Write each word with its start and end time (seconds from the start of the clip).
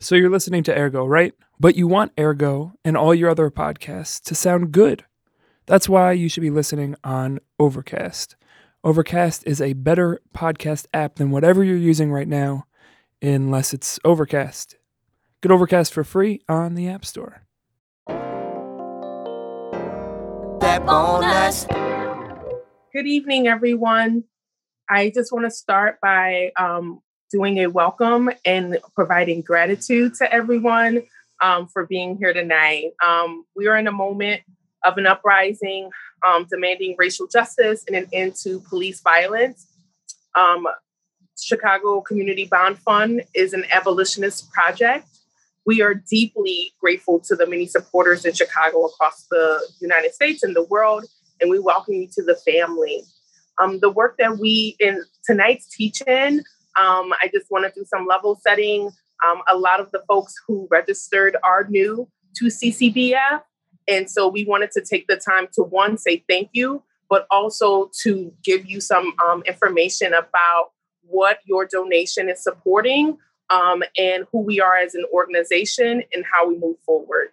So 0.00 0.14
you're 0.14 0.30
listening 0.30 0.62
to 0.62 0.78
Ergo, 0.78 1.04
right? 1.04 1.34
But 1.58 1.74
you 1.74 1.88
want 1.88 2.12
Ergo 2.16 2.72
and 2.84 2.96
all 2.96 3.12
your 3.12 3.30
other 3.30 3.50
podcasts 3.50 4.22
to 4.26 4.34
sound 4.36 4.70
good. 4.70 5.04
That's 5.66 5.88
why 5.88 6.12
you 6.12 6.28
should 6.28 6.42
be 6.42 6.50
listening 6.50 6.94
on 7.02 7.40
Overcast. 7.58 8.36
Overcast 8.84 9.44
is 9.44 9.60
a 9.60 9.72
better 9.72 10.20
podcast 10.32 10.86
app 10.94 11.16
than 11.16 11.32
whatever 11.32 11.64
you're 11.64 11.76
using 11.76 12.12
right 12.12 12.28
now, 12.28 12.66
unless 13.20 13.74
it's 13.74 13.98
Overcast. 14.04 14.76
Get 15.42 15.50
Overcast 15.50 15.92
for 15.92 16.04
free 16.04 16.42
on 16.48 16.76
the 16.76 16.88
App 16.88 17.04
Store. 17.04 17.42
That 20.60 20.86
bonus. 20.86 21.66
Good 22.92 23.08
evening, 23.08 23.48
everyone. 23.48 24.22
I 24.88 25.10
just 25.10 25.32
want 25.32 25.44
to 25.44 25.50
start 25.50 26.00
by 26.00 26.52
um, 26.56 27.02
doing 27.30 27.58
a 27.58 27.66
welcome 27.66 28.30
and 28.44 28.78
providing 28.94 29.42
gratitude 29.42 30.14
to 30.14 30.32
everyone 30.32 31.02
um, 31.42 31.66
for 31.68 31.86
being 31.86 32.16
here 32.16 32.32
tonight. 32.32 32.92
Um, 33.04 33.44
we 33.54 33.66
are 33.68 33.76
in 33.76 33.86
a 33.86 33.92
moment 33.92 34.42
of 34.84 34.96
an 34.96 35.06
uprising 35.06 35.90
um, 36.26 36.46
demanding 36.50 36.96
racial 36.98 37.26
justice 37.26 37.84
and 37.86 37.96
an 37.96 38.06
end 38.12 38.34
to 38.42 38.60
police 38.60 39.00
violence. 39.00 39.66
Um, 40.34 40.66
Chicago 41.38 42.00
Community 42.00 42.46
Bond 42.46 42.78
Fund 42.78 43.22
is 43.34 43.52
an 43.52 43.64
abolitionist 43.72 44.50
project. 44.50 45.06
We 45.66 45.82
are 45.82 45.94
deeply 45.94 46.72
grateful 46.80 47.20
to 47.20 47.36
the 47.36 47.46
many 47.46 47.66
supporters 47.66 48.24
in 48.24 48.32
Chicago 48.32 48.86
across 48.86 49.26
the 49.30 49.60
United 49.80 50.14
States 50.14 50.42
and 50.42 50.56
the 50.56 50.64
world, 50.64 51.04
and 51.40 51.50
we 51.50 51.58
welcome 51.58 51.94
you 51.94 52.08
to 52.14 52.22
the 52.22 52.36
family. 52.36 53.02
Um, 53.62 53.80
the 53.80 53.90
work 53.90 54.16
that 54.18 54.38
we 54.38 54.76
in 54.80 55.04
tonight's 55.26 55.68
teach-in 55.68 56.42
um, 56.78 57.12
I 57.22 57.28
just 57.32 57.50
want 57.50 57.64
to 57.64 57.80
do 57.80 57.84
some 57.84 58.06
level 58.06 58.38
setting. 58.40 58.90
Um, 59.26 59.42
a 59.48 59.56
lot 59.56 59.80
of 59.80 59.90
the 59.90 60.02
folks 60.06 60.34
who 60.46 60.68
registered 60.70 61.36
are 61.42 61.66
new 61.68 62.08
to 62.36 62.46
CCBF. 62.46 63.42
And 63.88 64.08
so 64.10 64.28
we 64.28 64.44
wanted 64.44 64.70
to 64.72 64.82
take 64.82 65.06
the 65.08 65.16
time 65.16 65.48
to 65.54 65.62
one, 65.62 65.96
say 65.98 66.24
thank 66.28 66.50
you, 66.52 66.82
but 67.08 67.26
also 67.30 67.90
to 68.02 68.32
give 68.44 68.66
you 68.66 68.80
some 68.80 69.14
um, 69.26 69.42
information 69.46 70.12
about 70.12 70.70
what 71.02 71.38
your 71.46 71.66
donation 71.66 72.28
is 72.28 72.42
supporting 72.42 73.16
um, 73.50 73.82
and 73.96 74.26
who 74.30 74.40
we 74.40 74.60
are 74.60 74.76
as 74.76 74.94
an 74.94 75.06
organization 75.12 76.02
and 76.12 76.24
how 76.32 76.46
we 76.46 76.58
move 76.58 76.76
forward. 76.84 77.28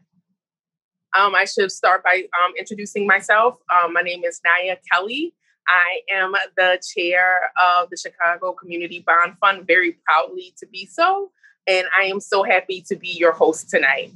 Um, 1.17 1.35
I 1.35 1.45
should 1.45 1.71
start 1.71 2.03
by 2.03 2.23
um, 2.43 2.53
introducing 2.57 3.05
myself. 3.05 3.55
My 3.91 4.01
name 4.01 4.23
is 4.23 4.41
Naya 4.43 4.77
Kelly. 4.91 5.33
I 5.67 6.01
am 6.11 6.33
the 6.57 6.81
chair 6.95 7.51
of 7.61 7.89
the 7.89 7.97
Chicago 7.97 8.53
Community 8.53 9.03
Bond 9.05 9.37
Fund, 9.39 9.65
very 9.67 9.97
proudly 10.05 10.53
to 10.57 10.67
be 10.67 10.85
so. 10.85 11.31
And 11.67 11.87
I 11.97 12.03
am 12.05 12.19
so 12.19 12.43
happy 12.43 12.81
to 12.87 12.95
be 12.95 13.09
your 13.09 13.31
host 13.31 13.69
tonight. 13.69 14.11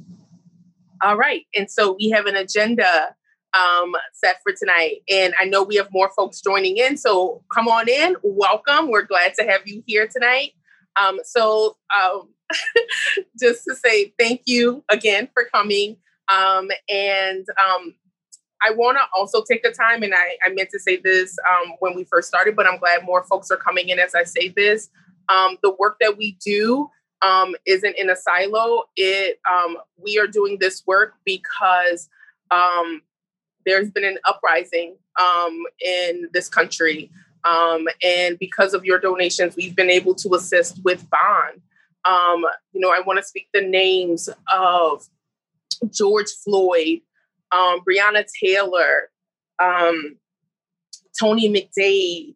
All 1.02 1.16
right. 1.16 1.46
And 1.54 1.70
so 1.70 1.96
we 1.98 2.10
have 2.10 2.26
an 2.26 2.36
agenda 2.36 3.14
um, 3.54 3.94
set 4.12 4.36
for 4.42 4.52
tonight. 4.52 5.02
And 5.08 5.34
I 5.40 5.44
know 5.44 5.62
we 5.62 5.76
have 5.76 5.88
more 5.92 6.10
folks 6.10 6.40
joining 6.40 6.76
in. 6.76 6.96
So 6.96 7.42
come 7.52 7.68
on 7.68 7.88
in. 7.88 8.16
Welcome. 8.22 8.90
We're 8.90 9.02
glad 9.02 9.34
to 9.34 9.44
have 9.44 9.66
you 9.66 9.82
here 9.86 10.06
tonight. 10.06 10.52
Um, 11.00 11.20
so 11.24 11.76
um, 11.96 12.28
just 13.40 13.64
to 13.64 13.74
say 13.74 14.12
thank 14.18 14.42
you 14.46 14.84
again 14.88 15.28
for 15.32 15.44
coming. 15.52 15.96
Um, 16.28 16.68
and 16.88 17.44
um, 17.58 17.94
I 18.62 18.72
want 18.72 18.98
to 18.98 19.02
also 19.14 19.42
take 19.42 19.62
the 19.62 19.70
time, 19.70 20.02
and 20.02 20.14
I, 20.14 20.36
I 20.44 20.50
meant 20.50 20.70
to 20.70 20.78
say 20.78 20.96
this 20.96 21.36
um, 21.48 21.74
when 21.78 21.94
we 21.94 22.04
first 22.04 22.28
started, 22.28 22.56
but 22.56 22.66
I'm 22.66 22.78
glad 22.78 23.04
more 23.04 23.24
folks 23.24 23.50
are 23.50 23.56
coming 23.56 23.88
in 23.88 23.98
as 23.98 24.14
I 24.14 24.24
say 24.24 24.48
this. 24.48 24.90
Um, 25.28 25.56
the 25.62 25.74
work 25.78 25.96
that 26.00 26.16
we 26.16 26.36
do 26.44 26.90
um, 27.22 27.54
isn't 27.66 27.96
in 27.96 28.10
a 28.10 28.16
silo. 28.16 28.84
It 28.96 29.40
um, 29.50 29.78
we 29.96 30.18
are 30.18 30.26
doing 30.26 30.58
this 30.60 30.82
work 30.86 31.14
because 31.24 32.08
um, 32.50 33.02
there's 33.64 33.90
been 33.90 34.04
an 34.04 34.18
uprising 34.26 34.96
um, 35.18 35.62
in 35.84 36.28
this 36.32 36.48
country, 36.48 37.10
and 37.44 38.38
because 38.38 38.74
of 38.74 38.84
your 38.84 38.98
donations, 38.98 39.56
we've 39.56 39.76
been 39.76 39.90
able 39.90 40.14
to 40.16 40.34
assist 40.34 40.80
with 40.84 41.06
bond. 41.08 41.62
you 42.72 42.80
know, 42.80 42.90
I 42.90 43.00
want 43.00 43.18
to 43.18 43.22
speak 43.22 43.48
the 43.54 43.62
names 43.62 44.28
of 44.52 45.08
George 45.90 46.30
Floyd 46.44 47.00
um, 47.52 47.80
Taylor, 48.42 49.10
um, 49.62 50.16
Tony 51.18 51.48
McDade, 51.48 52.34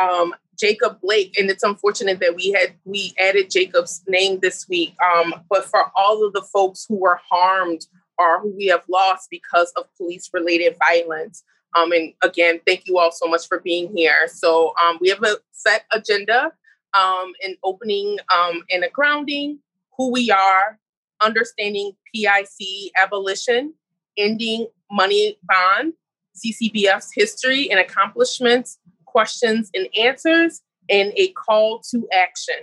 um, 0.00 0.34
Jacob 0.58 1.00
Blake, 1.02 1.38
and 1.38 1.50
it's 1.50 1.62
unfortunate 1.62 2.20
that 2.20 2.34
we 2.34 2.50
had 2.52 2.74
we 2.84 3.14
added 3.18 3.50
Jacob's 3.50 4.02
name 4.08 4.40
this 4.40 4.68
week. 4.68 4.94
Um, 5.14 5.34
but 5.50 5.64
for 5.64 5.90
all 5.94 6.24
of 6.24 6.32
the 6.32 6.42
folks 6.42 6.86
who 6.88 6.96
were 6.96 7.20
harmed 7.28 7.86
or 8.18 8.40
who 8.40 8.54
we 8.56 8.66
have 8.66 8.82
lost 8.88 9.28
because 9.30 9.72
of 9.76 9.84
police-related 9.98 10.74
violence. 10.78 11.44
Um, 11.76 11.92
and 11.92 12.14
again, 12.22 12.60
thank 12.66 12.86
you 12.86 12.98
all 12.98 13.12
so 13.12 13.26
much 13.26 13.46
for 13.46 13.60
being 13.60 13.94
here. 13.94 14.26
So 14.28 14.72
um, 14.82 14.96
we 15.02 15.10
have 15.10 15.22
a 15.22 15.36
set 15.52 15.84
agenda, 15.92 16.50
an 16.94 17.56
opening 17.62 18.16
and 18.70 18.84
a 18.84 18.88
grounding, 18.88 19.58
who 19.98 20.10
we 20.10 20.30
are, 20.30 20.78
understanding 21.20 21.92
PIC 22.14 22.92
abolition, 23.00 23.74
ending 24.16 24.66
money 24.90 25.38
bond, 25.42 25.94
CCBF's 26.36 27.10
history 27.14 27.70
and 27.70 27.80
accomplishments, 27.80 28.78
questions 29.04 29.70
and 29.74 29.88
answers, 29.98 30.62
and 30.88 31.12
a 31.16 31.28
call 31.32 31.80
to 31.90 32.06
action. 32.12 32.56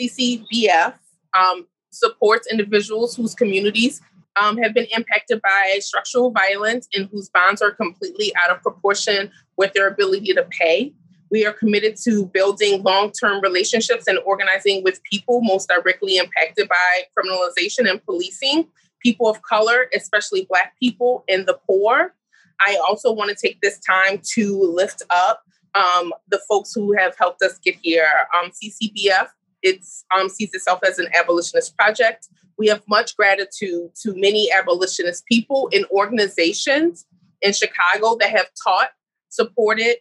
CCBF 0.00 0.94
um, 1.38 1.66
supports 1.90 2.46
individuals 2.50 3.16
whose 3.16 3.34
communities 3.34 4.00
um, 4.36 4.58
have 4.58 4.74
been 4.74 4.86
impacted 4.94 5.40
by 5.40 5.78
structural 5.80 6.30
violence 6.30 6.88
and 6.94 7.08
whose 7.10 7.28
bonds 7.30 7.62
are 7.62 7.70
completely 7.70 8.32
out 8.36 8.50
of 8.50 8.62
proportion 8.62 9.30
with 9.56 9.72
their 9.72 9.88
ability 9.88 10.34
to 10.34 10.46
pay. 10.50 10.92
We 11.30 11.46
are 11.46 11.52
committed 11.52 11.96
to 12.04 12.26
building 12.26 12.82
long 12.82 13.10
term 13.10 13.40
relationships 13.40 14.06
and 14.06 14.18
organizing 14.24 14.84
with 14.84 15.02
people 15.02 15.40
most 15.40 15.68
directly 15.68 16.18
impacted 16.18 16.68
by 16.68 17.02
criminalization 17.16 17.90
and 17.90 18.04
policing 18.04 18.68
people 19.00 19.28
of 19.28 19.42
color, 19.42 19.88
especially 19.94 20.46
Black 20.48 20.74
people 20.80 21.24
and 21.28 21.46
the 21.46 21.58
poor. 21.66 22.14
I 22.60 22.78
also 22.88 23.12
want 23.12 23.30
to 23.30 23.36
take 23.36 23.60
this 23.60 23.78
time 23.80 24.20
to 24.34 24.60
lift 24.62 25.02
up 25.10 25.42
um, 25.74 26.12
the 26.28 26.40
folks 26.48 26.72
who 26.74 26.96
have 26.96 27.14
helped 27.18 27.42
us 27.42 27.58
get 27.58 27.76
here. 27.82 28.08
Um, 28.42 28.50
CCBF 28.50 29.28
it's 29.66 30.04
um, 30.16 30.28
sees 30.28 30.54
itself 30.54 30.80
as 30.86 30.98
an 30.98 31.08
abolitionist 31.14 31.76
project. 31.76 32.28
We 32.56 32.68
have 32.68 32.82
much 32.88 33.16
gratitude 33.16 33.90
to 34.02 34.14
many 34.14 34.50
abolitionist 34.52 35.26
people 35.26 35.68
and 35.72 35.84
organizations 35.90 37.04
in 37.42 37.52
Chicago 37.52 38.16
that 38.20 38.30
have 38.30 38.46
taught, 38.62 38.90
supported, 39.28 39.96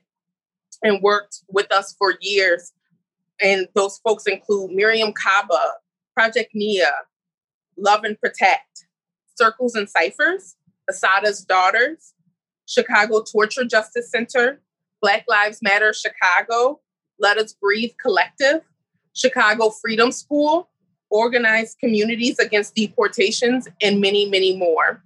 and 0.84 1.02
worked 1.02 1.42
with 1.50 1.72
us 1.72 1.96
for 1.98 2.16
years. 2.22 2.72
And 3.42 3.68
those 3.74 3.98
folks 3.98 4.28
include 4.28 4.72
Mariame 4.72 5.14
Kaba, 5.16 5.74
Project 6.14 6.52
Nia, 6.54 6.92
Love 7.78 8.04
and 8.04 8.20
Protect, 8.20 8.86
Circles 9.36 9.76
and 9.76 9.90
Ciphers, 9.90 10.56
Assata's 10.90 11.44
Daughters, 11.44 12.14
Chicago 12.66 13.24
Torture 13.24 13.66
Justice 13.66 14.10
Center, 14.10 14.62
Black 15.02 15.26
Lives 15.28 15.60
Matter 15.62 15.94
Chicago, 15.94 16.82
Let 17.20 17.38
Us 17.38 17.54
Breathe 17.54 17.92
Collective, 18.02 18.62
Chicago 19.14 19.70
Freedom 19.70 20.12
School, 20.12 20.70
Organized 21.10 21.78
Communities 21.80 22.40
Against 22.40 22.76
Deportations, 22.76 23.68
and 23.82 24.02
many, 24.02 24.30
many 24.30 24.58
more. 24.58 25.04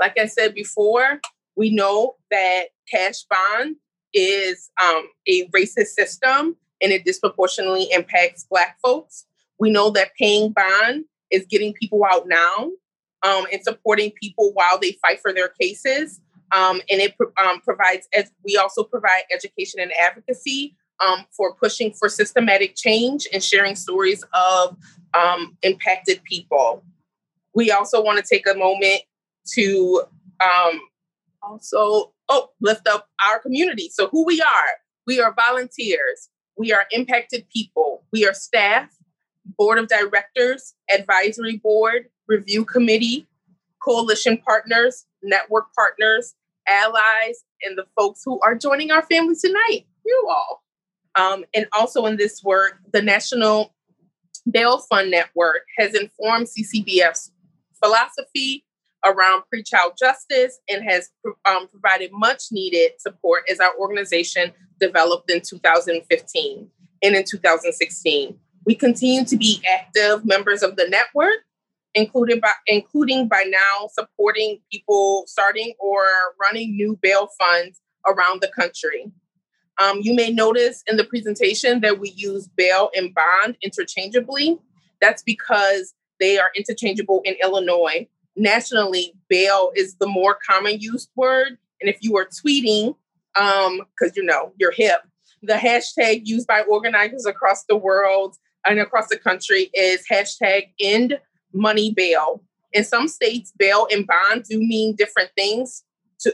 Like 0.00 0.18
I 0.18 0.26
said 0.26 0.54
before, 0.54 1.20
we 1.56 1.70
know 1.70 2.16
that 2.30 2.66
cash 2.90 3.24
bond 3.24 3.76
is 4.12 4.70
um, 4.82 5.08
a 5.26 5.46
racist 5.48 5.88
system 5.88 6.56
and 6.82 6.92
it 6.92 7.04
disproportionately 7.04 7.88
impacts 7.92 8.44
Black 8.44 8.78
folks. 8.82 9.26
We 9.58 9.70
know 9.70 9.90
that 9.90 10.14
paying 10.18 10.52
bond 10.52 11.04
is 11.30 11.46
getting 11.46 11.72
people 11.74 12.04
out 12.04 12.26
now 12.26 12.70
um, 13.22 13.46
and 13.52 13.62
supporting 13.62 14.12
people 14.20 14.52
while 14.54 14.78
they 14.80 14.92
fight 15.02 15.20
for 15.20 15.32
their 15.32 15.48
cases. 15.48 16.20
Um, 16.52 16.80
and 16.90 17.00
it 17.00 17.14
um, 17.44 17.60
provides, 17.60 18.08
as 18.16 18.30
we 18.44 18.56
also 18.56 18.84
provide 18.84 19.22
education 19.34 19.80
and 19.80 19.92
advocacy 20.00 20.76
um, 21.04 21.24
for 21.36 21.54
pushing 21.54 21.92
for 21.92 22.08
systematic 22.08 22.74
change 22.76 23.26
and 23.32 23.42
sharing 23.42 23.74
stories 23.74 24.24
of 24.32 24.76
um, 25.14 25.56
impacted 25.62 26.22
people. 26.24 26.84
We 27.54 27.70
also 27.70 28.02
want 28.02 28.18
to 28.18 28.24
take 28.34 28.46
a 28.48 28.56
moment 28.56 29.02
to 29.54 30.02
um, 30.42 30.80
also 31.42 32.12
oh 32.28 32.50
lift 32.60 32.86
up 32.88 33.08
our 33.28 33.38
community. 33.38 33.90
So 33.92 34.08
who 34.08 34.24
we 34.24 34.40
are, 34.40 34.70
we 35.06 35.20
are 35.20 35.34
volunteers, 35.34 36.28
we 36.56 36.72
are 36.72 36.86
impacted 36.90 37.46
people, 37.48 38.04
we 38.12 38.26
are 38.26 38.34
staff, 38.34 38.95
board 39.58 39.78
of 39.78 39.88
directors, 39.88 40.74
advisory 40.92 41.56
board, 41.56 42.06
review 42.28 42.64
committee, 42.64 43.26
coalition 43.82 44.38
partners, 44.38 45.06
network 45.22 45.66
partners, 45.74 46.34
allies, 46.68 47.44
and 47.62 47.78
the 47.78 47.86
folks 47.96 48.22
who 48.24 48.40
are 48.40 48.54
joining 48.54 48.90
our 48.90 49.02
family 49.02 49.36
tonight, 49.40 49.86
you 50.04 50.28
all. 50.28 50.62
Um, 51.14 51.44
and 51.54 51.66
also 51.72 52.06
in 52.06 52.16
this 52.16 52.42
work, 52.42 52.78
the 52.92 53.00
National 53.00 53.74
Bail 54.50 54.78
Fund 54.78 55.10
Network 55.10 55.62
has 55.78 55.94
informed 55.94 56.46
CCBF's 56.48 57.32
philosophy 57.82 58.64
around 59.04 59.42
pretrial 59.52 59.96
justice 59.96 60.58
and 60.68 60.84
has 60.84 61.10
um, 61.44 61.68
provided 61.68 62.10
much 62.12 62.44
needed 62.50 62.92
support 62.98 63.44
as 63.50 63.60
our 63.60 63.76
organization 63.78 64.52
developed 64.80 65.30
in 65.30 65.40
2015 65.40 66.68
and 67.02 67.16
in 67.16 67.24
2016. 67.24 68.38
We 68.66 68.74
continue 68.74 69.24
to 69.24 69.36
be 69.36 69.62
active 69.72 70.24
members 70.24 70.64
of 70.64 70.74
the 70.74 70.88
network, 70.88 71.44
including 71.94 72.40
by, 72.40 72.50
including 72.66 73.28
by 73.28 73.44
now 73.46 73.88
supporting 73.92 74.60
people 74.72 75.24
starting 75.28 75.74
or 75.78 76.04
running 76.40 76.76
new 76.76 76.98
bail 77.00 77.28
funds 77.38 77.80
around 78.08 78.42
the 78.42 78.48
country. 78.48 79.12
Um, 79.78 80.00
you 80.02 80.14
may 80.14 80.32
notice 80.32 80.82
in 80.88 80.96
the 80.96 81.04
presentation 81.04 81.80
that 81.80 82.00
we 82.00 82.10
use 82.10 82.48
bail 82.48 82.90
and 82.96 83.14
bond 83.14 83.56
interchangeably. 83.62 84.58
That's 85.00 85.22
because 85.22 85.94
they 86.18 86.38
are 86.38 86.50
interchangeable 86.56 87.22
in 87.24 87.36
Illinois. 87.42 88.08
Nationally, 88.34 89.12
bail 89.28 89.70
is 89.76 89.94
the 89.96 90.08
more 90.08 90.38
common 90.48 90.80
used 90.80 91.10
word. 91.14 91.58
And 91.80 91.88
if 91.88 91.98
you 92.00 92.16
are 92.16 92.26
tweeting, 92.26 92.96
because 93.34 93.66
um, 93.66 94.12
you 94.16 94.24
know 94.24 94.52
you're 94.58 94.72
hip, 94.72 95.02
the 95.42 95.54
hashtag 95.54 96.22
used 96.24 96.46
by 96.46 96.62
organizers 96.62 97.26
across 97.26 97.64
the 97.64 97.76
world 97.76 98.36
and 98.68 98.78
across 98.78 99.08
the 99.08 99.18
country 99.18 99.70
is 99.74 100.04
hashtag 100.10 100.68
end 100.80 101.18
money 101.52 101.92
bail. 101.92 102.42
In 102.72 102.84
some 102.84 103.08
states, 103.08 103.52
bail 103.58 103.86
and 103.90 104.06
bond 104.06 104.44
do 104.44 104.58
mean 104.58 104.94
different 104.96 105.30
things. 105.36 105.82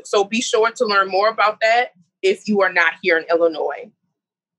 so 0.04 0.24
be 0.24 0.40
sure 0.40 0.70
to 0.70 0.84
learn 0.84 1.08
more 1.08 1.28
about 1.28 1.58
that 1.60 1.90
if 2.22 2.48
you 2.48 2.62
are 2.62 2.72
not 2.72 2.94
here 3.02 3.18
in 3.18 3.24
Illinois. 3.30 3.90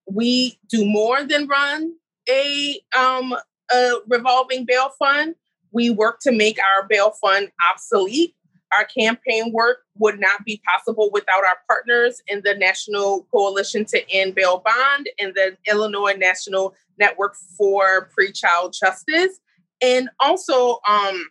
We 0.06 0.60
do 0.70 0.86
more 0.86 1.24
than 1.24 1.48
run 1.48 1.94
a, 2.30 2.80
um, 2.98 3.36
a 3.72 3.92
revolving 4.08 4.66
bail 4.66 4.90
fund. 5.00 5.36
We 5.72 5.90
work 5.90 6.20
to 6.22 6.32
make 6.32 6.60
our 6.60 6.88
bail 6.88 7.12
fund 7.12 7.50
obsolete. 7.72 8.36
Our 8.78 8.86
campaign 8.86 9.52
work 9.52 9.80
would 9.98 10.20
not 10.20 10.46
be 10.46 10.62
possible 10.66 11.10
without 11.14 11.44
our 11.44 11.58
partners 11.68 12.22
in 12.28 12.42
the 12.44 12.56
National 12.56 13.28
Coalition 13.32 13.86
to 13.86 14.12
End 14.12 14.36
Bail 14.36 14.64
Bond 14.66 15.10
and 15.20 15.34
the 15.34 15.58
Illinois 15.70 16.16
National 16.18 16.74
Network 16.98 17.36
for 17.58 18.10
Pretrial 18.18 18.74
Justice. 18.74 19.40
And 19.82 20.10
also, 20.20 20.80
um, 20.88 21.30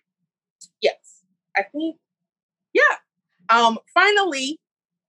yes, 0.80 1.22
I 1.56 1.62
think, 1.62 1.96
yeah. 2.72 2.82
Um, 3.48 3.78
finally, 3.92 4.58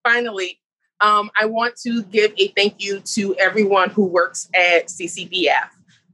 finally, 0.03 0.59
um, 1.01 1.30
I 1.39 1.45
want 1.45 1.75
to 1.85 2.03
give 2.03 2.33
a 2.38 2.47
thank 2.50 2.81
you 2.83 3.01
to 3.13 3.35
everyone 3.35 3.89
who 3.89 4.06
works 4.06 4.50
at 4.56 4.88
CCBF. 4.88 5.69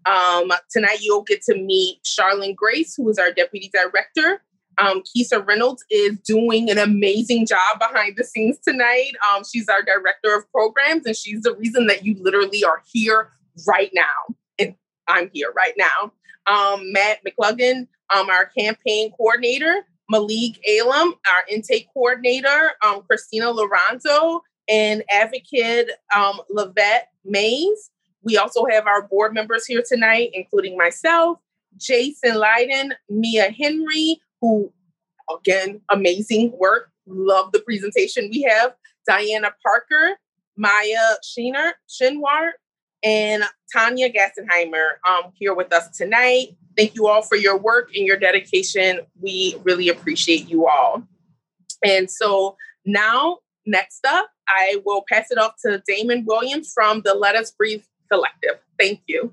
Um, 0.06 0.51
tonight, 0.71 1.00
you'll 1.01 1.24
get 1.24 1.44
to 1.44 1.56
meet 1.56 2.01
Sharlyn 2.04 2.56
Grace, 2.56 2.95
who 2.95 3.07
is 3.10 3.19
our 3.19 3.31
deputy 3.31 3.69
director. 3.71 4.42
Um, 4.80 5.02
Keisha 5.04 5.46
Reynolds 5.46 5.84
is 5.90 6.18
doing 6.20 6.70
an 6.70 6.78
amazing 6.78 7.46
job 7.46 7.80
behind 7.80 8.16
the 8.18 8.24
scenes 8.24 8.58
tonight. 8.60 9.12
Um, 9.30 9.44
she's 9.44 9.68
our 9.68 9.81
director 9.81 10.36
of 10.36 10.50
programs, 10.52 11.06
and 11.06 11.16
she's 11.16 11.42
the 11.42 11.56
reason 11.56 11.88
that 11.88 12.06
you 12.06 12.16
literally 12.20 12.64
are 12.64 12.81
here 12.92 13.31
right 13.68 13.92
now. 13.94 14.36
And 14.58 14.76
I'm 15.08 15.30
here 15.34 15.52
right 15.56 15.74
now. 15.78 16.14
Um, 16.48 16.92
Matt 16.94 17.20
McLaughlin, 17.24 17.88
um, 18.16 18.30
our 18.30 18.46
campaign 18.46 19.12
coordinator, 19.12 19.86
Malik 20.10 20.60
Alam, 20.68 21.14
our 21.28 21.44
intake 21.50 21.88
coordinator, 21.94 22.72
um, 22.84 23.04
Christina 23.04 23.52
Lorenzo, 23.52 24.44
and 24.68 25.04
advocate 25.12 25.92
um, 26.16 26.40
Lavette 26.56 27.08
Mays. 27.26 27.92
We 28.24 28.38
also 28.38 28.66
have 28.66 28.88
our 28.88 29.08
board 29.08 29.34
members 29.34 29.66
here 29.66 29.84
tonight, 29.88 30.31
including 30.34 30.78
myself, 30.78 31.40
Jason 31.78 32.36
Leiden, 32.36 32.94
Mia 33.10 33.52
Henry, 33.52 34.20
who, 34.42 34.72
again, 35.34 35.82
amazing 35.92 36.54
work. 36.58 36.92
Love 37.08 37.52
the 37.52 37.60
presentation 37.60 38.30
we 38.32 38.42
have. 38.44 38.74
Diana 39.08 39.52
Parker, 39.66 40.18
Maya 40.58 41.16
Sheener, 41.24 41.72
Shinwar, 41.90 42.52
and 43.04 43.44
Tanya 43.74 44.12
Gassenheimer 44.12 44.94
um, 45.08 45.32
here 45.34 45.54
with 45.54 45.74
us 45.74 45.90
tonight. 45.98 46.58
Thank 46.78 46.96
you 46.96 47.08
all 47.08 47.22
for 47.22 47.36
your 47.36 47.58
work 47.58 47.90
and 47.96 48.06
your 48.06 48.18
dedication. 48.18 49.02
We 49.20 49.56
really 49.64 49.90
appreciate 49.90 50.50
you 50.50 50.68
all. 50.68 51.04
And 51.84 52.10
so 52.10 52.56
now 52.86 53.40
Next 53.70 54.04
up, 54.04 54.32
I 54.48 54.82
will 54.84 55.04
pass 55.08 55.30
it 55.30 55.38
off 55.38 55.54
to 55.64 55.84
Damon 55.88 56.26
Williams 56.26 56.72
from 56.74 57.04
the 57.06 57.14
Let 57.14 57.36
Us 57.36 57.52
Breathe 57.52 57.84
Collective. 58.12 58.60
Thank 58.80 59.02
you. 59.06 59.32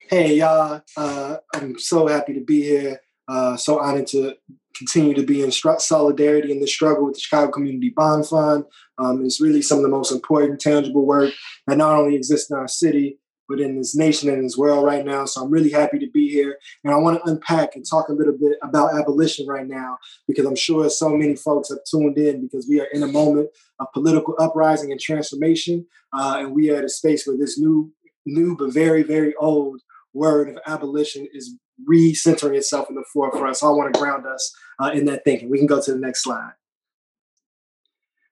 Hey, 0.00 0.36
y'all. 0.36 0.80
Uh, 0.96 1.36
I'm 1.54 1.78
so 1.78 2.06
happy 2.06 2.32
to 2.32 2.40
be 2.40 2.62
here. 2.62 3.01
Uh, 3.28 3.56
so 3.56 3.78
honored 3.78 4.06
to 4.06 4.34
continue 4.76 5.14
to 5.14 5.22
be 5.22 5.42
in 5.42 5.50
solidarity 5.50 6.50
in 6.50 6.60
the 6.60 6.66
struggle 6.66 7.04
with 7.04 7.14
the 7.14 7.20
Chicago 7.20 7.52
Community 7.52 7.92
Bond 7.94 8.26
Fund. 8.26 8.64
Um, 8.98 9.24
it's 9.24 9.40
really 9.40 9.62
some 9.62 9.78
of 9.78 9.84
the 9.84 9.90
most 9.90 10.12
important, 10.12 10.60
tangible 10.60 11.04
work 11.04 11.32
that 11.66 11.76
not 11.76 11.94
only 11.94 12.16
exists 12.16 12.50
in 12.50 12.56
our 12.56 12.68
city, 12.68 13.18
but 13.48 13.60
in 13.60 13.76
this 13.76 13.94
nation 13.94 14.30
and 14.30 14.42
this 14.42 14.56
world 14.56 14.84
right 14.84 15.04
now. 15.04 15.26
So 15.26 15.42
I'm 15.42 15.50
really 15.50 15.70
happy 15.70 15.98
to 15.98 16.10
be 16.10 16.30
here. 16.30 16.56
And 16.84 16.94
I 16.94 16.96
want 16.96 17.18
to 17.18 17.30
unpack 17.30 17.76
and 17.76 17.84
talk 17.84 18.08
a 18.08 18.14
little 18.14 18.36
bit 18.38 18.56
about 18.62 18.94
abolition 18.98 19.46
right 19.46 19.66
now, 19.66 19.98
because 20.26 20.46
I'm 20.46 20.56
sure 20.56 20.88
so 20.88 21.10
many 21.10 21.36
folks 21.36 21.68
have 21.68 21.80
tuned 21.84 22.16
in 22.16 22.40
because 22.40 22.66
we 22.66 22.80
are 22.80 22.88
in 22.94 23.02
a 23.02 23.08
moment 23.08 23.50
of 23.78 23.88
political 23.92 24.34
uprising 24.38 24.90
and 24.90 25.00
transformation. 25.00 25.86
Uh, 26.14 26.36
and 26.38 26.54
we 26.54 26.70
are 26.70 26.76
at 26.76 26.84
a 26.84 26.88
space 26.88 27.26
where 27.26 27.36
this 27.36 27.58
new, 27.58 27.92
new 28.24 28.56
but 28.56 28.72
very, 28.72 29.02
very 29.02 29.34
old 29.34 29.82
word 30.14 30.48
of 30.48 30.58
abolition 30.66 31.26
is 31.34 31.56
recentering 31.88 32.56
itself 32.56 32.88
in 32.88 32.96
the 32.96 33.04
forefront. 33.12 33.56
So 33.56 33.68
I 33.68 33.76
want 33.76 33.92
to 33.92 34.00
ground 34.00 34.26
us 34.26 34.54
uh, 34.80 34.90
in 34.92 35.04
that 35.06 35.24
thinking. 35.24 35.50
We 35.50 35.58
can 35.58 35.66
go 35.66 35.80
to 35.80 35.92
the 35.92 35.98
next 35.98 36.22
slide. 36.22 36.52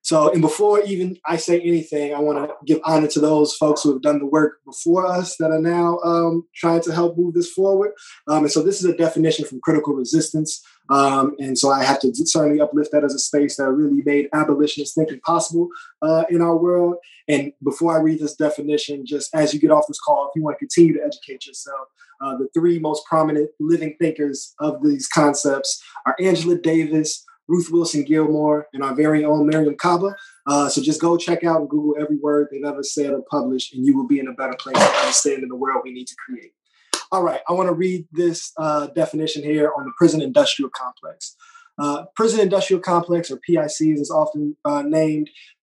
So, 0.02 0.32
and 0.32 0.40
before 0.40 0.80
even 0.80 1.18
I 1.26 1.36
say 1.36 1.60
anything, 1.60 2.14
I 2.14 2.20
want 2.20 2.38
to 2.38 2.54
give 2.64 2.80
honor 2.84 3.06
to 3.08 3.20
those 3.20 3.54
folks 3.54 3.82
who 3.82 3.92
have 3.92 4.02
done 4.02 4.18
the 4.18 4.26
work 4.26 4.58
before 4.64 5.06
us 5.06 5.36
that 5.36 5.50
are 5.50 5.60
now 5.60 5.98
um, 5.98 6.48
trying 6.54 6.80
to 6.82 6.92
help 6.92 7.18
move 7.18 7.34
this 7.34 7.52
forward. 7.52 7.92
Um, 8.26 8.44
and 8.44 8.50
so, 8.50 8.62
this 8.62 8.82
is 8.82 8.86
a 8.86 8.96
definition 8.96 9.44
from 9.44 9.60
critical 9.60 9.94
resistance. 9.94 10.64
Um, 10.90 11.36
and 11.38 11.56
so, 11.56 11.70
I 11.70 11.84
have 11.84 12.00
to 12.00 12.12
certainly 12.14 12.60
uplift 12.60 12.90
that 12.92 13.04
as 13.04 13.14
a 13.14 13.18
space 13.18 13.56
that 13.56 13.70
really 13.70 14.02
made 14.04 14.28
abolitionist 14.32 14.94
thinking 14.94 15.20
possible 15.20 15.68
uh, 16.02 16.24
in 16.28 16.42
our 16.42 16.56
world. 16.56 16.96
And 17.28 17.52
before 17.62 17.96
I 17.96 18.02
read 18.02 18.18
this 18.18 18.34
definition, 18.34 19.06
just 19.06 19.34
as 19.34 19.54
you 19.54 19.60
get 19.60 19.70
off 19.70 19.86
this 19.86 20.00
call, 20.00 20.26
if 20.26 20.36
you 20.36 20.42
want 20.42 20.58
to 20.58 20.66
continue 20.66 20.94
to 20.94 21.04
educate 21.04 21.46
yourself, 21.46 21.88
uh, 22.20 22.36
the 22.36 22.48
three 22.52 22.78
most 22.78 23.06
prominent 23.06 23.50
living 23.60 23.96
thinkers 24.00 24.54
of 24.58 24.82
these 24.82 25.06
concepts 25.06 25.82
are 26.06 26.16
Angela 26.20 26.56
Davis. 26.56 27.24
Ruth 27.50 27.68
Wilson 27.72 28.04
Gilmore, 28.04 28.68
and 28.72 28.84
our 28.84 28.94
very 28.94 29.24
own 29.24 29.50
Mariame 29.50 29.76
Kaba. 29.76 30.14
Uh, 30.46 30.68
so 30.68 30.80
just 30.80 31.00
go 31.00 31.16
check 31.16 31.42
out 31.42 31.60
and 31.60 31.68
Google 31.68 32.00
every 32.00 32.16
word 32.16 32.46
they've 32.50 32.64
ever 32.64 32.84
said 32.84 33.12
or 33.12 33.24
published, 33.28 33.74
and 33.74 33.84
you 33.84 33.96
will 33.96 34.06
be 34.06 34.20
in 34.20 34.28
a 34.28 34.32
better 34.32 34.54
place 34.56 34.76
to 34.76 34.98
understand 35.00 35.42
in 35.42 35.48
the 35.48 35.56
world 35.56 35.80
we 35.82 35.92
need 35.92 36.06
to 36.06 36.14
create. 36.24 36.52
All 37.12 37.24
right, 37.24 37.40
I 37.48 37.54
want 37.54 37.68
to 37.68 37.74
read 37.74 38.06
this 38.12 38.52
uh, 38.56 38.86
definition 38.88 39.42
here 39.42 39.72
on 39.76 39.84
the 39.84 39.92
prison 39.98 40.22
industrial 40.22 40.70
complex. 40.70 41.34
Uh, 41.76 42.04
prison 42.14 42.38
industrial 42.38 42.80
complex, 42.80 43.32
or 43.32 43.40
PICs, 43.48 43.98
is 43.98 44.10
often 44.12 44.56
uh, 44.64 44.82
named. 44.82 45.28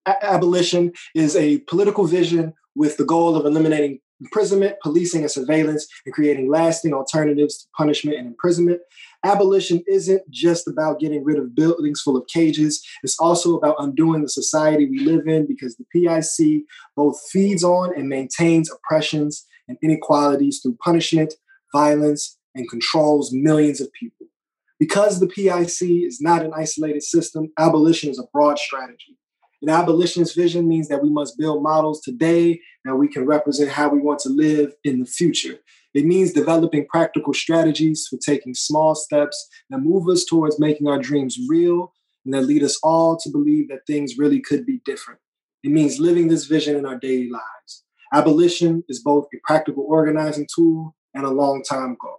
A- 0.07 0.25
abolition 0.25 0.93
is 1.15 1.37
a 1.37 1.59
political 1.69 2.05
vision 2.05 2.53
with 2.75 2.97
the 2.97 3.05
goal 3.05 3.37
of 3.37 3.47
eliminating 3.47 4.01
imprisonment, 4.21 4.75
policing, 4.83 5.21
and 5.21 5.31
surveillance, 5.31 5.87
and 6.05 6.13
creating 6.13 6.51
lasting 6.51 6.93
alternatives 6.93 7.59
to 7.59 7.69
punishment 7.77 8.19
and 8.19 8.27
imprisonment. 8.27 8.81
Abolition 9.25 9.85
isn't 9.87 10.29
just 10.31 10.67
about 10.67 10.99
getting 10.99 11.23
rid 11.23 11.39
of 11.39 11.55
buildings 11.55 12.01
full 12.01 12.17
of 12.17 12.27
cages, 12.27 12.85
it's 13.05 13.19
also 13.21 13.57
about 13.57 13.77
undoing 13.79 14.23
the 14.23 14.29
society 14.29 14.91
we 14.91 14.99
live 14.99 15.29
in 15.29 15.47
because 15.47 15.77
the 15.77 15.85
PIC 15.93 16.65
both 16.97 17.21
feeds 17.31 17.63
on 17.63 17.95
and 17.97 18.09
maintains 18.09 18.69
oppressions 18.69 19.47
and 19.71 19.79
inequalities 19.83 20.59
through 20.61 20.77
punishment, 20.83 21.33
violence, 21.73 22.37
and 22.57 22.69
controls 22.69 23.33
millions 23.33 23.81
of 23.81 23.91
people. 23.93 24.27
Because 24.81 25.21
the 25.21 25.29
PIC 25.29 26.05
is 26.05 26.21
not 26.21 26.45
an 26.45 26.53
isolated 26.55 27.05
system, 27.05 27.53
abolition 27.57 28.11
is 28.11 28.19
a 28.19 28.27
broad 28.33 28.59
strategy. 28.59 29.17
An 29.63 29.69
abolitionist 29.69 30.35
vision 30.35 30.67
means 30.67 30.89
that 30.89 31.03
we 31.03 31.11
must 31.11 31.39
build 31.39 31.63
models 31.63 32.01
today 32.01 32.61
that 32.85 32.97
we 32.97 33.09
can 33.09 33.27
represent 33.27 33.71
how 33.71 33.91
we 33.91 34.01
want 34.01 34.19
to 34.21 34.31
live 34.31 34.73
in 34.85 35.01
the 35.01 35.07
future. 35.07 35.59
It 35.95 36.07
means 36.07 36.33
developing 36.33 36.87
practical 36.87 37.35
strategies 37.35 38.07
for 38.09 38.19
taking 38.19 38.55
small 38.55 38.95
steps 38.95 39.49
that 39.69 39.79
move 39.79 40.09
us 40.09 40.25
towards 40.25 40.59
making 40.59 40.89
our 40.89 40.99
dreams 40.99 41.39
real 41.49 41.93
and 42.25 42.35
that 42.35 42.43
lead 42.43 42.63
us 42.63 42.79
all 42.83 43.17
to 43.19 43.31
believe 43.31 43.69
that 43.69 43.87
things 43.87 44.19
really 44.19 44.41
could 44.41 44.67
be 44.67 44.81
different. 44.85 45.21
It 45.63 45.71
means 45.71 46.01
living 46.01 46.29
this 46.29 46.47
vision 46.47 46.77
in 46.77 46.87
our 46.87 46.99
daily 46.99 47.31
lives. 47.31 47.80
Abolition 48.13 48.85
is 48.89 49.03
both 49.03 49.29
a 49.35 49.39
practical 49.45 49.85
organizing 49.89 50.47
tool 50.55 50.97
and 51.15 51.25
a 51.25 51.31
long 51.31 51.63
time 51.63 51.97
goal. 52.01 52.19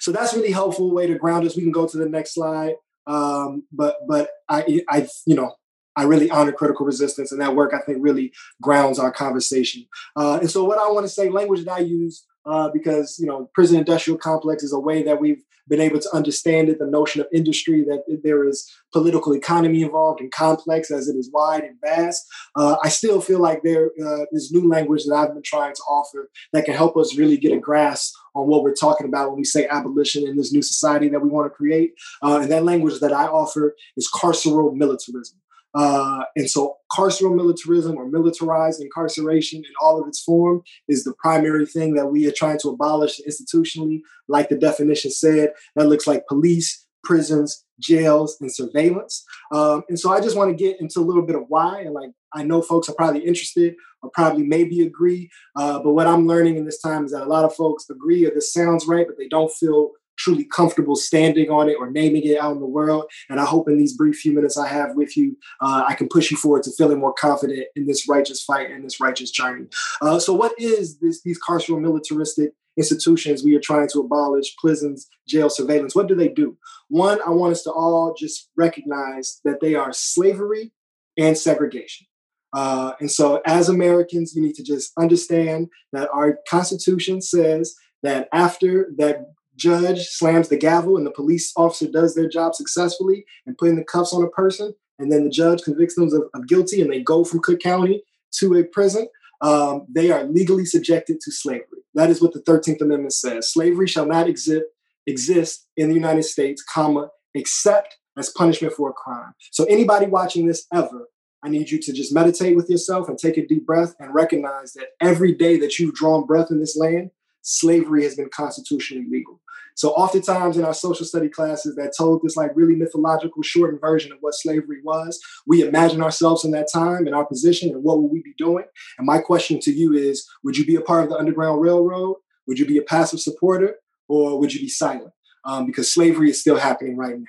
So 0.00 0.12
that's 0.12 0.34
really 0.34 0.52
helpful 0.52 0.92
way 0.92 1.06
to 1.06 1.14
ground 1.16 1.46
us. 1.46 1.56
We 1.56 1.62
can 1.62 1.72
go 1.72 1.86
to 1.86 1.96
the 1.96 2.08
next 2.08 2.34
slide. 2.34 2.74
Um, 3.06 3.64
but 3.72 3.96
but 4.08 4.30
I 4.48 4.82
I 4.88 5.06
you 5.26 5.36
know 5.36 5.54
I 5.96 6.04
really 6.04 6.30
honor 6.30 6.52
critical 6.52 6.84
resistance, 6.84 7.32
and 7.32 7.40
that 7.40 7.54
work 7.54 7.72
I 7.72 7.78
think 7.78 7.98
really 8.00 8.32
grounds 8.60 8.98
our 8.98 9.10
conversation. 9.10 9.86
Uh, 10.14 10.38
and 10.40 10.50
so, 10.50 10.64
what 10.64 10.78
I 10.78 10.90
want 10.90 11.04
to 11.04 11.12
say, 11.12 11.30
language 11.30 11.64
that 11.64 11.72
I 11.72 11.78
use 11.78 12.26
uh, 12.46 12.70
because 12.72 13.16
you 13.18 13.26
know 13.26 13.50
prison 13.54 13.78
industrial 13.78 14.18
complex 14.18 14.62
is 14.62 14.72
a 14.72 14.78
way 14.78 15.02
that 15.02 15.20
we've 15.20 15.42
been 15.68 15.80
able 15.80 15.98
to 15.98 16.14
understand 16.14 16.68
it. 16.68 16.78
The 16.78 16.86
notion 16.86 17.20
of 17.20 17.26
industry 17.32 17.82
that 17.84 18.04
there 18.22 18.48
is 18.48 18.70
political 18.92 19.34
economy 19.34 19.82
involved 19.82 20.20
and 20.20 20.30
complex 20.30 20.90
as 20.90 21.08
it 21.08 21.16
is 21.16 21.30
wide 21.32 21.64
and 21.64 21.76
vast. 21.84 22.24
Uh, 22.54 22.76
I 22.82 22.88
still 22.88 23.20
feel 23.20 23.40
like 23.40 23.62
there 23.62 23.90
uh, 24.04 24.26
is 24.32 24.52
new 24.52 24.68
language 24.68 25.04
that 25.04 25.14
I've 25.14 25.34
been 25.34 25.42
trying 25.42 25.74
to 25.74 25.82
offer 25.82 26.30
that 26.52 26.64
can 26.64 26.74
help 26.74 26.96
us 26.96 27.16
really 27.16 27.36
get 27.36 27.52
a 27.52 27.58
grasp 27.58 28.14
on 28.34 28.46
what 28.46 28.62
we're 28.62 28.74
talking 28.74 29.06
about 29.06 29.30
when 29.30 29.38
we 29.38 29.44
say 29.44 29.66
abolition 29.66 30.26
in 30.26 30.36
this 30.36 30.52
new 30.52 30.62
society 30.62 31.08
that 31.08 31.20
we 31.20 31.28
want 31.28 31.50
to 31.50 31.56
create. 31.56 31.94
Uh, 32.22 32.40
and 32.42 32.50
that 32.50 32.64
language 32.64 33.00
that 33.00 33.12
I 33.12 33.26
offer 33.26 33.74
is 33.96 34.10
carceral 34.14 34.74
militarism. 34.74 35.38
Uh, 35.76 36.24
and 36.36 36.48
so 36.48 36.76
carceral 36.90 37.34
militarism 37.34 37.96
or 37.96 38.08
militarized 38.08 38.80
incarceration 38.80 39.58
in 39.58 39.72
all 39.80 40.00
of 40.00 40.08
its 40.08 40.22
form 40.22 40.62
is 40.88 41.04
the 41.04 41.12
primary 41.18 41.66
thing 41.66 41.94
that 41.94 42.06
we 42.06 42.26
are 42.26 42.32
trying 42.32 42.58
to 42.60 42.70
abolish 42.70 43.20
institutionally. 43.28 44.00
Like 44.26 44.48
the 44.48 44.56
definition 44.56 45.10
said, 45.10 45.52
that 45.74 45.86
looks 45.86 46.06
like 46.06 46.26
police, 46.28 46.86
prisons, 47.04 47.64
jails, 47.78 48.38
and 48.40 48.52
surveillance. 48.52 49.24
Um, 49.52 49.82
and 49.88 49.98
so 49.98 50.12
I 50.12 50.20
just 50.20 50.36
want 50.36 50.50
to 50.50 50.64
get 50.64 50.80
into 50.80 51.00
a 51.00 51.04
little 51.04 51.22
bit 51.22 51.36
of 51.36 51.44
why. 51.48 51.80
And 51.80 51.92
like, 51.92 52.10
I 52.32 52.42
know 52.42 52.62
folks 52.62 52.88
are 52.88 52.94
probably 52.94 53.26
interested 53.26 53.74
or 54.02 54.10
probably 54.10 54.44
maybe 54.44 54.80
agree. 54.80 55.30
Uh, 55.54 55.78
but 55.80 55.92
what 55.92 56.06
I'm 56.06 56.26
learning 56.26 56.56
in 56.56 56.64
this 56.64 56.80
time 56.80 57.04
is 57.04 57.12
that 57.12 57.22
a 57.22 57.26
lot 57.26 57.44
of 57.44 57.54
folks 57.54 57.88
agree 57.90 58.24
or 58.24 58.30
this 58.30 58.52
sounds 58.52 58.86
right, 58.86 59.06
but 59.06 59.18
they 59.18 59.28
don't 59.28 59.52
feel 59.52 59.90
truly 60.16 60.44
comfortable 60.44 60.96
standing 60.96 61.50
on 61.50 61.68
it 61.68 61.76
or 61.78 61.90
naming 61.90 62.24
it 62.24 62.38
out 62.38 62.52
in 62.52 62.60
the 62.60 62.66
world. 62.66 63.04
And 63.28 63.40
I 63.40 63.44
hope 63.44 63.68
in 63.68 63.78
these 63.78 63.96
brief 63.96 64.16
few 64.16 64.32
minutes 64.32 64.56
I 64.56 64.68
have 64.68 64.94
with 64.94 65.16
you, 65.16 65.36
uh, 65.60 65.84
I 65.86 65.94
can 65.94 66.08
push 66.08 66.30
you 66.30 66.36
forward 66.36 66.62
to 66.64 66.72
feeling 66.72 66.98
more 66.98 67.12
confident 67.12 67.66
in 67.76 67.86
this 67.86 68.08
righteous 68.08 68.42
fight 68.42 68.70
and 68.70 68.84
this 68.84 69.00
righteous 69.00 69.30
journey. 69.30 69.66
Uh, 70.00 70.18
so, 70.18 70.32
what 70.34 70.52
is 70.58 70.98
this? 70.98 71.22
These 71.22 71.40
carceral 71.40 71.80
militaristic 71.80 72.52
institutions 72.76 73.42
we 73.42 73.54
are 73.56 73.60
trying 73.60 73.88
to 73.88 74.00
abolish, 74.00 74.54
prisons, 74.56 75.08
jail, 75.26 75.48
surveillance. 75.48 75.94
What 75.94 76.08
do 76.08 76.14
they 76.14 76.28
do? 76.28 76.56
One, 76.88 77.18
I 77.26 77.30
want 77.30 77.52
us 77.52 77.62
to 77.62 77.72
all 77.72 78.14
just 78.18 78.50
recognize 78.56 79.40
that 79.44 79.60
they 79.60 79.74
are 79.74 79.92
slavery 79.92 80.72
and 81.16 81.36
segregation. 81.36 82.06
Uh, 82.52 82.92
and 83.00 83.10
so, 83.10 83.40
as 83.46 83.68
Americans, 83.68 84.34
you 84.34 84.42
need 84.42 84.54
to 84.54 84.62
just 84.62 84.92
understand 84.98 85.68
that 85.92 86.08
our 86.12 86.38
Constitution 86.48 87.20
says 87.20 87.74
that 88.02 88.28
after 88.32 88.92
that 88.98 89.26
judge 89.56 90.06
slams 90.06 90.48
the 90.48 90.56
gavel 90.56 90.96
and 90.96 91.06
the 91.06 91.10
police 91.10 91.52
officer 91.56 91.90
does 91.90 92.14
their 92.14 92.28
job 92.28 92.54
successfully 92.54 93.24
and 93.46 93.58
putting 93.58 93.76
the 93.76 93.84
cuffs 93.84 94.12
on 94.12 94.22
a 94.22 94.28
person, 94.28 94.74
and 94.98 95.10
then 95.10 95.24
the 95.24 95.30
judge 95.30 95.62
convicts 95.62 95.94
them 95.94 96.04
of, 96.06 96.22
of 96.34 96.46
guilty 96.46 96.80
and 96.80 96.90
they 96.90 97.00
go 97.00 97.24
from 97.24 97.40
Cook 97.40 97.60
County 97.60 98.02
to 98.32 98.54
a 98.54 98.64
prison, 98.64 99.08
um, 99.40 99.86
they 99.88 100.10
are 100.10 100.24
legally 100.24 100.64
subjected 100.64 101.20
to 101.20 101.30
slavery. 101.30 101.82
That 101.94 102.10
is 102.10 102.20
what 102.22 102.32
the 102.32 102.42
13th 102.42 102.80
Amendment 102.80 103.12
says. 103.12 103.52
Slavery 103.52 103.86
shall 103.86 104.06
not 104.06 104.28
exist, 104.28 104.64
exist 105.06 105.66
in 105.76 105.88
the 105.88 105.94
United 105.94 106.24
States, 106.24 106.62
comma, 106.62 107.10
except 107.34 107.96
as 108.18 108.30
punishment 108.30 108.74
for 108.74 108.90
a 108.90 108.94
crime. 108.94 109.34
So 109.50 109.64
anybody 109.64 110.06
watching 110.06 110.46
this 110.46 110.66
ever, 110.72 111.08
I 111.42 111.48
need 111.48 111.70
you 111.70 111.80
to 111.80 111.92
just 111.92 112.14
meditate 112.14 112.56
with 112.56 112.70
yourself 112.70 113.08
and 113.08 113.18
take 113.18 113.36
a 113.36 113.46
deep 113.46 113.66
breath 113.66 113.94
and 114.00 114.14
recognize 114.14 114.72
that 114.72 114.88
every 115.00 115.32
day 115.32 115.58
that 115.58 115.78
you've 115.78 115.94
drawn 115.94 116.26
breath 116.26 116.50
in 116.50 116.58
this 116.58 116.76
land, 116.76 117.10
slavery 117.42 118.02
has 118.04 118.16
been 118.16 118.30
constitutionally 118.30 119.06
legal. 119.08 119.40
So 119.76 119.90
oftentimes 119.90 120.56
in 120.56 120.64
our 120.64 120.72
social 120.72 121.04
study 121.04 121.28
classes 121.28 121.76
that 121.76 121.92
told 121.96 122.22
this 122.22 122.34
like 122.34 122.50
really 122.54 122.74
mythological 122.74 123.42
shortened 123.42 123.80
version 123.80 124.10
of 124.10 124.18
what 124.22 124.34
slavery 124.34 124.80
was, 124.82 125.20
we 125.46 125.60
imagine 125.60 126.02
ourselves 126.02 126.44
in 126.46 126.50
that 126.52 126.68
time 126.72 127.06
in 127.06 127.12
our 127.12 127.26
position 127.26 127.70
and 127.70 127.84
what 127.84 128.00
would 128.00 128.10
we 128.10 128.22
be 128.22 128.34
doing? 128.38 128.64
And 128.96 129.06
my 129.06 129.18
question 129.18 129.60
to 129.60 129.70
you 129.70 129.92
is, 129.92 130.26
would 130.42 130.56
you 130.56 130.64
be 130.64 130.76
a 130.76 130.80
part 130.80 131.04
of 131.04 131.10
the 131.10 131.16
Underground 131.16 131.60
Railroad? 131.60 132.16
Would 132.46 132.58
you 132.58 132.64
be 132.64 132.78
a 132.78 132.82
passive 132.82 133.20
supporter 133.20 133.76
or 134.08 134.40
would 134.40 134.54
you 134.54 134.60
be 134.60 134.68
silent? 134.68 135.12
Um, 135.44 135.66
because 135.66 135.92
slavery 135.92 136.30
is 136.30 136.40
still 136.40 136.56
happening 136.56 136.96
right 136.96 137.18
now. 137.18 137.26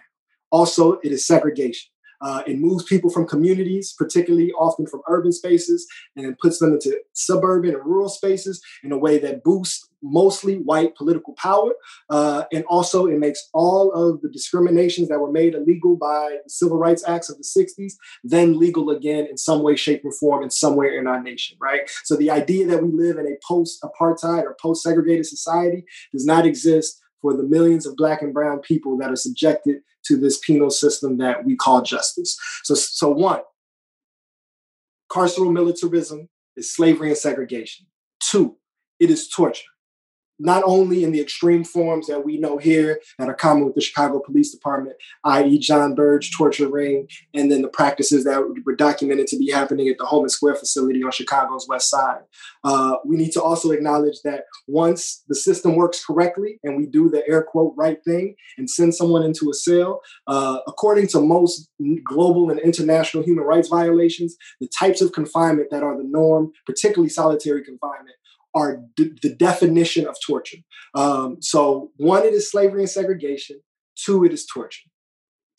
Also, 0.49 0.93
it 1.03 1.11
is 1.11 1.27
segregation. 1.27 1.89
Uh, 2.21 2.41
it 2.47 2.57
moves 2.57 2.83
people 2.83 3.09
from 3.09 3.27
communities, 3.27 3.93
particularly 3.97 4.51
often 4.53 4.87
from 4.87 5.01
urban 5.07 5.31
spaces, 5.31 5.85
and 6.15 6.25
it 6.25 6.39
puts 6.39 6.59
them 6.59 6.73
into 6.73 6.99
suburban 7.13 7.75
and 7.75 7.85
rural 7.85 8.09
spaces 8.09 8.61
in 8.83 8.91
a 8.91 8.97
way 8.97 9.19
that 9.19 9.43
boosts 9.43 9.86
mostly 10.01 10.55
white 10.55 10.95
political 10.95 11.33
power. 11.33 11.71
Uh, 12.09 12.43
and 12.53 12.63
also, 12.65 13.07
it 13.07 13.17
makes 13.17 13.49
all 13.53 13.91
of 13.91 14.21
the 14.21 14.29
discriminations 14.29 15.07
that 15.09 15.19
were 15.19 15.31
made 15.31 15.55
illegal 15.55 15.95
by 15.95 16.37
the 16.43 16.49
Civil 16.49 16.77
Rights 16.77 17.07
Acts 17.07 17.29
of 17.29 17.37
the 17.37 17.43
60s 17.43 17.93
then 18.23 18.59
legal 18.59 18.89
again 18.89 19.27
in 19.29 19.37
some 19.37 19.63
way, 19.63 19.75
shape, 19.75 20.03
or 20.03 20.11
form 20.11 20.43
in 20.43 20.49
somewhere 20.49 20.97
in 20.99 21.07
our 21.07 21.21
nation, 21.21 21.57
right? 21.59 21.81
So 22.03 22.15
the 22.15 22.31
idea 22.31 22.67
that 22.67 22.83
we 22.83 22.91
live 22.91 23.17
in 23.17 23.25
a 23.25 23.37
post 23.47 23.83
apartheid 23.83 24.43
or 24.43 24.55
post 24.61 24.83
segregated 24.83 25.25
society 25.25 25.85
does 26.11 26.25
not 26.25 26.45
exist 26.45 27.01
for 27.21 27.35
the 27.35 27.43
millions 27.43 27.85
of 27.85 27.95
black 27.95 28.21
and 28.21 28.33
brown 28.33 28.59
people 28.59 28.97
that 28.97 29.11
are 29.11 29.15
subjected 29.15 29.77
to 30.05 30.17
this 30.17 30.39
penal 30.39 30.69
system 30.69 31.17
that 31.17 31.45
we 31.45 31.55
call 31.55 31.81
justice. 31.81 32.37
So, 32.63 32.75
so 32.75 33.09
one, 33.09 33.41
carceral 35.11 35.51
militarism 35.51 36.29
is 36.55 36.73
slavery 36.73 37.09
and 37.09 37.17
segregation. 37.17 37.87
Two, 38.19 38.57
it 38.99 39.09
is 39.09 39.27
torture 39.27 39.63
not 40.39 40.63
only 40.65 41.03
in 41.03 41.11
the 41.11 41.21
extreme 41.21 41.63
forms 41.63 42.07
that 42.07 42.23
we 42.23 42.37
know 42.37 42.57
here 42.57 42.99
that 43.17 43.29
are 43.29 43.33
common 43.33 43.65
with 43.65 43.75
the 43.75 43.81
Chicago 43.81 44.19
Police 44.19 44.51
Department, 44.51 44.95
i.e., 45.23 45.59
John 45.59 45.95
Burge 45.95 46.31
torture 46.35 46.69
ring, 46.69 47.07
and 47.33 47.51
then 47.51 47.61
the 47.61 47.67
practices 47.67 48.23
that 48.25 48.43
were 48.65 48.75
documented 48.75 49.27
to 49.27 49.37
be 49.37 49.51
happening 49.51 49.87
at 49.87 49.97
the 49.97 50.05
Homan 50.05 50.29
Square 50.29 50.55
facility 50.55 51.03
on 51.03 51.11
Chicago's 51.11 51.67
West 51.67 51.89
Side. 51.89 52.21
Uh, 52.63 52.97
we 53.05 53.15
need 53.15 53.31
to 53.31 53.41
also 53.41 53.71
acknowledge 53.71 54.21
that 54.23 54.43
once 54.67 55.23
the 55.27 55.35
system 55.35 55.75
works 55.75 56.03
correctly 56.05 56.59
and 56.63 56.77
we 56.77 56.85
do 56.85 57.09
the 57.09 57.27
air 57.27 57.43
quote 57.43 57.73
right 57.77 58.03
thing 58.03 58.35
and 58.57 58.69
send 58.69 58.93
someone 58.93 59.23
into 59.23 59.49
a 59.49 59.53
cell, 59.53 60.01
uh, 60.27 60.59
according 60.67 61.07
to 61.07 61.21
most 61.21 61.69
global 62.03 62.49
and 62.49 62.59
international 62.59 63.23
human 63.23 63.43
rights 63.43 63.69
violations, 63.69 64.35
the 64.59 64.67
types 64.67 65.01
of 65.01 65.11
confinement 65.11 65.69
that 65.71 65.83
are 65.83 65.97
the 65.97 66.03
norm, 66.03 66.51
particularly 66.65 67.09
solitary 67.09 67.63
confinement, 67.63 68.15
are 68.57 68.81
d- 68.95 69.17
the 69.21 69.33
definition 69.33 70.07
of 70.07 70.15
torture. 70.25 70.57
Um, 70.95 71.37
so, 71.41 71.91
one, 71.97 72.23
it 72.23 72.33
is 72.33 72.49
slavery 72.49 72.81
and 72.81 72.89
segregation. 72.89 73.61
Two, 73.95 74.25
it 74.25 74.33
is 74.33 74.45
torture. 74.45 74.89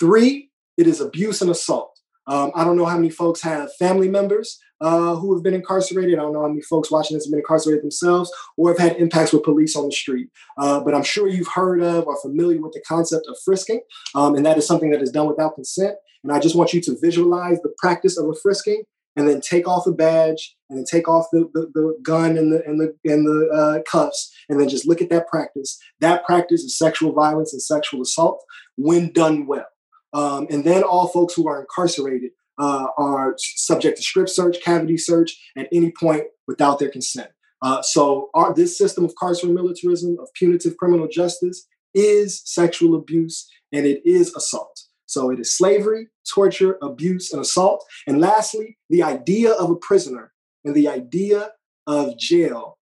Three, 0.00 0.50
it 0.76 0.86
is 0.86 1.00
abuse 1.00 1.40
and 1.42 1.50
assault. 1.50 1.98
Um, 2.28 2.52
I 2.54 2.62
don't 2.64 2.76
know 2.76 2.84
how 2.84 2.96
many 2.96 3.10
folks 3.10 3.40
have 3.42 3.74
family 3.76 4.08
members 4.08 4.58
uh, 4.80 5.16
who 5.16 5.34
have 5.34 5.42
been 5.42 5.54
incarcerated. 5.54 6.18
I 6.18 6.22
don't 6.22 6.34
know 6.34 6.42
how 6.42 6.48
many 6.48 6.62
folks 6.62 6.90
watching 6.90 7.16
this 7.16 7.24
have 7.24 7.32
been 7.32 7.40
incarcerated 7.40 7.82
themselves 7.82 8.30
or 8.56 8.68
have 8.68 8.78
had 8.78 8.96
impacts 8.96 9.32
with 9.32 9.42
police 9.42 9.74
on 9.74 9.86
the 9.86 9.92
street. 9.92 10.28
Uh, 10.58 10.80
but 10.80 10.94
I'm 10.94 11.02
sure 11.02 11.26
you've 11.26 11.48
heard 11.48 11.80
of 11.82 12.06
or 12.06 12.20
familiar 12.20 12.60
with 12.60 12.72
the 12.72 12.82
concept 12.86 13.26
of 13.28 13.36
frisking, 13.44 13.80
um, 14.14 14.34
and 14.34 14.44
that 14.44 14.58
is 14.58 14.66
something 14.66 14.90
that 14.90 15.02
is 15.02 15.10
done 15.10 15.26
without 15.26 15.54
consent. 15.54 15.96
And 16.22 16.32
I 16.32 16.38
just 16.38 16.54
want 16.54 16.72
you 16.72 16.80
to 16.82 16.96
visualize 17.00 17.60
the 17.62 17.72
practice 17.78 18.18
of 18.18 18.28
a 18.28 18.34
frisking 18.34 18.82
and 19.16 19.28
then 19.28 19.40
take 19.40 19.66
off 19.66 19.84
the 19.84 19.92
badge 19.92 20.56
and 20.70 20.78
then 20.78 20.84
take 20.84 21.08
off 21.08 21.26
the, 21.32 21.50
the, 21.52 21.70
the 21.74 21.98
gun 22.02 22.36
and 22.38 22.52
the 22.52 22.62
and 22.64 22.80
the 22.80 22.94
and 23.10 23.26
the 23.26 23.48
uh, 23.48 23.82
cuffs 23.90 24.32
and 24.48 24.60
then 24.60 24.68
just 24.68 24.86
look 24.86 25.02
at 25.02 25.10
that 25.10 25.28
practice. 25.28 25.78
That 26.00 26.24
practice 26.24 26.62
is 26.62 26.78
sexual 26.78 27.12
violence 27.12 27.52
and 27.52 27.62
sexual 27.62 28.02
assault 28.02 28.42
when 28.76 29.12
done 29.12 29.46
well. 29.46 29.66
Um, 30.12 30.46
and 30.50 30.64
then 30.64 30.82
all 30.82 31.08
folks 31.08 31.34
who 31.34 31.48
are 31.48 31.60
incarcerated 31.60 32.30
uh, 32.58 32.86
are 32.96 33.34
subject 33.38 33.96
to 33.98 34.02
strip 34.02 34.28
search, 34.28 34.60
cavity 34.62 34.96
search 34.96 35.38
at 35.56 35.68
any 35.72 35.92
point 35.92 36.24
without 36.46 36.78
their 36.78 36.90
consent. 36.90 37.30
Uh, 37.60 37.82
so 37.82 38.30
our, 38.34 38.54
this 38.54 38.78
system 38.78 39.04
of 39.04 39.14
carceral 39.20 39.52
militarism, 39.52 40.16
of 40.20 40.28
punitive 40.34 40.76
criminal 40.76 41.08
justice, 41.08 41.66
is 41.94 42.42
sexual 42.44 42.94
abuse 42.94 43.48
and 43.72 43.86
it 43.86 44.00
is 44.04 44.34
assault. 44.34 44.84
So 45.08 45.30
it 45.30 45.40
is 45.40 45.56
slavery, 45.56 46.08
torture, 46.32 46.78
abuse, 46.82 47.32
and 47.32 47.40
assault. 47.40 47.84
And 48.06 48.20
lastly, 48.20 48.76
the 48.90 49.02
idea 49.02 49.52
of 49.52 49.70
a 49.70 49.76
prisoner 49.76 50.32
and 50.64 50.74
the 50.74 50.86
idea 50.86 51.52
of 51.86 52.18
jail 52.18 52.78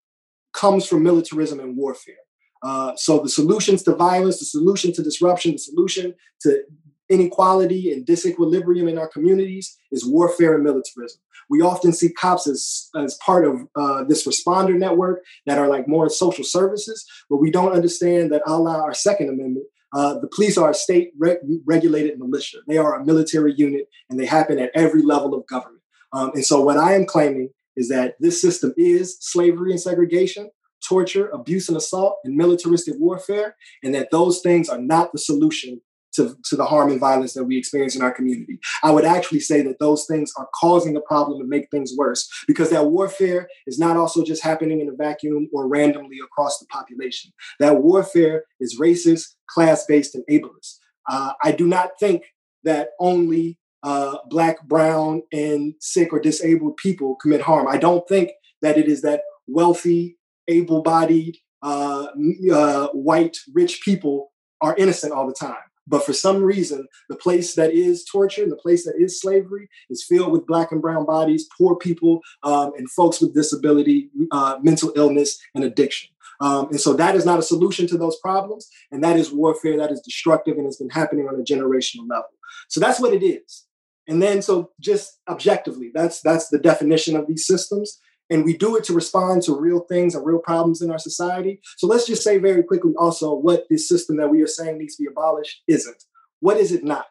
comes 0.53 0.87
from 0.87 1.05
militarism 1.05 1.61
and 1.61 1.77
warfare. 1.77 2.17
Uh, 2.63 2.95
so 2.97 3.21
the 3.21 3.29
solutions 3.29 3.85
to 3.85 3.95
violence, 3.95 4.41
the 4.41 4.45
solution 4.45 4.93
to 4.93 5.03
disruption, 5.03 5.53
the 5.53 5.59
solution 5.59 6.15
to 6.41 6.63
inequality 7.09 7.93
and 7.93 8.05
disequilibrium 8.05 8.89
in 8.91 8.99
our 8.99 9.09
communities 9.09 9.79
is 9.93 10.05
warfare 10.05 10.57
and 10.57 10.65
militarism. 10.65 11.21
We 11.49 11.61
often 11.61 11.93
see 11.93 12.13
cops 12.13 12.49
as, 12.49 12.89
as 12.97 13.15
part 13.25 13.47
of 13.47 13.69
uh, 13.77 14.03
this 14.05 14.27
responder 14.27 14.77
network 14.77 15.23
that 15.47 15.59
are 15.59 15.69
like 15.69 15.87
more 15.87 16.09
social 16.09 16.43
services, 16.43 17.07
but 17.31 17.37
we 17.37 17.53
don't 17.53 17.73
understand 17.73 18.33
that 18.33 18.43
our 18.49 18.93
Second 18.95 19.29
Amendment, 19.29 19.67
uh, 19.95 20.19
the 20.19 20.29
police 20.29 20.59
are 20.59 20.71
a 20.71 20.75
state 20.75 21.11
re- 21.19 21.39
regulated 21.65 22.19
militia. 22.19 22.59
They 22.67 22.77
are 22.77 22.95
a 22.95 23.05
military 23.05 23.55
unit 23.57 23.89
and 24.11 24.19
they 24.19 24.27
happen 24.27 24.59
at 24.59 24.71
every 24.75 25.03
level 25.03 25.35
of 25.35 25.47
government. 25.47 25.83
Um, 26.13 26.31
and 26.35 26.45
so, 26.45 26.61
what 26.61 26.77
I 26.77 26.95
am 26.95 27.07
claiming 27.07 27.51
is 27.77 27.89
that 27.89 28.15
this 28.21 28.41
system 28.41 28.73
is 28.77 29.17
slavery 29.21 29.71
and 29.71 29.81
segregation, 29.81 30.51
torture, 30.87 31.29
abuse 31.29 31.69
and 31.69 31.77
assault, 31.77 32.17
and 32.25 32.37
militaristic 32.37 32.95
warfare, 32.99 33.57
and 33.83 33.95
that 33.95 34.11
those 34.11 34.41
things 34.41 34.69
are 34.69 34.81
not 34.81 35.13
the 35.13 35.19
solution 35.19 35.81
to, 36.17 36.37
to 36.45 36.57
the 36.57 36.65
harm 36.65 36.91
and 36.91 37.01
violence 37.01 37.35
that 37.35 37.45
we 37.45 37.57
experience 37.57 37.97
in 37.97 38.03
our 38.03 38.11
community. 38.11 38.59
I 38.83 38.91
would 38.91 39.05
actually 39.05 39.41
say 39.41 39.63
that 39.63 39.79
those 39.79 40.07
things 40.07 40.33
are 40.37 40.49
causing 40.61 40.97
a 40.97 41.01
problem 41.01 41.41
and 41.41 41.49
make 41.49 41.71
things 41.71 41.93
worse 41.97 42.29
because 42.47 42.71
that 42.71 42.87
warfare 42.87 43.49
is 43.67 43.79
not 43.79 43.97
also 43.97 44.25
just 44.25 44.43
happening 44.43 44.81
in 44.81 44.89
a 44.89 44.97
vacuum 44.97 45.49
or 45.53 45.69
randomly 45.69 46.19
across 46.25 46.59
the 46.59 46.67
population. 46.67 47.33
That 47.61 47.83
warfare 47.83 48.45
is 48.61 48.79
racist, 48.81 49.35
class 49.49 49.85
based, 49.87 50.15
and 50.15 50.25
ableist. 50.31 50.79
Uh, 51.09 51.33
I 51.43 51.53
do 51.53 51.67
not 51.67 51.91
think 52.01 52.25
that 52.65 52.91
only 52.99 53.59
uh, 53.83 54.19
black, 54.29 54.67
brown, 54.67 55.23
and 55.33 55.75
sick 55.81 56.13
or 56.13 56.19
disabled 56.19 56.77
people 56.77 57.17
commit 57.17 57.41
harm. 57.41 57.69
I 57.69 57.79
don't 57.79 58.07
think 58.09 58.31
that 58.63 58.77
it 58.77 58.89
is 58.89 59.03
that 59.03 59.21
wealthy, 59.47 60.19
able 60.49 60.83
bodied, 60.83 61.37
uh, 61.63 62.09
uh, 62.53 62.89
white, 62.89 63.39
rich 63.55 63.81
people 63.85 64.33
are 64.61 64.75
innocent 64.77 65.13
all 65.13 65.27
the 65.27 65.35
time. 65.35 65.57
But 65.87 66.05
for 66.05 66.13
some 66.13 66.43
reason, 66.43 66.89
the 67.09 67.17
place 67.17 67.55
that 67.55 67.73
is 67.73 68.05
torture 68.05 68.43
and 68.43 68.51
the 68.51 68.57
place 68.57 68.85
that 68.85 68.95
is 68.99 69.21
slavery 69.21 69.69
is 69.89 70.05
filled 70.05 70.33
with 70.33 70.47
black 70.47 70.73
and 70.73 70.83
brown 70.83 71.07
bodies, 71.07 71.49
poor 71.57 71.77
people, 71.77 72.21
um, 72.43 72.73
and 72.77 72.91
folks 72.91 73.21
with 73.21 73.35
disability, 73.35 74.11
uh, 74.33 74.59
mental 74.63 74.93
illness, 74.97 75.39
and 75.55 75.65
addiction. 75.65 76.11
Um, 76.41 76.69
and 76.71 76.81
so 76.81 76.93
that 76.95 77.15
is 77.15 77.25
not 77.25 77.39
a 77.39 77.43
solution 77.43 77.87
to 77.89 77.99
those 77.99 78.19
problems. 78.19 78.69
And 78.91 79.03
that 79.03 79.17
is 79.17 79.33
warfare 79.33 79.79
that 79.79 79.93
is 79.93 80.01
destructive 80.01 80.57
and 80.57 80.67
has 80.67 80.77
been 80.77 80.91
happening 80.91 81.29
on 81.29 81.41
a 81.41 81.45
generational 81.45 82.09
level. 82.09 82.31
So 82.69 82.81
that's 82.81 83.01
what 83.01 83.15
it 83.15 83.25
is. 83.25 83.65
And 84.09 84.23
then 84.23 84.43
so 84.43 84.71
just 84.81 85.19
objectively, 85.29 85.91
that's 85.93 86.21
that's 86.21 86.49
the 86.49 86.59
definition 86.59 87.17
of 87.17 87.27
these 87.27 87.47
systems. 87.47 87.99
And 88.31 88.45
we 88.45 88.57
do 88.57 88.77
it 88.77 88.85
to 88.85 88.93
respond 88.93 89.43
to 89.43 89.59
real 89.59 89.81
things 89.81 90.15
and 90.15 90.27
real 90.27 90.39
problems 90.39 90.83
in 90.83 90.91
our 90.91 90.99
society. 90.99 91.61
So 91.77 91.87
let's 91.87 92.07
just 92.07 92.23
say 92.23 92.39
very 92.39 92.63
quickly 92.63 92.93
also 92.99 93.35
what 93.35 93.65
this 93.71 93.89
system 93.89 94.17
that 94.17 94.31
we 94.31 94.43
are 94.43 94.49
saying 94.49 94.79
needs 94.79 94.97
to 94.97 95.05
be 95.05 95.09
abolished 95.09 95.63
isn't. 95.69 96.03
What 96.41 96.57
is 96.57 96.73
it 96.73 96.85
not? 96.85 97.07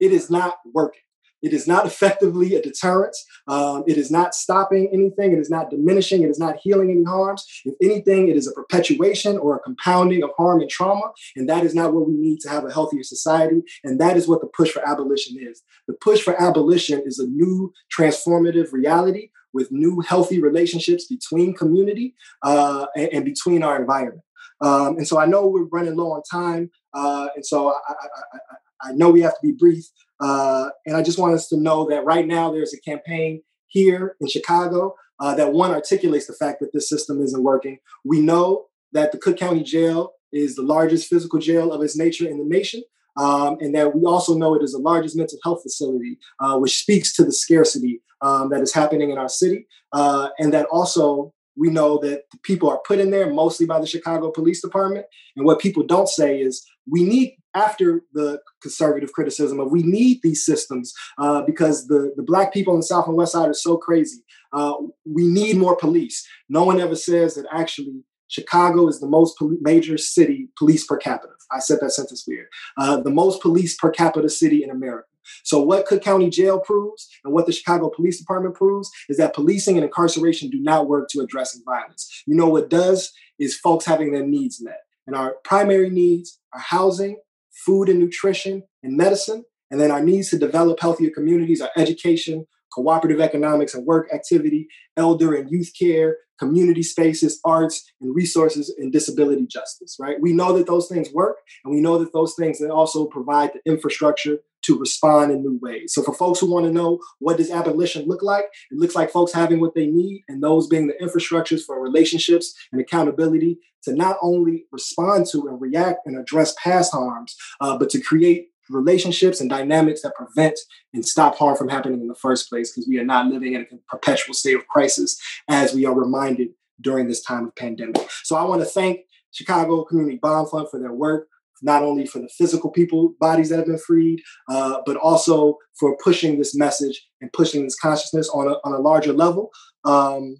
It 0.00 0.12
is 0.12 0.30
not 0.30 0.58
working. 0.72 1.00
It 1.40 1.52
is 1.52 1.66
not 1.66 1.86
effectively 1.90 2.54
a 2.54 2.62
deterrent. 2.62 3.16
Um, 3.46 3.84
it 3.86 3.96
is 3.96 4.10
not 4.10 4.34
stopping 4.34 4.90
anything. 4.92 5.32
It 5.32 5.38
is 5.38 5.50
not 5.50 5.70
diminishing. 5.70 6.22
It 6.22 6.30
is 6.30 6.38
not 6.38 6.56
healing 6.62 6.90
any 6.90 7.04
harms. 7.04 7.46
If 7.64 7.74
anything, 7.82 8.28
it 8.28 8.36
is 8.36 8.46
a 8.46 8.52
perpetuation 8.52 9.38
or 9.38 9.56
a 9.56 9.60
compounding 9.60 10.22
of 10.22 10.30
harm 10.36 10.60
and 10.60 10.70
trauma. 10.70 11.12
And 11.36 11.48
that 11.48 11.64
is 11.64 11.74
not 11.74 11.94
what 11.94 12.08
we 12.08 12.14
need 12.14 12.40
to 12.40 12.50
have 12.50 12.64
a 12.64 12.72
healthier 12.72 13.02
society. 13.02 13.62
And 13.84 14.00
that 14.00 14.16
is 14.16 14.28
what 14.28 14.40
the 14.40 14.48
push 14.48 14.70
for 14.70 14.86
abolition 14.86 15.36
is. 15.40 15.62
The 15.86 15.94
push 15.94 16.20
for 16.22 16.40
abolition 16.40 17.02
is 17.06 17.18
a 17.18 17.26
new 17.26 17.72
transformative 17.96 18.72
reality 18.72 19.30
with 19.52 19.70
new 19.70 20.00
healthy 20.00 20.40
relationships 20.40 21.06
between 21.06 21.54
community 21.54 22.14
uh, 22.42 22.86
and, 22.96 23.08
and, 23.12 23.24
between 23.24 23.62
our 23.62 23.80
environment. 23.80 24.22
Um, 24.60 24.96
and 24.96 25.06
so 25.06 25.18
I 25.18 25.26
know 25.26 25.46
we're 25.46 25.64
running 25.64 25.96
low 25.96 26.12
on 26.12 26.22
time. 26.30 26.70
Uh, 26.94 27.28
and 27.34 27.44
so 27.46 27.68
I, 27.68 27.92
I, 27.92 28.90
I, 28.90 28.92
know 28.92 29.10
we 29.10 29.22
have 29.22 29.34
to 29.34 29.40
be 29.42 29.52
brief. 29.52 29.84
Uh, 30.20 30.70
and 30.84 30.96
I 30.96 31.02
just 31.02 31.18
want 31.18 31.34
us 31.34 31.48
to 31.48 31.56
know 31.56 31.88
that 31.88 32.04
right 32.04 32.26
now 32.26 32.50
there's 32.52 32.74
a 32.74 32.80
campaign 32.80 33.42
here 33.68 34.16
in 34.20 34.28
Chicago 34.28 34.94
uh, 35.20 35.34
that 35.34 35.52
one 35.52 35.70
articulates 35.70 36.26
the 36.26 36.32
fact 36.32 36.60
that 36.60 36.72
this 36.72 36.88
system 36.88 37.20
isn't 37.22 37.42
working. 37.42 37.78
We 38.04 38.20
know 38.20 38.66
that 38.92 39.12
the 39.12 39.18
Cook 39.18 39.36
County 39.36 39.62
Jail 39.62 40.12
is 40.32 40.54
the 40.54 40.62
largest 40.62 41.08
physical 41.08 41.38
jail 41.38 41.72
of 41.72 41.82
its 41.82 41.96
nature 41.96 42.28
in 42.28 42.38
the 42.38 42.44
nation. 42.44 42.82
Um, 43.18 43.56
and 43.60 43.74
that 43.74 43.94
we 43.94 44.02
also 44.04 44.32
know 44.34 44.54
it 44.54 44.62
is 44.62 44.72
the 44.72 44.78
largest 44.78 45.16
mental 45.16 45.38
health 45.44 45.62
facility, 45.62 46.18
uh, 46.40 46.56
which 46.58 46.78
speaks 46.78 47.12
to 47.16 47.24
the 47.24 47.32
scarcity 47.32 48.00
um, 48.22 48.48
that 48.50 48.60
is 48.60 48.72
happening 48.72 49.10
in 49.10 49.18
our 49.18 49.28
city. 49.28 49.66
Uh, 49.92 50.28
and 50.38 50.52
that 50.52 50.66
also 50.66 51.34
we 51.56 51.68
know 51.68 51.98
that 51.98 52.22
the 52.30 52.38
people 52.44 52.70
are 52.70 52.80
put 52.86 53.00
in 53.00 53.10
there 53.10 53.32
mostly 53.32 53.66
by 53.66 53.80
the 53.80 53.86
Chicago 53.86 54.30
Police 54.30 54.62
Department. 54.62 55.06
And 55.36 55.44
what 55.44 55.58
people 55.58 55.82
don't 55.82 56.08
say 56.08 56.40
is 56.40 56.64
we 56.88 57.02
need, 57.02 57.34
after 57.54 58.02
the 58.12 58.40
conservative 58.62 59.12
criticism 59.12 59.58
of 59.58 59.72
we 59.72 59.82
need 59.82 60.20
these 60.22 60.44
systems 60.44 60.92
uh, 61.18 61.42
because 61.42 61.88
the, 61.88 62.12
the 62.16 62.22
Black 62.22 62.52
people 62.52 62.74
in 62.74 62.80
the 62.80 62.86
South 62.86 63.08
and 63.08 63.16
West 63.16 63.32
Side 63.32 63.48
are 63.48 63.54
so 63.54 63.76
crazy. 63.76 64.20
Uh, 64.52 64.74
we 65.04 65.26
need 65.26 65.56
more 65.56 65.76
police. 65.76 66.26
No 66.48 66.62
one 66.62 66.80
ever 66.80 66.94
says 66.94 67.34
that 67.34 67.46
actually 67.52 68.04
Chicago 68.28 68.88
is 68.88 69.00
the 69.00 69.08
most 69.08 69.38
pol- 69.38 69.56
major 69.60 69.98
city 69.98 70.48
police 70.56 70.86
per 70.86 70.96
capita. 70.96 71.32
I 71.50 71.60
said 71.60 71.78
that 71.80 71.90
sentence 71.90 72.24
weird. 72.26 72.46
Uh, 72.76 73.00
the 73.00 73.10
most 73.10 73.40
police 73.42 73.76
per 73.76 73.90
capita 73.90 74.28
city 74.28 74.62
in 74.62 74.70
America. 74.70 75.08
So, 75.44 75.62
what 75.62 75.86
Cook 75.86 76.02
County 76.02 76.30
Jail 76.30 76.60
proves 76.60 77.08
and 77.24 77.34
what 77.34 77.46
the 77.46 77.52
Chicago 77.52 77.90
Police 77.90 78.18
Department 78.18 78.54
proves 78.54 78.90
is 79.08 79.16
that 79.18 79.34
policing 79.34 79.76
and 79.76 79.84
incarceration 79.84 80.50
do 80.50 80.60
not 80.60 80.88
work 80.88 81.08
to 81.10 81.20
addressing 81.20 81.62
violence. 81.64 82.22
You 82.26 82.34
know 82.34 82.48
what 82.48 82.70
does 82.70 83.12
is 83.38 83.56
folks 83.56 83.84
having 83.84 84.12
their 84.12 84.26
needs 84.26 84.62
met. 84.62 84.80
And 85.06 85.16
our 85.16 85.36
primary 85.44 85.90
needs 85.90 86.38
are 86.52 86.60
housing, 86.60 87.18
food 87.50 87.88
and 87.88 87.98
nutrition, 87.98 88.62
and 88.82 88.96
medicine. 88.96 89.44
And 89.70 89.80
then 89.80 89.90
our 89.90 90.02
needs 90.02 90.30
to 90.30 90.38
develop 90.38 90.80
healthier 90.80 91.10
communities 91.10 91.60
are 91.60 91.70
education, 91.76 92.46
cooperative 92.72 93.20
economics 93.20 93.74
and 93.74 93.86
work 93.86 94.08
activity, 94.12 94.68
elder 94.96 95.34
and 95.34 95.50
youth 95.50 95.72
care, 95.78 96.16
community 96.38 96.82
spaces, 96.82 97.40
arts, 97.44 97.90
and 98.00 98.14
resources 98.14 98.74
and 98.78 98.92
disability 98.92 99.46
justice, 99.46 99.96
right? 99.98 100.20
We 100.20 100.32
know 100.32 100.56
that 100.56 100.66
those 100.66 100.88
things 100.88 101.08
work, 101.12 101.36
and 101.64 101.74
we 101.74 101.80
know 101.80 101.98
that 101.98 102.12
those 102.12 102.34
things 102.38 102.58
that 102.58 102.70
also 102.70 103.06
provide 103.06 103.50
the 103.52 103.70
infrastructure 103.70 104.38
to 104.62 104.78
respond 104.78 105.30
in 105.30 105.42
new 105.42 105.58
ways. 105.62 105.92
So 105.94 106.02
for 106.02 106.14
folks 106.14 106.40
who 106.40 106.50
want 106.52 106.66
to 106.66 106.72
know 106.72 106.98
what 107.20 107.36
does 107.36 107.50
abolition 107.50 108.06
look 108.06 108.22
like, 108.22 108.44
it 108.70 108.78
looks 108.78 108.94
like 108.94 109.10
folks 109.10 109.32
having 109.32 109.60
what 109.60 109.74
they 109.74 109.86
need 109.86 110.22
and 110.28 110.42
those 110.42 110.66
being 110.66 110.88
the 110.88 110.94
infrastructures 111.02 111.62
for 111.64 111.80
relationships 111.80 112.54
and 112.72 112.80
accountability 112.80 113.58
to 113.84 113.94
not 113.94 114.16
only 114.20 114.64
respond 114.72 115.26
to 115.30 115.46
and 115.46 115.60
react 115.60 116.00
and 116.06 116.18
address 116.18 116.54
past 116.62 116.92
harms, 116.92 117.36
uh, 117.60 117.78
but 117.78 117.88
to 117.90 118.00
create 118.00 118.48
relationships 118.70 119.40
and 119.40 119.50
dynamics 119.50 120.02
that 120.02 120.14
prevent 120.14 120.58
and 120.92 121.04
stop 121.04 121.36
harm 121.36 121.56
from 121.56 121.68
happening 121.68 122.00
in 122.00 122.08
the 122.08 122.14
first 122.14 122.48
place 122.48 122.72
because 122.72 122.88
we 122.88 122.98
are 122.98 123.04
not 123.04 123.26
living 123.26 123.54
in 123.54 123.62
a 123.62 123.76
perpetual 123.88 124.34
state 124.34 124.56
of 124.56 124.66
crisis 124.68 125.20
as 125.48 125.74
we 125.74 125.86
are 125.86 125.94
reminded 125.94 126.48
during 126.80 127.08
this 127.08 127.22
time 127.22 127.46
of 127.46 127.56
pandemic. 127.56 128.08
So 128.24 128.36
I 128.36 128.44
want 128.44 128.62
to 128.62 128.66
thank 128.66 129.00
Chicago 129.32 129.84
Community 129.84 130.18
Bond 130.20 130.48
Fund 130.50 130.68
for 130.70 130.78
their 130.80 130.92
work, 130.92 131.28
not 131.62 131.82
only 131.82 132.06
for 132.06 132.18
the 132.18 132.28
physical 132.28 132.70
people 132.70 133.14
bodies 133.20 133.48
that 133.48 133.58
have 133.58 133.66
been 133.66 133.78
freed, 133.78 134.22
uh, 134.48 134.78
but 134.86 134.96
also 134.96 135.56
for 135.78 135.96
pushing 136.02 136.38
this 136.38 136.54
message 136.54 137.06
and 137.20 137.32
pushing 137.32 137.64
this 137.64 137.78
consciousness 137.78 138.28
on 138.30 138.48
a, 138.48 138.54
on 138.64 138.72
a 138.72 138.78
larger 138.78 139.12
level. 139.12 139.50
Um, 139.84 140.36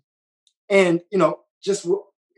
and 0.69 1.01
you 1.11 1.19
know, 1.19 1.41
just 1.62 1.87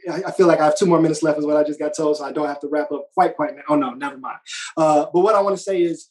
I 0.09 0.31
feel 0.31 0.47
like 0.47 0.61
I 0.61 0.67
have 0.67 0.79
two 0.79 0.87
more 0.87 1.01
minutes 1.01 1.23
left, 1.23 1.39
is 1.39 1.47
what 1.47 1.57
I 1.57 1.65
just 1.65 1.79
got 1.79 1.97
told, 1.97 2.17
so 2.17 2.25
I 2.25 2.33
don't 2.33 2.47
have 2.47 2.61
to 2.61 2.69
wrap 2.69 2.93
up 2.93 3.09
quite 3.15 3.37
quite 3.37 3.57
now. 3.57 3.63
Oh 3.69 3.77
no, 3.77 3.91
never 3.91 4.19
mind. 4.19 4.39
Uh, 4.77 5.07
but 5.13 5.21
what 5.21 5.35
I 5.35 5.41
want 5.41 5.57
to 5.57 5.63
say 5.63 5.83
is, 5.83 6.09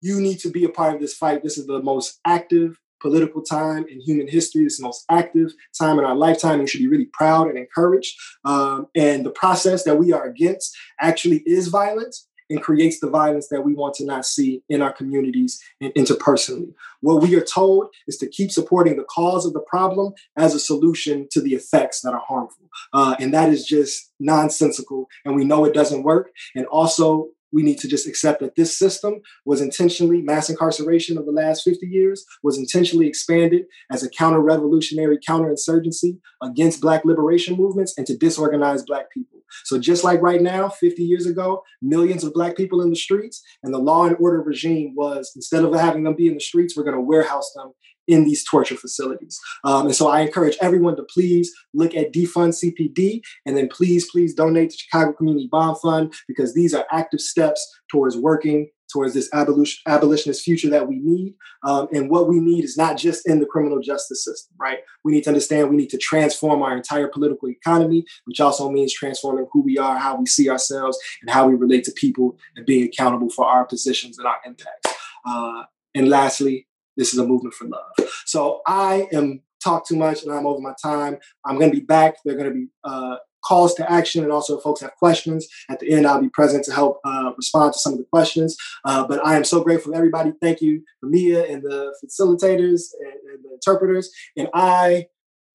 you 0.00 0.20
need 0.20 0.38
to 0.40 0.50
be 0.50 0.64
a 0.64 0.68
part 0.68 0.94
of 0.94 1.00
this 1.00 1.14
fight. 1.14 1.42
This 1.42 1.58
is 1.58 1.66
the 1.66 1.82
most 1.82 2.20
active 2.24 2.78
political 3.00 3.42
time 3.42 3.84
in 3.88 4.00
human 4.00 4.28
history. 4.28 4.62
It's 4.64 4.78
the 4.78 4.84
most 4.84 5.04
active 5.10 5.52
time 5.76 5.98
in 5.98 6.04
our 6.04 6.14
lifetime. 6.14 6.60
You 6.60 6.66
should 6.66 6.80
be 6.80 6.88
really 6.88 7.08
proud 7.12 7.48
and 7.48 7.58
encouraged. 7.58 8.16
Um, 8.44 8.86
and 8.94 9.24
the 9.24 9.30
process 9.30 9.84
that 9.84 9.96
we 9.96 10.12
are 10.12 10.24
against 10.24 10.76
actually 11.00 11.42
is 11.46 11.68
violence 11.68 12.27
and 12.50 12.62
creates 12.62 13.00
the 13.00 13.10
violence 13.10 13.48
that 13.48 13.62
we 13.62 13.74
want 13.74 13.94
to 13.94 14.04
not 14.04 14.26
see 14.26 14.62
in 14.68 14.82
our 14.82 14.92
communities 14.92 15.60
and 15.80 15.92
interpersonally. 15.94 16.72
What 17.00 17.22
we 17.22 17.34
are 17.36 17.44
told 17.44 17.88
is 18.06 18.16
to 18.18 18.28
keep 18.28 18.50
supporting 18.50 18.96
the 18.96 19.04
cause 19.04 19.46
of 19.46 19.52
the 19.52 19.60
problem 19.60 20.14
as 20.36 20.54
a 20.54 20.60
solution 20.60 21.28
to 21.30 21.40
the 21.40 21.54
effects 21.54 22.00
that 22.02 22.14
are 22.14 22.22
harmful. 22.26 22.66
Uh, 22.92 23.16
and 23.20 23.32
that 23.34 23.50
is 23.50 23.66
just 23.66 24.12
nonsensical. 24.18 25.08
And 25.24 25.34
we 25.34 25.44
know 25.44 25.64
it 25.64 25.74
doesn't 25.74 26.02
work. 26.02 26.30
And 26.54 26.66
also, 26.66 27.28
we 27.52 27.62
need 27.62 27.78
to 27.78 27.88
just 27.88 28.06
accept 28.06 28.40
that 28.40 28.56
this 28.56 28.78
system 28.78 29.20
was 29.44 29.60
intentionally 29.60 30.22
mass 30.22 30.50
incarceration 30.50 31.18
of 31.18 31.26
the 31.26 31.32
last 31.32 31.62
50 31.62 31.86
years 31.86 32.24
was 32.42 32.58
intentionally 32.58 33.06
expanded 33.06 33.64
as 33.90 34.02
a 34.02 34.10
counter-revolutionary 34.10 35.18
counterinsurgency 35.26 36.18
against 36.42 36.80
black 36.80 37.04
liberation 37.04 37.56
movements 37.56 37.94
and 37.96 38.06
to 38.06 38.16
disorganize 38.16 38.82
black 38.82 39.10
people. 39.10 39.40
So 39.64 39.78
just 39.78 40.04
like 40.04 40.20
right 40.20 40.42
now 40.42 40.68
50 40.68 41.02
years 41.02 41.26
ago 41.26 41.62
millions 41.80 42.24
of 42.24 42.34
black 42.34 42.56
people 42.56 42.82
in 42.82 42.90
the 42.90 42.96
streets 42.96 43.42
and 43.62 43.72
the 43.72 43.78
law 43.78 44.06
and 44.06 44.16
order 44.20 44.42
regime 44.42 44.94
was 44.94 45.32
instead 45.34 45.64
of 45.64 45.74
having 45.74 46.04
them 46.04 46.14
be 46.14 46.26
in 46.26 46.34
the 46.34 46.40
streets 46.40 46.76
we're 46.76 46.84
going 46.84 46.94
to 46.94 47.00
warehouse 47.00 47.52
them 47.54 47.72
in 48.08 48.24
these 48.24 48.44
torture 48.44 48.74
facilities. 48.74 49.38
Um, 49.64 49.86
and 49.86 49.94
so 49.94 50.08
I 50.08 50.20
encourage 50.20 50.56
everyone 50.60 50.96
to 50.96 51.04
please 51.04 51.52
look 51.74 51.94
at 51.94 52.12
Defund 52.12 52.54
CPD 52.58 53.20
and 53.46 53.56
then 53.56 53.68
please, 53.68 54.10
please 54.10 54.34
donate 54.34 54.70
to 54.70 54.76
Chicago 54.78 55.12
Community 55.12 55.48
Bond 55.50 55.78
Fund 55.80 56.14
because 56.26 56.54
these 56.54 56.74
are 56.74 56.86
active 56.90 57.20
steps 57.20 57.64
towards 57.90 58.16
working 58.16 58.70
towards 58.92 59.14
this 59.14 59.28
abolition, 59.32 59.78
abolitionist 59.86 60.42
future 60.42 60.70
that 60.70 60.88
we 60.88 60.98
need. 60.98 61.34
Um, 61.62 61.88
and 61.92 62.10
what 62.10 62.28
we 62.28 62.40
need 62.40 62.64
is 62.64 62.76
not 62.76 62.96
just 62.96 63.28
in 63.28 63.38
the 63.38 63.46
criminal 63.46 63.80
justice 63.80 64.24
system, 64.24 64.56
right? 64.58 64.78
We 65.04 65.12
need 65.12 65.24
to 65.24 65.30
understand 65.30 65.70
we 65.70 65.76
need 65.76 65.90
to 65.90 65.98
transform 65.98 66.62
our 66.62 66.76
entire 66.76 67.08
political 67.08 67.48
economy, 67.48 68.04
which 68.24 68.40
also 68.40 68.70
means 68.70 68.92
transforming 68.92 69.46
who 69.52 69.62
we 69.62 69.78
are, 69.78 69.98
how 69.98 70.16
we 70.16 70.26
see 70.26 70.48
ourselves, 70.48 70.98
and 71.22 71.30
how 71.30 71.46
we 71.46 71.54
relate 71.54 71.84
to 71.84 71.92
people 71.92 72.38
and 72.56 72.66
being 72.66 72.84
accountable 72.84 73.30
for 73.30 73.44
our 73.44 73.64
positions 73.64 74.18
and 74.18 74.26
our 74.26 74.38
impacts. 74.46 74.94
Uh, 75.26 75.64
and 75.94 76.08
lastly, 76.08 76.66
this 76.98 77.14
is 77.14 77.18
a 77.18 77.26
movement 77.26 77.54
for 77.54 77.66
love. 77.66 78.10
So 78.26 78.60
I 78.66 79.08
am 79.12 79.40
talk 79.62 79.88
too 79.88 79.96
much 79.96 80.22
and 80.22 80.32
I'm 80.32 80.46
over 80.46 80.60
my 80.60 80.74
time. 80.82 81.18
I'm 81.46 81.58
going 81.58 81.70
to 81.70 81.76
be 81.76 81.84
back. 81.84 82.16
They're 82.24 82.36
going 82.36 82.48
to 82.48 82.54
be 82.54 82.68
uh, 82.84 83.16
calls 83.44 83.74
to 83.74 83.90
action 83.90 84.22
and 84.22 84.32
also 84.32 84.56
if 84.56 84.62
folks 84.62 84.80
have 84.80 84.94
questions 84.96 85.46
at 85.70 85.78
the 85.78 85.90
end 85.90 86.06
i'll 86.06 86.20
be 86.20 86.28
present 86.28 86.64
to 86.64 86.72
help 86.72 87.00
uh, 87.04 87.32
respond 87.36 87.72
to 87.72 87.78
some 87.78 87.92
of 87.92 87.98
the 87.98 88.04
questions 88.04 88.56
uh, 88.84 89.06
but 89.06 89.24
i 89.24 89.36
am 89.36 89.44
so 89.44 89.62
grateful 89.62 89.92
to 89.92 89.96
everybody 89.96 90.32
thank 90.42 90.60
you 90.60 90.82
mia 91.02 91.46
and 91.46 91.62
the 91.62 91.94
facilitators 92.04 92.90
and, 93.00 93.12
and 93.30 93.44
the 93.44 93.54
interpreters 93.54 94.10
and 94.36 94.48
i 94.54 95.06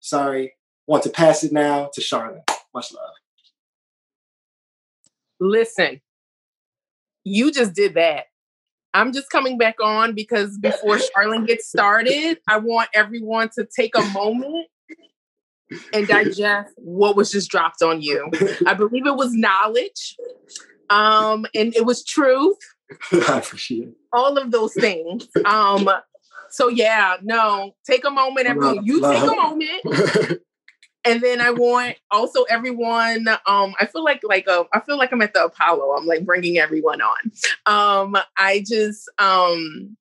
sorry 0.00 0.52
want 0.86 1.02
to 1.02 1.10
pass 1.10 1.42
it 1.42 1.52
now 1.52 1.90
to 1.92 2.00
charlotte 2.00 2.42
much 2.74 2.92
love 2.92 3.14
listen 5.40 6.00
you 7.24 7.50
just 7.50 7.74
did 7.74 7.94
that 7.94 8.26
I'm 8.94 9.12
just 9.12 9.30
coming 9.30 9.56
back 9.56 9.76
on 9.82 10.14
because 10.14 10.58
before 10.58 10.96
Sharlyn 10.96 11.46
gets 11.46 11.68
started, 11.68 12.38
I 12.48 12.58
want 12.58 12.90
everyone 12.94 13.48
to 13.56 13.66
take 13.74 13.96
a 13.96 14.04
moment 14.10 14.66
and 15.92 16.06
digest 16.06 16.74
what 16.76 17.16
was 17.16 17.30
just 17.32 17.50
dropped 17.50 17.82
on 17.82 18.02
you. 18.02 18.30
I 18.66 18.74
believe 18.74 19.06
it 19.06 19.16
was 19.16 19.32
knowledge, 19.32 20.16
um, 20.90 21.46
and 21.54 21.74
it 21.74 21.86
was 21.86 22.04
truth. 22.04 22.58
I 23.12 23.38
appreciate 23.38 23.88
it. 23.88 23.94
All 24.12 24.36
of 24.36 24.50
those 24.50 24.74
things. 24.74 25.26
Um, 25.46 25.88
so 26.50 26.68
yeah, 26.68 27.16
no, 27.22 27.74
take 27.86 28.04
a 28.04 28.10
moment. 28.10 28.46
Everyone, 28.46 28.84
you 28.84 29.00
take 29.00 29.22
a 29.22 29.26
moment. 29.26 30.42
and 31.04 31.20
then 31.20 31.40
I 31.40 31.50
want 31.50 31.96
also 32.10 32.44
everyone. 32.44 33.28
Um, 33.46 33.74
I 33.80 33.86
feel 33.86 34.04
like 34.04 34.20
like 34.22 34.46
a, 34.46 34.64
I 34.72 34.80
feel 34.80 34.98
like 34.98 35.12
I'm 35.12 35.22
at 35.22 35.34
the 35.34 35.44
Apollo. 35.44 35.96
I'm 35.96 36.06
like 36.06 36.24
bringing 36.24 36.58
everyone 36.58 37.00
on. 37.00 37.32
Um, 37.66 38.16
I 38.36 38.64
just 38.66 39.10
um, 39.18 39.96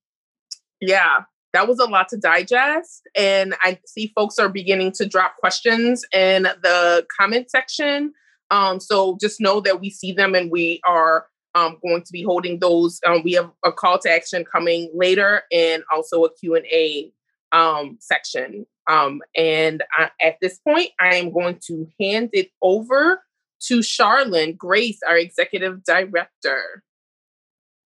yeah, 0.80 1.22
that 1.54 1.68
was 1.68 1.80
a 1.80 1.86
lot 1.86 2.10
to 2.10 2.18
digest, 2.18 3.08
and 3.16 3.56
I 3.62 3.80
see 3.86 4.12
folks 4.16 4.40
are 4.40 4.50
beginning 4.50 4.92
to 4.94 5.06
drop 5.06 5.38
questions 5.38 6.06
in 6.14 6.44
the 6.44 7.06
comment 7.18 7.50
section. 7.50 8.14
Um, 8.52 8.80
so 8.80 9.18
just 9.20 9.40
know 9.40 9.62
that 9.62 9.80
we 9.80 9.90
see 9.90 10.12
them 10.12 10.36
and 10.36 10.52
we 10.52 10.82
are 10.86 11.26
um, 11.56 11.78
going 11.82 12.04
to 12.04 12.12
be 12.12 12.22
holding 12.24 12.60
those. 12.60 13.00
Um, 13.06 13.24
we 13.24 13.34
have 13.34 13.50
a 13.66 13.72
call 13.72 13.98
to 14.00 14.12
action 14.12 14.46
coming 14.46 14.92
later 14.94 15.44
and 15.52 15.84
also 15.92 16.24
a 16.26 16.34
Q 16.34 16.56
and 16.56 16.66
A 16.66 17.12
um, 17.52 17.98
section. 18.00 18.66
Um, 18.92 19.22
and 19.38 19.84
I, 19.98 20.10
at 20.22 20.36
this 20.42 20.60
point, 20.60 20.90
I 21.00 21.16
am 21.16 21.32
going 21.32 21.60
to 21.68 21.88
hand 22.00 22.30
it 22.34 22.50
over 22.62 23.24
to 23.68 23.80
Sharlyn 23.80 24.58
Grace, 24.58 25.00
our 25.08 25.18
executive 25.18 25.84
director. 25.84 26.84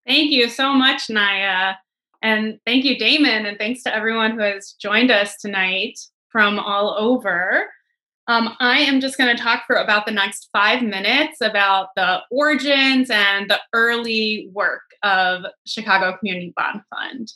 Thank 0.06 0.32
you 0.32 0.48
so 0.48 0.72
much, 0.72 1.08
Naya. 1.08 1.74
And 2.22 2.58
thank 2.66 2.84
you, 2.84 2.98
Damon. 2.98 3.46
And 3.46 3.58
thanks 3.58 3.82
to 3.84 3.94
everyone 3.94 4.32
who 4.32 4.40
has 4.40 4.74
joined 4.80 5.10
us 5.10 5.36
tonight 5.36 5.98
from 6.30 6.58
all 6.58 6.96
over. 6.98 7.68
Um, 8.28 8.56
I 8.58 8.80
am 8.80 9.00
just 9.00 9.18
going 9.18 9.34
to 9.34 9.40
talk 9.40 9.64
for 9.66 9.76
about 9.76 10.06
the 10.06 10.12
next 10.12 10.48
five 10.52 10.82
minutes 10.82 11.40
about 11.40 11.90
the 11.94 12.22
origins 12.32 13.10
and 13.10 13.48
the 13.48 13.60
early 13.72 14.48
work 14.52 14.82
of 15.04 15.44
Chicago 15.66 16.16
Community 16.18 16.52
Bond 16.56 16.80
Fund 16.90 17.32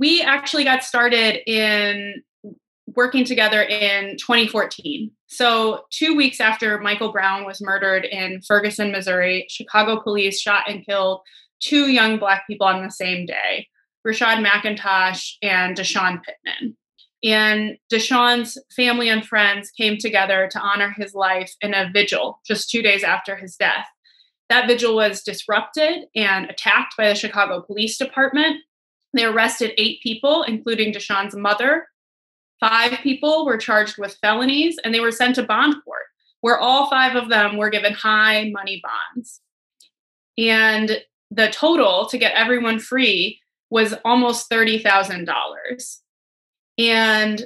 we 0.00 0.22
actually 0.22 0.64
got 0.64 0.82
started 0.82 1.38
in 1.46 2.22
working 2.96 3.24
together 3.24 3.62
in 3.62 4.16
2014. 4.16 5.10
So, 5.26 5.82
two 5.90 6.16
weeks 6.16 6.40
after 6.40 6.80
Michael 6.80 7.12
Brown 7.12 7.44
was 7.44 7.60
murdered 7.60 8.04
in 8.04 8.40
Ferguson, 8.40 8.90
Missouri, 8.90 9.46
Chicago 9.48 10.00
police 10.00 10.40
shot 10.40 10.68
and 10.68 10.84
killed 10.84 11.20
two 11.60 11.88
young 11.88 12.18
Black 12.18 12.46
people 12.46 12.66
on 12.66 12.82
the 12.82 12.90
same 12.90 13.26
day 13.26 13.68
Roshad 14.04 14.44
McIntosh 14.44 15.34
and 15.42 15.76
DeSean 15.76 16.20
Pittman. 16.24 16.76
And 17.22 17.76
DeSean's 17.92 18.56
family 18.74 19.10
and 19.10 19.24
friends 19.24 19.70
came 19.70 19.98
together 19.98 20.48
to 20.50 20.58
honor 20.58 20.94
his 20.96 21.14
life 21.14 21.52
in 21.60 21.74
a 21.74 21.90
vigil 21.92 22.40
just 22.46 22.70
two 22.70 22.80
days 22.80 23.04
after 23.04 23.36
his 23.36 23.56
death. 23.56 23.86
That 24.48 24.66
vigil 24.66 24.96
was 24.96 25.22
disrupted 25.22 26.06
and 26.16 26.48
attacked 26.48 26.94
by 26.96 27.08
the 27.08 27.14
Chicago 27.14 27.60
Police 27.60 27.98
Department 27.98 28.62
they 29.12 29.24
arrested 29.24 29.72
eight 29.76 30.00
people, 30.02 30.42
including 30.42 30.92
DeSean's 30.92 31.34
mother. 31.34 31.88
Five 32.60 32.98
people 33.02 33.46
were 33.46 33.56
charged 33.56 33.96
with 33.98 34.18
felonies 34.20 34.78
and 34.84 34.94
they 34.94 35.00
were 35.00 35.10
sent 35.10 35.36
to 35.36 35.42
bond 35.42 35.76
court, 35.84 36.04
where 36.40 36.58
all 36.58 36.88
five 36.90 37.16
of 37.16 37.28
them 37.28 37.56
were 37.56 37.70
given 37.70 37.92
high 37.92 38.50
money 38.52 38.82
bonds. 38.82 39.40
And 40.38 41.02
the 41.30 41.48
total 41.48 42.06
to 42.06 42.18
get 42.18 42.34
everyone 42.34 42.78
free 42.78 43.40
was 43.70 43.94
almost 44.04 44.50
$30,000. 44.50 45.96
And 46.78 47.44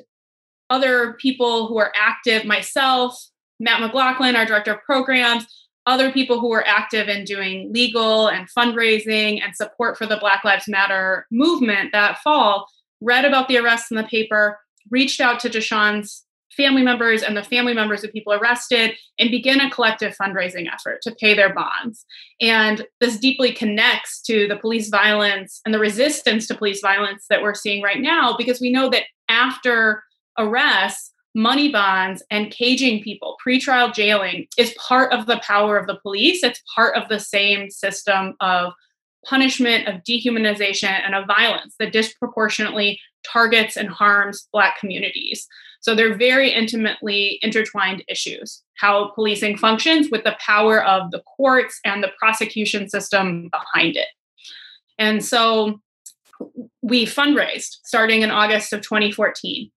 other 0.71 1.15
people 1.15 1.69
who 1.69 1.79
are 1.79 1.93
active, 1.95 2.45
myself, 2.45 3.23
Matt 3.61 3.81
McLaughlin, 3.81 4.37
our 4.37 4.47
director 4.47 4.73
of 4.73 4.83
programs, 4.83 5.47
other 5.87 6.11
people 6.11 6.41
who 6.41 6.49
were 6.49 6.67
active 6.67 7.09
in 7.09 7.25
doing 7.25 7.73
legal 7.73 8.29
and 8.29 8.49
fundraising 8.51 9.43
and 9.43 9.55
support 9.55 9.99
for 9.99 10.07
the 10.07 10.17
Black 10.17 10.45
Lives 10.45 10.69
Matter 10.69 11.27
movement 11.31 11.93
that 11.93 12.19
fall 12.19 12.67
read 13.01 13.25
about 13.25 13.49
the 13.49 13.59
arrests 13.59 13.91
in 13.91 13.97
the 13.97 14.05
paper, 14.05 14.59
reached 14.91 15.21
out 15.21 15.41
to 15.41 15.51
DeSean's 15.51 16.25
family 16.57 16.83
members 16.83 17.23
and 17.23 17.37
the 17.37 17.43
family 17.43 17.75
members 17.75 18.05
of 18.05 18.13
people 18.13 18.33
arrested 18.33 18.93
and 19.19 19.31
begin 19.31 19.61
a 19.61 19.71
collective 19.71 20.17
fundraising 20.17 20.73
effort 20.73 21.01
to 21.03 21.15
pay 21.21 21.35
their 21.35 21.53
bonds. 21.53 22.05
And 22.41 22.87
this 23.01 23.19
deeply 23.19 23.53
connects 23.53 24.23
to 24.23 24.47
the 24.47 24.57
police 24.57 24.89
violence 24.89 25.61
and 25.65 25.75
the 25.75 25.79
resistance 25.79 26.47
to 26.47 26.55
police 26.55 26.81
violence 26.81 27.27
that 27.29 27.43
we're 27.43 27.55
seeing 27.55 27.83
right 27.83 28.01
now 28.01 28.37
because 28.37 28.61
we 28.61 28.71
know 28.71 28.89
that 28.91 29.05
after 29.29 30.03
arrests, 30.39 31.13
money 31.35 31.71
bonds 31.71 32.23
and 32.31 32.51
caging 32.51 33.03
people, 33.03 33.37
pretrial 33.45 33.93
jailing 33.93 34.47
is 34.57 34.75
part 34.75 35.13
of 35.13 35.27
the 35.27 35.41
power 35.43 35.77
of 35.77 35.87
the 35.87 35.99
police. 36.01 36.43
It's 36.43 36.63
part 36.75 36.97
of 36.97 37.09
the 37.09 37.19
same 37.19 37.71
system 37.71 38.35
of 38.41 38.73
punishment, 39.25 39.89
of 39.89 40.03
dehumanization, 40.05 40.91
and 40.91 41.15
of 41.15 41.27
violence 41.27 41.75
that 41.79 41.93
disproportionately 41.93 43.01
targets 43.27 43.77
and 43.77 43.89
harms 43.89 44.49
Black 44.53 44.79
communities. 44.79 45.49
So 45.81 45.95
they're 45.95 46.17
very 46.17 46.51
intimately 46.51 47.39
intertwined 47.43 48.05
issues 48.09 48.63
how 48.77 49.11
policing 49.15 49.57
functions 49.57 50.09
with 50.11 50.25
the 50.25 50.37
power 50.45 50.85
of 50.85 51.11
the 51.11 51.23
courts 51.37 51.79
and 51.85 52.03
the 52.03 52.11
prosecution 52.19 52.89
system 52.89 53.49
behind 53.51 53.97
it. 53.97 54.09
And 54.99 55.25
so 55.25 55.81
we 56.83 57.07
fundraised 57.07 57.79
starting 57.85 58.23
in 58.23 58.31
August 58.31 58.73
of 58.73 58.83
2014. 58.83 59.71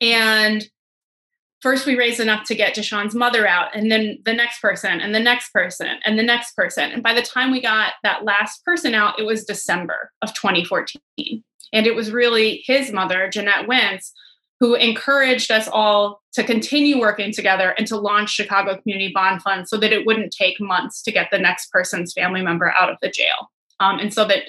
And 0.00 0.68
first 1.62 1.86
we 1.86 1.96
raised 1.96 2.20
enough 2.20 2.44
to 2.48 2.54
get 2.54 2.74
DeSean's 2.74 3.14
mother 3.14 3.46
out, 3.46 3.74
and 3.74 3.90
then 3.90 4.18
the 4.24 4.34
next 4.34 4.60
person, 4.60 5.00
and 5.00 5.14
the 5.14 5.20
next 5.20 5.52
person, 5.52 5.98
and 6.04 6.18
the 6.18 6.22
next 6.22 6.54
person. 6.56 6.90
And 6.90 7.02
by 7.02 7.14
the 7.14 7.22
time 7.22 7.50
we 7.50 7.62
got 7.62 7.94
that 8.02 8.24
last 8.24 8.64
person 8.64 8.94
out, 8.94 9.18
it 9.18 9.24
was 9.24 9.44
December 9.44 10.10
of 10.20 10.34
2014. 10.34 11.42
And 11.72 11.86
it 11.86 11.94
was 11.94 12.10
really 12.10 12.62
his 12.66 12.92
mother, 12.92 13.30
Jeanette 13.30 13.66
Wentz, 13.66 14.12
who 14.60 14.74
encouraged 14.74 15.50
us 15.50 15.66
all 15.66 16.20
to 16.34 16.44
continue 16.44 17.00
working 17.00 17.32
together 17.32 17.70
and 17.70 17.86
to 17.86 17.96
launch 17.96 18.30
Chicago 18.30 18.80
Community 18.80 19.10
Bond 19.12 19.42
Fund 19.42 19.68
so 19.68 19.76
that 19.78 19.92
it 19.92 20.06
wouldn't 20.06 20.32
take 20.32 20.60
months 20.60 21.02
to 21.02 21.12
get 21.12 21.28
the 21.32 21.38
next 21.38 21.70
person's 21.72 22.12
family 22.12 22.42
member 22.42 22.72
out 22.78 22.90
of 22.90 22.96
the 23.02 23.10
jail. 23.10 23.50
Um, 23.80 23.98
and 23.98 24.12
so 24.14 24.24
that 24.26 24.44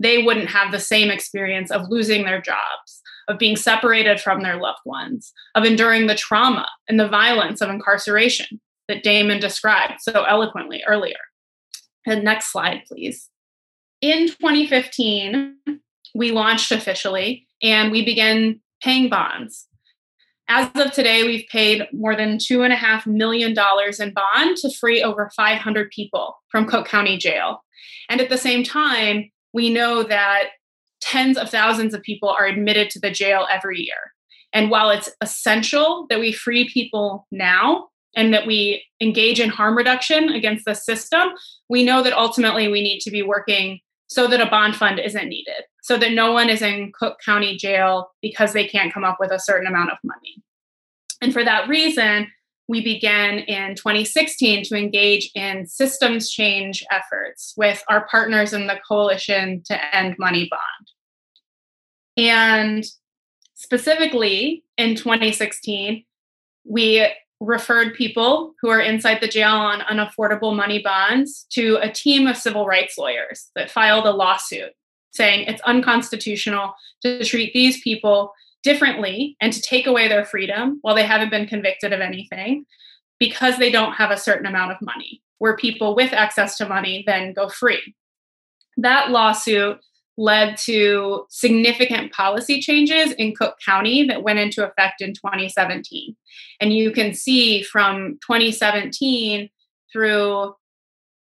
they 0.00 0.22
wouldn't 0.22 0.48
have 0.48 0.72
the 0.72 0.80
same 0.80 1.10
experience 1.10 1.70
of 1.70 1.90
losing 1.90 2.24
their 2.24 2.40
jobs, 2.40 2.97
of 3.28 3.38
being 3.38 3.56
separated 3.56 4.20
from 4.20 4.42
their 4.42 4.56
loved 4.56 4.80
ones, 4.84 5.32
of 5.54 5.64
enduring 5.64 6.06
the 6.06 6.14
trauma 6.14 6.66
and 6.88 6.98
the 6.98 7.08
violence 7.08 7.60
of 7.60 7.70
incarceration 7.70 8.60
that 8.88 9.02
Damon 9.02 9.38
described 9.38 10.00
so 10.00 10.24
eloquently 10.24 10.82
earlier. 10.88 11.16
And 12.06 12.24
next 12.24 12.50
slide, 12.50 12.82
please. 12.88 13.28
In 14.00 14.28
2015, 14.28 15.56
we 16.14 16.30
launched 16.30 16.72
officially 16.72 17.46
and 17.62 17.92
we 17.92 18.04
began 18.04 18.60
paying 18.82 19.10
bonds. 19.10 19.66
As 20.48 20.70
of 20.76 20.92
today, 20.92 21.24
we've 21.24 21.46
paid 21.52 21.86
more 21.92 22.16
than 22.16 22.38
$2.5 22.38 23.06
million 23.06 23.50
in 23.50 24.14
bond 24.14 24.56
to 24.56 24.70
free 24.70 25.02
over 25.02 25.30
500 25.36 25.90
people 25.90 26.36
from 26.50 26.66
Cook 26.66 26.86
County 26.86 27.18
Jail. 27.18 27.62
And 28.08 28.20
at 28.22 28.30
the 28.30 28.38
same 28.38 28.64
time, 28.64 29.30
we 29.52 29.68
know 29.68 30.02
that 30.04 30.44
tens 31.00 31.36
of 31.38 31.50
thousands 31.50 31.94
of 31.94 32.02
people 32.02 32.28
are 32.28 32.46
admitted 32.46 32.90
to 32.90 33.00
the 33.00 33.10
jail 33.10 33.46
every 33.50 33.80
year. 33.80 34.12
And 34.52 34.70
while 34.70 34.90
it's 34.90 35.10
essential 35.20 36.06
that 36.10 36.20
we 36.20 36.32
free 36.32 36.68
people 36.68 37.26
now 37.30 37.88
and 38.16 38.32
that 38.32 38.46
we 38.46 38.84
engage 39.00 39.40
in 39.40 39.50
harm 39.50 39.76
reduction 39.76 40.30
against 40.30 40.64
the 40.64 40.74
system, 40.74 41.28
we 41.68 41.84
know 41.84 42.02
that 42.02 42.14
ultimately 42.14 42.68
we 42.68 42.82
need 42.82 43.00
to 43.00 43.10
be 43.10 43.22
working 43.22 43.80
so 44.06 44.26
that 44.26 44.40
a 44.40 44.46
bond 44.46 44.74
fund 44.74 44.98
isn't 44.98 45.28
needed, 45.28 45.64
so 45.82 45.98
that 45.98 46.12
no 46.12 46.32
one 46.32 46.48
is 46.48 46.62
in 46.62 46.92
Cook 46.98 47.18
County 47.22 47.56
jail 47.56 48.10
because 48.22 48.54
they 48.54 48.66
can't 48.66 48.92
come 48.92 49.04
up 49.04 49.18
with 49.20 49.30
a 49.30 49.38
certain 49.38 49.66
amount 49.66 49.90
of 49.90 49.98
money. 50.02 50.42
And 51.20 51.32
for 51.32 51.44
that 51.44 51.68
reason, 51.68 52.28
we 52.68 52.82
began 52.82 53.38
in 53.38 53.74
2016 53.74 54.64
to 54.64 54.76
engage 54.76 55.30
in 55.34 55.66
systems 55.66 56.30
change 56.30 56.84
efforts 56.90 57.54
with 57.56 57.82
our 57.88 58.06
partners 58.06 58.52
in 58.52 58.66
the 58.66 58.78
Coalition 58.86 59.62
to 59.66 59.96
End 59.96 60.16
Money 60.18 60.48
Bond. 60.50 60.90
And 62.18 62.84
specifically 63.54 64.64
in 64.76 64.94
2016, 64.94 66.04
we 66.64 67.08
referred 67.40 67.94
people 67.94 68.54
who 68.60 68.68
are 68.68 68.80
inside 68.80 69.20
the 69.20 69.28
jail 69.28 69.54
on 69.54 69.80
unaffordable 69.80 70.54
money 70.54 70.82
bonds 70.82 71.46
to 71.50 71.78
a 71.80 71.90
team 71.90 72.26
of 72.26 72.36
civil 72.36 72.66
rights 72.66 72.98
lawyers 72.98 73.50
that 73.54 73.70
filed 73.70 74.06
a 74.06 74.10
lawsuit 74.10 74.72
saying 75.12 75.46
it's 75.46 75.62
unconstitutional 75.62 76.74
to 77.02 77.24
treat 77.24 77.52
these 77.54 77.80
people 77.80 78.32
differently 78.62 79.36
and 79.40 79.52
to 79.52 79.60
take 79.60 79.86
away 79.86 80.08
their 80.08 80.24
freedom 80.24 80.78
while 80.82 80.94
they 80.94 81.04
haven't 81.04 81.30
been 81.30 81.46
convicted 81.46 81.92
of 81.92 82.00
anything 82.00 82.64
because 83.18 83.58
they 83.58 83.70
don't 83.70 83.94
have 83.94 84.10
a 84.10 84.16
certain 84.16 84.46
amount 84.46 84.72
of 84.72 84.78
money, 84.80 85.22
where 85.38 85.56
people 85.56 85.94
with 85.94 86.12
access 86.12 86.56
to 86.56 86.68
money 86.68 87.02
then 87.06 87.32
go 87.32 87.48
free. 87.48 87.94
That 88.76 89.10
lawsuit 89.10 89.78
led 90.16 90.56
to 90.56 91.24
significant 91.30 92.12
policy 92.12 92.60
changes 92.60 93.12
in 93.12 93.34
Cook 93.34 93.56
County 93.64 94.04
that 94.04 94.24
went 94.24 94.40
into 94.40 94.66
effect 94.66 95.00
in 95.00 95.14
2017. 95.14 96.16
And 96.60 96.72
you 96.72 96.90
can 96.90 97.14
see 97.14 97.62
from 97.62 98.18
2017 98.26 99.48
through 99.92 100.54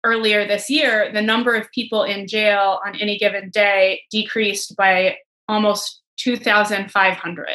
earlier 0.05 0.47
this 0.47 0.71
year, 0.71 1.11
the 1.13 1.21
number 1.21 1.57
of 1.57 1.71
people 1.73 2.05
in 2.05 2.29
jail 2.29 2.79
on 2.87 2.95
any 2.97 3.19
given 3.19 3.51
day 3.51 4.03
decreased 4.11 4.77
by 4.77 5.17
almost 5.49 6.01
2,500. 6.19 7.49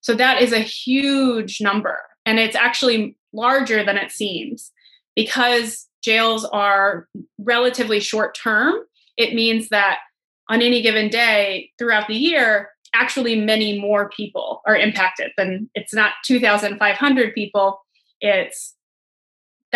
So 0.00 0.14
that 0.14 0.40
is 0.40 0.52
a 0.52 0.60
huge 0.60 1.60
number. 1.60 1.98
And 2.24 2.38
it's 2.38 2.56
actually 2.56 3.16
larger 3.32 3.84
than 3.84 3.96
it 3.96 4.12
seems 4.12 4.70
because 5.14 5.88
jails 6.02 6.44
are 6.44 7.08
relatively 7.38 7.98
short 8.00 8.36
term. 8.36 8.74
It 9.16 9.34
means 9.34 9.70
that 9.70 9.98
on 10.48 10.62
any 10.62 10.82
given 10.82 11.08
day 11.08 11.70
throughout 11.78 12.06
the 12.06 12.14
year, 12.14 12.70
actually 12.94 13.40
many 13.40 13.80
more 13.80 14.08
people 14.10 14.62
are 14.66 14.76
impacted 14.76 15.32
than 15.36 15.68
it's 15.74 15.92
not 15.92 16.12
2,500 16.24 17.34
people, 17.34 17.80
it's 18.20 18.75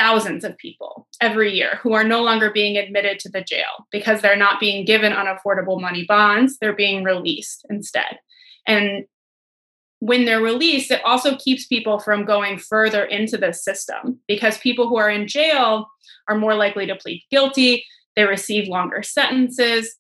thousands 0.00 0.44
of 0.44 0.56
people 0.56 1.06
every 1.20 1.52
year 1.52 1.78
who 1.82 1.92
are 1.92 2.04
no 2.04 2.22
longer 2.22 2.50
being 2.50 2.78
admitted 2.78 3.18
to 3.18 3.28
the 3.28 3.42
jail 3.42 3.86
because 3.92 4.22
they're 4.22 4.34
not 4.34 4.58
being 4.58 4.86
given 4.86 5.12
unaffordable 5.12 5.78
money 5.78 6.06
bonds, 6.08 6.56
they're 6.58 6.74
being 6.74 7.04
released 7.04 7.66
instead. 7.68 8.18
And 8.66 9.04
when 9.98 10.24
they're 10.24 10.40
released, 10.40 10.90
it 10.90 11.04
also 11.04 11.36
keeps 11.36 11.66
people 11.66 11.98
from 11.98 12.24
going 12.24 12.56
further 12.56 13.04
into 13.04 13.36
the 13.36 13.52
system 13.52 14.18
because 14.26 14.56
people 14.56 14.88
who 14.88 14.96
are 14.96 15.10
in 15.10 15.28
jail 15.28 15.86
are 16.28 16.38
more 16.38 16.54
likely 16.54 16.86
to 16.86 16.96
plead 16.96 17.22
guilty, 17.30 17.84
they 18.16 18.24
receive 18.24 18.68
longer 18.68 19.02
sentences, 19.02 19.96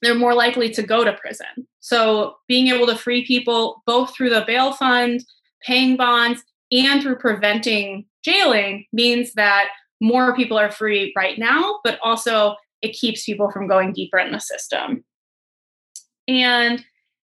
they're 0.00 0.14
more 0.14 0.34
likely 0.34 0.70
to 0.70 0.82
go 0.82 1.04
to 1.04 1.12
prison. 1.12 1.68
So, 1.80 2.36
being 2.48 2.68
able 2.68 2.86
to 2.86 2.96
free 2.96 3.26
people 3.26 3.82
both 3.86 4.14
through 4.14 4.30
the 4.30 4.44
bail 4.46 4.72
fund, 4.72 5.22
paying 5.62 5.98
bonds, 5.98 6.42
and 6.72 7.02
through 7.02 7.16
preventing 7.16 8.06
jailing 8.26 8.86
means 8.92 9.32
that 9.34 9.68
more 10.00 10.34
people 10.34 10.58
are 10.58 10.70
free 10.70 11.12
right 11.16 11.38
now, 11.38 11.78
but 11.84 11.98
also 12.02 12.56
it 12.82 12.92
keeps 12.92 13.24
people 13.24 13.50
from 13.50 13.68
going 13.68 13.92
deeper 13.92 14.18
in 14.18 14.32
the 14.32 14.40
system. 14.40 15.04
And 16.28 16.84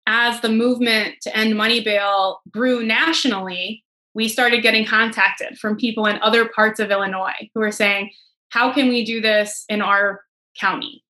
as 0.06 0.40
the 0.40 0.48
movement 0.48 1.16
to 1.22 1.36
end 1.36 1.56
money 1.56 1.82
bail 1.82 2.40
grew 2.50 2.84
nationally, 2.84 3.84
we 4.14 4.28
started 4.28 4.62
getting 4.62 4.86
contacted 4.86 5.58
from 5.58 5.76
people 5.76 6.06
in 6.06 6.18
other 6.22 6.48
parts 6.48 6.80
of 6.80 6.90
Illinois 6.90 7.50
who 7.54 7.60
were 7.60 7.72
saying, 7.72 8.10
How 8.48 8.72
can 8.72 8.88
we 8.88 9.04
do 9.04 9.20
this 9.20 9.64
in 9.68 9.82
our 9.82 10.22
county? 10.58 11.04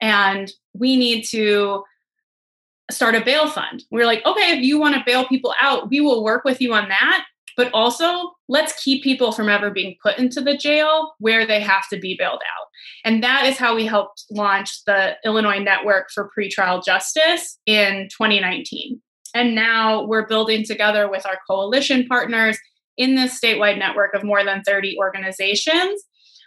And 0.00 0.50
we 0.72 0.96
need 0.96 1.24
to 1.30 1.84
start 2.90 3.14
a 3.14 3.24
bail 3.24 3.48
fund. 3.48 3.84
We 3.90 3.98
we're 3.98 4.06
like, 4.06 4.24
okay, 4.24 4.56
if 4.56 4.64
you 4.64 4.78
want 4.78 4.94
to 4.94 5.02
bail 5.04 5.26
people 5.26 5.54
out, 5.60 5.90
we 5.90 6.00
will 6.00 6.24
work 6.24 6.44
with 6.44 6.60
you 6.60 6.72
on 6.74 6.88
that. 6.88 7.24
But 7.60 7.74
also, 7.74 8.30
let's 8.48 8.82
keep 8.82 9.04
people 9.04 9.32
from 9.32 9.50
ever 9.50 9.70
being 9.70 9.94
put 10.02 10.16
into 10.16 10.40
the 10.40 10.56
jail 10.56 11.12
where 11.18 11.46
they 11.46 11.60
have 11.60 11.86
to 11.90 11.98
be 11.98 12.16
bailed 12.18 12.40
out. 12.40 12.68
And 13.04 13.22
that 13.22 13.44
is 13.44 13.58
how 13.58 13.76
we 13.76 13.84
helped 13.84 14.24
launch 14.30 14.82
the 14.86 15.16
Illinois 15.26 15.58
Network 15.58 16.08
for 16.10 16.30
Pretrial 16.34 16.82
Justice 16.82 17.58
in 17.66 18.08
2019. 18.16 19.02
And 19.34 19.54
now 19.54 20.06
we're 20.06 20.26
building 20.26 20.64
together 20.64 21.10
with 21.10 21.26
our 21.26 21.38
coalition 21.46 22.06
partners 22.06 22.58
in 22.96 23.14
this 23.14 23.38
statewide 23.38 23.76
network 23.76 24.14
of 24.14 24.24
more 24.24 24.42
than 24.42 24.62
30 24.62 24.96
organizations, 24.98 26.02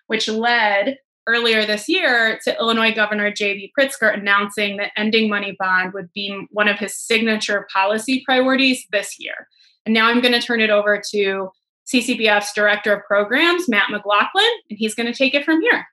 which 0.08 0.28
led 0.28 0.97
earlier 1.28 1.63
this 1.63 1.88
year 1.88 2.39
to 2.43 2.58
Illinois 2.58 2.95
Governor 2.95 3.32
J.B. 3.32 3.71
Pritzker 3.80 4.12
announcing 4.12 4.78
that 4.78 4.93
ending 4.97 5.30
money 5.30 5.56
bond 5.60 5.93
would 5.93 6.12
be 6.13 6.47
one 6.49 6.67
of 6.67 6.80
his 6.80 6.97
signature 6.97 7.67
policy 7.71 8.23
priorities 8.26 8.88
this 8.91 9.17
year. 9.19 9.47
And 9.86 9.93
now 9.93 10.08
I'm 10.08 10.22
going 10.22 10.34
to 10.34 10.41
turn 10.41 10.62
it 10.62 10.69
over 10.69 11.02
to 11.12 11.50
CCBF's 11.86 12.54
Director 12.54 12.93
of 12.93 13.04
Programs, 13.04 13.67
Matt 13.67 13.89
McLaughlin, 13.89 14.50
and 14.69 14.80
he's 14.80 14.96
going 14.96 15.12
to 15.12 15.17
take 15.17 15.34
it 15.34 15.43
from 15.43 15.62
here. 15.62 15.86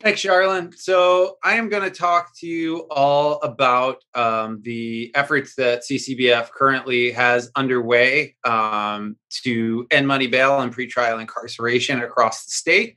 Thanks, 0.00 0.22
Sharlyn. 0.22 0.78
So 0.78 1.38
I 1.42 1.54
am 1.54 1.68
going 1.68 1.82
to 1.82 1.90
talk 1.90 2.30
to 2.38 2.46
you 2.46 2.86
all 2.88 3.40
about 3.42 4.04
um, 4.14 4.60
the 4.62 5.10
efforts 5.16 5.56
that 5.56 5.82
CCBF 5.82 6.50
currently 6.52 7.10
has 7.10 7.50
underway 7.56 8.36
um, 8.44 9.16
to 9.42 9.88
end 9.90 10.06
money 10.06 10.28
bail 10.28 10.60
and 10.60 10.72
pretrial 10.72 11.20
incarceration 11.20 12.00
across 12.00 12.44
the 12.44 12.52
state. 12.52 12.96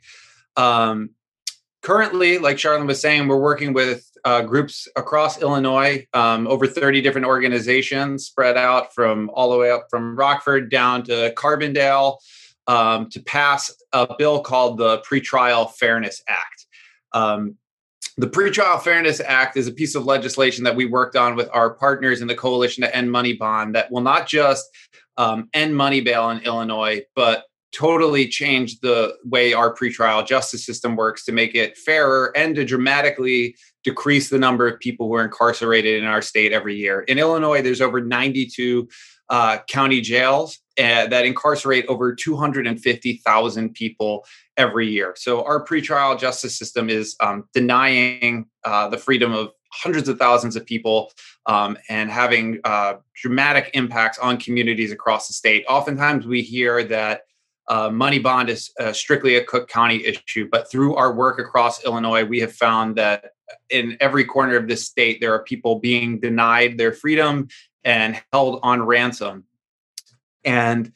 Um, 0.55 1.09
currently, 1.81 2.37
like 2.37 2.57
Sharlyn 2.57 2.85
was 2.85 3.01
saying, 3.01 3.27
we're 3.27 3.41
working 3.41 3.73
with 3.73 4.07
uh, 4.25 4.41
groups 4.41 4.87
across 4.95 5.41
Illinois, 5.41 6.05
um, 6.13 6.47
over 6.47 6.67
30 6.67 7.01
different 7.01 7.27
organizations 7.27 8.25
spread 8.25 8.57
out 8.57 8.93
from 8.93 9.29
all 9.33 9.51
the 9.51 9.57
way 9.57 9.71
up 9.71 9.87
from 9.89 10.15
Rockford 10.15 10.69
down 10.69 11.03
to 11.03 11.33
Carbondale 11.35 12.17
um, 12.67 13.09
to 13.09 13.21
pass 13.21 13.73
a 13.93 14.15
bill 14.17 14.41
called 14.41 14.77
the 14.77 14.99
Pretrial 14.99 15.71
Fairness 15.71 16.21
Act. 16.27 16.65
Um, 17.13 17.57
the 18.17 18.27
Pretrial 18.27 18.81
Fairness 18.81 19.19
Act 19.19 19.57
is 19.57 19.67
a 19.67 19.73
piece 19.73 19.95
of 19.95 20.05
legislation 20.05 20.63
that 20.65 20.75
we 20.75 20.85
worked 20.85 21.15
on 21.15 21.35
with 21.35 21.49
our 21.53 21.73
partners 21.73 22.21
in 22.21 22.27
the 22.27 22.35
Coalition 22.35 22.83
to 22.83 22.95
End 22.95 23.11
Money 23.11 23.33
Bond 23.33 23.75
that 23.75 23.91
will 23.91 24.01
not 24.01 24.27
just 24.27 24.69
um, 25.17 25.49
end 25.53 25.75
money 25.75 26.01
bail 26.01 26.29
in 26.29 26.39
Illinois, 26.39 27.01
but 27.15 27.45
totally 27.71 28.27
change 28.27 28.79
the 28.79 29.15
way 29.23 29.53
our 29.53 29.73
pretrial 29.73 30.25
justice 30.25 30.65
system 30.65 30.95
works 30.95 31.25
to 31.25 31.31
make 31.31 31.55
it 31.55 31.77
fairer 31.77 32.31
and 32.35 32.55
to 32.55 32.65
dramatically 32.65 33.55
decrease 33.83 34.29
the 34.29 34.39
number 34.39 34.67
of 34.67 34.79
people 34.79 35.07
who 35.07 35.15
are 35.15 35.23
incarcerated 35.23 36.01
in 36.01 36.07
our 36.07 36.21
state 36.21 36.51
every 36.51 36.75
year. 36.75 37.01
In 37.01 37.17
Illinois, 37.17 37.61
there's 37.61 37.81
over 37.81 38.01
92 38.01 38.87
uh, 39.29 39.59
county 39.69 40.01
jails 40.01 40.59
uh, 40.77 41.07
that 41.07 41.25
incarcerate 41.25 41.85
over 41.87 42.13
250,000 42.13 43.73
people 43.73 44.25
every 44.57 44.89
year. 44.89 45.13
So 45.17 45.43
our 45.45 45.65
pretrial 45.65 46.19
justice 46.19 46.57
system 46.57 46.89
is 46.89 47.15
um, 47.21 47.45
denying 47.53 48.47
uh, 48.65 48.89
the 48.89 48.97
freedom 48.97 49.33
of 49.33 49.51
hundreds 49.71 50.09
of 50.09 50.19
thousands 50.19 50.57
of 50.57 50.65
people 50.65 51.11
um, 51.45 51.77
and 51.89 52.11
having 52.11 52.59
uh, 52.65 52.95
dramatic 53.15 53.71
impacts 53.73 54.17
on 54.19 54.37
communities 54.37 54.91
across 54.91 55.27
the 55.27 55.33
state. 55.33 55.63
Oftentimes, 55.69 56.25
we 56.25 56.41
hear 56.41 56.83
that 56.83 57.21
uh, 57.67 57.89
money 57.89 58.19
bond 58.19 58.49
is 58.49 58.71
uh, 58.79 58.91
strictly 58.91 59.35
a 59.35 59.43
Cook 59.43 59.69
County 59.69 60.05
issue, 60.05 60.47
but 60.51 60.69
through 60.69 60.95
our 60.95 61.13
work 61.13 61.39
across 61.39 61.83
Illinois, 61.85 62.25
we 62.25 62.39
have 62.39 62.53
found 62.53 62.95
that 62.97 63.31
in 63.69 63.97
every 63.99 64.25
corner 64.25 64.55
of 64.55 64.67
this 64.67 64.85
state, 64.85 65.21
there 65.21 65.33
are 65.33 65.43
people 65.43 65.79
being 65.79 66.19
denied 66.19 66.77
their 66.77 66.91
freedom 66.91 67.47
and 67.83 68.21
held 68.31 68.59
on 68.63 68.81
ransom. 68.83 69.45
And 70.43 70.91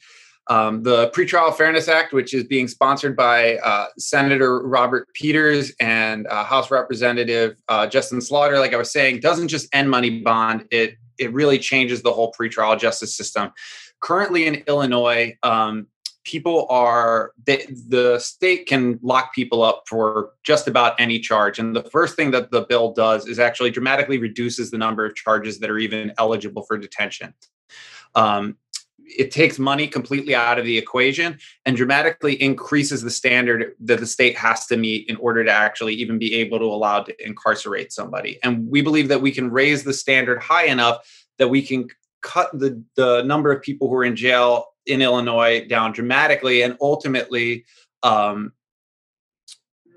um, 0.48 0.82
the 0.82 1.10
Pretrial 1.10 1.54
Fairness 1.54 1.88
Act, 1.88 2.12
which 2.12 2.32
is 2.32 2.44
being 2.44 2.68
sponsored 2.68 3.16
by 3.16 3.56
uh, 3.56 3.86
Senator 3.98 4.60
Robert 4.62 5.08
Peters 5.12 5.72
and 5.80 6.26
uh, 6.28 6.44
House 6.44 6.70
Representative 6.70 7.56
uh, 7.68 7.86
Justin 7.86 8.20
Slaughter, 8.20 8.58
like 8.58 8.72
I 8.72 8.76
was 8.76 8.92
saying, 8.92 9.20
doesn't 9.20 9.48
just 9.48 9.68
end 9.74 9.90
money 9.90 10.20
bond. 10.20 10.66
It 10.70 10.94
it 11.18 11.32
really 11.32 11.58
changes 11.58 12.02
the 12.02 12.12
whole 12.12 12.32
pretrial 12.38 12.78
justice 12.78 13.16
system. 13.16 13.50
Currently 14.00 14.46
in 14.46 14.56
Illinois, 14.68 15.36
um, 15.42 15.86
people 16.26 16.66
are 16.68 17.32
they, 17.46 17.66
the 17.88 18.18
state 18.18 18.66
can 18.66 18.98
lock 19.00 19.32
people 19.32 19.62
up 19.62 19.84
for 19.88 20.32
just 20.42 20.66
about 20.66 21.00
any 21.00 21.18
charge. 21.20 21.58
And 21.58 21.74
the 21.74 21.84
first 21.84 22.16
thing 22.16 22.32
that 22.32 22.50
the 22.50 22.62
bill 22.62 22.92
does 22.92 23.26
is 23.26 23.38
actually 23.38 23.70
dramatically 23.70 24.18
reduces 24.18 24.70
the 24.70 24.76
number 24.76 25.06
of 25.06 25.14
charges 25.14 25.60
that 25.60 25.70
are 25.70 25.78
even 25.78 26.12
eligible 26.18 26.64
for 26.64 26.76
detention. 26.76 27.32
Um, 28.14 28.56
it 28.98 29.30
takes 29.30 29.56
money 29.56 29.86
completely 29.86 30.34
out 30.34 30.58
of 30.58 30.64
the 30.64 30.76
equation 30.76 31.38
and 31.64 31.76
dramatically 31.76 32.34
increases 32.42 33.02
the 33.02 33.10
standard 33.10 33.76
that 33.78 34.00
the 34.00 34.06
state 34.06 34.36
has 34.36 34.66
to 34.66 34.76
meet 34.76 35.08
in 35.08 35.14
order 35.16 35.44
to 35.44 35.50
actually 35.50 35.94
even 35.94 36.18
be 36.18 36.34
able 36.34 36.58
to 36.58 36.64
allow 36.64 37.04
to 37.04 37.24
incarcerate 37.24 37.92
somebody. 37.92 38.40
And 38.42 38.68
we 38.68 38.82
believe 38.82 39.06
that 39.08 39.22
we 39.22 39.30
can 39.30 39.48
raise 39.48 39.84
the 39.84 39.92
standard 39.92 40.42
high 40.42 40.66
enough 40.66 41.08
that 41.38 41.48
we 41.48 41.62
can 41.62 41.86
cut 42.22 42.50
the, 42.58 42.82
the 42.96 43.22
number 43.22 43.52
of 43.52 43.62
people 43.62 43.88
who 43.88 43.94
are 43.94 44.04
in 44.04 44.16
jail 44.16 44.64
in 44.86 45.02
Illinois 45.02 45.66
down 45.66 45.92
dramatically 45.92 46.62
and 46.62 46.76
ultimately 46.80 47.64
um, 48.02 48.52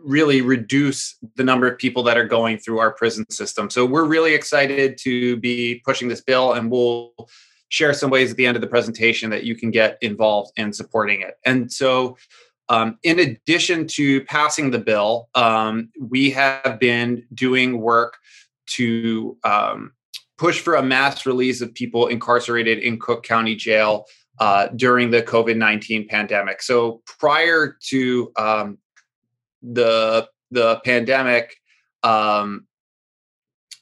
really 0.02 0.42
reduce 0.42 1.18
the 1.36 1.44
number 1.44 1.68
of 1.68 1.78
people 1.78 2.04
that 2.04 2.18
are 2.18 2.26
going 2.26 2.58
through 2.58 2.80
our 2.80 2.92
prison 2.92 3.30
system. 3.30 3.70
So 3.70 3.86
we're 3.86 4.06
really 4.06 4.34
excited 4.34 4.98
to 5.00 5.38
be 5.38 5.82
pushing 5.86 6.08
this 6.08 6.22
bill 6.22 6.54
and 6.54 6.72
we'll 6.72 7.14
share 7.70 7.94
some 7.94 8.10
ways 8.10 8.32
at 8.32 8.38
the 8.38 8.46
end 8.46 8.58
of 8.58 8.62
the 8.62 8.68
presentation 8.68 9.30
that 9.30 9.44
you 9.44 9.56
can 9.56 9.72
get 9.72 9.98
involved 10.02 10.52
in 10.58 10.74
supporting 10.74 11.22
it. 11.22 11.36
And 11.46 11.72
so, 11.72 12.18
um, 12.70 13.00
in 13.02 13.20
addition 13.20 13.88
to 13.88 14.24
passing 14.26 14.70
the 14.70 14.78
bill, 14.78 15.28
um, 15.34 15.90
we 16.00 16.30
have 16.32 16.80
been 16.80 17.26
doing 17.34 17.82
work 17.82 18.18
to 18.68 19.38
um, 19.44 19.94
push 20.38 20.60
for 20.60 20.76
a 20.76 20.84
mass 20.84 21.26
release 21.26 21.62
of 21.62 21.74
people 21.74 22.08
incarcerated 22.08 22.78
in 22.80 23.00
Cook 23.00 23.24
County 23.24 23.56
Jail 23.56 24.06
uh, 24.40 24.68
during 24.76 25.12
the 25.12 25.22
COVID 25.22 25.58
19 25.58 26.08
pandemic. 26.08 26.62
So, 26.62 27.02
prior 27.20 27.78
to 27.88 28.32
um, 28.38 28.78
the, 29.62 30.28
the 30.52 30.80
pandemic, 30.86 31.56
um, 32.04 32.66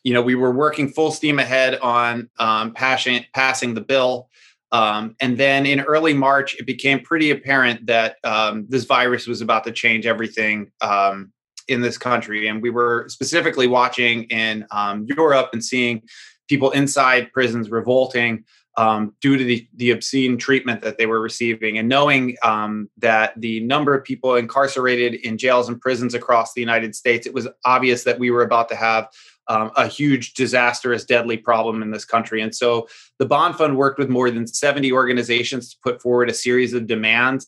you 0.04 0.14
know, 0.14 0.22
we 0.22 0.36
were 0.36 0.52
working 0.52 0.90
full 0.90 1.12
steam 1.12 1.38
ahead 1.40 1.80
on 1.80 2.30
um, 2.40 2.74
passing, 2.74 3.26
passing 3.34 3.74
the 3.74 3.82
bill. 3.82 4.30
Um, 4.72 5.16
and 5.22 5.38
then 5.38 5.66
in 5.66 5.82
early 5.82 6.14
March, 6.14 6.56
it 6.56 6.66
became 6.66 7.02
pretty 7.02 7.32
apparent 7.32 7.86
that 7.86 8.18
um, 8.24 8.66
this 8.70 8.86
virus 8.86 9.28
was 9.28 9.42
about 9.42 9.64
to 9.66 9.72
change 9.72 10.06
everything 10.06 10.72
um, 10.82 11.32
in 11.68 11.82
this 11.82 11.98
country. 11.98 12.48
And 12.48 12.62
we 12.62 12.70
were 12.70 13.08
specifically 13.10 13.68
watching 13.68 14.24
in 14.26 14.66
um, 14.72 15.06
Europe 15.18 15.50
and 15.54 15.64
seeing 15.64 16.02
people 16.48 16.72
inside 16.72 17.32
prisons 17.34 17.70
revolting 17.70 18.44
um, 18.78 19.16
due 19.22 19.38
to 19.38 19.44
the, 19.44 19.68
the 19.76 19.92
obscene 19.92 20.38
treatment 20.38 20.82
that 20.82 21.00
they 21.00 21.08
were 21.08 21.20
receiving. 21.20 21.78
And 21.80 21.90
knowing 21.90 22.38
um, 22.44 22.90
that 22.98 23.34
the 23.36 23.60
number 23.62 23.96
of 23.96 24.04
people 24.04 24.36
incarcerated 24.36 25.16
in 25.16 25.38
jails 25.38 25.68
and 25.68 25.82
prisons 25.82 26.14
across 26.14 26.54
the 26.54 26.62
United 26.62 26.96
States, 26.96 27.26
it 27.26 27.34
was 27.34 27.48
obvious 27.66 28.04
that 28.04 28.20
we 28.20 28.30
were 28.30 28.44
about 28.44 28.70
to 28.70 28.76
have 28.76 29.10
um, 29.48 29.72
a 29.76 29.88
huge, 29.88 30.34
disastrous, 30.34 31.06
deadly 31.06 31.38
problem 31.38 31.82
in 31.82 31.90
this 31.90 32.06
country. 32.06 32.42
And 32.42 32.54
so 32.54 32.88
the 33.18 33.26
Bond 33.26 33.56
Fund 33.56 33.78
worked 33.78 33.98
with 33.98 34.10
more 34.10 34.30
than 34.30 34.46
70 34.46 34.92
organizations 34.92 35.72
to 35.72 35.78
put 35.82 36.02
forward 36.02 36.30
a 36.30 36.34
series 36.34 36.74
of 36.74 36.86
demands 36.86 37.48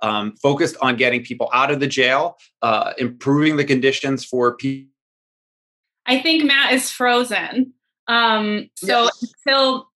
um, 0.00 0.34
focused 0.36 0.76
on 0.80 0.96
getting 0.96 1.22
people 1.22 1.50
out 1.52 1.70
of 1.70 1.80
the 1.80 1.86
jail, 1.86 2.38
uh, 2.62 2.92
improving 2.98 3.56
the 3.56 3.64
conditions 3.64 4.24
for 4.24 4.56
people. 4.56 4.90
I 6.06 6.20
think 6.20 6.44
Matt 6.44 6.72
is 6.72 6.90
frozen. 6.90 7.74
Um, 8.08 8.70
so 8.76 9.04
yes. 9.04 9.34
until 9.46 9.89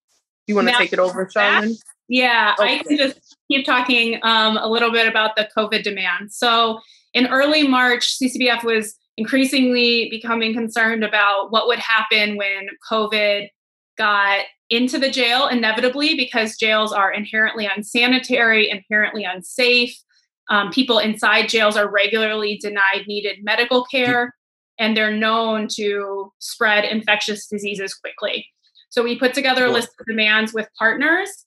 you 0.46 0.54
want 0.54 0.68
to 0.68 0.74
take 0.74 0.92
it 0.92 0.98
over, 0.98 1.26
Sharlyn? 1.26 1.76
Yeah, 2.08 2.54
okay. 2.58 2.76
I 2.76 2.82
can 2.82 2.96
just 2.96 3.36
keep 3.50 3.64
talking 3.64 4.20
um, 4.22 4.56
a 4.58 4.68
little 4.68 4.90
bit 4.90 5.06
about 5.06 5.36
the 5.36 5.48
COVID 5.56 5.82
demand. 5.82 6.32
So 6.32 6.80
in 7.14 7.26
early 7.28 7.66
March, 7.66 8.18
CCBF 8.18 8.62
was 8.62 8.94
increasingly 9.16 10.08
becoming 10.10 10.52
concerned 10.52 11.04
about 11.04 11.50
what 11.50 11.66
would 11.66 11.78
happen 11.78 12.36
when 12.36 12.68
COVID 12.90 13.48
got 13.96 14.44
into 14.70 14.98
the 14.98 15.10
jail 15.10 15.46
inevitably 15.46 16.14
because 16.14 16.56
jails 16.56 16.92
are 16.92 17.12
inherently 17.12 17.68
unsanitary, 17.74 18.68
inherently 18.68 19.24
unsafe. 19.24 19.96
Um, 20.50 20.70
people 20.70 20.98
inside 20.98 21.48
jails 21.48 21.76
are 21.76 21.90
regularly 21.90 22.58
denied 22.60 23.04
needed 23.06 23.38
medical 23.42 23.84
care, 23.84 24.34
and 24.78 24.96
they're 24.96 25.16
known 25.16 25.68
to 25.76 26.32
spread 26.38 26.84
infectious 26.84 27.46
diseases 27.46 27.94
quickly. 27.94 28.46
So 28.94 29.02
we 29.02 29.18
put 29.18 29.34
together 29.34 29.66
a 29.66 29.70
list 29.70 29.88
of 29.98 30.06
demands 30.06 30.54
with 30.54 30.68
partners 30.78 31.46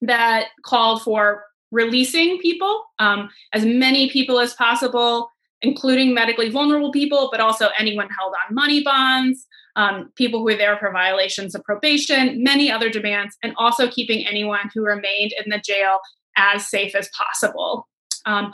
that 0.00 0.48
called 0.64 1.02
for 1.02 1.44
releasing 1.70 2.38
people, 2.38 2.84
um, 2.98 3.30
as 3.52 3.64
many 3.64 4.10
people 4.10 4.40
as 4.40 4.54
possible 4.54 5.30
including 5.64 6.14
medically 6.14 6.50
vulnerable 6.50 6.92
people, 6.92 7.28
but 7.32 7.40
also 7.40 7.70
anyone 7.78 8.08
held 8.18 8.34
on 8.34 8.54
money 8.54 8.82
bonds, 8.82 9.46
um, 9.76 10.12
people 10.14 10.40
who 10.40 10.44
were 10.44 10.54
there 10.54 10.76
for 10.78 10.92
violations 10.92 11.54
of 11.54 11.64
probation, 11.64 12.42
many 12.42 12.70
other 12.70 12.90
demands, 12.90 13.36
and 13.42 13.54
also 13.56 13.88
keeping 13.90 14.26
anyone 14.26 14.70
who 14.74 14.84
remained 14.84 15.32
in 15.42 15.50
the 15.50 15.58
jail 15.58 15.98
as 16.36 16.68
safe 16.68 16.94
as 16.94 17.08
possible. 17.16 17.88
Um, 18.26 18.52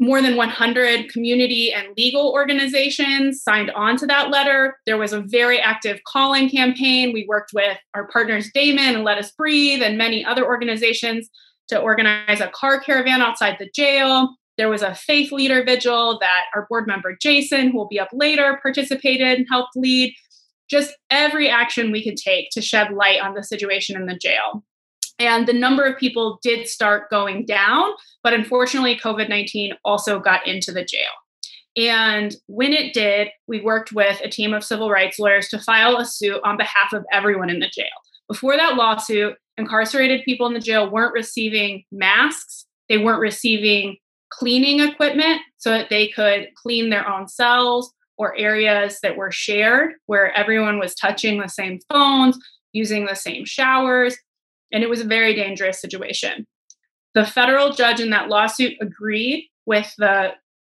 more 0.00 0.22
than 0.22 0.36
100 0.36 1.12
community 1.12 1.72
and 1.72 1.88
legal 1.96 2.32
organizations 2.32 3.42
signed 3.42 3.70
on 3.72 3.98
to 3.98 4.06
that 4.06 4.30
letter. 4.30 4.78
There 4.86 4.96
was 4.96 5.12
a 5.12 5.20
very 5.20 5.60
active 5.60 6.00
calling 6.08 6.48
campaign. 6.48 7.12
We 7.12 7.26
worked 7.28 7.52
with 7.52 7.76
our 7.94 8.08
partners 8.08 8.50
Damon 8.54 8.94
and 8.96 9.04
Let 9.04 9.18
Us 9.18 9.30
Breathe 9.32 9.82
and 9.82 9.98
many 9.98 10.24
other 10.24 10.46
organizations 10.46 11.28
to 11.68 11.78
organize 11.78 12.40
a 12.40 12.48
car 12.48 12.80
caravan 12.80 13.20
outside 13.20 13.56
the 13.58 13.70
jail. 13.74 14.34
There 14.56 14.70
was 14.70 14.82
a 14.82 14.94
faith 14.94 15.32
leader 15.32 15.62
vigil 15.64 16.18
that 16.20 16.44
our 16.54 16.66
board 16.68 16.86
member 16.86 17.16
Jason, 17.20 17.70
who 17.70 17.76
will 17.76 17.88
be 17.88 18.00
up 18.00 18.10
later, 18.12 18.58
participated 18.62 19.38
and 19.38 19.46
helped 19.50 19.76
lead. 19.76 20.14
Just 20.68 20.94
every 21.10 21.48
action 21.48 21.92
we 21.92 22.02
could 22.02 22.16
take 22.16 22.48
to 22.52 22.62
shed 22.62 22.92
light 22.92 23.20
on 23.20 23.34
the 23.34 23.42
situation 23.42 23.96
in 23.96 24.06
the 24.06 24.16
jail. 24.16 24.64
And 25.20 25.46
the 25.46 25.52
number 25.52 25.84
of 25.84 25.98
people 25.98 26.40
did 26.42 26.66
start 26.66 27.10
going 27.10 27.44
down, 27.44 27.90
but 28.22 28.32
unfortunately, 28.32 28.96
COVID 28.96 29.28
19 29.28 29.74
also 29.84 30.18
got 30.18 30.46
into 30.46 30.72
the 30.72 30.84
jail. 30.84 31.10
And 31.76 32.34
when 32.46 32.72
it 32.72 32.94
did, 32.94 33.28
we 33.46 33.60
worked 33.60 33.92
with 33.92 34.20
a 34.24 34.30
team 34.30 34.54
of 34.54 34.64
civil 34.64 34.90
rights 34.90 35.18
lawyers 35.18 35.48
to 35.50 35.58
file 35.60 35.98
a 35.98 36.06
suit 36.06 36.40
on 36.42 36.56
behalf 36.56 36.92
of 36.92 37.04
everyone 37.12 37.50
in 37.50 37.60
the 37.60 37.68
jail. 37.68 37.86
Before 38.28 38.56
that 38.56 38.76
lawsuit, 38.76 39.36
incarcerated 39.58 40.24
people 40.24 40.46
in 40.46 40.54
the 40.54 40.58
jail 40.58 40.90
weren't 40.90 41.12
receiving 41.12 41.84
masks, 41.92 42.64
they 42.88 42.98
weren't 42.98 43.20
receiving 43.20 43.98
cleaning 44.30 44.80
equipment 44.80 45.42
so 45.58 45.70
that 45.70 45.90
they 45.90 46.08
could 46.08 46.48
clean 46.54 46.88
their 46.88 47.08
own 47.08 47.28
cells 47.28 47.92
or 48.16 48.36
areas 48.36 49.00
that 49.02 49.16
were 49.16 49.30
shared 49.30 49.92
where 50.06 50.32
everyone 50.36 50.78
was 50.78 50.94
touching 50.94 51.40
the 51.40 51.48
same 51.48 51.78
phones, 51.90 52.38
using 52.72 53.06
the 53.06 53.14
same 53.14 53.44
showers. 53.44 54.16
And 54.72 54.82
it 54.82 54.90
was 54.90 55.00
a 55.00 55.06
very 55.06 55.34
dangerous 55.34 55.80
situation. 55.80 56.46
The 57.14 57.26
federal 57.26 57.72
judge 57.72 58.00
in 58.00 58.10
that 58.10 58.28
lawsuit 58.28 58.74
agreed 58.80 59.48
with 59.66 59.92
the 59.98 60.32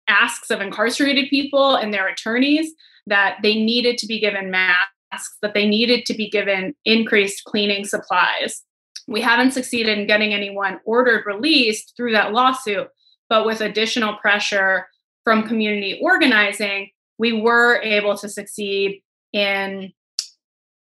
asks 0.09 0.51
of 0.51 0.61
incarcerated 0.61 1.29
people 1.31 1.75
and 1.75 1.93
their 1.93 2.09
attorneys 2.09 2.73
that 3.07 3.39
they 3.43 3.55
needed 3.55 3.99
to 3.99 4.07
be 4.07 4.21
given 4.21 4.51
masks, 4.51 5.37
that 5.43 5.55
they 5.55 5.67
needed 5.67 6.05
to 6.07 6.15
be 6.15 6.29
given 6.29 6.75
increased 6.85 7.45
cleaning 7.45 7.85
supplies. 7.85 8.63
We 9.09 9.21
haven't 9.21 9.53
succeeded 9.53 9.99
in 9.99 10.07
getting 10.07 10.35
anyone 10.35 10.81
ordered 10.85 11.25
released 11.27 11.95
through 11.97 12.13
that 12.13 12.33
lawsuit, 12.33 12.89
but 13.29 13.47
with 13.47 13.61
additional 13.61 14.17
pressure 14.17 14.89
from 15.25 15.47
community 15.47 15.99
organizing, 16.03 16.91
we 17.19 17.33
were 17.33 17.81
able 17.83 18.17
to 18.19 18.29
succeed 18.29 19.01
in 19.33 19.93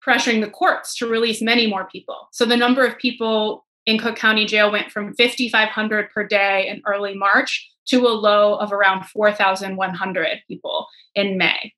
pressuring 0.05 0.41
the 0.41 0.49
courts 0.49 0.95
to 0.97 1.07
release 1.07 1.41
many 1.41 1.67
more 1.67 1.85
people. 1.85 2.27
So 2.31 2.45
the 2.45 2.57
number 2.57 2.85
of 2.85 2.97
people 2.97 3.65
in 3.85 3.99
Cook 3.99 4.15
County 4.15 4.45
Jail 4.45 4.71
went 4.71 4.91
from 4.91 5.13
5,500 5.13 6.09
per 6.09 6.27
day 6.27 6.67
in 6.67 6.81
early 6.85 7.15
March 7.15 7.69
to 7.87 8.07
a 8.07 8.09
low 8.09 8.55
of 8.55 8.71
around 8.71 9.05
4,100 9.05 10.27
people 10.47 10.87
in 11.13 11.37
May. 11.37 11.73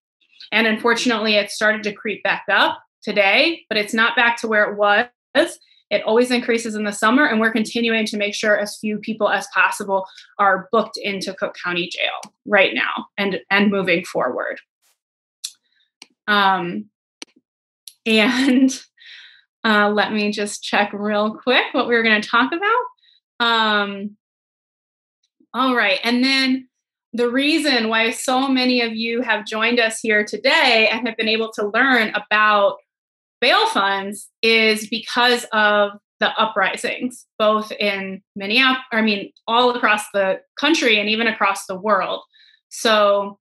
And 0.52 0.68
unfortunately, 0.68 1.36
it 1.36 1.52
started 1.52 1.84
to 1.84 1.94
creep 1.94 2.24
back 2.24 2.46
up 2.50 2.80
today, 3.04 3.66
but 3.70 3.78
it's 3.78 3.94
not 3.94 4.16
back 4.16 4.38
to 4.38 4.48
where 4.48 4.72
it 4.72 4.78
was. 4.78 5.60
It 5.90 6.04
always 6.04 6.32
increases 6.32 6.76
in 6.76 6.84
the 6.84 6.92
summer, 6.92 7.26
and 7.26 7.40
we're 7.40 7.52
continuing 7.52 8.06
to 8.08 8.18
make 8.18 8.36
sure 8.36 8.58
as 8.58 8.78
few 8.78 8.98
people 8.98 9.30
as 9.30 9.48
possible 9.54 10.06
are 10.38 10.68
booked 10.72 10.98
into 10.98 11.34
Cook 11.34 11.56
County 11.62 11.90
Jail 11.90 12.34
right 12.46 12.74
now 12.74 13.08
and 13.18 13.40
and 13.50 13.72
moving 13.72 14.04
forward. 14.04 14.60
Um, 16.28 16.90
and 18.08 18.72
uh, 19.64 19.90
let 19.90 20.12
me 20.12 20.32
just 20.32 20.64
check 20.64 20.92
real 20.94 21.36
quick 21.36 21.66
what 21.74 21.88
we 21.88 21.96
were 21.96 22.04
going 22.04 22.22
to 22.22 22.28
talk 22.28 22.52
about. 22.52 23.46
Um, 23.46 24.18
all 25.54 25.76
right, 25.76 26.00
and 26.04 26.24
then 26.24 26.68
the 27.14 27.30
reason 27.30 27.90
why 27.90 28.12
so 28.12 28.48
many 28.48 28.82
of 28.82 28.96
you 28.96 29.22
have 29.22 29.46
joined 29.46 29.80
us 29.80 30.00
here 30.00 30.24
today 30.24 30.90
and 30.92 31.08
have 31.08 31.18
been 31.18 31.30
able 31.30 31.52
to 31.54 31.72
learn 31.74 32.14
about 32.16 32.78
bail 33.42 33.68
funds 33.68 34.30
is 34.42 34.88
because 34.88 35.46
of 35.52 35.92
the 36.20 36.30
uprisings, 36.40 37.26
both 37.38 37.72
in 37.74 38.22
Minneapolis, 38.36 38.84
I 38.92 39.02
mean, 39.02 39.32
all 39.48 39.76
across 39.76 40.04
the 40.14 40.40
country 40.60 41.00
and 41.00 41.10
even 41.10 41.28
across 41.28 41.66
the 41.66 41.78
world. 41.78 42.22
So 42.70 43.40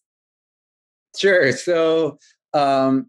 Sure. 1.16 1.50
So, 1.52 2.18
um, 2.52 3.06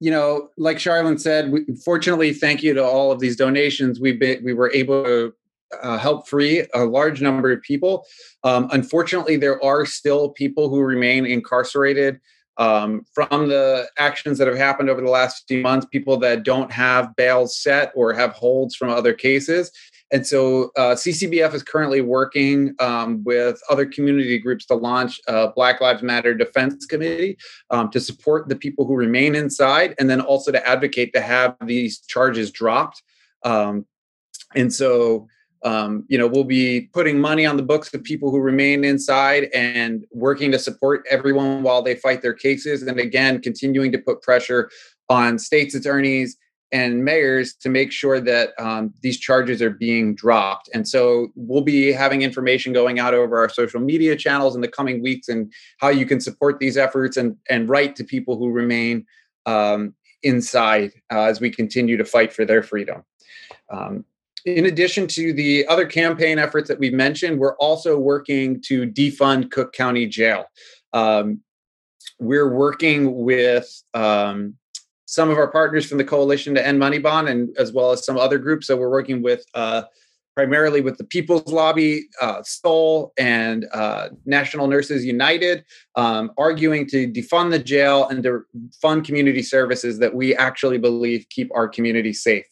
you 0.00 0.10
know, 0.10 0.48
like 0.56 0.78
Sharlyn 0.78 1.20
said, 1.20 1.50
we, 1.50 1.66
fortunately, 1.84 2.32
thank 2.32 2.62
you 2.62 2.74
to 2.74 2.84
all 2.84 3.12
of 3.12 3.20
these 3.20 3.36
donations, 3.36 4.00
we've 4.00 4.18
been, 4.18 4.42
we 4.44 4.54
were 4.54 4.70
able 4.72 5.04
to 5.04 5.34
uh, 5.82 5.98
help 5.98 6.28
free 6.28 6.66
a 6.74 6.84
large 6.84 7.20
number 7.20 7.52
of 7.52 7.62
people. 7.62 8.04
Um, 8.44 8.68
unfortunately, 8.72 9.36
there 9.36 9.62
are 9.62 9.86
still 9.86 10.30
people 10.30 10.68
who 10.68 10.80
remain 10.80 11.26
incarcerated 11.26 12.20
um, 12.58 13.04
from 13.12 13.48
the 13.48 13.88
actions 13.98 14.38
that 14.38 14.48
have 14.48 14.56
happened 14.56 14.88
over 14.88 15.00
the 15.00 15.10
last 15.10 15.44
few 15.46 15.60
months, 15.60 15.86
people 15.90 16.16
that 16.18 16.42
don't 16.42 16.72
have 16.72 17.14
bails 17.16 17.58
set 17.60 17.92
or 17.94 18.12
have 18.14 18.32
holds 18.32 18.74
from 18.74 18.90
other 18.90 19.12
cases. 19.12 19.70
And 20.12 20.24
so 20.24 20.70
uh, 20.76 20.94
CCBF 20.94 21.52
is 21.52 21.64
currently 21.64 22.00
working 22.00 22.74
um, 22.78 23.24
with 23.24 23.60
other 23.68 23.84
community 23.84 24.38
groups 24.38 24.64
to 24.66 24.74
launch 24.74 25.20
a 25.26 25.48
Black 25.48 25.80
Lives 25.80 26.02
Matter 26.02 26.32
Defense 26.32 26.86
Committee 26.86 27.36
um, 27.70 27.90
to 27.90 27.98
support 27.98 28.48
the 28.48 28.56
people 28.56 28.86
who 28.86 28.94
remain 28.94 29.34
inside 29.34 29.94
and 29.98 30.08
then 30.08 30.20
also 30.20 30.52
to 30.52 30.66
advocate 30.66 31.12
to 31.14 31.20
have 31.20 31.56
these 31.64 31.98
charges 32.00 32.52
dropped. 32.52 33.02
Um, 33.42 33.84
and 34.54 34.72
so 34.72 35.26
um, 35.64 36.04
you 36.08 36.18
know, 36.18 36.26
we'll 36.26 36.44
be 36.44 36.88
putting 36.92 37.18
money 37.18 37.46
on 37.46 37.56
the 37.56 37.62
books 37.62 37.92
of 37.92 38.02
people 38.02 38.30
who 38.30 38.38
remain 38.38 38.84
inside 38.84 39.48
and 39.54 40.04
working 40.12 40.52
to 40.52 40.58
support 40.58 41.04
everyone 41.10 41.62
while 41.62 41.82
they 41.82 41.94
fight 41.94 42.22
their 42.22 42.34
cases. 42.34 42.82
And 42.82 43.00
again, 43.00 43.40
continuing 43.40 43.92
to 43.92 43.98
put 43.98 44.22
pressure 44.22 44.70
on 45.08 45.38
states' 45.38 45.74
attorneys 45.74 46.36
and 46.72 47.04
mayors 47.04 47.54
to 47.54 47.68
make 47.68 47.92
sure 47.92 48.20
that 48.20 48.50
um, 48.58 48.92
these 49.00 49.18
charges 49.18 49.62
are 49.62 49.70
being 49.70 50.14
dropped. 50.14 50.68
And 50.74 50.86
so 50.86 51.28
we'll 51.36 51.62
be 51.62 51.92
having 51.92 52.22
information 52.22 52.72
going 52.72 52.98
out 52.98 53.14
over 53.14 53.38
our 53.38 53.48
social 53.48 53.80
media 53.80 54.16
channels 54.16 54.56
in 54.56 54.62
the 54.62 54.68
coming 54.68 55.00
weeks 55.00 55.28
and 55.28 55.52
how 55.78 55.88
you 55.88 56.06
can 56.06 56.20
support 56.20 56.58
these 56.58 56.76
efforts 56.76 57.16
and, 57.16 57.36
and 57.48 57.68
write 57.68 57.94
to 57.96 58.04
people 58.04 58.36
who 58.36 58.50
remain 58.50 59.06
um, 59.46 59.94
inside 60.22 60.90
uh, 61.12 61.22
as 61.22 61.40
we 61.40 61.50
continue 61.50 61.96
to 61.96 62.04
fight 62.04 62.32
for 62.32 62.44
their 62.44 62.62
freedom. 62.62 63.04
Um, 63.70 64.04
in 64.46 64.66
addition 64.66 65.08
to 65.08 65.32
the 65.32 65.66
other 65.66 65.84
campaign 65.84 66.38
efforts 66.38 66.68
that 66.68 66.78
we've 66.78 66.94
mentioned, 66.94 67.38
we're 67.38 67.56
also 67.56 67.98
working 67.98 68.62
to 68.62 68.86
defund 68.86 69.50
Cook 69.50 69.72
County 69.72 70.06
Jail. 70.06 70.44
Um, 70.92 71.40
we're 72.20 72.54
working 72.54 73.16
with 73.24 73.68
um, 73.92 74.54
some 75.04 75.30
of 75.30 75.36
our 75.36 75.50
partners 75.50 75.84
from 75.84 75.98
the 75.98 76.04
Coalition 76.04 76.54
to 76.54 76.64
End 76.64 76.78
Money 76.78 76.98
Bond, 76.98 77.28
and 77.28 77.54
as 77.58 77.72
well 77.72 77.90
as 77.90 78.06
some 78.06 78.16
other 78.16 78.38
groups. 78.38 78.68
So 78.68 78.76
we're 78.76 78.90
working 78.90 79.20
with 79.20 79.44
uh, 79.52 79.82
primarily 80.36 80.82
with 80.82 80.98
the 80.98 81.04
People's 81.04 81.50
Lobby, 81.50 82.08
uh, 82.20 82.42
SOUL, 82.44 83.14
and 83.18 83.64
uh, 83.72 84.10
National 84.26 84.66
Nurses 84.66 85.02
United, 85.02 85.64
um, 85.94 86.30
arguing 86.36 86.86
to 86.88 87.10
defund 87.10 87.50
the 87.50 87.58
jail 87.58 88.06
and 88.08 88.22
to 88.22 88.42
fund 88.82 89.06
community 89.06 89.42
services 89.42 89.98
that 89.98 90.14
we 90.14 90.36
actually 90.36 90.76
believe 90.76 91.24
keep 91.30 91.50
our 91.54 91.66
community 91.66 92.12
safe. 92.12 92.44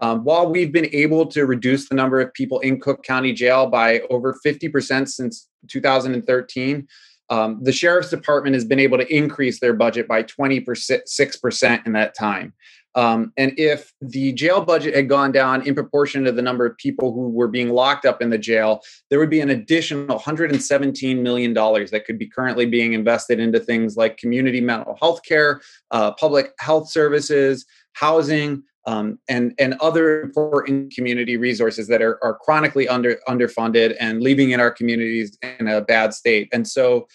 Um, 0.00 0.24
while 0.24 0.50
we've 0.50 0.72
been 0.72 0.88
able 0.92 1.26
to 1.26 1.44
reduce 1.44 1.90
the 1.90 1.94
number 1.94 2.20
of 2.20 2.32
people 2.32 2.58
in 2.60 2.80
Cook 2.80 3.04
County 3.04 3.34
Jail 3.34 3.66
by 3.66 4.00
over 4.08 4.38
50% 4.44 5.06
since 5.06 5.46
2013, 5.68 6.88
um, 7.28 7.58
the 7.60 7.72
sheriff's 7.72 8.10
department 8.10 8.54
has 8.54 8.64
been 8.64 8.78
able 8.78 8.96
to 8.96 9.14
increase 9.14 9.60
their 9.60 9.74
budget 9.74 10.08
by 10.08 10.22
26% 10.22 11.86
in 11.86 11.92
that 11.92 12.14
time. 12.14 12.54
Um, 12.96 13.32
and 13.36 13.52
if 13.58 13.92
the 14.00 14.32
jail 14.32 14.64
budget 14.64 14.96
had 14.96 15.08
gone 15.08 15.30
down 15.30 15.66
in 15.66 15.74
proportion 15.74 16.24
to 16.24 16.32
the 16.32 16.40
number 16.40 16.64
of 16.64 16.76
people 16.78 17.12
who 17.12 17.28
were 17.28 17.46
being 17.46 17.68
locked 17.68 18.06
up 18.06 18.22
in 18.22 18.30
the 18.30 18.38
jail, 18.38 18.80
there 19.10 19.18
would 19.18 19.30
be 19.30 19.40
an 19.40 19.50
additional 19.50 20.18
$117 20.18 21.20
million 21.20 21.52
that 21.52 22.04
could 22.06 22.18
be 22.18 22.26
currently 22.26 22.64
being 22.64 22.94
invested 22.94 23.38
into 23.38 23.60
things 23.60 23.98
like 23.98 24.16
community 24.16 24.62
mental 24.62 24.96
health 24.98 25.20
care, 25.28 25.60
uh, 25.90 26.12
public 26.12 26.52
health 26.58 26.90
services, 26.90 27.66
housing, 27.92 28.62
um, 28.86 29.18
and 29.28 29.52
and 29.58 29.74
other 29.80 30.22
important 30.22 30.92
community 30.94 31.36
resources 31.36 31.88
that 31.88 32.00
are, 32.00 32.22
are 32.24 32.34
chronically 32.34 32.88
under 32.88 33.18
underfunded 33.28 33.96
and 33.98 34.22
leaving 34.22 34.52
in 34.52 34.60
our 34.60 34.70
communities 34.70 35.36
in 35.58 35.66
a 35.66 35.80
bad 35.80 36.14
state. 36.14 36.48
And 36.52 36.66
so, 36.68 37.08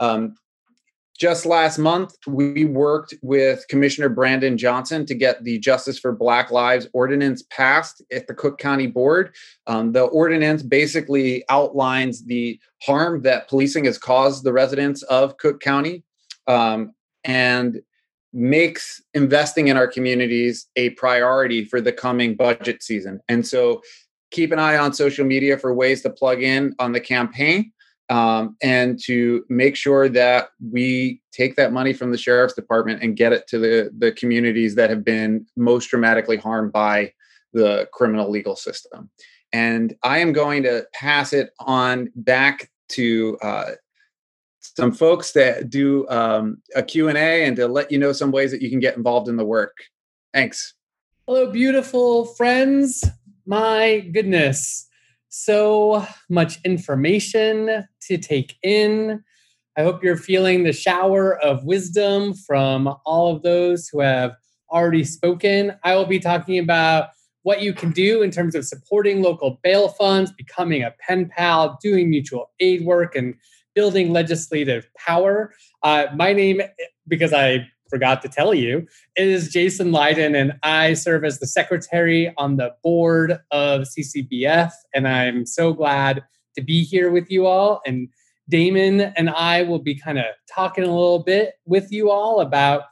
um, 0.00 0.36
just 1.18 1.44
last 1.44 1.78
month, 1.78 2.14
we 2.28 2.64
worked 2.64 3.12
with 3.22 3.66
Commissioner 3.68 4.08
Brandon 4.08 4.56
Johnson 4.56 5.04
to 5.06 5.14
get 5.14 5.42
the 5.42 5.58
Justice 5.58 5.98
for 5.98 6.12
Black 6.12 6.52
Lives 6.52 6.86
ordinance 6.92 7.42
passed 7.50 8.02
at 8.12 8.28
the 8.28 8.34
Cook 8.34 8.58
County 8.58 8.86
Board. 8.86 9.34
Um, 9.66 9.92
the 9.92 10.04
ordinance 10.04 10.62
basically 10.62 11.44
outlines 11.48 12.24
the 12.24 12.60
harm 12.82 13.22
that 13.22 13.48
policing 13.48 13.84
has 13.86 13.98
caused 13.98 14.44
the 14.44 14.52
residents 14.52 15.02
of 15.04 15.36
Cook 15.38 15.60
County 15.60 16.04
um, 16.46 16.94
and 17.24 17.82
makes 18.32 19.02
investing 19.12 19.68
in 19.68 19.76
our 19.76 19.88
communities 19.88 20.66
a 20.76 20.90
priority 20.90 21.64
for 21.64 21.80
the 21.80 21.92
coming 21.92 22.36
budget 22.36 22.80
season. 22.82 23.20
And 23.28 23.44
so 23.44 23.82
keep 24.30 24.52
an 24.52 24.60
eye 24.60 24.76
on 24.76 24.92
social 24.92 25.26
media 25.26 25.58
for 25.58 25.74
ways 25.74 26.02
to 26.02 26.10
plug 26.10 26.42
in 26.42 26.76
on 26.78 26.92
the 26.92 27.00
campaign 27.00 27.72
um, 28.10 28.56
and 28.62 28.98
to 29.04 29.44
make 29.48 29.76
sure 29.76 30.08
that 30.08 30.50
we 30.70 31.20
take 31.32 31.56
that 31.56 31.72
money 31.72 31.92
from 31.92 32.10
the 32.10 32.18
sheriff's 32.18 32.54
department 32.54 33.02
and 33.02 33.16
get 33.16 33.32
it 33.32 33.46
to 33.48 33.58
the, 33.58 33.90
the 33.98 34.12
communities 34.12 34.74
that 34.76 34.90
have 34.90 35.04
been 35.04 35.46
most 35.56 35.86
dramatically 35.86 36.36
harmed 36.36 36.72
by 36.72 37.12
the 37.52 37.88
criminal 37.92 38.30
legal 38.30 38.56
system. 38.56 39.10
And 39.52 39.94
I 40.02 40.18
am 40.18 40.32
going 40.32 40.62
to 40.62 40.86
pass 40.94 41.32
it 41.32 41.50
on 41.60 42.10
back 42.14 42.70
to 42.90 43.38
uh, 43.42 43.72
some 44.60 44.92
folks 44.92 45.32
that 45.32 45.68
do 45.68 46.08
um, 46.08 46.62
a 46.74 46.82
Q&A 46.82 47.44
and 47.44 47.56
to 47.56 47.66
let 47.66 47.90
you 47.92 47.98
know 47.98 48.12
some 48.12 48.30
ways 48.30 48.50
that 48.50 48.62
you 48.62 48.70
can 48.70 48.80
get 48.80 48.96
involved 48.96 49.28
in 49.28 49.36
the 49.36 49.44
work. 49.44 49.76
Thanks. 50.32 50.74
Hello, 51.26 51.50
beautiful 51.50 52.24
friends. 52.24 53.04
My 53.44 54.00
goodness 54.12 54.88
so 55.28 56.06
much 56.28 56.58
information 56.64 57.86
to 58.08 58.18
take 58.18 58.56
in. 58.62 59.22
I 59.76 59.82
hope 59.82 60.02
you're 60.02 60.16
feeling 60.16 60.64
the 60.64 60.72
shower 60.72 61.38
of 61.38 61.64
wisdom 61.64 62.34
from 62.34 62.92
all 63.06 63.34
of 63.34 63.42
those 63.42 63.88
who 63.88 64.00
have 64.00 64.34
already 64.70 65.04
spoken. 65.04 65.74
I 65.84 65.94
will 65.94 66.06
be 66.06 66.18
talking 66.18 66.58
about 66.58 67.10
what 67.42 67.62
you 67.62 67.72
can 67.72 67.92
do 67.92 68.22
in 68.22 68.30
terms 68.30 68.54
of 68.54 68.64
supporting 68.64 69.22
local 69.22 69.60
bail 69.62 69.88
funds, 69.88 70.32
becoming 70.32 70.82
a 70.82 70.94
pen 70.98 71.28
pal, 71.28 71.78
doing 71.82 72.10
mutual 72.10 72.50
aid 72.60 72.84
work, 72.84 73.14
and 73.14 73.34
building 73.74 74.12
legislative 74.12 74.88
power. 74.98 75.52
Uh, 75.82 76.06
my 76.14 76.32
name, 76.32 76.60
because 77.06 77.32
I 77.32 77.66
forgot 77.88 78.20
to 78.22 78.28
tell 78.28 78.52
you, 78.52 78.86
is 79.16 79.48
Jason 79.48 79.92
Lydon, 79.92 80.34
and 80.34 80.54
I 80.62 80.94
serve 80.94 81.24
as 81.24 81.38
the 81.38 81.46
secretary 81.46 82.34
on 82.36 82.56
the 82.56 82.74
board 82.82 83.38
of 83.50 83.82
CCBF. 83.82 84.72
And 84.92 85.06
I'm 85.06 85.46
so 85.46 85.72
glad 85.72 86.24
to 86.58 86.64
be 86.64 86.82
here 86.82 87.10
with 87.10 87.30
you 87.30 87.46
all 87.46 87.80
and 87.86 88.08
Damon 88.48 89.00
and 89.00 89.30
I 89.30 89.62
will 89.62 89.78
be 89.78 89.94
kind 89.94 90.18
of 90.18 90.24
talking 90.52 90.84
a 90.84 90.88
little 90.88 91.22
bit 91.22 91.54
with 91.66 91.92
you 91.92 92.10
all 92.10 92.40
about 92.40 92.82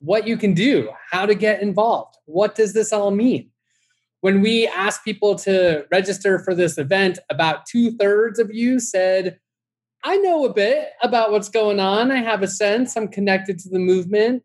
what 0.00 0.26
you 0.26 0.36
can 0.36 0.54
do, 0.54 0.90
how 1.10 1.26
to 1.26 1.34
get 1.34 1.62
involved. 1.62 2.16
What 2.26 2.54
does 2.54 2.72
this 2.72 2.92
all 2.92 3.10
mean? 3.10 3.50
When 4.20 4.40
we 4.40 4.66
asked 4.66 5.04
people 5.04 5.34
to 5.36 5.86
register 5.90 6.38
for 6.38 6.54
this 6.54 6.78
event, 6.78 7.18
about 7.30 7.66
two 7.66 7.96
thirds 7.96 8.38
of 8.38 8.50
you 8.52 8.80
said, 8.80 9.38
I 10.02 10.16
know 10.18 10.44
a 10.46 10.52
bit 10.52 10.90
about 11.02 11.30
what's 11.30 11.48
going 11.48 11.80
on. 11.80 12.10
I 12.10 12.22
have 12.22 12.42
a 12.42 12.48
sense. 12.48 12.96
I'm 12.96 13.08
connected 13.08 13.58
to 13.60 13.68
the 13.68 13.78
movement. 13.78 14.42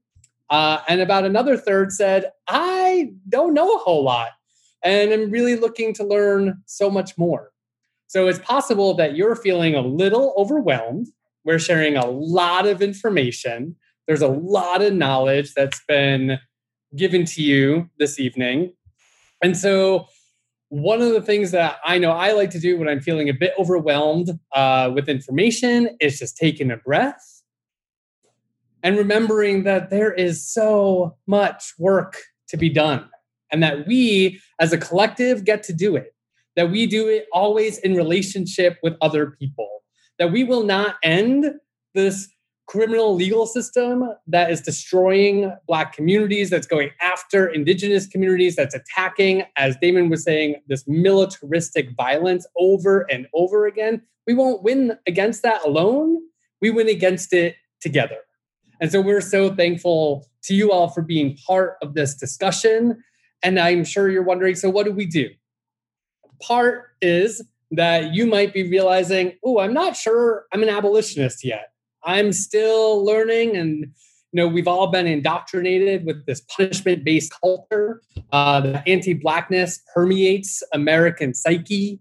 Uh, 0.50 0.80
and 0.90 1.00
about 1.00 1.26
another 1.26 1.56
third 1.56 1.92
said, 1.92 2.32
I 2.48 3.12
don't 3.28 3.54
know 3.54 3.76
a 3.76 3.80
whole 3.80 4.04
lot. 4.04 4.30
And 4.84 5.12
I'm 5.12 5.32
really 5.32 5.56
looking 5.56 5.94
to 5.96 6.04
learn 6.04 6.62
so 6.66 6.90
much 6.90 7.18
more. 7.18 7.52
So 8.10 8.28
it's 8.28 8.40
possible 8.40 8.96
that 8.96 9.16
you're 9.16 9.36
feeling 9.36 9.76
a 9.76 9.82
little 9.82 10.34
overwhelmed. 10.36 11.10
We're 11.46 11.60
sharing 11.60 11.96
a 11.96 12.08
lot 12.08 12.66
of 12.66 12.82
information. 12.82 13.76
There's 14.08 14.24
a 14.24 14.28
lot 14.28 14.82
of 14.82 14.94
knowledge 14.94 15.54
that's 15.54 15.80
been 15.88 16.40
given 16.96 17.24
to 17.26 17.44
you 17.44 17.88
this 18.00 18.20
evening. 18.20 18.74
And 19.44 19.56
so, 19.56 20.08
one 20.70 21.02
of 21.02 21.14
the 21.14 21.22
things 21.22 21.52
that 21.52 21.78
I 21.84 22.00
know 22.00 22.12
I 22.12 22.32
like 22.32 22.50
to 22.52 22.60
do 22.60 22.78
when 22.78 22.88
I'm 22.88 23.00
feeling 23.00 23.30
a 23.30 23.34
bit 23.34 23.54
overwhelmed 23.58 24.40
uh, 24.54 24.92
with 24.94 25.08
information 25.08 25.96
is 26.00 26.20
just 26.20 26.36
taking 26.36 26.70
a 26.70 26.78
breath 26.78 27.44
and 28.84 28.98
remembering 28.98 29.64
that 29.64 29.90
there 29.90 30.14
is 30.14 30.48
so 30.48 31.16
much 31.28 31.74
work 31.80 32.18
to 32.50 32.58
be 32.58 32.70
done 32.70 33.08
and 33.52 33.64
that 33.64 33.88
we 33.88 34.40
as 34.60 34.74
a 34.74 34.78
collective 34.78 35.44
get 35.44 35.64
to 35.64 35.74
do 35.74 35.96
it 35.96 36.14
that 36.56 36.72
we 36.72 36.86
do 36.86 37.08
it 37.08 37.28
always 37.34 37.78
in 37.80 37.96
relationship 37.96 38.78
with 38.84 38.96
other 39.02 39.32
people, 39.32 39.70
that 40.18 40.32
we 40.32 40.44
will 40.44 40.64
not 40.64 40.96
end 41.04 41.54
this 41.94 42.28
criminal 42.70 43.16
legal 43.16 43.48
system 43.48 44.08
that 44.28 44.52
is 44.52 44.62
destroying 44.62 45.52
Black 45.68 45.92
communities, 45.92 46.52
that's 46.52 46.68
going 46.68 46.92
after 47.02 47.48
Indigenous 47.48 48.06
communities, 48.06 48.56
that's 48.56 48.76
attacking, 48.76 49.44
as 49.58 49.76
Damon 49.82 50.08
was 50.08 50.24
saying, 50.24 50.62
this 50.68 50.88
militaristic 50.88 51.90
violence 51.98 52.46
over 52.58 53.10
and 53.10 53.26
over 53.34 53.66
again. 53.66 54.04
We 54.28 54.36
won't 54.36 54.62
win 54.62 54.96
against 55.08 55.42
that 55.42 55.66
alone. 55.66 56.22
We 56.62 56.70
win 56.70 56.88
against 56.88 57.34
it 57.34 57.56
together. 57.82 58.18
And 58.80 58.92
so 58.92 59.02
we're 59.02 59.22
so 59.22 59.54
thankful 59.56 60.28
to 60.44 60.54
you 60.54 60.72
all 60.72 60.90
for 60.90 61.02
being 61.02 61.38
part 61.48 61.78
of 61.82 61.96
this 61.96 62.14
discussion. 62.14 63.04
And 63.42 63.60
I'm 63.60 63.84
sure 63.84 64.10
you're 64.10 64.22
wondering 64.22 64.54
so, 64.54 64.70
what 64.70 64.86
do 64.86 64.92
we 64.92 65.08
do? 65.08 65.30
Part 66.42 66.92
is 67.02 67.44
that 67.72 68.14
you 68.14 68.26
might 68.26 68.54
be 68.54 68.70
realizing, 68.70 69.34
oh, 69.44 69.60
I'm 69.60 69.74
not 69.74 69.96
sure 69.96 70.46
I'm 70.54 70.64
an 70.64 70.70
abolitionist 70.70 71.44
yet. 71.44 71.72
I'm 72.04 72.32
still 72.34 73.04
learning 73.06 73.56
and 73.56 73.92
you 74.32 74.38
know 74.38 74.48
we've 74.48 74.68
all 74.68 74.88
been 74.88 75.08
indoctrinated 75.08 76.06
with 76.06 76.26
this 76.26 76.42
punishment-based 76.42 77.34
culture 77.42 78.02
uh, 78.32 78.62
the 78.62 78.88
anti-blackness 78.88 79.82
permeates 79.94 80.64
american 80.74 81.34
psyche 81.34 82.00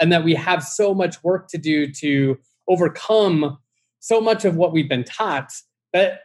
and 0.00 0.12
that 0.12 0.24
we 0.24 0.34
have 0.34 0.62
so 0.62 0.94
much 0.94 1.22
work 1.24 1.48
to 1.48 1.58
do 1.58 1.90
to 1.92 2.38
overcome 2.68 3.58
so 3.98 4.20
much 4.20 4.44
of 4.44 4.56
what 4.56 4.72
we've 4.72 4.88
been 4.88 5.04
taught 5.04 5.50
that 5.92 6.20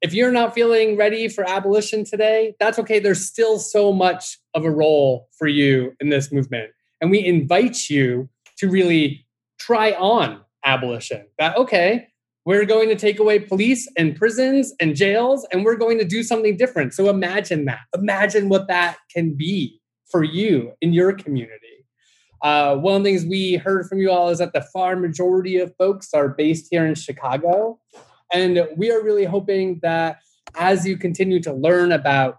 if 0.00 0.12
you're 0.12 0.32
not 0.32 0.54
feeling 0.54 0.96
ready 0.96 1.28
for 1.28 1.48
abolition 1.48 2.04
today 2.04 2.54
that's 2.58 2.78
okay 2.78 2.98
there's 2.98 3.26
still 3.26 3.58
so 3.58 3.92
much 3.92 4.38
of 4.54 4.64
a 4.64 4.70
role 4.70 5.28
for 5.36 5.48
you 5.48 5.92
in 6.00 6.08
this 6.08 6.32
movement 6.32 6.70
and 7.02 7.10
we 7.10 7.22
invite 7.22 7.90
you 7.90 8.30
to 8.58 8.70
really 8.70 9.26
try 9.58 9.90
on 9.92 10.40
abolition. 10.64 11.26
That, 11.38 11.56
okay, 11.56 12.06
we're 12.46 12.64
going 12.64 12.88
to 12.88 12.94
take 12.94 13.18
away 13.18 13.40
police 13.40 13.88
and 13.98 14.16
prisons 14.16 14.72
and 14.80 14.96
jails, 14.96 15.46
and 15.52 15.64
we're 15.64 15.76
going 15.76 15.98
to 15.98 16.04
do 16.04 16.22
something 16.22 16.56
different. 16.56 16.94
So 16.94 17.10
imagine 17.10 17.64
that. 17.66 17.80
Imagine 17.94 18.48
what 18.48 18.68
that 18.68 18.98
can 19.14 19.34
be 19.34 19.80
for 20.10 20.22
you 20.22 20.72
in 20.80 20.92
your 20.92 21.12
community. 21.12 21.86
Uh, 22.40 22.76
one 22.76 22.96
of 22.96 23.02
the 23.02 23.10
things 23.10 23.24
we 23.24 23.54
heard 23.54 23.88
from 23.88 23.98
you 23.98 24.10
all 24.10 24.28
is 24.28 24.38
that 24.38 24.52
the 24.52 24.64
far 24.72 24.96
majority 24.96 25.58
of 25.58 25.74
folks 25.76 26.14
are 26.14 26.28
based 26.28 26.68
here 26.70 26.86
in 26.86 26.94
Chicago. 26.94 27.78
And 28.32 28.66
we 28.76 28.90
are 28.90 29.02
really 29.02 29.24
hoping 29.24 29.80
that 29.82 30.18
as 30.56 30.86
you 30.86 30.96
continue 30.96 31.40
to 31.42 31.52
learn 31.52 31.92
about 31.92 32.38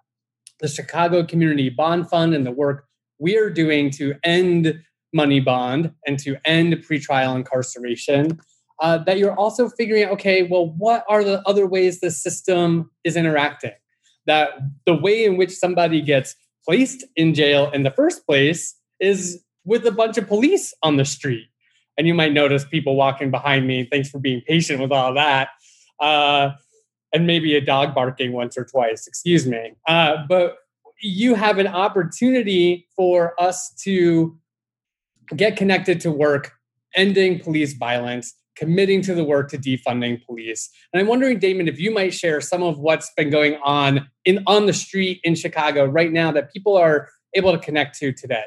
the 0.59 0.67
Chicago 0.67 1.25
Community 1.25 1.69
Bond 1.69 2.09
Fund 2.09 2.33
and 2.33 2.45
the 2.45 2.51
work 2.51 2.85
we 3.23 3.37
are 3.37 3.49
doing 3.49 3.89
to 3.89 4.13
end 4.25 4.83
money 5.13 5.39
bond 5.39 5.93
and 6.05 6.19
to 6.19 6.35
end 6.43 6.73
pretrial 6.85 7.37
incarceration, 7.37 8.37
uh, 8.81 8.97
that 8.97 9.17
you're 9.17 9.35
also 9.35 9.69
figuring 9.69 10.03
out, 10.03 10.11
okay, 10.11 10.43
well, 10.43 10.67
what 10.77 11.05
are 11.07 11.23
the 11.23 11.41
other 11.47 11.65
ways 11.65 12.01
the 12.01 12.11
system 12.11 12.91
is 13.05 13.15
interacting? 13.15 13.71
That 14.25 14.49
the 14.85 14.95
way 14.95 15.23
in 15.23 15.37
which 15.37 15.51
somebody 15.51 16.01
gets 16.01 16.35
placed 16.65 17.05
in 17.15 17.33
jail 17.33 17.71
in 17.71 17.83
the 17.83 17.91
first 17.91 18.25
place 18.25 18.75
is 18.99 19.41
with 19.63 19.87
a 19.87 19.91
bunch 19.91 20.17
of 20.17 20.27
police 20.27 20.73
on 20.83 20.97
the 20.97 21.05
street. 21.05 21.47
And 21.97 22.07
you 22.07 22.13
might 22.13 22.33
notice 22.33 22.65
people 22.65 22.95
walking 22.97 23.31
behind 23.31 23.67
me. 23.67 23.87
Thanks 23.89 24.09
for 24.09 24.19
being 24.19 24.41
patient 24.41 24.81
with 24.81 24.91
all 24.91 25.13
that. 25.13 25.49
Uh, 25.99 26.51
and 27.13 27.25
maybe 27.27 27.55
a 27.55 27.61
dog 27.61 27.95
barking 27.95 28.33
once 28.33 28.57
or 28.57 28.65
twice, 28.65 29.07
excuse 29.07 29.45
me. 29.45 29.73
Uh, 29.87 30.25
but 30.27 30.57
you 31.01 31.35
have 31.35 31.57
an 31.57 31.67
opportunity 31.67 32.87
for 32.95 33.39
us 33.41 33.73
to 33.83 34.37
get 35.35 35.57
connected 35.57 35.99
to 36.01 36.11
work 36.11 36.53
ending 36.95 37.39
police 37.39 37.73
violence 37.73 38.35
committing 38.55 39.01
to 39.01 39.15
the 39.15 39.23
work 39.23 39.49
to 39.49 39.57
defunding 39.57 40.23
police. 40.25 40.69
And 40.91 41.01
i'm 41.01 41.07
wondering 41.07 41.39
damon 41.39 41.67
if 41.67 41.79
you 41.79 41.91
might 41.91 42.13
share 42.13 42.39
some 42.41 42.63
of 42.63 42.79
what's 42.79 43.11
been 43.15 43.29
going 43.29 43.57
on 43.63 44.07
in 44.25 44.43
on 44.47 44.65
the 44.65 44.73
street 44.73 45.19
in 45.23 45.35
chicago 45.35 45.85
right 45.85 46.11
now 46.11 46.31
that 46.31 46.51
people 46.53 46.77
are 46.77 47.09
able 47.33 47.51
to 47.51 47.57
connect 47.57 47.97
to 47.97 48.13
today. 48.13 48.43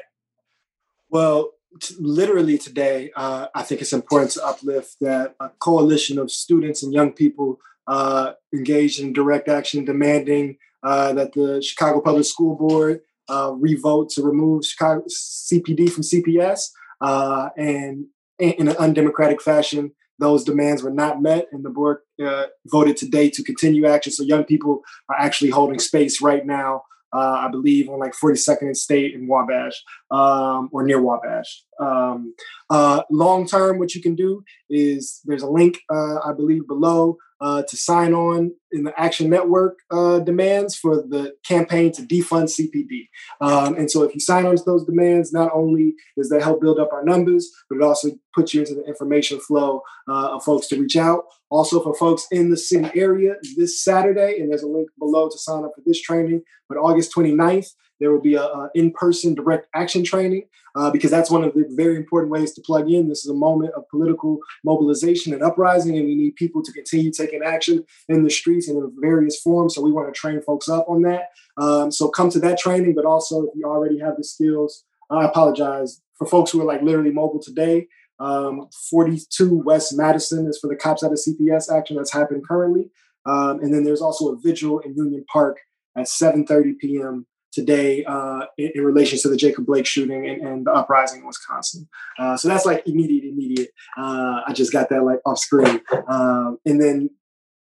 Well 1.09 1.51
t- 1.81 1.95
literally 1.99 2.57
today 2.57 3.11
uh, 3.15 3.47
i 3.53 3.63
think 3.63 3.81
it's 3.81 3.93
important 3.93 4.31
to 4.31 4.45
uplift 4.45 4.95
that 5.01 5.35
a 5.39 5.49
coalition 5.59 6.17
of 6.19 6.31
students 6.31 6.83
and 6.83 6.93
young 6.93 7.11
people 7.11 7.59
uh, 7.87 8.33
engaged 8.53 8.99
in 8.99 9.13
direct 9.13 9.47
action 9.47 9.85
demanding 9.85 10.57
uh, 10.87 11.11
that 11.11 11.33
the 11.33 11.61
Chicago 11.61 11.99
Public 11.99 12.25
School 12.25 12.55
Board 12.55 13.01
uh, 13.27 13.51
revote 13.57 14.09
to 14.11 14.23
remove 14.23 14.65
Chicago 14.65 15.03
CPD 15.09 15.89
from 15.89 16.03
CPS, 16.03 16.69
uh, 17.01 17.49
and 17.57 18.05
in 18.39 18.69
an 18.69 18.77
undemocratic 18.77 19.41
fashion, 19.41 19.91
those 20.17 20.45
demands 20.45 20.81
were 20.81 20.93
not 21.03 21.21
met, 21.21 21.47
and 21.51 21.65
the 21.65 21.69
board 21.69 21.97
uh, 22.25 22.45
voted 22.67 22.95
today 22.95 23.29
to 23.31 23.43
continue 23.43 23.85
action. 23.85 24.13
So 24.13 24.23
young 24.23 24.45
people 24.45 24.81
are 25.09 25.17
actually 25.19 25.49
holding 25.49 25.79
space 25.79 26.21
right 26.21 26.45
now. 26.45 26.83
Uh, 27.13 27.45
I 27.45 27.49
believe 27.49 27.89
on 27.89 27.99
like 27.99 28.13
42nd 28.13 28.61
and 28.61 28.77
State 28.77 29.13
in 29.13 29.27
Wabash 29.27 29.83
um, 30.11 30.69
or 30.71 30.83
near 30.83 31.01
Wabash. 31.01 31.63
Um, 31.79 32.33
uh, 32.69 33.03
long 33.11 33.47
term, 33.47 33.79
what 33.79 33.93
you 33.95 34.01
can 34.01 34.15
do 34.15 34.43
is 34.69 35.21
there's 35.25 35.43
a 35.43 35.49
link, 35.49 35.79
I 35.89 36.31
believe, 36.35 36.67
below 36.67 37.17
uh, 37.39 37.63
to 37.63 37.77
sign 37.77 38.13
on 38.13 38.51
in 38.71 38.83
the 38.83 38.99
Action 38.99 39.29
Network 39.29 39.79
uh, 39.91 40.19
demands 40.19 40.75
for 40.75 40.97
the 40.97 41.35
campaign 41.45 41.91
to 41.93 42.01
defund 42.01 42.49
CPD. 42.49 43.07
Um, 43.41 43.75
and 43.75 43.89
so 43.89 44.03
if 44.03 44.13
you 44.13 44.19
sign 44.19 44.45
on 44.45 44.55
to 44.55 44.63
those 44.65 44.85
demands, 44.85 45.31
not 45.31 45.51
only 45.53 45.93
does 46.17 46.29
that 46.29 46.41
help 46.41 46.61
build 46.61 46.79
up 46.79 46.91
our 46.91 47.03
numbers, 47.03 47.51
but 47.69 47.77
it 47.77 47.83
also 47.83 48.09
puts 48.33 48.53
you 48.53 48.61
into 48.61 48.75
the 48.75 48.83
information 48.85 49.39
flow 49.39 49.81
uh, 50.07 50.35
of 50.35 50.43
folks 50.43 50.67
to 50.67 50.81
reach 50.81 50.97
out. 50.97 51.25
Also, 51.49 51.81
for 51.81 51.95
folks 51.95 52.27
in 52.31 52.49
the 52.49 52.57
city 52.57 52.89
area 52.95 53.35
this 53.55 53.83
Saturday, 53.83 54.39
and 54.39 54.49
there's 54.49 54.63
a 54.63 54.67
link 54.67 54.89
below 54.99 55.29
to 55.29 55.37
sign 55.37 55.63
up 55.63 55.71
for 55.75 55.81
this 55.85 56.01
training, 56.01 56.41
but 56.67 56.77
August 56.77 57.13
29th, 57.15 57.69
there 57.99 58.11
will 58.11 58.21
be 58.21 58.35
a, 58.35 58.43
a 58.43 58.69
in-person 58.75 59.35
direct 59.35 59.67
action 59.73 60.03
training 60.03 60.43
uh, 60.75 60.91
because 60.91 61.09
that's 61.09 61.31
one 61.31 61.43
of 61.43 61.53
the 61.53 61.65
very 61.71 61.95
important 61.95 62.31
ways 62.31 62.53
to 62.53 62.61
plug 62.61 62.89
in. 62.89 63.09
This 63.09 63.25
is 63.25 63.31
a 63.31 63.35
moment 63.35 63.73
of 63.75 63.89
political 63.89 64.39
mobilization 64.63 65.33
and 65.33 65.43
uprising, 65.43 65.97
and 65.97 66.05
we 66.05 66.15
need 66.15 66.35
people 66.35 66.61
to 66.63 66.71
continue 66.71 67.11
taking 67.11 67.41
action 67.43 67.83
in 68.09 68.23
the 68.23 68.29
streets 68.29 68.67
and 68.67 68.77
in 68.77 68.91
various 69.01 69.41
forms. 69.41 69.75
So 69.75 69.81
we 69.81 69.91
want 69.91 70.13
to 70.13 70.19
train 70.19 70.41
folks 70.41 70.69
up 70.69 70.85
on 70.87 71.01
that. 71.03 71.29
Um, 71.57 71.91
so 71.91 72.07
come 72.07 72.29
to 72.29 72.39
that 72.39 72.59
training, 72.59 72.93
but 72.93 73.05
also 73.05 73.43
if 73.43 73.49
you 73.55 73.65
already 73.65 73.99
have 73.99 74.17
the 74.17 74.23
skills, 74.23 74.83
I 75.09 75.25
apologize 75.25 76.01
for 76.17 76.27
folks 76.27 76.51
who 76.51 76.61
are 76.61 76.65
like 76.65 76.81
literally 76.81 77.11
mobile 77.11 77.41
today. 77.41 77.87
Um, 78.19 78.67
42 78.89 79.61
West 79.63 79.95
Madison 79.95 80.47
is 80.47 80.59
for 80.59 80.67
the 80.67 80.75
cops 80.75 81.03
out 81.03 81.11
of 81.11 81.19
CPS 81.19 81.71
action 81.71 81.95
that's 81.95 82.13
happening 82.13 82.41
currently. 82.47 82.89
Um, 83.25 83.59
and 83.61 83.73
then 83.73 83.83
there's 83.83 84.01
also 84.01 84.33
a 84.33 84.37
vigil 84.39 84.79
in 84.79 84.95
Union 84.95 85.25
Park 85.31 85.57
at 85.95 86.05
7:30 86.05 86.77
p.m 86.79 87.25
today 87.57 88.05
uh, 88.05 88.45
in, 88.57 88.71
in, 88.75 88.83
relation 88.83 89.17
to 89.19 89.29
the 89.29 89.35
Jacob 89.35 89.65
Blake 89.65 89.87
shooting 89.87 90.29
and, 90.29 90.45
and 90.45 90.67
the 90.67 90.71
uprising 90.71 91.21
in 91.21 91.27
Wisconsin. 91.27 91.87
Uh, 92.19 92.37
so 92.37 92.47
that's 92.47 92.67
like 92.67 92.83
immediate, 92.85 93.23
immediate. 93.23 93.69
Uh, 93.97 94.41
I 94.45 94.53
just 94.53 94.71
got 94.71 94.89
that 94.89 95.03
like 95.03 95.19
off 95.25 95.39
screen. 95.39 95.81
Um, 96.07 96.59
and 96.67 96.79
then 96.79 97.09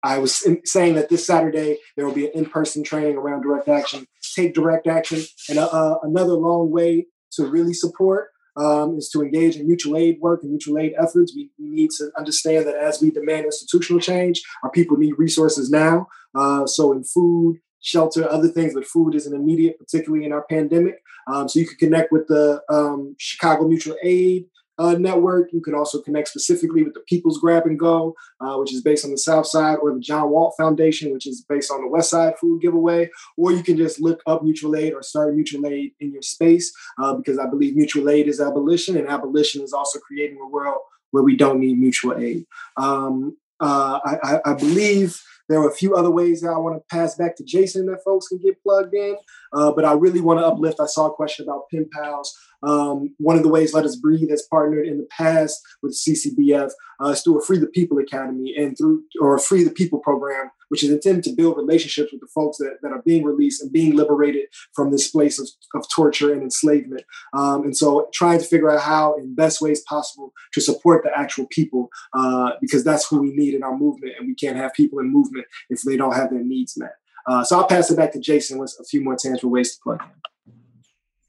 I 0.03 0.19
was 0.19 0.47
saying 0.65 0.95
that 0.97 1.09
this 1.09 1.27
Saturday 1.27 1.79
there 1.97 2.05
will 2.05 2.15
be 2.15 2.27
an 2.27 2.33
in-person 2.35 2.85
training 2.85 3.17
around 3.17 3.43
direct 3.43 3.69
action. 3.69 4.07
Take 4.35 4.53
direct 4.53 4.87
action, 4.87 5.23
and 5.49 5.59
uh, 5.59 5.67
uh, 5.67 5.99
another 6.03 6.35
long 6.35 6.71
way 6.71 7.07
to 7.33 7.47
really 7.47 7.73
support 7.73 8.29
um, 8.57 8.99
is 8.99 9.09
to 9.11 9.23
engage 9.23 9.57
in 9.57 9.67
mutual 9.67 9.97
aid 9.97 10.19
work 10.21 10.43
and 10.43 10.51
mutual 10.51 10.79
aid 10.79 10.93
efforts. 10.99 11.33
We, 11.35 11.51
we, 11.59 11.71
need 11.71 11.91
to 11.99 12.11
understand 12.19 12.67
that 12.67 12.77
as 12.77 13.01
we 13.01 13.11
demand 13.11 13.47
institutional 13.47 14.01
change, 14.01 14.43
our 14.63 14.71
people 14.71 14.99
need 14.99 15.15
resources 15.17 15.71
now. 15.71 16.07
Uh, 16.35 16.67
so 16.67 16.93
in 16.93 17.05
food, 17.05 17.59
shelter, 17.81 18.31
other 18.31 18.49
things, 18.49 18.75
but 18.75 18.87
food 18.87 19.15
is 19.15 19.27
an 19.27 19.35
immediate, 19.35 19.79
particularly 19.79 20.25
in 20.25 20.33
our 20.33 20.45
pandemic. 20.49 21.03
Um, 21.27 21.49
so 21.49 21.61
you 21.61 21.67
can 21.67 21.77
connect 21.77 22.13
with 22.13 22.27
the 22.29 22.63
um, 22.69 23.15
Chicago 23.19 23.69
Mutual 23.69 23.97
Aid 24.03 24.47
uh, 24.79 24.95
network. 24.95 25.53
You 25.53 25.61
can 25.61 25.75
also 25.75 26.01
connect 26.01 26.29
specifically 26.29 26.83
with 26.83 26.95
the 26.95 27.01
People's 27.01 27.39
Grab 27.39 27.67
and 27.67 27.79
Go, 27.79 28.15
uh, 28.41 28.57
which 28.57 28.73
is 28.73 28.83
based 28.83 29.05
on 29.05 29.11
the 29.11 29.19
South 29.19 29.47
Side, 29.47 29.79
or 29.83 29.93
the 29.93 30.01
John 30.01 30.31
Walt 30.31 30.55
Foundation, 30.57 31.13
which 31.13 31.27
is 31.27 31.45
based 31.49 31.71
on 31.71 31.83
the 31.83 31.89
West 31.89 32.11
Side 32.11 32.35
food 32.41 32.63
giveaway. 32.63 33.11
Or 33.37 33.53
you 33.53 33.63
can 33.63 33.77
just 33.77 34.01
look 34.01 34.21
up 34.27 34.43
mutual 34.43 34.77
aid 34.77 34.95
or 34.95 35.03
start 35.03 35.35
mutual 35.35 35.67
aid 35.67 35.93
in 36.01 36.13
your 36.13 36.23
space, 36.23 36.73
uh, 37.03 37.15
because 37.15 37.39
I 37.39 37.47
believe 37.47 37.77
mutual 37.77 38.09
aid 38.09 38.29
is 38.29 38.41
abolition, 38.41 38.97
and 38.97 39.09
abolition 39.09 39.63
is 39.63 39.73
also 39.73 39.99
creating 39.99 40.39
a 40.41 40.49
world 40.49 40.79
where 41.11 41.23
we 41.23 41.37
don't 41.37 41.61
need 41.61 41.79
mutual 41.79 42.17
aid. 42.17 42.47
Um, 42.77 43.37
uh, 43.61 43.99
I, 44.05 44.41
I, 44.45 44.55
believe 44.55 45.21
there 45.49 45.61
are 45.61 45.69
a 45.69 45.75
few 45.75 45.95
other 45.95 46.11
ways 46.11 46.41
that 46.41 46.51
I 46.51 46.59
want 46.59 46.77
to 46.77 46.95
pass 46.95 47.17
back 47.17 47.37
to 47.37 47.45
Jason 47.45 47.87
that 47.87 48.05
folks 48.05 48.29
can 48.29 48.39
get 48.39 48.63
plugged 48.63 48.95
in, 48.95 49.17
uh, 49.53 49.73
but 49.73 49.85
I 49.85 49.93
really 49.93 50.21
want 50.21 50.41
to 50.41 50.47
uplift. 50.47 50.81
I 50.81 50.87
saw 50.87 51.07
a 51.07 51.15
question 51.15 51.45
about 51.45 51.69
pen 51.71 51.89
pals. 51.93 52.37
Um, 52.63 53.15
one 53.19 53.37
of 53.37 53.43
the 53.43 53.49
ways 53.49 53.73
Let 53.73 53.85
Us 53.85 53.97
Breathe 53.97 54.31
has 54.31 54.47
partnered 54.51 54.87
in 54.87 54.99
the 54.99 55.07
past 55.11 55.61
with 55.83 55.97
CCBF 55.97 56.71
uh, 57.01 57.09
is 57.09 57.23
through 57.23 57.39
a 57.39 57.45
Free 57.45 57.59
the 57.59 57.69
People 57.69 57.99
Academy 57.99 58.55
and 58.57 58.77
through 58.77 59.05
or 59.21 59.39
Free 59.39 59.63
the 59.63 59.71
People 59.71 60.01
program, 60.01 60.51
which 60.69 60.83
is 60.83 60.91
intended 60.91 61.23
to 61.25 61.37
build 61.37 61.57
relationships 61.57 62.11
with 62.13 62.21
the 62.21 62.27
folks 62.35 62.59
that, 62.59 62.79
that 62.83 62.93
are 62.93 63.03
being 63.03 63.25
released 63.25 63.63
and 63.63 63.73
being 63.73 63.95
liberated 63.95 64.47
from 64.75 64.91
this 64.91 65.09
place 65.09 65.39
of, 65.39 65.49
of 65.75 65.89
torture 65.95 66.33
and 66.33 66.43
enslavement. 66.43 67.03
Um, 67.33 67.63
and 67.63 67.77
so 67.77 68.09
trying 68.13 68.41
to 68.41 68.45
figure 68.45 68.71
out 68.71 68.83
how 68.83 69.15
in 69.15 69.35
best 69.35 69.61
ways 69.61 69.83
possible 69.89 70.33
to 70.55 70.61
support 70.61 71.05
the 71.05 71.17
actual 71.17 71.47
people 71.47 71.89
uh, 72.15 72.53
because 72.61 72.83
that's 72.83 73.09
who 73.09 73.21
we 73.21 73.33
need 73.35 73.55
in 73.55 73.63
our 73.63 73.77
movement 73.77 74.15
and 74.19 74.27
we 74.27 74.35
can't 74.35 74.57
have 74.57 74.73
people 74.75 74.99
in 74.99 75.13
movement 75.13 75.38
if 75.71 75.83
they 75.83 75.97
don't 75.97 76.15
have 76.15 76.31
their 76.31 76.43
needs 76.43 76.77
met. 76.77 76.95
Uh, 77.27 77.45
so 77.45 77.59
I'll 77.59 77.67
pass 77.67 77.91
it 77.91 77.97
back 77.97 78.13
to 78.13 78.19
Jason 78.19 78.59
with 78.59 78.75
a 78.81 78.85
few 78.85 79.03
more 79.03 79.17
tangible 79.17 79.51
ways 79.51 79.75
to 79.75 79.81
plug 79.83 80.03
in. 80.03 80.55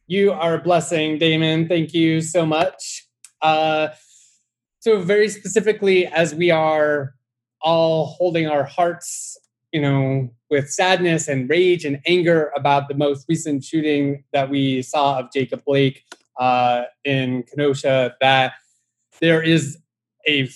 You 0.07 0.31
are 0.31 0.55
a 0.55 0.61
blessing, 0.61 1.19
Damon. 1.19 1.67
Thank 1.67 1.93
you 1.93 2.21
so 2.21 2.45
much. 2.45 3.07
Uh, 3.41 3.89
so, 4.79 5.01
very 5.01 5.29
specifically, 5.29 6.07
as 6.07 6.33
we 6.33 6.51
are 6.51 7.13
all 7.61 8.05
holding 8.05 8.47
our 8.47 8.63
hearts, 8.63 9.37
you 9.71 9.81
know, 9.81 10.29
with 10.49 10.69
sadness 10.71 11.27
and 11.27 11.49
rage 11.49 11.85
and 11.85 11.99
anger 12.07 12.51
about 12.55 12.87
the 12.87 12.95
most 12.95 13.25
recent 13.29 13.63
shooting 13.63 14.23
that 14.33 14.49
we 14.49 14.81
saw 14.81 15.19
of 15.19 15.31
Jacob 15.31 15.63
Blake 15.65 16.03
uh, 16.39 16.83
in 17.03 17.43
Kenosha, 17.43 18.15
that 18.21 18.53
there 19.21 19.43
is 19.43 19.77
a 20.25 20.47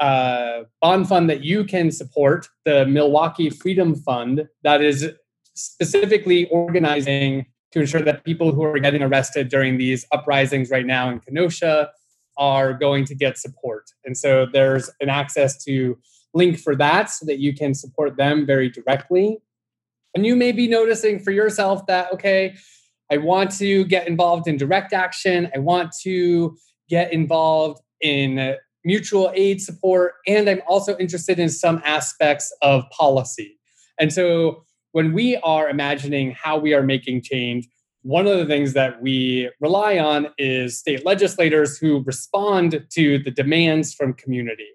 uh, 0.00 0.62
bond 0.80 1.08
fund 1.08 1.28
that 1.30 1.44
you 1.44 1.64
can 1.64 1.90
support, 1.90 2.48
the 2.64 2.86
Milwaukee 2.86 3.50
Freedom 3.50 3.94
Fund, 3.94 4.48
that 4.62 4.82
is 4.82 5.10
specifically 5.54 6.48
organizing 6.50 7.46
to 7.72 7.80
ensure 7.80 8.02
that 8.02 8.24
people 8.24 8.52
who 8.52 8.62
are 8.62 8.78
getting 8.78 9.02
arrested 9.02 9.48
during 9.48 9.78
these 9.78 10.06
uprisings 10.12 10.70
right 10.70 10.86
now 10.86 11.10
in 11.10 11.20
Kenosha 11.20 11.90
are 12.38 12.72
going 12.74 13.04
to 13.06 13.14
get 13.14 13.38
support. 13.38 13.90
And 14.04 14.16
so 14.16 14.46
there's 14.50 14.90
an 15.00 15.08
access 15.08 15.62
to 15.64 15.98
link 16.34 16.58
for 16.58 16.76
that 16.76 17.10
so 17.10 17.26
that 17.26 17.38
you 17.38 17.54
can 17.54 17.74
support 17.74 18.16
them 18.16 18.46
very 18.46 18.68
directly. 18.68 19.38
And 20.14 20.24
you 20.24 20.36
may 20.36 20.52
be 20.52 20.68
noticing 20.68 21.18
for 21.18 21.30
yourself 21.30 21.86
that, 21.86 22.12
okay, 22.12 22.54
I 23.10 23.18
want 23.18 23.50
to 23.58 23.84
get 23.84 24.08
involved 24.08 24.48
in 24.48 24.56
direct 24.56 24.92
action. 24.92 25.50
I 25.54 25.58
want 25.58 25.92
to 26.02 26.56
get 26.88 27.12
involved 27.12 27.80
in 28.00 28.56
mutual 28.86 29.30
aid 29.34 29.60
support. 29.60 30.14
And 30.26 30.48
I'm 30.48 30.62
also 30.66 30.96
interested 30.96 31.38
in 31.38 31.50
some 31.50 31.82
aspects 31.84 32.50
of 32.62 32.84
policy. 32.90 33.58
And 33.98 34.12
so 34.12 34.64
when 34.92 35.12
we 35.12 35.36
are 35.38 35.68
imagining 35.68 36.30
how 36.30 36.56
we 36.56 36.72
are 36.72 36.82
making 36.82 37.22
change, 37.22 37.68
one 38.02 38.28
of 38.28 38.38
the 38.38 38.46
things 38.46 38.72
that 38.74 39.02
we 39.02 39.50
rely 39.60 39.98
on 39.98 40.28
is 40.38 40.78
state 40.78 41.04
legislators 41.04 41.76
who 41.76 42.04
respond 42.04 42.86
to 42.90 43.18
the 43.18 43.32
demands 43.32 43.92
from 43.92 44.14
community. 44.14 44.68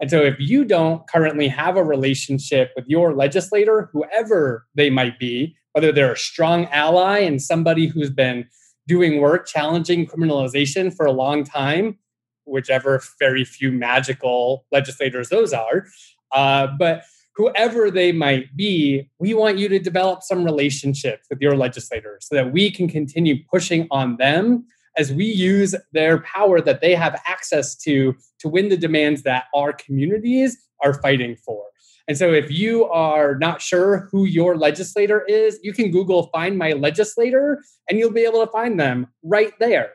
And 0.00 0.10
so, 0.10 0.20
if 0.20 0.34
you 0.38 0.64
don't 0.64 1.08
currently 1.08 1.48
have 1.48 1.76
a 1.76 1.84
relationship 1.84 2.72
with 2.76 2.84
your 2.86 3.14
legislator, 3.14 3.88
whoever 3.92 4.66
they 4.74 4.90
might 4.90 5.18
be, 5.18 5.56
whether 5.72 5.92
they're 5.92 6.12
a 6.12 6.18
strong 6.18 6.66
ally 6.66 7.20
and 7.20 7.40
somebody 7.40 7.86
who's 7.86 8.10
been 8.10 8.46
doing 8.86 9.20
work 9.20 9.46
challenging 9.46 10.06
criminalization 10.06 10.94
for 10.94 11.06
a 11.06 11.12
long 11.12 11.42
time, 11.42 11.96
whichever 12.44 13.02
very 13.18 13.44
few 13.44 13.72
magical 13.72 14.66
legislators 14.72 15.28
those 15.28 15.52
are, 15.52 15.86
uh, 16.32 16.68
but 16.78 17.02
whoever 17.36 17.90
they 17.90 18.12
might 18.12 18.56
be, 18.56 19.10
we 19.18 19.34
want 19.34 19.58
you 19.58 19.68
to 19.68 19.78
develop 19.78 20.22
some 20.22 20.44
relationships 20.44 21.26
with 21.28 21.40
your 21.40 21.56
legislators 21.56 22.26
so 22.28 22.34
that 22.34 22.52
we 22.52 22.70
can 22.70 22.88
continue 22.88 23.42
pushing 23.50 23.86
on 23.90 24.16
them 24.16 24.64
as 24.96 25.12
we 25.12 25.24
use 25.24 25.74
their 25.92 26.20
power 26.20 26.60
that 26.60 26.80
they 26.80 26.94
have 26.94 27.20
access 27.26 27.74
to 27.74 28.14
to 28.38 28.48
win 28.48 28.68
the 28.68 28.76
demands 28.76 29.22
that 29.22 29.44
our 29.54 29.72
communities 29.72 30.56
are 30.84 30.94
fighting 30.94 31.36
for. 31.36 31.64
And 32.06 32.18
so 32.18 32.32
if 32.32 32.50
you 32.50 32.84
are 32.84 33.36
not 33.36 33.62
sure 33.62 34.08
who 34.12 34.24
your 34.24 34.56
legislator 34.56 35.24
is, 35.26 35.58
you 35.62 35.72
can 35.72 35.90
Google 35.90 36.28
find 36.34 36.58
my 36.58 36.72
legislator 36.72 37.62
and 37.88 37.98
you'll 37.98 38.12
be 38.12 38.24
able 38.24 38.44
to 38.44 38.52
find 38.52 38.78
them 38.78 39.06
right 39.22 39.52
there. 39.58 39.92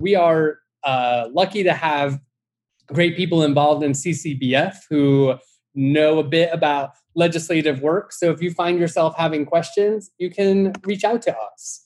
We 0.00 0.16
are 0.16 0.58
uh, 0.84 1.28
lucky 1.32 1.62
to 1.62 1.72
have 1.72 2.20
great 2.86 3.16
people 3.16 3.42
involved 3.42 3.82
in 3.82 3.92
CCBF 3.92 4.76
who 4.88 5.34
know 5.74 6.18
a 6.18 6.24
bit 6.24 6.50
about 6.52 6.92
legislative 7.14 7.80
work. 7.80 8.12
So 8.12 8.30
if 8.30 8.42
you 8.42 8.50
find 8.50 8.78
yourself 8.78 9.14
having 9.16 9.46
questions, 9.46 10.10
you 10.18 10.30
can 10.30 10.72
reach 10.84 11.04
out 11.04 11.22
to 11.22 11.36
us. 11.36 11.82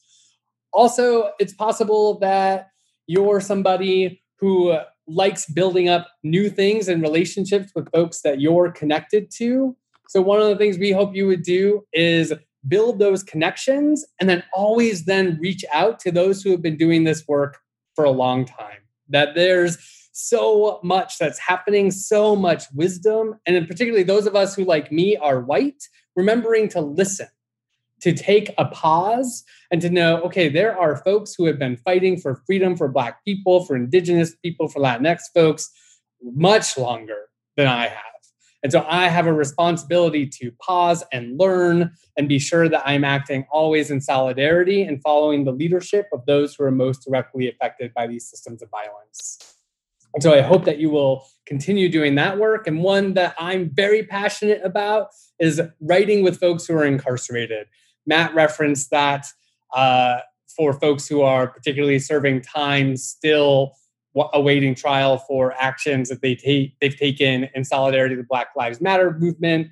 Also, 0.72 1.30
it's 1.38 1.54
possible 1.54 2.18
that 2.20 2.68
you're 3.06 3.40
somebody 3.40 4.22
who 4.38 4.76
likes 5.06 5.46
building 5.46 5.88
up 5.88 6.08
new 6.22 6.50
things 6.50 6.88
and 6.88 7.00
relationships 7.00 7.72
with 7.74 7.90
folks 7.92 8.22
that 8.22 8.40
you're 8.40 8.70
connected 8.70 9.30
to. 9.36 9.76
So 10.08 10.20
one 10.20 10.40
of 10.40 10.48
the 10.48 10.56
things 10.56 10.78
we 10.78 10.92
hope 10.92 11.14
you 11.14 11.26
would 11.26 11.42
do 11.42 11.84
is 11.92 12.32
build 12.66 12.98
those 12.98 13.22
connections 13.22 14.04
and 14.20 14.28
then 14.28 14.42
always 14.52 15.04
then 15.04 15.38
reach 15.40 15.64
out 15.72 16.00
to 16.00 16.10
those 16.10 16.42
who 16.42 16.50
have 16.50 16.62
been 16.62 16.76
doing 16.76 17.04
this 17.04 17.26
work 17.28 17.58
for 17.94 18.04
a 18.04 18.10
long 18.10 18.44
time. 18.44 18.85
That 19.08 19.34
there's 19.34 19.78
so 20.12 20.80
much 20.82 21.18
that's 21.18 21.38
happening, 21.38 21.90
so 21.90 22.34
much 22.34 22.64
wisdom. 22.74 23.34
And 23.46 23.68
particularly 23.68 24.02
those 24.02 24.26
of 24.26 24.34
us 24.34 24.54
who, 24.54 24.64
like 24.64 24.90
me, 24.90 25.16
are 25.16 25.40
white, 25.40 25.88
remembering 26.14 26.68
to 26.70 26.80
listen, 26.80 27.28
to 28.00 28.14
take 28.14 28.54
a 28.56 28.64
pause 28.66 29.44
and 29.70 29.80
to 29.82 29.90
know, 29.90 30.22
okay, 30.22 30.48
there 30.48 30.78
are 30.78 30.96
folks 30.96 31.34
who 31.36 31.44
have 31.46 31.58
been 31.58 31.76
fighting 31.76 32.18
for 32.18 32.42
freedom 32.46 32.76
for 32.76 32.88
Black 32.88 33.24
people, 33.24 33.64
for 33.64 33.76
Indigenous 33.76 34.34
people, 34.36 34.68
for 34.68 34.80
Latinx 34.80 35.20
folks 35.34 35.70
much 36.22 36.78
longer 36.78 37.28
than 37.56 37.66
I 37.66 37.88
have. 37.88 38.15
And 38.66 38.72
so 38.72 38.84
I 38.88 39.06
have 39.06 39.28
a 39.28 39.32
responsibility 39.32 40.26
to 40.26 40.50
pause 40.60 41.04
and 41.12 41.38
learn 41.38 41.92
and 42.16 42.28
be 42.28 42.40
sure 42.40 42.68
that 42.68 42.82
I'm 42.84 43.04
acting 43.04 43.46
always 43.48 43.92
in 43.92 44.00
solidarity 44.00 44.82
and 44.82 45.00
following 45.00 45.44
the 45.44 45.52
leadership 45.52 46.08
of 46.12 46.26
those 46.26 46.56
who 46.56 46.64
are 46.64 46.72
most 46.72 47.04
directly 47.04 47.48
affected 47.48 47.94
by 47.94 48.08
these 48.08 48.28
systems 48.28 48.62
of 48.62 48.70
violence. 48.70 49.54
And 50.14 50.20
so 50.20 50.34
I 50.34 50.40
hope 50.40 50.64
that 50.64 50.78
you 50.78 50.90
will 50.90 51.28
continue 51.46 51.88
doing 51.88 52.16
that 52.16 52.38
work. 52.38 52.66
And 52.66 52.82
one 52.82 53.14
that 53.14 53.36
I'm 53.38 53.70
very 53.72 54.02
passionate 54.02 54.62
about 54.64 55.10
is 55.38 55.62
writing 55.80 56.24
with 56.24 56.40
folks 56.40 56.66
who 56.66 56.74
are 56.74 56.84
incarcerated. 56.84 57.68
Matt 58.04 58.34
referenced 58.34 58.90
that 58.90 59.28
uh, 59.76 60.16
for 60.56 60.72
folks 60.72 61.06
who 61.06 61.22
are 61.22 61.46
particularly 61.46 62.00
serving 62.00 62.40
time 62.40 62.96
still 62.96 63.76
awaiting 64.32 64.74
trial 64.74 65.18
for 65.18 65.54
actions 65.60 66.08
that 66.08 66.22
they 66.22 66.34
take, 66.34 66.78
they've 66.80 66.96
taken 66.96 67.48
in 67.54 67.64
solidarity 67.64 68.16
with 68.16 68.24
the 68.24 68.28
Black 68.28 68.48
Lives 68.56 68.80
Matter 68.80 69.16
movement. 69.18 69.68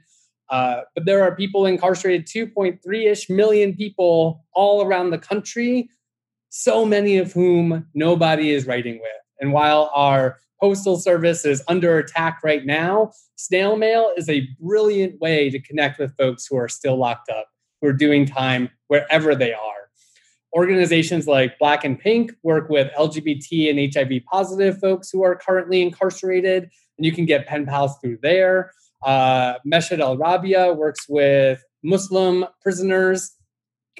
Uh, 0.50 0.82
but 0.94 1.06
there 1.06 1.22
are 1.22 1.34
people 1.34 1.66
incarcerated, 1.66 2.26
2.3 2.26 3.10
ish 3.10 3.30
million 3.30 3.74
people 3.74 4.44
all 4.52 4.84
around 4.84 5.10
the 5.10 5.18
country, 5.18 5.88
so 6.50 6.84
many 6.84 7.16
of 7.16 7.32
whom 7.32 7.86
nobody 7.94 8.50
is 8.50 8.66
writing 8.66 8.94
with. 8.94 9.10
And 9.40 9.52
while 9.52 9.90
our 9.94 10.38
postal 10.60 10.98
service 10.98 11.44
is 11.44 11.62
under 11.68 11.98
attack 11.98 12.40
right 12.44 12.64
now, 12.64 13.12
snail 13.36 13.76
mail 13.76 14.12
is 14.16 14.28
a 14.28 14.46
brilliant 14.60 15.20
way 15.20 15.50
to 15.50 15.58
connect 15.58 15.98
with 15.98 16.16
folks 16.16 16.46
who 16.46 16.56
are 16.56 16.68
still 16.68 16.96
locked 16.96 17.30
up, 17.30 17.48
who 17.80 17.88
are 17.88 17.92
doing 17.92 18.26
time 18.26 18.70
wherever 18.88 19.34
they 19.34 19.52
are. 19.52 19.83
Organizations 20.54 21.26
like 21.26 21.58
Black 21.58 21.84
and 21.84 21.98
Pink 21.98 22.32
work 22.42 22.68
with 22.68 22.92
LGBT 22.98 23.70
and 23.70 23.94
HIV 23.94 24.24
positive 24.30 24.78
folks 24.78 25.10
who 25.10 25.22
are 25.24 25.34
currently 25.34 25.82
incarcerated, 25.82 26.70
and 26.96 27.04
you 27.04 27.12
can 27.12 27.26
get 27.26 27.46
pen 27.46 27.66
pals 27.66 27.96
through 28.00 28.18
there. 28.22 28.72
Uh, 29.02 29.54
Masjid 29.64 30.00
al-Rabia 30.00 30.72
works 30.72 31.06
with 31.08 31.62
Muslim 31.82 32.46
prisoners 32.62 33.32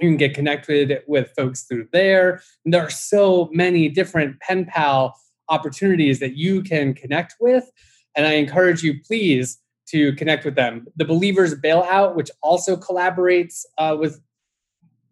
you 0.01 0.09
can 0.09 0.17
get 0.17 0.35
connected 0.35 1.03
with 1.07 1.31
folks 1.37 1.63
through 1.63 1.89
there. 1.93 2.43
And 2.65 2.75
there 2.75 2.83
are 2.83 2.91
so 2.91 3.49
many 3.53 3.89
different 3.89 4.41
pen 4.41 4.65
pal 4.65 5.17
opportunities 5.49 6.21
that 6.21 6.37
you 6.37 6.63
can 6.63 6.95
connect 6.95 7.37
with. 7.41 7.71
And 8.17 8.27
I 8.27 8.33
encourage 8.35 8.83
you, 8.83 9.01
please, 9.07 9.59
to 9.89 10.13
connect 10.15 10.45
with 10.45 10.55
them. 10.55 10.87
The 10.97 11.05
Believers 11.05 11.55
Bailout, 11.55 12.15
which 12.15 12.31
also 12.43 12.77
collaborates 12.77 13.65
uh, 13.79 13.97
with 13.99 14.21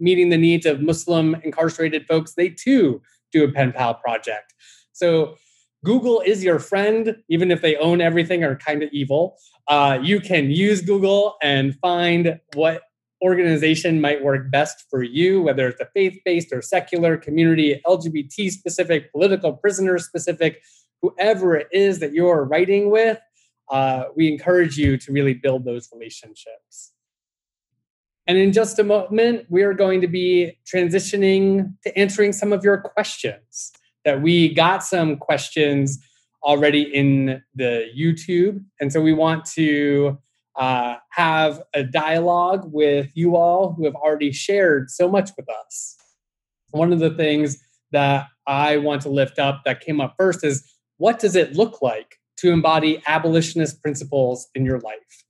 meeting 0.03 0.29
the 0.29 0.37
needs 0.37 0.67
of 0.67 0.83
Muslim 0.83 1.37
incarcerated 1.45 2.07
folks, 2.07 2.35
they 2.35 2.49
too 2.49 3.01
do 3.33 3.45
a 3.45 3.51
pen 3.51 3.73
pal 3.73 3.95
project. 3.95 4.53
So 4.93 5.37
Google 5.85 6.21
is 6.21 6.45
your 6.45 6.59
friend, 6.59 7.17
even 7.29 7.51
if 7.51 7.63
they 7.63 7.77
own 7.77 8.01
everything 8.01 8.45
or 8.45 8.57
kind 8.57 8.83
of 8.83 8.91
evil. 8.93 9.37
Uh, 9.69 9.99
you 10.03 10.21
can 10.21 10.51
use 10.51 10.83
Google 10.83 11.37
and 11.43 11.75
find 11.81 12.39
what 12.55 12.83
organization 13.23 14.01
might 14.01 14.23
work 14.23 14.51
best 14.51 14.85
for 14.91 15.03
you, 15.03 15.43
whether 15.43 15.69
it's 15.69 15.81
a 15.81 15.89
faith 15.95 16.19
based 16.25 16.53
or 16.53 16.61
secular, 16.61 17.17
community, 17.17 17.81
LGBT 17.87 18.51
specific, 18.51 19.13
political 19.13 19.53
prisoner 19.53 19.99
specific, 19.99 20.63
whoever 21.01 21.57
it 21.57 21.69
is 21.73 22.01
that 22.01 22.13
you're 22.13 22.45
writing 22.45 22.91
with. 22.91 23.19
Uh, 23.71 24.05
we 24.17 24.29
encourage 24.29 24.77
you 24.77 24.97
to 24.99 25.13
really 25.13 25.35
build 25.35 25.65
those 25.65 25.89
relationships. 25.93 26.92
And 28.27 28.39
in 28.39 28.53
just 28.53 28.79
a 28.79 28.85
moment, 28.85 29.47
we 29.49 29.63
are 29.63 29.75
going 29.75 30.01
to 30.01 30.07
be 30.07 30.59
transitioning 30.65 31.75
to 31.83 31.99
answering 31.99 32.33
some 32.33 32.53
of 32.53 32.63
your 32.65 32.79
questions. 32.79 33.73
That 34.05 34.21
we 34.21 34.53
got 34.53 34.83
some 34.83 35.17
questions 35.17 35.99
already 36.43 36.83
in 36.83 37.43
the 37.55 37.87
YouTube. 37.97 38.65
And 38.81 38.93
so 38.93 39.01
we 39.01 39.13
want 39.13 39.45
to 39.55 40.19
uh, 40.57 40.97
have 41.11 41.63
a 41.73 41.83
dialogue 41.83 42.69
with 42.73 43.11
you 43.15 43.37
all 43.37 43.73
who 43.73 43.85
have 43.85 43.95
already 43.95 44.33
shared 44.33 44.91
so 44.91 45.09
much 45.09 45.31
with 45.37 45.49
us. 45.49 45.97
One 46.71 46.93
of 46.93 46.99
the 46.99 47.11
things 47.11 47.63
that 47.93 48.27
I 48.47 48.79
want 48.79 49.03
to 49.03 49.09
lift 49.09 49.39
up 49.39 49.63
that 49.65 49.81
came 49.81 50.01
up 50.01 50.15
first 50.19 50.45
is 50.45 50.69
what 50.97 51.19
does 51.19 51.37
it 51.37 51.55
look 51.55 51.81
like 51.81 52.19
to 52.39 52.51
embody 52.51 53.03
abolitionist 53.07 53.81
principles 53.83 54.49
in 54.55 54.65
your 54.65 54.81
life? 54.81 55.25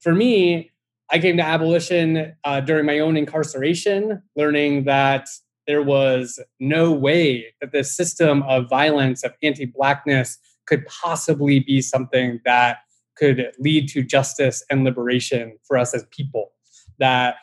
For 0.00 0.14
me, 0.14 0.70
I 1.10 1.18
came 1.18 1.36
to 1.36 1.42
abolition 1.42 2.34
uh, 2.44 2.60
during 2.60 2.84
my 2.84 2.98
own 2.98 3.16
incarceration, 3.16 4.22
learning 4.34 4.84
that 4.84 5.28
there 5.66 5.82
was 5.82 6.40
no 6.60 6.92
way 6.92 7.54
that 7.60 7.72
the 7.72 7.84
system 7.84 8.42
of 8.44 8.68
violence, 8.68 9.22
of 9.24 9.32
anti 9.42 9.66
Blackness, 9.66 10.38
could 10.66 10.84
possibly 10.86 11.60
be 11.60 11.80
something 11.80 12.40
that 12.44 12.78
could 13.16 13.52
lead 13.58 13.88
to 13.88 14.02
justice 14.02 14.64
and 14.70 14.84
liberation 14.84 15.58
for 15.66 15.76
us 15.76 15.94
as 15.94 16.04
people. 16.10 16.52
That 16.98 17.36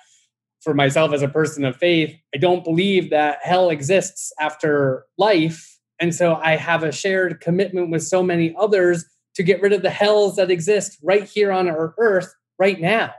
for 0.61 0.73
myself 0.73 1.13
as 1.13 1.21
a 1.21 1.27
person 1.27 1.65
of 1.65 1.75
faith, 1.75 2.15
I 2.33 2.37
don't 2.37 2.63
believe 2.63 3.09
that 3.09 3.39
hell 3.43 3.69
exists 3.69 4.31
after 4.39 5.05
life. 5.17 5.79
And 5.99 6.13
so 6.13 6.35
I 6.35 6.55
have 6.55 6.83
a 6.83 6.91
shared 6.91 7.39
commitment 7.41 7.91
with 7.91 8.03
so 8.03 8.23
many 8.23 8.55
others 8.57 9.05
to 9.35 9.43
get 9.43 9.61
rid 9.61 9.73
of 9.73 9.81
the 9.81 9.89
hells 9.89 10.35
that 10.35 10.51
exist 10.51 10.97
right 11.03 11.23
here 11.23 11.51
on 11.51 11.67
our 11.67 11.93
earth 11.97 12.33
right 12.59 12.79
now. 12.79 13.13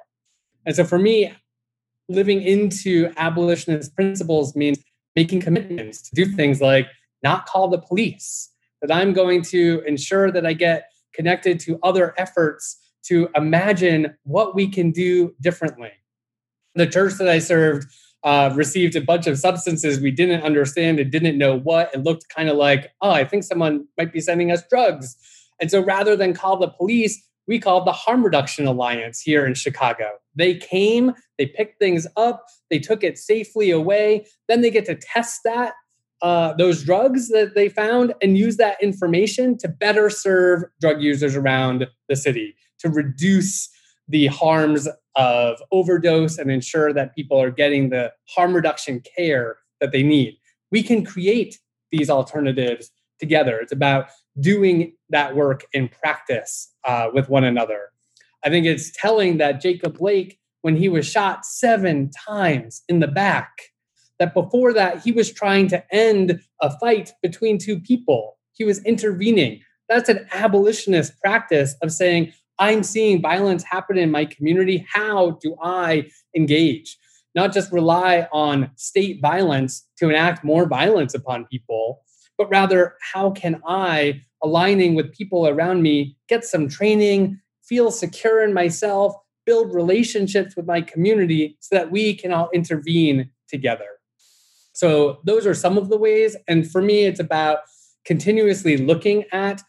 And 0.67 0.75
so 0.75 0.85
for 0.85 0.99
me, 0.99 1.33
living 2.09 2.43
into 2.43 3.13
abolitionist 3.17 3.95
principles 3.95 4.55
means 4.55 4.79
making 5.17 5.41
commitments 5.41 6.03
to 6.03 6.15
do 6.15 6.27
things 6.27 6.61
like 6.61 6.89
not 7.23 7.47
call 7.47 7.69
the 7.69 7.79
police, 7.79 8.51
that 8.83 8.95
I'm 8.95 9.13
going 9.13 9.43
to 9.43 9.83
ensure 9.87 10.31
that 10.31 10.45
I 10.45 10.53
get 10.53 10.91
connected 11.15 11.59
to 11.61 11.79
other 11.83 12.15
efforts 12.19 12.79
to 13.05 13.29
imagine 13.35 14.15
what 14.25 14.55
we 14.55 14.69
can 14.69 14.91
do 14.91 15.35
differently. 15.41 15.93
The 16.75 16.87
church 16.87 17.15
that 17.15 17.29
I 17.29 17.39
served 17.39 17.87
uh, 18.25 18.51
received 18.55 18.97
a 18.97 19.01
bunch 19.01 19.27
of 19.27 19.39
substances 19.39 20.01
we 20.01 20.11
didn't 20.11 20.43
understand 20.43 20.99
and 20.99 21.11
didn't 21.11 21.39
know 21.39 21.59
what. 21.59 21.95
It 21.95 22.03
looked 22.03 22.29
kind 22.31 22.49
of 22.49 22.57
like, 22.57 22.91
oh, 23.01 23.11
I 23.11 23.25
think 23.25 23.45
someone 23.45 23.87
might 23.99 24.13
be 24.13 24.21
sending 24.21 24.51
us 24.51 24.63
drugs. 24.69 25.17
And 25.61 25.71
so 25.71 25.83
rather 25.83 26.17
than 26.17 26.33
call 26.33 26.57
the 26.57 26.69
police, 26.69 27.23
we 27.47 27.59
called 27.59 27.87
the 27.87 27.93
Harm 27.93 28.25
Reduction 28.25 28.67
Alliance 28.67 29.21
here 29.21 29.47
in 29.47 29.55
Chicago. 29.55 30.13
They 30.35 30.57
came, 30.57 31.13
they 31.39 31.47
picked 31.47 31.79
things 31.79 32.07
up, 32.17 32.47
they 32.71 32.79
took 32.79 33.05
it 33.05 33.19
safely 33.19 33.71
away. 33.71 34.27
Then 34.49 34.63
they 34.63 34.71
get 34.71 34.87
to 34.87 34.95
test 34.95 35.41
that 35.45 35.75
uh, 36.23 36.55
those 36.55 36.83
drugs 36.83 37.29
that 37.29 37.55
they 37.55 37.69
found 37.69 38.15
and 38.23 38.39
use 38.39 38.57
that 38.57 38.83
information 38.83 39.59
to 39.59 39.69
better 39.69 40.09
serve 40.09 40.65
drug 40.81 41.03
users 41.03 41.37
around 41.37 41.87
the 42.09 42.17
city 42.17 42.57
to 42.79 42.89
reduce 42.89 43.69
the 44.09 44.29
harms 44.29 44.89
of 45.17 45.63
overdose 45.71 46.39
and 46.39 46.51
ensure 46.51 46.95
that 46.95 47.15
people 47.15 47.41
are 47.41 47.51
getting 47.51 47.91
the 47.91 48.11
harm 48.29 48.55
reduction 48.55 49.03
care 49.17 49.59
that 49.83 49.93
they 49.93 50.03
need. 50.03 50.39
We 50.71 50.83
can 50.83 51.05
create 51.05 51.59
these 51.93 52.09
alternatives 52.09 52.91
together. 53.21 53.59
It's 53.59 53.73
about 53.73 54.07
doing 54.41 54.93
that 55.11 55.37
work 55.37 55.65
in 55.73 55.89
practice 55.89 56.73
uh, 56.85 57.09
with 57.13 57.29
one 57.29 57.45
another. 57.45 57.91
I 58.45 58.51
think 58.51 58.67
it's 58.67 58.91
telling 58.91 59.39
that 59.39 59.61
Jacob 59.61 59.99
Blake, 59.99 60.39
when 60.63 60.77
he 60.77 60.89
was 60.89 61.07
shot 61.07 61.45
seven 61.45 62.11
times 62.11 62.83
in 62.89 63.01
the 63.01 63.09
back, 63.09 63.51
that 64.19 64.35
before 64.35 64.73
that 64.73 65.03
he 65.03 65.13
was 65.13 65.33
trying 65.33 65.69
to 65.69 65.85
end 65.95 66.41
a 66.61 66.79
fight 66.79 67.13
between 67.23 67.59
two 67.59 67.81
people. 67.81 68.39
He 68.53 68.65
was 68.65 68.85
intervening. 68.85 69.61
That's 69.89 70.09
an 70.09 70.27
abolitionist 70.33 71.19
practice 71.21 71.75
of 71.83 71.93
saying, 71.93 72.33
I'm 72.59 72.83
seeing 72.83 73.21
violence 73.21 73.65
happen 73.65 73.99
in 73.99 74.11
my 74.11 74.25
community. 74.25 74.87
How 74.89 75.33
do 75.43 75.57
I 75.63 76.07
engage? 76.37 76.97
Not 77.35 77.53
just 77.53 77.73
rely 77.73 78.29
on 78.33 78.71
state 78.77 79.21
violence 79.21 79.89
to 79.99 80.09
enact 80.09 80.45
more 80.45 80.69
violence 80.69 81.15
upon 81.15 81.47
people, 81.47 82.03
but 82.39 82.51
rather, 82.51 82.97
how 83.13 83.31
can 83.31 83.61
I, 83.67 84.23
aligning 84.43 84.95
with 84.95 85.13
people 85.13 85.47
around 85.47 85.83
me, 85.83 86.17
get 86.29 86.45
some 86.45 86.69
training, 86.69 87.41
feel 87.63 87.91
secure 87.91 88.43
in 88.43 88.53
myself, 88.53 89.15
build 89.47 89.75
relationships 89.75 90.57
with 90.57 90.67
my 90.67 90.81
community 90.81 91.57
so 91.61 91.77
that 91.77 91.91
we 91.91 92.15
can 92.15 92.33
all 92.33 92.51
intervene 92.53 93.31
together? 93.49 93.87
So 94.73 95.21
those 95.25 95.47
are 95.47 95.55
some 95.55 95.79
of 95.79 95.89
the 95.89 95.97
ways. 95.97 96.37
And 96.49 96.71
for 96.71 96.83
me, 96.83 97.05
it's 97.05 97.21
about 97.21 97.59
continuously 98.05 98.77
looking 98.77 99.25
at 99.33 99.63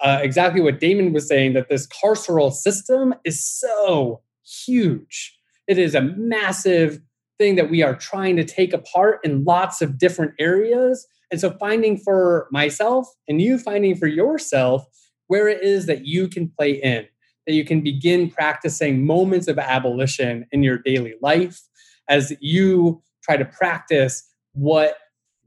uh, 0.00 0.18
exactly 0.20 0.60
what 0.60 0.80
Damon 0.80 1.12
was 1.12 1.26
saying 1.26 1.54
that 1.54 1.68
this 1.68 1.86
carceral 1.86 2.52
system 2.52 3.14
is 3.24 3.42
so 3.42 4.20
huge. 4.44 5.38
It 5.68 5.78
is 5.78 5.94
a 5.94 6.02
massive 6.02 7.00
thing 7.38 7.54
that 7.56 7.70
we 7.70 7.82
are 7.82 7.94
trying 7.94 8.36
to 8.36 8.44
take 8.44 8.72
apart 8.72 9.20
in 9.24 9.44
lots 9.44 9.80
of 9.80 9.98
different 9.98 10.32
areas. 10.38 11.06
And 11.32 11.40
so, 11.40 11.50
finding 11.58 11.96
for 11.96 12.46
myself 12.52 13.08
and 13.26 13.40
you 13.40 13.58
finding 13.58 13.96
for 13.96 14.06
yourself 14.06 14.86
where 15.28 15.48
it 15.48 15.64
is 15.64 15.86
that 15.86 16.06
you 16.06 16.28
can 16.28 16.52
play 16.58 16.72
in, 16.72 17.06
that 17.46 17.54
you 17.54 17.64
can 17.64 17.80
begin 17.80 18.30
practicing 18.30 19.06
moments 19.06 19.48
of 19.48 19.58
abolition 19.58 20.46
in 20.52 20.62
your 20.62 20.78
daily 20.78 21.14
life 21.22 21.62
as 22.08 22.34
you 22.40 23.02
try 23.22 23.38
to 23.38 23.46
practice 23.46 24.28
what 24.52 24.96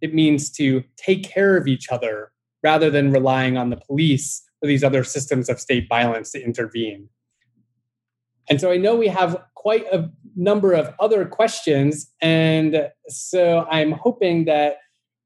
it 0.01 0.13
means 0.13 0.49
to 0.49 0.83
take 0.97 1.23
care 1.23 1.55
of 1.55 1.67
each 1.67 1.89
other 1.91 2.31
rather 2.63 2.89
than 2.89 3.11
relying 3.11 3.55
on 3.55 3.69
the 3.69 3.77
police 3.77 4.41
or 4.63 4.67
these 4.67 4.83
other 4.83 5.03
systems 5.03 5.49
of 5.49 5.59
state 5.59 5.87
violence 5.87 6.31
to 6.31 6.43
intervene. 6.43 7.07
And 8.49 8.59
so 8.59 8.71
I 8.71 8.77
know 8.77 8.95
we 8.95 9.07
have 9.07 9.39
quite 9.53 9.85
a 9.91 10.09
number 10.35 10.73
of 10.73 10.93
other 10.99 11.25
questions. 11.25 12.11
And 12.21 12.89
so 13.07 13.67
I'm 13.69 13.91
hoping 13.91 14.45
that 14.45 14.77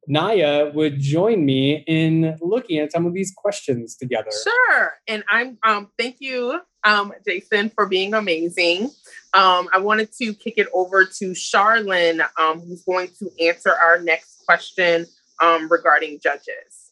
Naya 0.09 0.71
would 0.73 0.99
join 0.99 1.45
me 1.45 1.83
in 1.87 2.35
looking 2.41 2.79
at 2.79 2.91
some 2.91 3.05
of 3.05 3.13
these 3.13 3.31
questions 3.37 3.95
together. 3.95 4.31
Sure. 4.43 4.93
And 5.07 5.23
I'm 5.29 5.59
um 5.63 5.91
thank 5.97 6.17
you, 6.19 6.59
um, 6.83 7.13
Jason, 7.25 7.69
for 7.69 7.85
being 7.85 8.15
amazing. 8.15 8.89
Um, 9.35 9.69
I 9.71 9.77
wanted 9.77 10.11
to 10.13 10.33
kick 10.33 10.55
it 10.57 10.67
over 10.73 11.05
to 11.05 11.31
Sharlyn, 11.31 12.27
um, 12.39 12.61
who's 12.61 12.83
going 12.83 13.09
to 13.19 13.29
answer 13.39 13.71
our 13.71 14.01
next 14.01 14.43
question 14.47 15.05
um, 15.39 15.69
regarding 15.71 16.19
judges. 16.19 16.89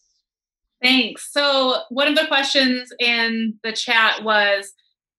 Thanks. 0.81 1.31
So, 1.31 1.81
one 1.89 2.07
of 2.07 2.15
the 2.15 2.27
questions 2.27 2.93
in 2.99 3.55
the 3.63 3.73
chat 3.73 4.23
was 4.23 4.73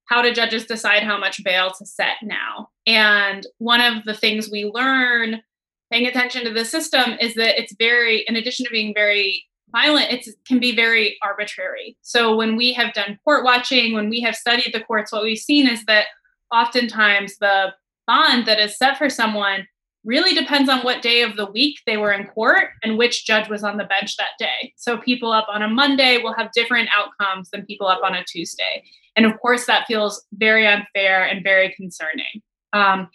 how 0.04 0.22
do 0.22 0.32
judges 0.32 0.66
decide 0.66 1.02
how 1.02 1.18
much 1.18 1.42
bail 1.42 1.72
to 1.72 1.84
set 1.84 2.18
now? 2.22 2.68
And 2.86 3.44
one 3.58 3.80
of 3.80 4.04
the 4.04 4.14
things 4.14 4.48
we 4.48 4.70
learn 4.72 5.42
paying 5.90 6.06
attention 6.06 6.44
to 6.44 6.52
the 6.52 6.64
system 6.64 7.16
is 7.20 7.34
that 7.34 7.60
it's 7.60 7.74
very, 7.78 8.24
in 8.28 8.36
addition 8.36 8.64
to 8.66 8.70
being 8.70 8.94
very 8.94 9.44
violent, 9.72 10.12
it 10.12 10.26
can 10.46 10.58
be 10.58 10.74
very 10.74 11.18
arbitrary. 11.22 11.96
So, 12.02 12.36
when 12.36 12.56
we 12.56 12.72
have 12.72 12.94
done 12.94 13.18
court 13.24 13.44
watching, 13.44 13.94
when 13.94 14.08
we 14.08 14.20
have 14.20 14.34
studied 14.34 14.72
the 14.72 14.80
courts, 14.80 15.12
what 15.12 15.22
we've 15.22 15.38
seen 15.38 15.68
is 15.68 15.84
that 15.84 16.06
oftentimes 16.52 17.36
the 17.38 17.72
bond 18.06 18.46
that 18.46 18.58
is 18.58 18.76
set 18.76 18.96
for 18.96 19.10
someone 19.10 19.66
really 20.04 20.32
depends 20.32 20.70
on 20.70 20.80
what 20.80 21.02
day 21.02 21.22
of 21.22 21.36
the 21.36 21.50
week 21.50 21.80
they 21.86 21.96
were 21.96 22.12
in 22.12 22.26
court 22.28 22.68
and 22.82 22.96
which 22.96 23.26
judge 23.26 23.48
was 23.48 23.62
on 23.62 23.76
the 23.76 23.84
bench 23.84 24.16
that 24.16 24.30
day. 24.38 24.72
So 24.76 24.96
people 24.96 25.32
up 25.32 25.46
on 25.52 25.62
a 25.62 25.68
Monday 25.68 26.18
will 26.22 26.32
have 26.34 26.50
different 26.52 26.88
outcomes 26.96 27.50
than 27.50 27.66
people 27.66 27.86
up 27.86 28.00
on 28.02 28.14
a 28.14 28.24
Tuesday. 28.24 28.84
And 29.16 29.26
of 29.26 29.38
course, 29.40 29.66
that 29.66 29.86
feels 29.86 30.24
very 30.32 30.66
unfair 30.66 31.24
and 31.24 31.42
very 31.42 31.74
concerning. 31.76 32.42
Um, 32.72 33.08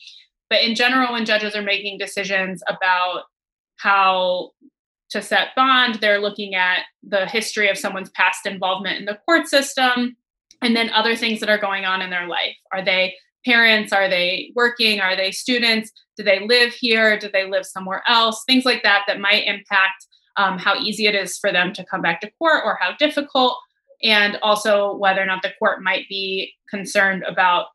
But 0.54 0.62
in 0.62 0.76
general, 0.76 1.14
when 1.14 1.26
judges 1.26 1.56
are 1.56 1.64
making 1.64 1.98
decisions 1.98 2.62
about 2.70 3.24
how 3.78 4.52
to 5.10 5.20
set 5.20 5.48
bond, 5.56 5.96
they're 5.96 6.22
looking 6.22 6.54
at 6.54 6.82
the 7.02 7.26
history 7.26 7.70
of 7.70 7.78
someone's 7.80 8.12
past 8.12 8.46
involvement 8.46 9.00
in 9.00 9.06
the 9.06 9.18
court 9.26 9.48
system 9.48 10.16
and 10.62 10.76
then 10.76 10.92
other 10.92 11.16
things 11.16 11.40
that 11.40 11.50
are 11.50 11.58
going 11.58 11.86
on 11.86 12.04
in 12.04 12.12
their 12.12 12.28
life. 12.28 12.56
Are 12.72 12.86
they 12.86 13.16
parents? 13.44 13.92
Are 13.92 14.08
they 14.08 14.52
working? 14.56 15.00
Are 15.00 15.16
they 15.16 15.32
students? 15.32 15.92
Do 16.18 16.24
they 16.24 16.46
live 16.46 16.72
here? 16.72 17.18
Do 17.18 17.32
they 17.34 17.50
live 17.50 17.66
somewhere 17.66 18.04
else? 18.08 18.44
Things 18.46 18.64
like 18.64 18.84
that 18.84 19.06
that 19.08 19.20
might 19.20 19.48
impact 19.48 20.06
um, 20.38 20.60
how 20.60 20.80
easy 20.80 21.08
it 21.08 21.16
is 21.16 21.36
for 21.36 21.52
them 21.52 21.74
to 21.74 21.84
come 21.84 22.04
back 22.04 22.22
to 22.22 22.30
court 22.38 22.62
or 22.64 22.78
how 22.80 22.96
difficult, 22.98 23.58
and 24.04 24.38
also 24.44 24.96
whether 24.98 25.20
or 25.20 25.26
not 25.26 25.42
the 25.42 25.54
court 25.58 25.82
might 25.82 26.08
be 26.10 26.54
concerned 26.70 27.24
about 27.28 27.70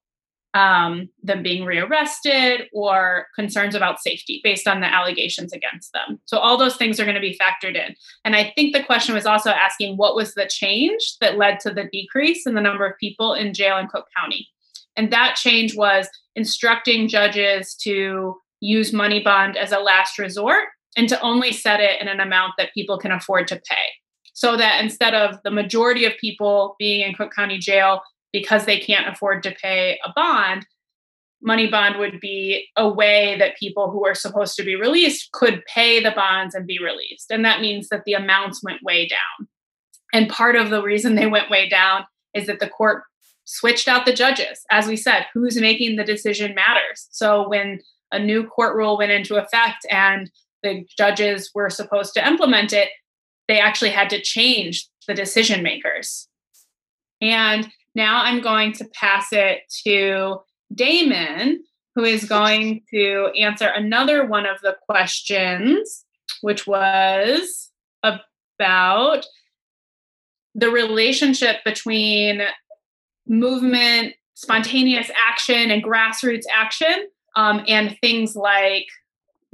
um, 0.55 1.09
them 1.23 1.43
being 1.43 1.65
rearrested 1.65 2.69
or 2.73 3.27
concerns 3.35 3.75
about 3.75 4.01
safety 4.01 4.41
based 4.43 4.67
on 4.67 4.81
the 4.81 4.87
allegations 4.87 5.53
against 5.53 5.93
them. 5.93 6.21
So, 6.25 6.39
all 6.39 6.57
those 6.57 6.77
things 6.77 6.99
are 6.99 7.05
going 7.05 7.15
to 7.15 7.21
be 7.21 7.39
factored 7.39 7.77
in. 7.77 7.95
And 8.25 8.35
I 8.35 8.53
think 8.55 8.75
the 8.75 8.83
question 8.83 9.15
was 9.15 9.27
also 9.27 9.51
asking 9.51 9.97
what 9.97 10.17
was 10.17 10.35
the 10.35 10.47
change 10.47 11.17
that 11.21 11.37
led 11.37 11.61
to 11.61 11.71
the 11.71 11.89
decrease 11.93 12.47
in 12.47 12.55
the 12.55 12.61
number 12.61 12.87
of 12.87 12.99
people 12.99 13.35
in 13.35 13.53
jail 13.55 13.77
in 13.79 13.89
Cook 13.89 14.07
County. 14.17 14.49
And 14.97 15.13
that 15.13 15.37
change 15.37 15.77
was 15.77 16.09
instructing 16.35 17.09
judges 17.09 17.75
to 17.83 18.37
use 18.61 18.93
money 18.93 19.23
bond 19.23 19.57
as 19.57 19.71
a 19.71 19.79
last 19.79 20.19
resort 20.19 20.65
and 20.97 21.09
to 21.09 21.21
only 21.21 21.53
set 21.53 21.81
it 21.81 22.01
in 22.01 22.09
an 22.09 22.21
amount 22.21 22.55
that 22.59 22.75
people 22.75 22.99
can 22.99 23.13
afford 23.13 23.47
to 23.49 23.57
pay. 23.57 23.87
So 24.33 24.57
that 24.57 24.83
instead 24.83 25.15
of 25.15 25.39
the 25.45 25.51
majority 25.51 26.05
of 26.05 26.13
people 26.21 26.75
being 26.79 27.01
in 27.01 27.15
Cook 27.15 27.33
County 27.35 27.59
Jail 27.59 28.01
because 28.33 28.65
they 28.65 28.79
can't 28.79 29.09
afford 29.09 29.43
to 29.43 29.55
pay 29.63 29.99
a 30.05 30.13
bond, 30.15 30.67
money 31.43 31.69
bond 31.69 31.99
would 31.99 32.21
be 32.21 32.67
a 32.77 32.89
way 32.89 33.37
that 33.39 33.57
people 33.57 33.91
who 33.91 34.05
are 34.07 34.15
supposed 34.15 34.57
to 34.57 34.65
be 34.65 34.75
released 34.75 35.31
could 35.33 35.63
pay 35.73 36.03
the 36.03 36.11
bonds 36.11 36.55
and 36.55 36.67
be 36.67 36.79
released. 36.83 37.31
And 37.31 37.45
that 37.45 37.61
means 37.61 37.89
that 37.89 38.03
the 38.05 38.15
amounts 38.15 38.63
went 38.63 38.83
way 38.83 39.07
down. 39.07 39.49
And 40.13 40.29
part 40.29 40.57
of 40.57 40.71
the 40.71 40.83
reason 40.83 41.15
they 41.15 41.27
went 41.27 41.51
way 41.51 41.69
down 41.69 42.05
is 42.35 42.47
that 42.47 42.61
the 42.61 42.69
court 42.69 43.05
switched 43.45 43.89
out 43.89 44.05
the 44.05 44.13
judges. 44.13 44.61
As 44.71 44.87
we 44.87 44.97
said, 44.97 45.27
who's 45.33 45.61
making 45.61 45.97
the 45.97 46.05
decision 46.05 46.55
matters. 46.55 47.09
So 47.11 47.49
when 47.49 47.81
a 48.13 48.19
new 48.19 48.47
court 48.47 48.77
rule 48.77 48.99
went 48.99 49.13
into 49.13 49.37
effect 49.37 49.87
and 49.91 50.31
the 50.63 50.85
judges 50.97 51.51
were 51.55 51.71
supposed 51.71 52.15
to 52.15 52.27
implement 52.27 52.73
it, 52.73 52.89
they 53.47 53.61
actually 53.61 53.91
had 53.91 54.11
to 54.11 54.21
change 54.21 54.89
the 55.07 55.15
decision 55.15 55.63
makers. 55.63 56.29
And 57.21 57.69
now 57.99 58.23
I'm 58.23 58.41
going 58.41 58.73
to 58.75 58.85
pass 58.95 59.33
it 59.33 59.63
to 59.85 60.39
Damon, 60.73 61.65
who 61.97 62.05
is 62.05 62.25
going 62.25 62.83
to 62.95 63.31
answer 63.37 63.67
another 63.67 64.25
one 64.25 64.47
of 64.47 64.61
the 64.63 64.77
questions, 64.89 66.05
which 66.41 66.65
was 66.65 67.71
about 68.05 69.27
the 70.55 70.71
relationship 70.71 71.57
between 71.65 72.43
movement, 73.27 74.15
spontaneous 74.35 75.11
action, 75.29 75.73
and 75.73 75.83
grassroots 75.83 76.47
action, 76.55 77.09
um, 77.35 77.65
and 77.67 77.99
things 78.01 78.37
like 78.37 78.87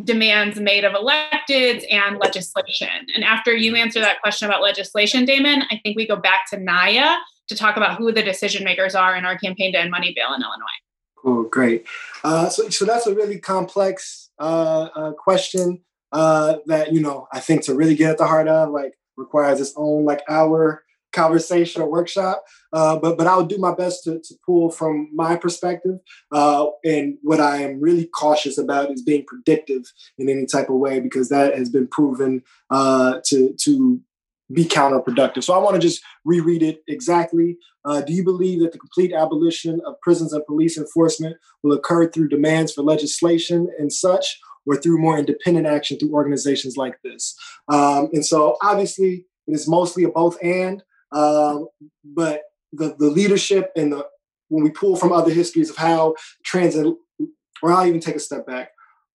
demands 0.03 0.61
made 0.61 0.85
of 0.85 0.93
electeds 0.93 1.85
and 1.91 2.19
legislation. 2.19 3.07
And 3.15 3.25
after 3.25 3.55
you 3.55 3.75
answer 3.75 4.01
that 4.01 4.21
question 4.21 4.47
about 4.47 4.61
legislation, 4.61 5.25
Damon, 5.25 5.63
I 5.71 5.81
think 5.83 5.97
we 5.97 6.07
go 6.07 6.17
back 6.17 6.51
to 6.51 6.59
Naya 6.59 7.17
to 7.49 7.57
talk 7.57 7.77
about 7.77 7.99
who 7.99 8.13
the 8.13 8.23
decision 8.23 8.65
makers 8.65 8.95
are 8.95 9.17
in 9.17 9.25
our 9.25 9.39
campaign 9.39 9.73
to 9.73 9.79
end 9.81 9.91
money 9.91 10.13
bail 10.15 10.35
in 10.35 10.43
Illinois. 10.43 10.81
Oh, 11.25 11.45
great. 11.45 11.87
Uh, 12.23 12.49
so, 12.49 12.69
so 12.69 12.85
that's 12.85 13.07
a 13.07 13.15
really 13.15 13.39
complex 13.39 14.31
uh, 14.39 14.89
uh, 14.95 15.13
question 15.13 15.81
uh, 16.13 16.57
that 16.67 16.93
you 16.93 17.01
know 17.01 17.27
I 17.33 17.41
think 17.41 17.63
to 17.65 17.75
really 17.75 17.95
get 17.95 18.11
at 18.11 18.19
the 18.19 18.27
heart 18.27 18.47
of 18.47 18.71
like 18.71 18.95
requires 19.17 19.61
its 19.61 19.73
own 19.77 20.05
like 20.05 20.23
hour 20.29 20.85
conversation 21.13 21.81
or 21.81 21.89
workshop. 21.89 22.45
Uh, 22.73 22.99
but 22.99 23.17
but 23.17 23.27
I'll 23.27 23.47
do 23.47 23.57
my 23.59 23.75
best 23.75 24.05
to, 24.05 24.21
to 24.21 24.35
pull 24.45 24.71
from 24.71 25.09
my 25.15 25.37
perspective. 25.37 25.99
Uh, 26.31 26.67
and 26.85 27.17
what 27.23 27.41
I 27.41 27.63
am 27.63 27.81
really 27.81 28.07
cautious 28.07 28.59
about 28.59 28.91
is 28.91 29.03
being 29.03 29.25
predictive 29.25 29.93
in 30.19 30.29
any 30.29 30.45
type 30.45 30.69
of 30.69 30.77
way 30.77 31.01
because 31.01 31.31
that 31.31 31.57
has 31.57 31.71
been 31.71 31.87
proven 31.87 32.43
to 32.71 33.55
to 33.59 34.01
be 34.53 34.65
counterproductive. 34.65 35.43
So 35.43 35.55
I 35.55 35.59
want 35.59 35.75
to 35.75 35.81
just 35.81 36.03
reread 36.25 36.63
it 36.63 36.83
exactly. 36.87 37.57
Uh, 37.85 38.03
do 38.03 38.13
you 38.13 38.23
believe 38.23 38.61
that 38.61 38.73
the 38.73 38.79
complete 38.79 39.13
abolition 39.13 39.81
of 39.87 40.01
prisons 40.03 40.33
and 40.33 40.45
police 40.47 40.77
enforcement 40.77 41.37
will 41.63 41.77
occur 41.77 42.11
through 42.11 42.29
demands 42.29 42.73
for 42.73 42.83
legislation 42.83 43.69
and 43.79 43.93
such, 43.93 44.39
or 44.67 44.77
through 44.77 44.99
more 44.99 45.19
independent 45.19 45.67
action 45.67 45.99
through 45.99 46.13
organizations 46.13 46.77
like 46.77 46.97
this? 47.03 47.35
Um, 47.69 48.11
and 48.13 48.25
so 48.25 48.57
obviously 48.63 49.27
it 49.47 49.53
is 49.53 49.69
mostly 49.69 50.05
a 50.05 50.09
both 50.09 50.37
and, 50.43 50.83
um, 51.13 51.69
but 52.05 52.43
the, 52.73 52.95
the 52.99 53.11
leadership 53.11 53.71
and 53.77 53.93
the 53.93 54.07
when 54.49 54.63
we 54.63 54.71
pull 54.71 54.95
from 54.97 55.13
other 55.13 55.33
histories 55.33 55.71
of 55.71 55.77
how 55.77 56.15
transit, 56.45 56.87
or 57.63 57.73
I'll 57.73 57.87
even 57.87 58.01
take 58.01 58.17
a 58.17 58.21
step 58.21 58.47
back, 58.47 58.71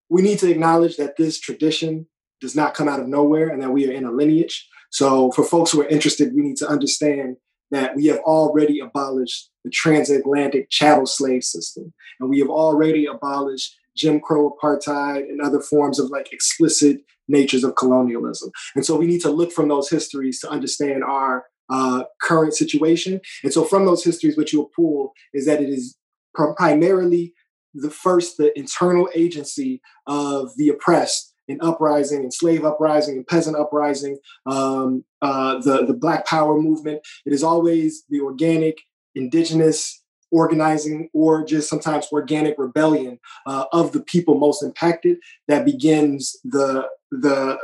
we 0.09 0.21
need 0.21 0.39
to 0.39 0.49
acknowledge 0.49 0.97
that 0.97 1.17
this 1.17 1.39
tradition 1.39 2.07
does 2.41 2.55
not 2.55 2.73
come 2.73 2.87
out 2.87 2.99
of 2.99 3.07
nowhere 3.07 3.49
and 3.49 3.61
that 3.61 3.71
we 3.71 3.87
are 3.87 3.91
in 3.91 4.05
a 4.05 4.11
lineage. 4.11 4.67
So, 4.89 5.31
for 5.31 5.43
folks 5.43 5.71
who 5.71 5.81
are 5.81 5.87
interested, 5.87 6.33
we 6.35 6.41
need 6.41 6.57
to 6.57 6.67
understand 6.67 7.37
that 7.71 7.95
we 7.95 8.07
have 8.07 8.19
already 8.19 8.79
abolished 8.79 9.49
the 9.63 9.69
transatlantic 9.69 10.69
chattel 10.69 11.05
slave 11.05 11.43
system, 11.43 11.93
and 12.19 12.29
we 12.29 12.39
have 12.39 12.49
already 12.49 13.05
abolished 13.05 13.75
Jim 13.95 14.19
Crow 14.19 14.55
apartheid 14.55 15.23
and 15.23 15.41
other 15.41 15.59
forms 15.59 15.99
of 15.99 16.09
like 16.09 16.31
explicit 16.33 17.01
natures 17.27 17.63
of 17.63 17.75
colonialism. 17.75 18.49
And 18.75 18.85
so 18.85 18.97
we 18.97 19.05
need 19.05 19.21
to 19.21 19.29
look 19.29 19.51
from 19.51 19.67
those 19.67 19.89
histories 19.89 20.39
to 20.41 20.49
understand 20.49 21.03
our 21.03 21.45
uh, 21.69 22.05
current 22.21 22.55
situation. 22.55 23.21
And 23.43 23.53
so 23.53 23.63
from 23.63 23.85
those 23.85 24.03
histories, 24.03 24.35
what 24.35 24.51
you'll 24.51 24.71
pull 24.75 25.13
is 25.33 25.45
that 25.45 25.61
it 25.61 25.69
is 25.69 25.95
primarily 26.33 27.33
the 27.73 27.91
first, 27.91 28.37
the 28.37 28.57
internal 28.57 29.09
agency 29.13 29.81
of 30.07 30.49
the 30.57 30.69
oppressed 30.69 31.28
in 31.49 31.59
uprising 31.61 32.21
and 32.21 32.33
slave 32.33 32.63
uprising 32.63 33.17
and 33.17 33.27
peasant 33.27 33.57
uprising, 33.57 34.17
um, 34.45 35.03
uh, 35.21 35.59
the, 35.59 35.85
the 35.85 35.93
Black 35.93 36.25
Power 36.25 36.61
movement. 36.61 37.01
It 37.25 37.33
is 37.33 37.43
always 37.43 38.03
the 38.09 38.21
organic, 38.21 38.77
indigenous 39.15 40.01
organizing 40.31 41.09
or 41.11 41.43
just 41.43 41.67
sometimes 41.67 42.07
organic 42.11 42.55
rebellion 42.59 43.19
uh, 43.47 43.65
of 43.73 43.91
the 43.91 44.01
people 44.01 44.35
most 44.37 44.63
impacted 44.63 45.17
that 45.47 45.65
begins 45.65 46.37
the 46.43 46.87
the 47.11 47.57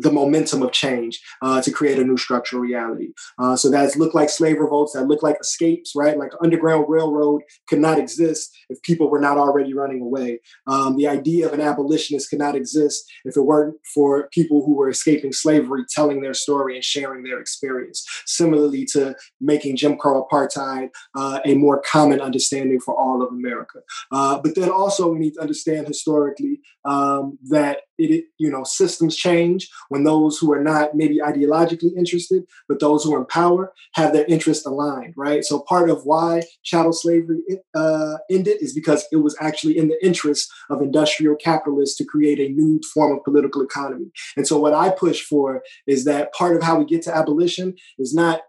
the 0.00 0.12
momentum 0.12 0.62
of 0.62 0.72
change 0.72 1.20
uh, 1.42 1.60
to 1.62 1.70
create 1.70 1.98
a 1.98 2.04
new 2.04 2.16
structural 2.16 2.62
reality. 2.62 3.12
Uh, 3.38 3.56
so 3.56 3.70
that's 3.70 3.96
looked 3.96 4.14
like 4.14 4.30
slave 4.30 4.58
revolts, 4.58 4.92
that 4.92 5.06
looked 5.06 5.22
like 5.22 5.38
escapes, 5.40 5.92
right? 5.94 6.18
Like 6.18 6.32
Underground 6.42 6.86
Railroad 6.88 7.42
could 7.68 7.80
not 7.80 7.98
exist 7.98 8.56
if 8.68 8.80
people 8.82 9.10
were 9.10 9.20
not 9.20 9.38
already 9.38 9.74
running 9.74 10.00
away. 10.00 10.40
Um, 10.66 10.96
the 10.96 11.08
idea 11.08 11.46
of 11.46 11.52
an 11.52 11.60
abolitionist 11.60 12.30
could 12.30 12.38
not 12.38 12.54
exist 12.54 13.04
if 13.24 13.36
it 13.36 13.42
weren't 13.42 13.76
for 13.94 14.28
people 14.32 14.64
who 14.64 14.74
were 14.74 14.88
escaping 14.88 15.32
slavery 15.32 15.84
telling 15.94 16.20
their 16.20 16.34
story 16.34 16.74
and 16.74 16.84
sharing 16.84 17.22
their 17.22 17.40
experience. 17.40 18.04
Similarly 18.26 18.86
to 18.92 19.14
making 19.40 19.76
Jim 19.76 19.96
Crow 19.96 20.26
apartheid 20.26 20.90
uh, 21.16 21.40
a 21.44 21.54
more 21.54 21.82
common 21.82 22.20
understanding 22.20 22.80
for 22.80 22.98
all 22.98 23.22
of 23.22 23.28
America. 23.32 23.80
Uh, 24.12 24.40
but 24.42 24.54
then 24.54 24.70
also 24.70 25.12
we 25.12 25.18
need 25.18 25.34
to 25.34 25.40
understand 25.40 25.86
historically 25.86 26.60
um, 26.84 27.38
that 27.48 27.78
it, 27.98 28.24
you 28.38 28.50
know, 28.50 28.64
systems 28.64 29.16
change 29.16 29.68
when 29.90 30.04
those 30.04 30.38
who 30.38 30.52
are 30.52 30.62
not 30.62 30.94
maybe 30.94 31.18
ideologically 31.18 31.92
interested, 31.96 32.44
but 32.68 32.80
those 32.80 33.04
who 33.04 33.14
are 33.14 33.18
in 33.18 33.26
power 33.26 33.72
have 33.94 34.12
their 34.12 34.24
interests 34.26 34.64
aligned, 34.64 35.14
right? 35.16 35.44
So 35.44 35.60
part 35.60 35.90
of 35.90 36.02
why 36.04 36.42
chattel 36.62 36.92
slavery 36.92 37.40
uh, 37.74 38.18
ended 38.30 38.58
is 38.60 38.72
because 38.72 39.04
it 39.12 39.16
was 39.16 39.36
actually 39.40 39.76
in 39.76 39.88
the 39.88 40.04
interest 40.04 40.50
of 40.70 40.80
industrial 40.80 41.34
capitalists 41.36 41.96
to 41.98 42.04
create 42.04 42.38
a 42.38 42.52
new 42.52 42.80
form 42.94 43.16
of 43.16 43.24
political 43.24 43.62
economy. 43.62 44.12
And 44.36 44.46
so 44.46 44.58
what 44.58 44.74
I 44.74 44.90
push 44.90 45.22
for 45.22 45.62
is 45.86 46.04
that 46.04 46.32
part 46.32 46.56
of 46.56 46.62
how 46.62 46.78
we 46.78 46.84
get 46.84 47.02
to 47.02 47.14
abolition 47.14 47.74
is 47.98 48.14
not 48.14 48.42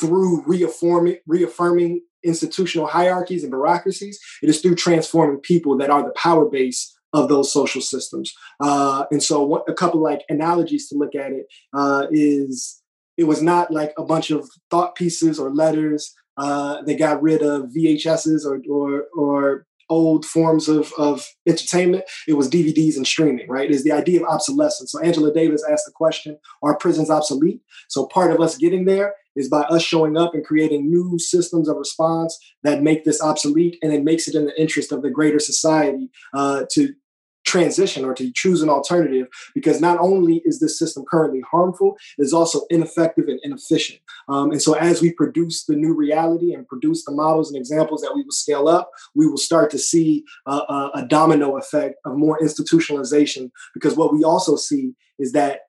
through 0.00 0.44
reaffirming, 0.46 1.18
reaffirming 1.26 2.02
institutional 2.22 2.86
hierarchies 2.86 3.42
and 3.42 3.50
bureaucracies. 3.50 4.20
It 4.42 4.48
is 4.48 4.60
through 4.60 4.76
transforming 4.76 5.40
people 5.40 5.76
that 5.78 5.90
are 5.90 6.04
the 6.04 6.12
power 6.12 6.48
base 6.48 6.94
of 7.12 7.28
those 7.28 7.52
social 7.52 7.80
systems. 7.80 8.32
Uh, 8.60 9.04
and 9.10 9.22
so, 9.22 9.42
what, 9.42 9.68
a 9.68 9.74
couple 9.74 10.02
like 10.02 10.22
analogies 10.28 10.88
to 10.88 10.96
look 10.96 11.14
at 11.14 11.32
it 11.32 11.46
uh, 11.74 12.06
is 12.10 12.82
it 13.16 13.24
was 13.24 13.42
not 13.42 13.70
like 13.70 13.92
a 13.98 14.04
bunch 14.04 14.30
of 14.30 14.48
thought 14.70 14.94
pieces 14.94 15.38
or 15.38 15.50
letters. 15.50 16.14
Uh, 16.36 16.82
they 16.82 16.94
got 16.94 17.22
rid 17.22 17.42
of 17.42 17.70
VHSs 17.76 18.44
or 18.44 18.60
or, 18.68 19.06
or 19.16 19.66
old 19.90 20.24
forms 20.24 20.68
of, 20.68 20.92
of 20.98 21.26
entertainment. 21.46 22.04
It 22.26 22.34
was 22.34 22.50
DVDs 22.50 22.96
and 22.96 23.06
streaming, 23.06 23.48
right? 23.48 23.70
Is 23.70 23.84
the 23.84 23.92
idea 23.92 24.20
of 24.20 24.28
obsolescence. 24.28 24.92
So 24.92 25.00
Angela 25.00 25.32
Davis 25.32 25.64
asked 25.68 25.86
the 25.86 25.92
question, 25.92 26.38
are 26.62 26.76
prisons 26.76 27.10
obsolete? 27.10 27.60
So 27.88 28.06
part 28.06 28.30
of 28.30 28.40
us 28.40 28.58
getting 28.58 28.84
there 28.84 29.14
is 29.38 29.48
by 29.48 29.62
us 29.62 29.82
showing 29.82 30.16
up 30.16 30.34
and 30.34 30.44
creating 30.44 30.90
new 30.90 31.18
systems 31.18 31.68
of 31.68 31.76
response 31.76 32.38
that 32.62 32.82
make 32.82 33.04
this 33.04 33.22
obsolete 33.22 33.78
and 33.82 33.92
it 33.92 34.04
makes 34.04 34.28
it 34.28 34.34
in 34.34 34.46
the 34.46 34.60
interest 34.60 34.92
of 34.92 35.02
the 35.02 35.10
greater 35.10 35.38
society 35.38 36.10
uh, 36.34 36.64
to 36.72 36.92
transition 37.48 38.04
or 38.04 38.12
to 38.12 38.30
choose 38.32 38.60
an 38.60 38.68
alternative 38.68 39.26
because 39.54 39.80
not 39.80 39.98
only 39.98 40.42
is 40.44 40.60
this 40.60 40.78
system 40.78 41.02
currently 41.10 41.40
harmful, 41.50 41.96
it 42.18 42.22
is 42.22 42.34
also 42.34 42.60
ineffective 42.68 43.26
and 43.26 43.40
inefficient. 43.42 44.00
Um, 44.28 44.50
and 44.50 44.60
so, 44.60 44.74
as 44.74 45.00
we 45.00 45.12
produce 45.12 45.64
the 45.64 45.74
new 45.74 45.94
reality 45.94 46.52
and 46.52 46.68
produce 46.68 47.04
the 47.04 47.12
models 47.12 47.50
and 47.50 47.58
examples 47.58 48.02
that 48.02 48.12
we 48.14 48.22
will 48.22 48.32
scale 48.32 48.68
up, 48.68 48.90
we 49.14 49.26
will 49.26 49.38
start 49.38 49.70
to 49.70 49.78
see 49.78 50.24
uh, 50.46 50.90
a 50.94 51.06
domino 51.06 51.56
effect 51.56 51.94
of 52.04 52.16
more 52.16 52.38
institutionalization. 52.38 53.50
Because 53.72 53.96
what 53.96 54.12
we 54.12 54.22
also 54.24 54.56
see 54.56 54.92
is 55.18 55.32
that 55.32 55.60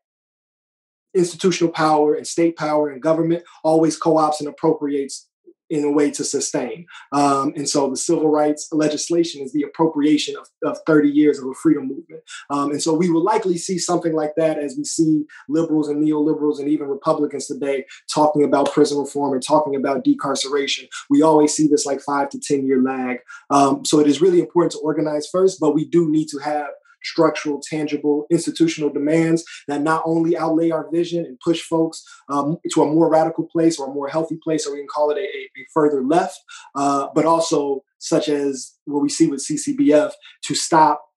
institutional 1.16 1.74
power 1.74 2.14
and 2.14 2.28
state 2.28 2.56
power 2.56 2.90
and 2.90 3.02
government 3.02 3.44
always 3.64 3.98
co-ops 3.98 4.40
and 4.40 4.50
appropriates 4.50 5.30
in 5.70 5.84
a 5.84 5.92
way 5.92 6.10
to 6.12 6.24
sustain. 6.24 6.86
Um, 7.12 7.54
and 7.56 7.70
so 7.70 7.90
the 7.90 7.98
civil 7.98 8.30
rights 8.30 8.68
legislation 8.72 9.44
is 9.44 9.54
the 9.54 9.64
appropriation 9.64 10.36
of, 10.36 10.48
of 10.64 10.80
30 10.86 11.10
years 11.10 11.38
of 11.38 11.48
a 11.48 11.54
freedom 11.54 11.88
movement. 11.88 12.24
Um, 12.50 12.72
and 12.72 12.82
so 12.82 12.94
we 12.94 13.10
will 13.10 13.24
likely 13.24 13.58
see 13.58 13.78
something 13.78 14.14
like 14.14 14.34
that 14.36 14.58
as 14.58 14.76
we 14.78 14.84
see 14.84 15.26
liberals 15.48 15.88
and 15.88 16.04
neoliberals 16.04 16.60
and 16.60 16.68
even 16.68 16.88
Republicans 16.88 17.48
today 17.48 17.86
talking 18.12 18.44
about 18.44 18.72
prison 18.72 18.98
reform 18.98 19.34
and 19.34 19.44
talking 19.44 19.76
about 19.76 20.04
decarceration. 20.04 20.88
We 21.10 21.22
always 21.22 21.54
see 21.54 21.68
this 21.68 21.86
like 21.86 22.02
five 22.02 22.30
to 22.30 22.40
10 22.40 22.66
year 22.66 22.82
lag. 22.82 23.20
Um, 23.50 23.86
so 23.86 24.00
it 24.00 24.08
is 24.08 24.22
really 24.22 24.40
important 24.40 24.72
to 24.74 24.80
organize 24.80 25.28
first, 25.32 25.60
but 25.60 25.76
we 25.76 25.86
do 25.86 26.10
need 26.10 26.30
to 26.30 26.40
have 26.40 26.70
structural, 27.04 27.62
tangible, 27.62 28.26
institutional 28.30 28.90
demands 28.90 29.44
that 29.68 29.82
not 29.82 30.04
only 30.06 30.38
outlay 30.38 30.70
our 30.70 30.90
vision 30.92 31.26
and 31.26 31.40
push 31.40 31.62
folks 31.62 32.04
um, 32.30 32.58
to 32.74 32.82
a 32.82 32.86
more 32.86 33.10
radical 33.10 33.46
place 33.46 33.80
or 33.80 33.90
a 33.90 33.94
more 33.94 34.08
healthy 34.08 34.38
place, 34.44 34.66
or 34.66 34.74
we 34.74 34.80
can 34.80 34.88
call 34.88 35.10
it 35.12 35.18
a, 35.18 35.22
a 35.22 35.66
further 35.74 36.04
left, 36.04 36.40
uh, 36.76 37.08
but 37.14 37.26
also 37.26 37.84
such 38.00 38.30
as 38.30 38.74
what 38.86 39.02
we 39.02 39.10
see 39.10 39.28
with 39.28 39.46
CCBF 39.46 40.12
to 40.44 40.56
stop 40.56 41.09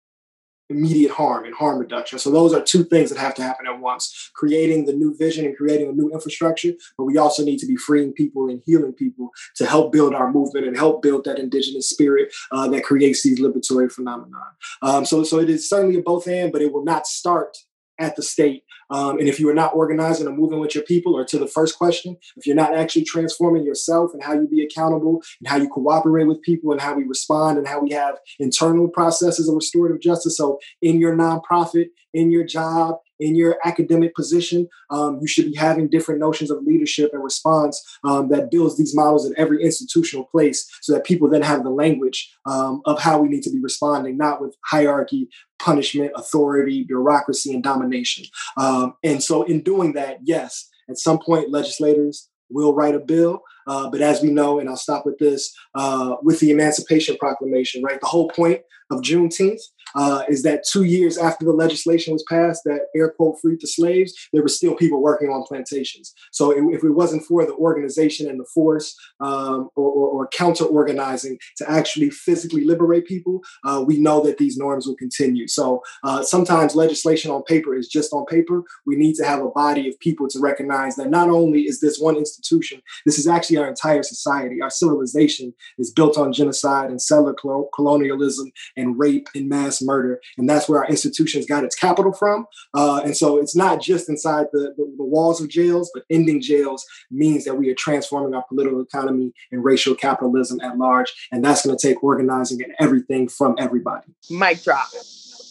immediate 0.73 1.13
harm 1.13 1.45
and 1.45 1.55
harm 1.55 1.79
reduction. 1.79 2.19
So 2.19 2.31
those 2.31 2.53
are 2.53 2.61
two 2.61 2.85
things 2.85 3.11
that 3.11 3.19
have 3.19 3.35
to 3.37 3.43
happen 3.43 3.67
at 3.67 3.81
once: 3.81 4.31
creating 4.35 4.87
the 4.87 4.93
new 4.93 5.15
vision 5.17 5.45
and 5.45 5.57
creating 5.57 5.89
a 5.89 5.93
new 5.93 6.11
infrastructure. 6.13 6.73
But 6.97 7.05
we 7.05 7.19
also 7.19 7.45
need 7.45 7.59
to 7.59 7.67
be 7.67 7.77
freeing 7.77 8.13
people 8.13 8.49
and 8.49 8.63
healing 8.65 8.93
people 8.93 9.31
to 9.57 9.67
help 9.67 9.93
build 9.93 10.15
our 10.15 10.31
movement 10.31 10.67
and 10.67 10.77
help 10.77 11.03
build 11.03 11.25
that 11.25 11.39
indigenous 11.39 11.89
spirit 11.89 12.33
uh, 12.51 12.69
that 12.69 12.85
creates 12.85 13.23
these 13.23 13.41
liberatory 13.41 13.91
phenomena. 13.91 14.37
Um, 14.83 15.05
so, 15.05 15.23
so 15.25 15.39
it 15.39 15.51
is 15.51 15.69
certainly 15.69 15.99
a 15.99 16.03
both 16.03 16.27
and, 16.27 16.53
but 16.53 16.63
it 16.63 16.73
will 16.73 16.85
not 16.85 17.07
start 17.07 17.57
at 17.99 18.17
the 18.17 18.23
state. 18.23 18.65
Um, 18.91 19.19
and 19.19 19.29
if 19.29 19.41
you 19.41 19.49
are 19.49 19.55
not 19.55 19.75
organizing 19.75 20.27
or 20.27 20.33
moving 20.33 20.61
with 20.61 20.75
your 20.75 20.85
people, 20.85 21.17
or 21.17 21.25
to 21.25 21.39
the 21.39 21.47
first 21.47 21.79
question, 21.79 22.17
if 22.37 22.47
you're 22.47 22.57
not 22.57 22.75
actually 22.75 23.05
transforming 23.05 23.65
yourself 23.65 24.11
and 24.13 24.23
how 24.23 24.35
you 24.35 24.47
be 24.47 24.63
accountable 24.63 25.23
and 25.41 25.49
how 25.49 25.57
you 25.57 25.69
cooperate 25.69 26.27
with 26.27 26.43
people 26.43 26.73
and 26.73 26.81
how 26.81 26.95
we 26.95 27.05
respond 27.05 27.57
and 27.57 27.67
how 27.67 27.81
we 27.81 27.91
have 27.93 28.19
internal 28.39 28.89
processes 28.89 29.49
of 29.49 29.55
restorative 29.55 30.01
justice. 30.01 30.37
So 30.37 30.59
in 30.83 31.01
your 31.01 31.17
nonprofit, 31.17 31.87
in 32.13 32.31
your 32.31 32.45
job, 32.45 32.97
in 33.23 33.37
your 33.37 33.57
academic 33.65 34.15
position, 34.15 34.69
um, 34.91 35.19
you 35.21 35.29
should 35.29 35.47
be 35.47 35.57
having 35.57 35.89
different 35.89 36.21
notions 36.21 36.51
of 36.51 36.63
leadership 36.65 37.11
and 37.13 37.23
response 37.23 37.81
um, 38.05 38.29
that 38.29 38.51
builds 38.51 38.77
these 38.77 38.95
models 38.95 39.25
in 39.25 39.33
every 39.37 39.63
institutional 39.63 40.25
place 40.25 40.69
so 40.81 40.93
that 40.93 41.05
people 41.05 41.29
then 41.29 41.43
have 41.43 41.63
the 41.63 41.71
language 41.71 42.35
um, 42.47 42.83
of 42.85 43.01
how 43.01 43.21
we 43.21 43.29
need 43.29 43.43
to 43.43 43.51
be 43.51 43.61
responding, 43.61 44.17
not 44.17 44.41
with 44.41 44.57
hierarchy, 44.65 45.29
punishment, 45.59 46.11
authority, 46.17 46.83
bureaucracy, 46.83 47.55
and 47.55 47.63
domination. 47.63 48.25
Um, 48.57 48.95
and 49.05 49.23
so, 49.23 49.45
in 49.45 49.63
doing 49.63 49.93
that, 49.93 50.19
yes, 50.25 50.69
at 50.89 50.99
some 50.99 51.19
point, 51.19 51.51
legislators 51.51 52.29
will 52.51 52.75
write 52.75 52.95
a 52.95 53.01
bill. 53.01 53.43
Uh, 53.67 53.89
but 53.89 54.01
as 54.01 54.21
we 54.21 54.31
know, 54.31 54.59
and 54.59 54.69
I'll 54.69 54.77
stop 54.77 55.07
with 55.07 55.19
this, 55.19 55.55
uh, 55.77 56.17
with 56.23 56.41
the 56.41 56.51
Emancipation 56.51 57.17
Proclamation, 57.17 57.83
right? 57.83 58.01
The 58.01 58.07
whole 58.07 58.29
point 58.29 58.63
of 58.91 59.01
Juneteenth 59.01 59.61
uh, 59.95 60.23
is 60.29 60.43
that 60.43 60.65
two 60.65 60.85
years 60.85 61.19
after 61.19 61.45
the 61.45 61.53
legislation 61.53 62.13
was 62.13 62.25
passed 62.29 62.63
that 62.65 62.87
air 62.95 63.11
quote 63.11 63.41
freed 63.41 63.61
the 63.61 63.67
slaves, 63.67 64.13
there 64.33 64.43
were 64.43 64.49
still 64.49 64.75
people 64.75 65.03
working 65.03 65.29
on 65.29 65.43
plantations. 65.45 66.15
So 66.31 66.51
if 66.73 66.83
it 66.83 66.91
wasn't 66.91 67.25
for 67.25 67.45
the 67.47 67.55
organization 67.55 68.29
and 68.29 68.39
the 68.39 68.47
force 68.55 68.97
um, 69.21 69.71
or, 69.77 69.91
or, 69.91 70.09
or, 70.09 70.29
counter 70.33 70.65
organizing 70.65 71.39
to 71.59 71.71
actually 71.71 72.09
physically 72.11 72.65
liberate 72.65 73.07
people, 73.07 73.41
uh, 73.65 73.85
we 73.87 73.99
know 73.99 74.23
that 74.23 74.39
these 74.39 74.57
norms 74.57 74.87
will 74.87 74.97
continue. 74.97 75.47
So 75.47 75.83
uh, 76.05 76.23
sometimes 76.23 76.75
legislation 76.75 77.31
on 77.31 77.43
paper 77.43 77.75
is 77.75 77.89
just 77.89 78.13
on 78.13 78.25
paper. 78.27 78.63
We 78.87 78.97
need 78.97 79.15
to 79.17 79.25
have 79.25 79.41
a 79.41 79.51
body 79.51 79.89
of 79.89 79.99
people 80.01 80.29
to 80.29 80.41
recognize 80.41 80.97
that 80.97 81.11
not 81.11 81.29
only 81.29 81.63
is 81.63 81.81
this 81.81 81.99
one 81.99 82.17
institution, 82.17 82.81
this 83.05 83.19
is 83.19 83.27
actually 83.27 83.59
our 83.59 83.69
entire 83.69 84.03
society. 84.03 84.63
Our 84.63 84.71
civilization 84.71 85.53
is 85.79 85.93
built 85.93 86.17
on 86.17 86.33
genocide 86.33 86.91
and 86.91 87.01
settler 87.01 87.35
colonialism 87.75 88.53
and 88.77 88.99
rape 88.99 89.29
and 89.35 89.49
mass 89.49 89.82
murder. 89.85 90.21
And 90.37 90.49
that's 90.49 90.69
where 90.69 90.81
our 90.81 90.89
institutions 90.89 91.47
got 91.47 91.65
its 91.65 91.77
capital 91.77 92.13
from. 92.13 92.47
Uh, 92.75 93.01
and 93.05 93.17
so 93.17 93.39
it's 93.39 93.57
not 93.57 93.81
just 93.81 94.09
inside 94.09 94.47
the, 94.53 94.75
the, 94.77 94.95
the, 94.97 95.05
walls 95.05 95.41
of 95.41 95.49
jails, 95.49 95.91
but 95.93 96.05
ending 96.11 96.41
jails 96.41 96.87
means 97.11 97.45
that 97.45 97.55
we 97.55 97.69
are 97.71 97.75
transforming 97.75 98.35
our 98.35 98.45
political 98.49 98.81
economy 98.81 99.33
and 99.51 99.65
racial 99.65 99.95
capitalism 99.95 100.61
at 100.61 100.79
large. 100.79 101.13
And 101.31 101.45
that's 101.45 101.67
going 101.67 101.77
to 101.77 101.89
take 101.89 102.03
organizing 102.03 102.63
and 102.63 102.73
everything 102.81 103.29
from 103.29 103.57
everybody. 103.59 104.07
Mic 104.31 104.63
drop 104.63 104.89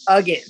again. 0.08 0.42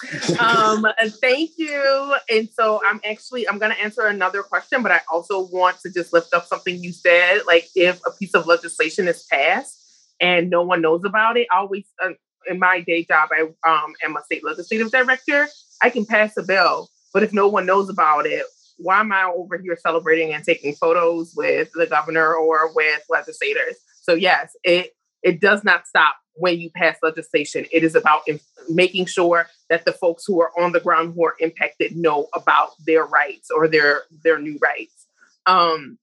um 0.38 0.86
thank 1.20 1.50
you 1.56 2.14
and 2.30 2.48
so 2.50 2.80
i'm 2.86 3.00
actually 3.04 3.48
i'm 3.48 3.58
going 3.58 3.74
to 3.74 3.82
answer 3.82 4.06
another 4.06 4.44
question 4.44 4.80
but 4.80 4.92
i 4.92 5.00
also 5.10 5.48
want 5.48 5.76
to 5.80 5.90
just 5.90 6.12
lift 6.12 6.32
up 6.32 6.46
something 6.46 6.80
you 6.80 6.92
said 6.92 7.40
like 7.48 7.68
if 7.74 7.98
a 8.06 8.12
piece 8.12 8.32
of 8.32 8.46
legislation 8.46 9.08
is 9.08 9.24
passed 9.24 9.78
and 10.20 10.50
no 10.50 10.62
one 10.62 10.80
knows 10.80 11.04
about 11.04 11.36
it 11.36 11.46
I 11.52 11.58
always 11.58 11.84
uh, 12.02 12.10
in 12.48 12.58
my 12.58 12.80
day 12.80 13.04
job, 13.04 13.30
I 13.32 13.42
um, 13.68 13.94
am 14.04 14.16
a 14.16 14.24
state 14.24 14.44
legislative 14.44 14.90
director. 14.90 15.48
I 15.82 15.90
can 15.90 16.04
pass 16.04 16.36
a 16.36 16.42
bill, 16.42 16.88
but 17.12 17.22
if 17.22 17.32
no 17.32 17.48
one 17.48 17.66
knows 17.66 17.88
about 17.88 18.26
it, 18.26 18.44
why 18.78 19.00
am 19.00 19.12
I 19.12 19.24
over 19.24 19.58
here 19.58 19.76
celebrating 19.80 20.32
and 20.32 20.44
taking 20.44 20.74
photos 20.74 21.34
with 21.36 21.70
the 21.74 21.86
governor 21.86 22.34
or 22.34 22.72
with 22.74 23.02
legislators? 23.08 23.76
So 24.02 24.14
yes, 24.14 24.56
it 24.64 24.94
it 25.22 25.40
does 25.40 25.64
not 25.64 25.86
stop 25.86 26.14
when 26.34 26.60
you 26.60 26.70
pass 26.70 26.96
legislation. 27.02 27.66
It 27.72 27.82
is 27.82 27.94
about 27.94 28.22
making 28.68 29.06
sure 29.06 29.48
that 29.68 29.84
the 29.84 29.92
folks 29.92 30.24
who 30.24 30.40
are 30.40 30.52
on 30.58 30.72
the 30.72 30.80
ground 30.80 31.14
who 31.14 31.24
are 31.24 31.34
impacted 31.40 31.96
know 31.96 32.28
about 32.34 32.70
their 32.86 33.04
rights 33.04 33.50
or 33.50 33.68
their 33.68 34.02
their 34.22 34.38
new 34.38 34.58
rights. 34.62 35.06
Um, 35.46 35.98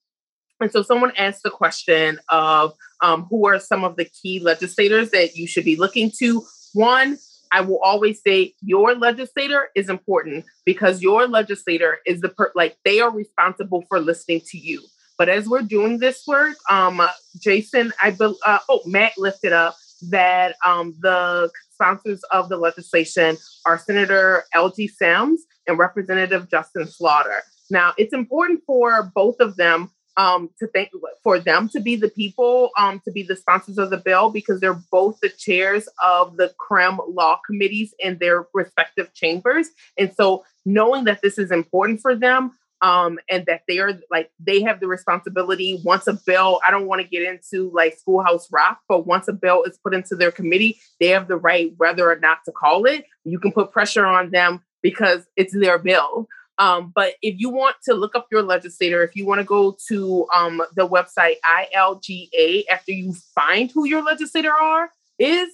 and 0.62 0.72
so 0.72 0.82
someone 0.82 1.12
asked 1.18 1.44
the 1.44 1.50
question 1.50 2.20
of 2.30 2.74
um, 3.02 3.28
who 3.30 3.46
are 3.48 3.60
some 3.60 3.84
of 3.84 3.98
the 3.98 4.06
key 4.06 4.40
legislators 4.40 5.12
that 5.12 5.36
you 5.36 5.48
should 5.48 5.66
be 5.66 5.76
looking 5.76 6.12
to. 6.20 6.44
One, 6.74 7.18
I 7.52 7.62
will 7.62 7.80
always 7.80 8.22
say 8.22 8.54
your 8.62 8.96
legislator 8.96 9.70
is 9.76 9.90
important 9.90 10.46
because 10.66 11.02
your 11.02 11.28
legislator 11.28 12.00
is 12.06 12.22
the 12.22 12.30
per- 12.30 12.52
like 12.56 12.78
they 12.86 13.00
are 13.00 13.12
responsible 13.12 13.84
for 13.88 14.00
listening 14.00 14.42
to 14.48 14.58
you. 14.58 14.82
But 15.18 15.30
as 15.30 15.48
we're 15.48 15.62
doing 15.62 16.00
this 16.00 16.24
work, 16.28 16.58
um, 16.70 17.02
Jason, 17.42 17.94
I 18.02 18.12
be- 18.12 18.36
uh, 18.46 18.60
oh 18.70 18.82
Matt 18.86 19.14
lifted 19.18 19.54
up 19.54 19.76
that 20.10 20.56
um, 20.66 20.96
the 21.02 21.50
sponsors 21.72 22.22
of 22.32 22.50
the 22.50 22.58
legislation 22.58 23.38
are 23.66 23.78
Senator 23.78 24.44
Elgie 24.54 24.90
Sims 24.90 25.44
and 25.68 25.78
Representative 25.78 26.50
Justin 26.50 26.88
Slaughter. 26.88 27.42
Now, 27.70 27.94
it's 27.98 28.14
important 28.14 28.62
for 28.66 29.12
both 29.16 29.40
of 29.40 29.56
them 29.56 29.90
um, 30.18 30.50
to 30.60 30.68
thank 30.68 30.90
for 31.24 31.40
them 31.40 31.70
to 31.70 31.80
be 31.80 31.96
the 31.96 32.10
people 32.10 32.70
um, 32.78 33.02
to 33.06 33.12
be 33.12 33.24
the 33.24 33.36
sponsors 33.36 33.78
of 33.78 33.90
the 33.90 33.98
bill 33.98 34.30
because 34.30 34.60
they're 34.60 34.82
both 34.92 35.20
the 35.22 35.30
chairs 35.30 35.88
of 36.04 36.38
the 36.38 36.54
Crim 36.58 37.00
law 37.10 37.40
committees 37.46 37.94
in 38.00 38.18
their 38.20 38.48
respective 38.54 39.14
chambers. 39.14 39.70
And 39.98 40.14
so 40.16 40.46
knowing 40.66 41.06
that 41.06 41.22
this 41.22 41.38
is 41.38 41.52
important 41.52 42.02
for 42.02 42.16
them 42.16 42.54
um, 42.82 43.20
and 43.30 43.46
that 43.46 43.62
they 43.68 43.80
are 43.80 44.00
like 44.12 44.32
they 44.40 44.62
have 44.62 44.80
the 44.80 44.88
responsibility 44.88 45.82
once 45.84 46.08
a 46.08 46.14
bill 46.26 46.60
i 46.68 46.72
don't 46.72 46.88
want 46.88 47.02
to 47.02 47.08
get 47.08 47.24
into 47.24 47.72
like 47.74 47.98
schoolhouse 47.98 48.52
rock 48.52 48.80
but 48.88 49.08
once 49.08 49.28
a 49.28 49.34
bill 49.34 49.64
is 49.64 49.78
put 49.78 49.94
into 49.94 50.16
their 50.16 50.32
committee 50.32 50.78
they 51.00 51.08
have 51.08 51.28
the 51.28 51.38
right 51.38 51.74
whether 51.78 52.12
or 52.12 52.20
not 52.20 52.40
to 52.46 52.52
call 52.52 52.86
it 52.86 53.06
you 53.24 53.40
can 53.40 53.52
put 53.52 53.72
pressure 53.72 54.06
on 54.06 54.30
them 54.32 54.62
because 54.82 55.26
it's 55.36 55.54
their 55.54 55.80
bill 55.80 56.28
um, 56.58 56.92
but 56.96 57.16
if 57.22 57.40
you 57.40 57.50
want 57.50 57.76
to 57.86 57.94
look 57.94 58.16
up 58.16 58.28
your 58.32 58.42
legislator, 58.42 59.04
if 59.04 59.16
you 59.16 59.26
want 59.26 59.40
to 59.40 59.46
go 59.46 59.78
to 59.88 60.28
um, 60.34 60.62
the 60.76 60.88
website 60.88 61.36
ILGA 61.46 62.66
after 62.70 62.92
you 62.92 63.14
find 63.34 63.72
who 63.72 63.86
your 63.86 64.02
legislator 64.04 64.52
are 64.52 64.90
is 65.20 65.50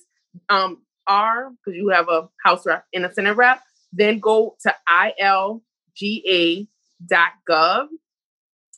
um, 0.50 0.82
are 1.08 1.50
because 1.52 1.78
you 1.78 1.90
have 1.90 2.08
a 2.10 2.30
House 2.44 2.66
rep 2.66 2.86
and 2.94 3.06
a 3.06 3.14
Senate 3.14 3.36
rep, 3.36 3.62
then 3.92 4.20
go 4.20 4.56
to 4.62 4.74
ilga.gov 4.90 5.58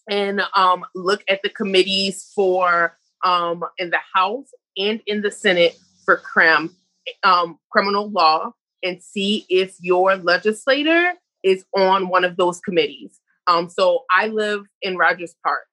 and 0.09 0.41
um, 0.55 0.85
look 0.95 1.23
at 1.27 1.41
the 1.43 1.49
committees 1.49 2.31
for 2.33 2.97
um, 3.23 3.63
in 3.77 3.89
the 3.89 3.99
House 4.13 4.47
and 4.77 5.01
in 5.05 5.21
the 5.21 5.31
Senate 5.31 5.77
for 6.05 6.17
Crim, 6.17 6.75
um, 7.23 7.59
criminal 7.69 8.09
law, 8.09 8.53
and 8.81 9.01
see 9.03 9.45
if 9.49 9.75
your 9.79 10.15
legislator 10.15 11.13
is 11.43 11.65
on 11.75 12.09
one 12.09 12.23
of 12.23 12.37
those 12.37 12.59
committees. 12.59 13.19
Um, 13.47 13.69
so 13.69 14.05
I 14.09 14.27
live 14.27 14.65
in 14.81 14.97
Rogers 14.97 15.35
Park. 15.43 15.63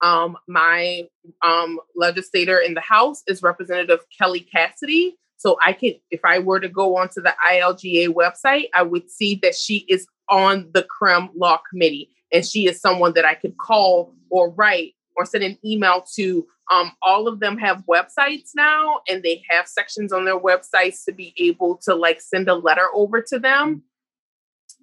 Um, 0.00 0.36
my 0.46 1.08
um, 1.42 1.80
legislator 1.96 2.58
in 2.58 2.74
the 2.74 2.80
House 2.80 3.22
is 3.26 3.42
Representative 3.42 4.00
Kelly 4.16 4.40
Cassidy. 4.40 5.16
So 5.36 5.56
I 5.64 5.72
can, 5.72 5.94
if 6.10 6.20
I 6.24 6.38
were 6.40 6.60
to 6.60 6.68
go 6.68 6.96
onto 6.96 7.20
the 7.20 7.34
ILGA 7.50 8.08
website, 8.08 8.66
I 8.74 8.82
would 8.82 9.10
see 9.10 9.36
that 9.42 9.54
she 9.54 9.86
is 9.88 10.06
on 10.28 10.70
the 10.72 10.82
Crim 10.82 11.30
Law 11.36 11.60
Committee, 11.70 12.10
and 12.32 12.44
she 12.44 12.66
is 12.66 12.80
someone 12.80 13.14
that 13.14 13.24
I 13.24 13.34
could 13.34 13.56
call 13.56 14.14
or 14.30 14.50
write 14.50 14.94
or 15.16 15.24
send 15.24 15.44
an 15.44 15.58
email 15.64 16.04
to. 16.14 16.46
Um, 16.70 16.92
all 17.00 17.28
of 17.28 17.40
them 17.40 17.56
have 17.58 17.84
websites 17.88 18.50
now, 18.54 19.00
and 19.08 19.22
they 19.22 19.42
have 19.48 19.66
sections 19.66 20.12
on 20.12 20.24
their 20.24 20.38
websites 20.38 21.04
to 21.06 21.12
be 21.12 21.32
able 21.38 21.76
to 21.84 21.94
like 21.94 22.20
send 22.20 22.48
a 22.48 22.54
letter 22.54 22.88
over 22.92 23.22
to 23.22 23.38
them 23.38 23.84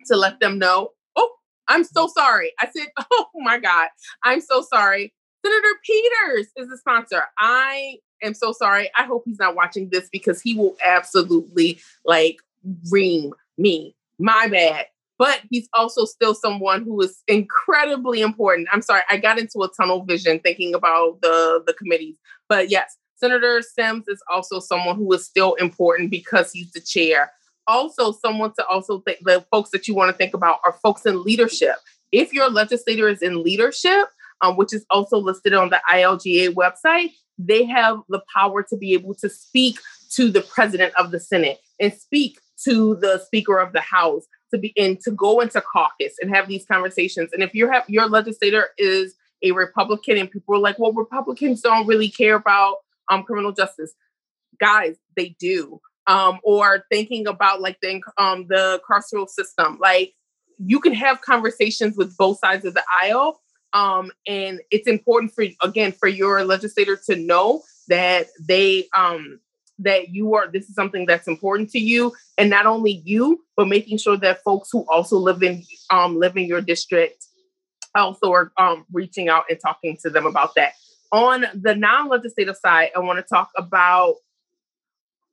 to 0.08 0.16
let 0.16 0.40
them 0.40 0.60
know. 0.60 0.92
Oh, 1.16 1.32
I'm 1.68 1.84
so 1.84 2.08
sorry. 2.08 2.52
I 2.60 2.70
said, 2.76 2.88
oh 3.12 3.28
my 3.36 3.60
God, 3.60 3.90
I'm 4.24 4.42
so 4.42 4.62
sorry. 4.62 5.14
Senator 5.46 5.80
Peters 5.84 6.48
is 6.58 6.70
the 6.70 6.78
sponsor. 6.78 7.24
I 7.38 7.98
am 8.24 8.34
so 8.34 8.52
sorry. 8.52 8.90
I 8.98 9.04
hope 9.04 9.24
he's 9.26 9.40
not 9.40 9.56
watching 9.56 9.90
this 9.90 10.10
because 10.12 10.42
he 10.42 10.56
will 10.56 10.76
absolutely 10.84 11.80
like 12.04 12.38
ream 12.92 13.34
me. 13.58 13.96
My 14.18 14.48
bad 14.48 14.88
but 15.18 15.42
he's 15.50 15.70
also 15.74 16.06
still 16.06 16.34
someone 16.34 16.84
who 16.84 17.00
is 17.02 17.24
incredibly 17.28 18.22
important. 18.22 18.68
I'm 18.72 18.82
sorry, 18.82 19.02
I 19.10 19.18
got 19.18 19.40
into 19.40 19.62
a 19.62 19.70
tunnel 19.70 20.04
vision 20.04 20.40
thinking 20.40 20.76
about 20.76 21.22
the 21.22 21.64
the 21.66 21.74
committees, 21.74 22.16
but 22.50 22.70
yes, 22.70 22.98
Senator 23.16 23.62
Sims 23.62 24.08
is 24.08 24.22
also 24.32 24.60
someone 24.60 24.98
who 24.98 25.12
is 25.14 25.26
still 25.26 25.54
important 25.56 26.12
because 26.12 26.52
he's 26.52 26.72
the 26.72 26.82
chair. 26.82 27.32
Also, 27.68 28.12
someone 28.12 28.54
to 28.54 28.66
also 28.68 29.00
think 29.02 29.20
the 29.24 29.46
folks 29.52 29.72
that 29.72 29.88
you 29.88 29.96
want 29.96 30.12
to 30.12 30.18
think 30.18 30.34
about 30.34 30.60
are 30.64 30.74
folks 30.74 31.06
in 31.06 31.24
leadership. 31.24 31.76
If 32.12 32.34
your 32.34 32.50
legislator 32.50 33.08
is 33.08 33.22
in 33.22 33.44
leadership, 33.44 34.08
um, 34.42 34.58
which 34.58 34.74
is 34.74 34.86
also 34.90 35.18
listed 35.18 35.54
on 35.54 35.70
the 35.70 35.82
ILGA 35.92 36.54
website, 36.54 37.12
they 37.38 37.66
have 37.66 38.00
the 38.10 38.22
power 38.34 38.64
to 38.64 38.78
be 38.78 38.94
able 38.94 39.16
to 39.16 39.30
speak 39.30 39.80
to 40.12 40.30
the 40.30 40.42
president 40.42 40.94
of 40.96 41.12
the 41.12 41.20
Senate 41.20 41.60
and 41.80 41.94
speak 41.94 42.40
to 42.64 42.96
the 42.96 43.20
Speaker 43.26 43.60
of 43.60 43.74
the 43.74 43.82
House 43.82 44.26
to 44.52 44.58
be 44.58 44.70
in 44.76 44.98
to 45.04 45.12
go 45.12 45.40
into 45.42 45.62
caucus 45.62 46.16
and 46.22 46.34
have 46.34 46.48
these 46.48 46.66
conversations. 46.66 47.32
And 47.34 47.44
if 47.44 47.54
you 47.54 47.70
have 47.70 47.84
your 47.90 48.08
legislator 48.08 48.70
is 48.78 49.16
a 49.44 49.52
Republican 49.52 50.18
and 50.18 50.32
people 50.32 50.56
are 50.56 50.60
like, 50.60 50.80
well, 50.80 50.94
Republicans 50.94 51.62
don't 51.62 51.88
really 51.88 52.10
care 52.10 52.36
about 52.36 52.78
um, 53.10 53.24
criminal 53.24 53.52
justice. 53.52 53.94
Guys, 54.60 54.96
they 55.16 55.36
do. 55.40 55.82
Um, 56.08 56.40
or 56.44 56.86
thinking 56.92 57.26
about 57.28 57.62
like 57.62 57.80
the 57.82 58.02
um, 58.18 58.46
the 58.48 58.80
carceral 58.88 59.28
system. 59.28 59.78
Like 59.82 60.14
you 60.58 60.80
can 60.80 60.94
have 60.94 61.22
conversations 61.22 61.98
with 61.98 62.16
both 62.18 62.40
sides 62.40 62.66
of 62.66 62.74
the 62.74 62.84
aisle. 63.02 63.42
Um, 63.74 64.12
and 64.26 64.62
it's 64.72 64.88
important 64.88 65.34
for 65.34 65.46
again 65.64 65.92
for 65.92 66.08
your 66.08 66.44
legislator 66.46 66.98
to 67.08 67.16
know 67.16 67.64
that 67.88 68.28
they 68.40 68.88
um, 68.96 69.40
that 69.80 70.10
you 70.10 70.36
are 70.36 70.48
this 70.52 70.70
is 70.70 70.76
something 70.76 71.06
that's 71.06 71.28
important 71.28 71.70
to 71.70 71.80
you 71.80 72.14
and 72.38 72.50
not 72.50 72.66
only 72.66 73.02
you 73.04 73.44
but 73.58 73.68
making 73.68 73.98
sure 73.98 74.18
that 74.18 74.42
folks 74.44 74.70
who 74.72 74.86
also 74.90 75.18
live 75.18 75.44
in 75.44 75.64
um 75.90 76.18
live 76.18 76.38
in 76.38 76.46
your 76.46 76.62
district 76.62 77.26
also 77.94 78.32
are 78.32 78.52
um 78.58 78.86
reaching 78.94 79.28
out 79.28 79.44
and 79.50 79.60
talking 79.60 79.98
to 80.02 80.10
them 80.10 80.26
about 80.26 80.56
that 80.56 80.74
on 81.12 81.46
the 81.54 81.76
non-legislative 81.76 82.56
side 82.56 82.90
i 82.96 83.00
want 83.00 83.18
to 83.18 83.24
talk 83.24 83.50
about 83.58 84.16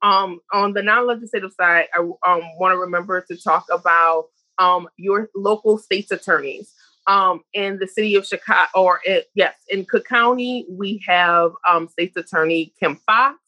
um 0.03 0.39
on 0.51 0.73
the 0.73 0.83
non-legislative 0.83 1.51
side 1.53 1.87
i 1.95 1.99
um, 1.99 2.41
want 2.59 2.73
to 2.73 2.77
remember 2.77 3.21
to 3.21 3.35
talk 3.35 3.65
about 3.71 4.25
um 4.59 4.87
your 4.97 5.29
local 5.35 5.77
state's 5.77 6.11
attorneys 6.11 6.73
um, 7.07 7.41
in 7.53 7.79
the 7.79 7.87
city 7.87 8.15
of 8.15 8.25
Chicago, 8.25 8.69
or 8.75 9.01
it, 9.03 9.27
yes, 9.35 9.55
in 9.67 9.85
Cook 9.85 10.05
County, 10.07 10.65
we 10.69 11.03
have 11.05 11.51
um, 11.69 11.87
State's 11.87 12.15
Attorney 12.15 12.73
Kim 12.79 12.99
Foxx, 13.05 13.39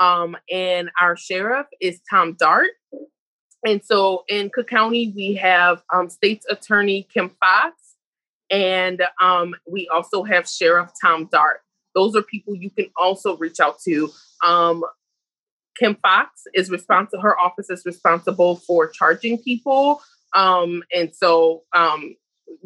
Um, 0.00 0.36
and 0.50 0.90
our 1.00 1.16
sheriff 1.16 1.66
is 1.80 2.00
Tom 2.10 2.36
Dart. 2.38 2.70
And 3.64 3.82
so 3.84 4.24
in 4.28 4.50
Cook 4.50 4.68
County, 4.68 5.12
we 5.14 5.34
have 5.34 5.82
State's 6.08 6.46
Attorney 6.50 7.08
Kim 7.12 7.30
Foxx, 7.40 7.74
and 8.50 9.02
we 9.66 9.88
also 9.88 10.22
have 10.24 10.48
Sheriff 10.48 10.90
Tom 11.00 11.28
Dart. 11.30 11.60
Those 11.94 12.14
are 12.14 12.22
people 12.22 12.54
you 12.54 12.70
can 12.70 12.90
also 12.96 13.36
reach 13.38 13.58
out 13.58 13.80
to. 13.84 14.10
Um, 14.44 14.84
Kim 15.78 15.96
Foxx 16.02 16.42
is 16.54 16.70
responsible, 16.70 17.22
her 17.22 17.38
office 17.38 17.70
is 17.70 17.84
responsible 17.84 18.56
for 18.56 18.88
charging 18.88 19.38
people. 19.38 20.00
Um, 20.34 20.82
and 20.94 21.14
so 21.14 21.62
um, 21.74 22.16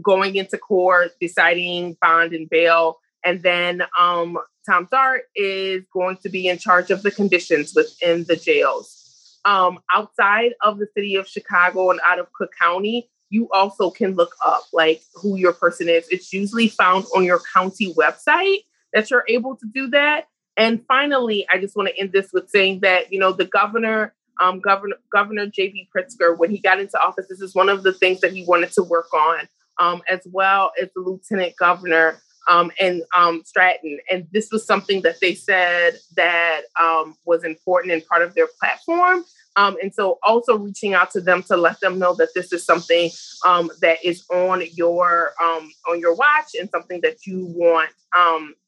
going 0.02 0.36
into 0.36 0.58
court, 0.58 1.12
deciding 1.20 1.96
bond 2.00 2.32
and 2.32 2.48
bail, 2.48 2.98
and 3.24 3.42
then 3.42 3.82
um, 3.98 4.38
Tom 4.68 4.88
Dart 4.90 5.22
is 5.34 5.84
going 5.92 6.18
to 6.18 6.28
be 6.28 6.48
in 6.48 6.58
charge 6.58 6.90
of 6.90 7.02
the 7.02 7.10
conditions 7.10 7.72
within 7.74 8.24
the 8.24 8.36
jails. 8.36 9.38
Um, 9.44 9.80
outside 9.94 10.52
of 10.62 10.78
the 10.78 10.86
city 10.94 11.16
of 11.16 11.26
Chicago 11.26 11.90
and 11.90 12.00
out 12.06 12.18
of 12.18 12.32
Cook 12.32 12.50
County, 12.60 13.10
you 13.30 13.48
also 13.52 13.90
can 13.90 14.14
look 14.14 14.34
up 14.44 14.64
like 14.72 15.02
who 15.14 15.36
your 15.36 15.52
person 15.52 15.88
is. 15.88 16.06
It's 16.10 16.32
usually 16.32 16.68
found 16.68 17.06
on 17.16 17.24
your 17.24 17.40
county 17.54 17.94
website 17.94 18.64
that 18.92 19.10
you're 19.10 19.24
able 19.28 19.56
to 19.56 19.66
do 19.72 19.88
that. 19.90 20.26
And 20.56 20.84
finally, 20.86 21.46
I 21.52 21.58
just 21.58 21.76
want 21.76 21.88
to 21.88 21.98
end 21.98 22.12
this 22.12 22.32
with 22.32 22.50
saying 22.50 22.80
that 22.80 23.12
you 23.12 23.18
know 23.18 23.32
the 23.32 23.44
governor, 23.44 24.14
um, 24.40 24.60
Governor 24.60 24.96
Governor 25.12 25.46
J.B. 25.46 25.88
Pritzker, 25.94 26.36
when 26.36 26.50
he 26.50 26.58
got 26.58 26.80
into 26.80 27.00
office, 27.00 27.26
this 27.28 27.40
is 27.40 27.54
one 27.54 27.68
of 27.68 27.82
the 27.82 27.92
things 27.92 28.20
that 28.20 28.32
he 28.32 28.44
wanted 28.44 28.72
to 28.72 28.82
work 28.82 29.12
on, 29.14 29.48
um, 29.78 30.02
as 30.08 30.20
well 30.32 30.72
as 30.80 30.88
the 30.94 31.00
lieutenant 31.00 31.56
governor 31.56 32.20
um, 32.48 32.70
and 32.80 33.02
um, 33.16 33.42
Stratton. 33.44 33.98
And 34.10 34.26
this 34.32 34.50
was 34.50 34.66
something 34.66 35.02
that 35.02 35.20
they 35.20 35.34
said 35.34 35.98
that 36.16 36.62
um, 36.80 37.16
was 37.24 37.44
important 37.44 37.92
and 37.92 38.06
part 38.06 38.22
of 38.22 38.34
their 38.34 38.48
platform. 38.58 39.24
Um, 39.56 39.76
and 39.82 39.92
so 39.92 40.18
also 40.22 40.56
reaching 40.56 40.94
out 40.94 41.10
to 41.12 41.20
them 41.20 41.42
to 41.44 41.56
let 41.56 41.80
them 41.80 41.98
know 41.98 42.14
that 42.14 42.30
this 42.34 42.52
is 42.52 42.64
something 42.64 43.10
um, 43.44 43.70
that 43.80 43.98
is 44.04 44.24
on 44.30 44.62
your 44.72 45.32
um, 45.42 45.70
on 45.88 45.98
your 45.98 46.14
watch 46.14 46.54
and 46.58 46.70
something 46.70 47.00
that 47.02 47.26
you 47.26 47.46
want 47.46 47.90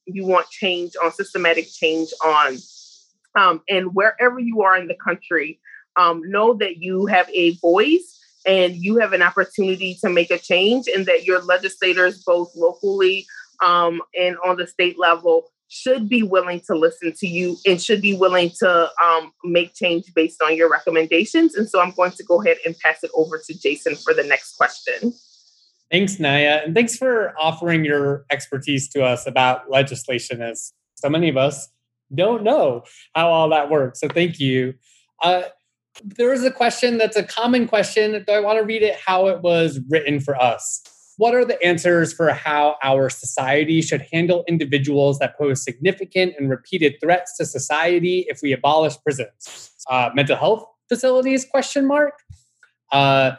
you 0.07 0.27
want 0.27 0.49
change 0.51 0.93
on 1.03 1.13
systematic 1.13 1.69
change 1.71 2.09
on. 2.25 2.59
and 3.69 3.95
wherever 3.95 4.39
you 4.39 4.63
are 4.63 4.77
in 4.77 4.89
the 4.89 4.97
country, 4.97 5.61
know 5.97 6.55
that 6.55 6.79
you 6.79 7.07
have 7.07 7.29
a 7.31 7.55
voice 7.57 8.19
and 8.45 8.77
you 8.77 8.99
have 8.99 9.13
an 9.13 9.23
opportunity 9.23 9.97
to 10.03 10.11
make 10.11 10.31
a 10.31 10.39
change 10.39 10.87
and 10.89 11.07
that 11.07 11.25
your 11.25 11.41
legislators 11.43 12.23
both 12.25 12.51
locally 12.57 13.27
um, 13.63 14.03
and 14.19 14.37
on 14.45 14.57
the 14.57 14.67
state 14.67 14.99
level 14.99 15.51
should 15.75 16.07
be 16.07 16.23
willing 16.23 16.61
to 16.61 16.77
listen 16.77 17.15
to 17.17 17.27
you 17.27 17.57
and 17.67 17.81
should 17.81 18.03
be 18.03 18.15
willing 18.15 18.51
to 18.59 18.91
um, 19.03 19.33
make 19.43 19.75
change 19.75 20.13
based 20.15 20.43
on 20.43 20.55
your 20.55 20.69
recommendations. 20.69 21.55
And 21.55 21.67
so 21.67 21.81
I'm 21.81 21.93
going 21.93 22.11
to 22.13 22.23
go 22.25 22.43
ahead 22.43 22.59
and 22.67 22.79
pass 22.79 23.03
it 23.03 23.11
over 23.15 23.41
to 23.47 23.59
Jason 23.59 23.97
for 23.97 24.13
the 24.13 24.23
next 24.23 24.59
question. 24.59 25.15
Thanks, 25.91 26.21
Naya. 26.21 26.61
And 26.63 26.75
thanks 26.75 26.99
for 26.99 27.33
offering 27.41 27.87
your 27.87 28.27
expertise 28.31 28.91
to 28.91 29.03
us 29.03 29.27
about 29.27 29.71
legislation, 29.71 30.43
as 30.43 30.75
so 30.95 31.09
many 31.09 31.31
of 31.31 31.39
us 31.39 31.69
don't 32.15 32.43
know 32.43 32.83
how 33.15 33.31
all 33.31 33.49
that 33.49 33.71
works. 33.71 34.01
So 34.01 34.09
thank 34.09 34.39
you. 34.39 34.75
Uh, 35.23 35.45
there 36.05 36.35
is 36.35 36.45
a 36.45 36.51
question 36.51 36.99
that's 36.99 37.17
a 37.17 37.23
common 37.23 37.67
question. 37.67 38.23
I 38.29 38.41
want 38.41 38.59
to 38.59 38.65
read 38.65 38.83
it 38.83 38.97
how 38.97 39.29
it 39.29 39.41
was 39.41 39.81
written 39.89 40.21
for 40.21 40.37
us 40.37 40.83
what 41.23 41.37
are 41.37 41.45
the 41.45 41.65
answers 41.65 42.13
for 42.13 42.31
how 42.31 42.75
our 42.83 43.09
society 43.09 43.81
should 43.81 44.05
handle 44.13 44.43
individuals 44.49 45.21
that 45.21 45.39
pose 45.39 45.63
significant 45.63 46.35
and 46.37 46.51
repeated 46.51 46.97
threats 47.01 47.37
to 47.37 47.47
society 47.47 48.27
if 48.29 48.41
we 48.43 48.53
abolish 48.53 48.97
prisons? 49.05 49.71
Uh, 49.89 50.11
mental 50.17 50.35
health 50.35 50.65
facilities 50.89 51.45
question 51.45 51.87
mark? 51.87 52.15
Uh, 52.91 53.37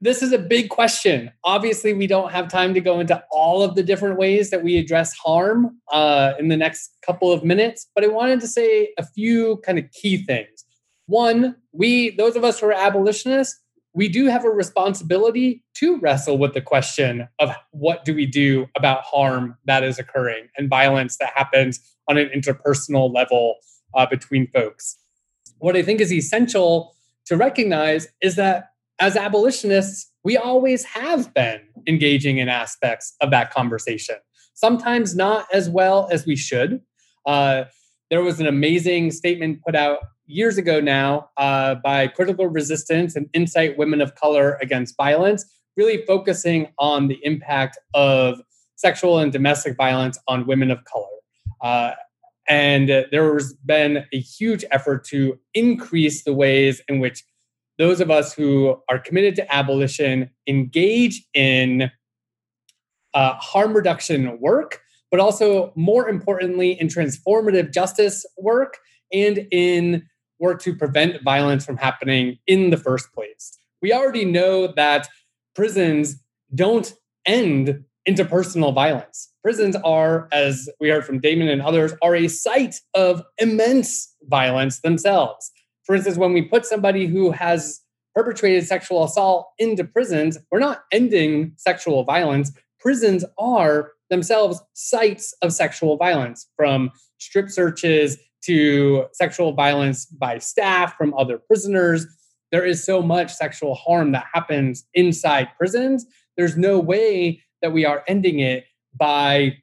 this 0.00 0.22
is 0.22 0.32
a 0.32 0.38
big 0.38 0.70
question. 0.70 1.30
Obviously 1.44 1.92
we 1.92 2.06
don't 2.06 2.32
have 2.32 2.48
time 2.48 2.72
to 2.72 2.80
go 2.80 2.98
into 3.00 3.22
all 3.30 3.62
of 3.62 3.74
the 3.74 3.82
different 3.82 4.16
ways 4.16 4.48
that 4.48 4.64
we 4.64 4.78
address 4.78 5.12
harm 5.12 5.78
uh, 5.92 6.32
in 6.38 6.48
the 6.48 6.56
next 6.56 6.96
couple 7.04 7.30
of 7.30 7.44
minutes 7.44 7.86
but 7.94 8.02
i 8.02 8.06
wanted 8.06 8.40
to 8.40 8.48
say 8.48 8.94
a 8.96 9.04
few 9.04 9.58
kind 9.58 9.78
of 9.78 9.84
key 9.90 10.24
things. 10.24 10.64
One 11.04 11.56
we 11.70 12.16
those 12.16 12.34
of 12.34 12.44
us 12.44 12.60
who 12.60 12.68
are 12.68 12.72
abolitionists 12.72 13.60
we 13.94 14.08
do 14.08 14.26
have 14.26 14.44
a 14.44 14.50
responsibility 14.50 15.62
to 15.74 15.98
wrestle 15.98 16.36
with 16.36 16.52
the 16.52 16.60
question 16.60 17.28
of 17.38 17.54
what 17.70 18.04
do 18.04 18.12
we 18.12 18.26
do 18.26 18.66
about 18.76 19.04
harm 19.04 19.56
that 19.66 19.84
is 19.84 19.98
occurring 19.98 20.48
and 20.58 20.68
violence 20.68 21.16
that 21.18 21.32
happens 21.34 21.80
on 22.08 22.18
an 22.18 22.28
interpersonal 22.34 23.14
level 23.14 23.56
uh, 23.94 24.04
between 24.04 24.48
folks. 24.48 24.98
What 25.58 25.76
I 25.76 25.82
think 25.82 26.00
is 26.00 26.12
essential 26.12 26.94
to 27.26 27.36
recognize 27.36 28.08
is 28.20 28.34
that 28.34 28.70
as 28.98 29.16
abolitionists, 29.16 30.10
we 30.24 30.36
always 30.36 30.84
have 30.84 31.32
been 31.32 31.60
engaging 31.86 32.38
in 32.38 32.48
aspects 32.48 33.14
of 33.20 33.30
that 33.30 33.52
conversation, 33.52 34.16
sometimes 34.54 35.14
not 35.14 35.46
as 35.52 35.68
well 35.68 36.08
as 36.10 36.26
we 36.26 36.36
should. 36.36 36.80
Uh, 37.26 37.64
there 38.10 38.22
was 38.22 38.40
an 38.40 38.46
amazing 38.46 39.10
statement 39.12 39.60
put 39.64 39.76
out 39.76 39.98
years 40.26 40.58
ago 40.58 40.80
now 40.80 41.30
uh, 41.36 41.76
by 41.76 42.08
Critical 42.08 42.46
Resistance 42.46 43.16
and 43.16 43.28
INCITE 43.34 43.76
Women 43.76 44.00
of 44.00 44.14
Color 44.14 44.58
Against 44.60 44.96
Violence, 44.96 45.44
really 45.76 46.04
focusing 46.06 46.68
on 46.78 47.08
the 47.08 47.18
impact 47.24 47.78
of 47.94 48.40
sexual 48.76 49.18
and 49.18 49.32
domestic 49.32 49.76
violence 49.76 50.18
on 50.28 50.46
women 50.46 50.70
of 50.70 50.84
color. 50.84 51.06
Uh, 51.60 51.92
and 52.48 52.88
there 52.88 53.34
has 53.34 53.54
been 53.64 54.04
a 54.12 54.20
huge 54.20 54.64
effort 54.70 55.04
to 55.06 55.38
increase 55.54 56.24
the 56.24 56.34
ways 56.34 56.82
in 56.88 57.00
which 57.00 57.24
those 57.78 58.00
of 58.00 58.10
us 58.10 58.32
who 58.32 58.78
are 58.88 58.98
committed 58.98 59.34
to 59.36 59.54
abolition 59.54 60.30
engage 60.46 61.24
in 61.34 61.90
uh, 63.14 63.34
harm 63.34 63.72
reduction 63.72 64.38
work, 64.40 64.80
but 65.10 65.20
also 65.20 65.72
more 65.74 66.08
importantly, 66.08 66.78
in 66.78 66.88
transformative 66.88 67.72
justice 67.72 68.26
work 68.38 68.78
and 69.12 69.46
in 69.50 70.06
work 70.40 70.60
to 70.62 70.74
prevent 70.74 71.22
violence 71.22 71.64
from 71.64 71.76
happening 71.76 72.38
in 72.46 72.70
the 72.70 72.76
first 72.76 73.12
place. 73.12 73.58
We 73.80 73.92
already 73.92 74.24
know 74.24 74.68
that 74.68 75.08
prisons 75.54 76.16
don't 76.54 76.92
end 77.26 77.84
interpersonal 78.08 78.74
violence. 78.74 79.32
Prisons 79.42 79.76
are, 79.76 80.28
as 80.32 80.68
we 80.80 80.88
heard 80.90 81.06
from 81.06 81.20
Damon 81.20 81.48
and 81.48 81.62
others, 81.62 81.92
are 82.02 82.14
a 82.14 82.28
site 82.28 82.80
of 82.94 83.22
immense 83.38 84.14
violence 84.24 84.80
themselves. 84.80 85.50
For 85.84 85.94
instance, 85.94 86.16
when 86.16 86.32
we 86.32 86.42
put 86.42 86.66
somebody 86.66 87.06
who 87.06 87.30
has 87.30 87.80
perpetrated 88.14 88.66
sexual 88.66 89.04
assault 89.04 89.48
into 89.58 89.84
prisons, 89.84 90.38
we're 90.50 90.60
not 90.60 90.84
ending 90.92 91.52
sexual 91.56 92.04
violence. 92.04 92.52
Prisons 92.78 93.24
are 93.38 93.92
themselves 94.10 94.60
sites 94.74 95.34
of 95.42 95.52
sexual 95.52 95.96
violence, 95.96 96.46
from 96.56 96.90
strip 97.18 97.50
searches 97.50 98.18
to 98.46 99.06
sexual 99.12 99.52
violence 99.52 100.06
by 100.06 100.38
staff 100.38 100.96
from 100.96 101.14
other 101.14 101.38
prisoners. 101.38 102.06
There 102.52 102.64
is 102.64 102.84
so 102.84 103.02
much 103.02 103.32
sexual 103.32 103.74
harm 103.74 104.12
that 104.12 104.26
happens 104.32 104.84
inside 104.94 105.48
prisons. 105.58 106.06
There's 106.36 106.56
no 106.56 106.78
way 106.78 107.42
that 107.62 107.72
we 107.72 107.84
are 107.84 108.04
ending 108.06 108.40
it 108.40 108.64
by 108.94 109.58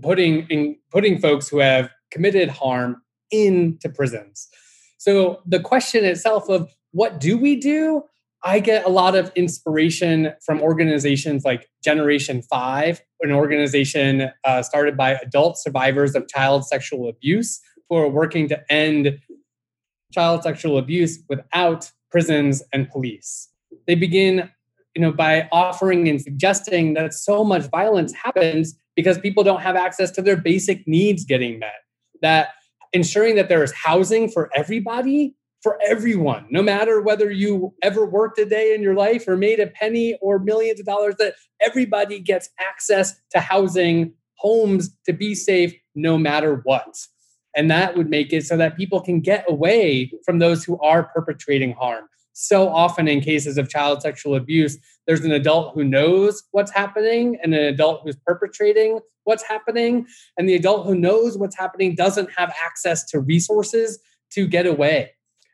putting 0.00 0.46
in, 0.48 0.76
putting 0.90 1.18
folks 1.18 1.48
who 1.48 1.58
have 1.58 1.90
committed 2.10 2.48
harm 2.48 3.02
into 3.30 3.88
prisons. 3.88 4.48
So 4.98 5.40
the 5.46 5.60
question 5.60 6.04
itself 6.04 6.48
of 6.48 6.70
what 6.92 7.20
do 7.20 7.36
we 7.38 7.56
do? 7.56 8.04
I 8.44 8.58
get 8.58 8.84
a 8.84 8.88
lot 8.88 9.14
of 9.14 9.30
inspiration 9.36 10.32
from 10.44 10.60
organizations 10.60 11.44
like 11.44 11.68
Generation 11.84 12.42
5, 12.42 13.00
an 13.20 13.30
organization 13.30 14.30
uh, 14.44 14.62
started 14.62 14.96
by 14.96 15.12
adult 15.12 15.58
survivors 15.58 16.16
of 16.16 16.28
child 16.28 16.66
sexual 16.66 17.08
abuse 17.08 17.60
who 17.92 17.98
are 17.98 18.08
working 18.08 18.48
to 18.48 18.72
end 18.72 19.18
child 20.14 20.42
sexual 20.42 20.78
abuse 20.78 21.18
without 21.28 21.90
prisons 22.10 22.62
and 22.72 22.88
police. 22.88 23.50
They 23.86 23.96
begin 23.96 24.50
you 24.94 25.02
know, 25.02 25.12
by 25.12 25.46
offering 25.52 26.08
and 26.08 26.20
suggesting 26.20 26.94
that 26.94 27.12
so 27.12 27.44
much 27.44 27.64
violence 27.70 28.14
happens 28.14 28.74
because 28.96 29.18
people 29.18 29.44
don't 29.44 29.60
have 29.60 29.76
access 29.76 30.10
to 30.12 30.22
their 30.22 30.38
basic 30.38 30.88
needs 30.88 31.26
getting 31.26 31.58
met. 31.58 31.80
That 32.22 32.48
ensuring 32.94 33.36
that 33.36 33.50
there 33.50 33.62
is 33.62 33.72
housing 33.72 34.30
for 34.30 34.50
everybody 34.54 35.34
for 35.62 35.78
everyone, 35.86 36.46
no 36.50 36.62
matter 36.62 37.00
whether 37.02 37.30
you 37.30 37.74
ever 37.82 38.06
worked 38.06 38.38
a 38.38 38.46
day 38.46 38.74
in 38.74 38.82
your 38.82 38.94
life 38.94 39.28
or 39.28 39.36
made 39.36 39.60
a 39.60 39.66
penny 39.66 40.18
or 40.22 40.38
millions 40.38 40.80
of 40.80 40.86
dollars, 40.86 41.14
that 41.18 41.34
everybody 41.60 42.18
gets 42.18 42.48
access 42.58 43.14
to 43.30 43.38
housing, 43.38 44.14
homes 44.36 44.96
to 45.04 45.12
be 45.12 45.34
safe, 45.34 45.74
no 45.94 46.16
matter 46.16 46.62
what. 46.64 46.96
And 47.54 47.70
that 47.70 47.96
would 47.96 48.08
make 48.08 48.32
it 48.32 48.46
so 48.46 48.56
that 48.56 48.76
people 48.76 49.00
can 49.00 49.20
get 49.20 49.44
away 49.48 50.12
from 50.24 50.38
those 50.38 50.64
who 50.64 50.78
are 50.80 51.04
perpetrating 51.04 51.72
harm. 51.72 52.08
So 52.32 52.68
often, 52.68 53.08
in 53.08 53.20
cases 53.20 53.58
of 53.58 53.68
child 53.68 54.00
sexual 54.00 54.34
abuse, 54.34 54.78
there's 55.06 55.24
an 55.24 55.32
adult 55.32 55.74
who 55.74 55.84
knows 55.84 56.42
what's 56.52 56.72
happening 56.72 57.38
and 57.42 57.54
an 57.54 57.64
adult 57.64 58.02
who's 58.04 58.16
perpetrating 58.26 59.00
what's 59.24 59.42
happening. 59.42 60.06
And 60.38 60.48
the 60.48 60.54
adult 60.54 60.86
who 60.86 60.94
knows 60.94 61.36
what's 61.36 61.56
happening 61.56 61.94
doesn't 61.94 62.30
have 62.36 62.54
access 62.64 63.04
to 63.10 63.20
resources 63.20 63.98
to 64.30 64.46
get 64.46 64.66
away 64.66 65.12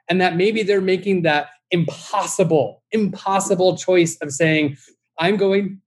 and 0.08 0.20
that 0.20 0.36
maybe 0.36 0.62
they're 0.62 0.80
making 0.80 1.22
that 1.22 1.48
impossible, 1.70 2.82
impossible 2.92 3.76
choice 3.76 4.16
of 4.22 4.32
saying, 4.32 4.76
I'm 5.18 5.36
going 5.36 5.80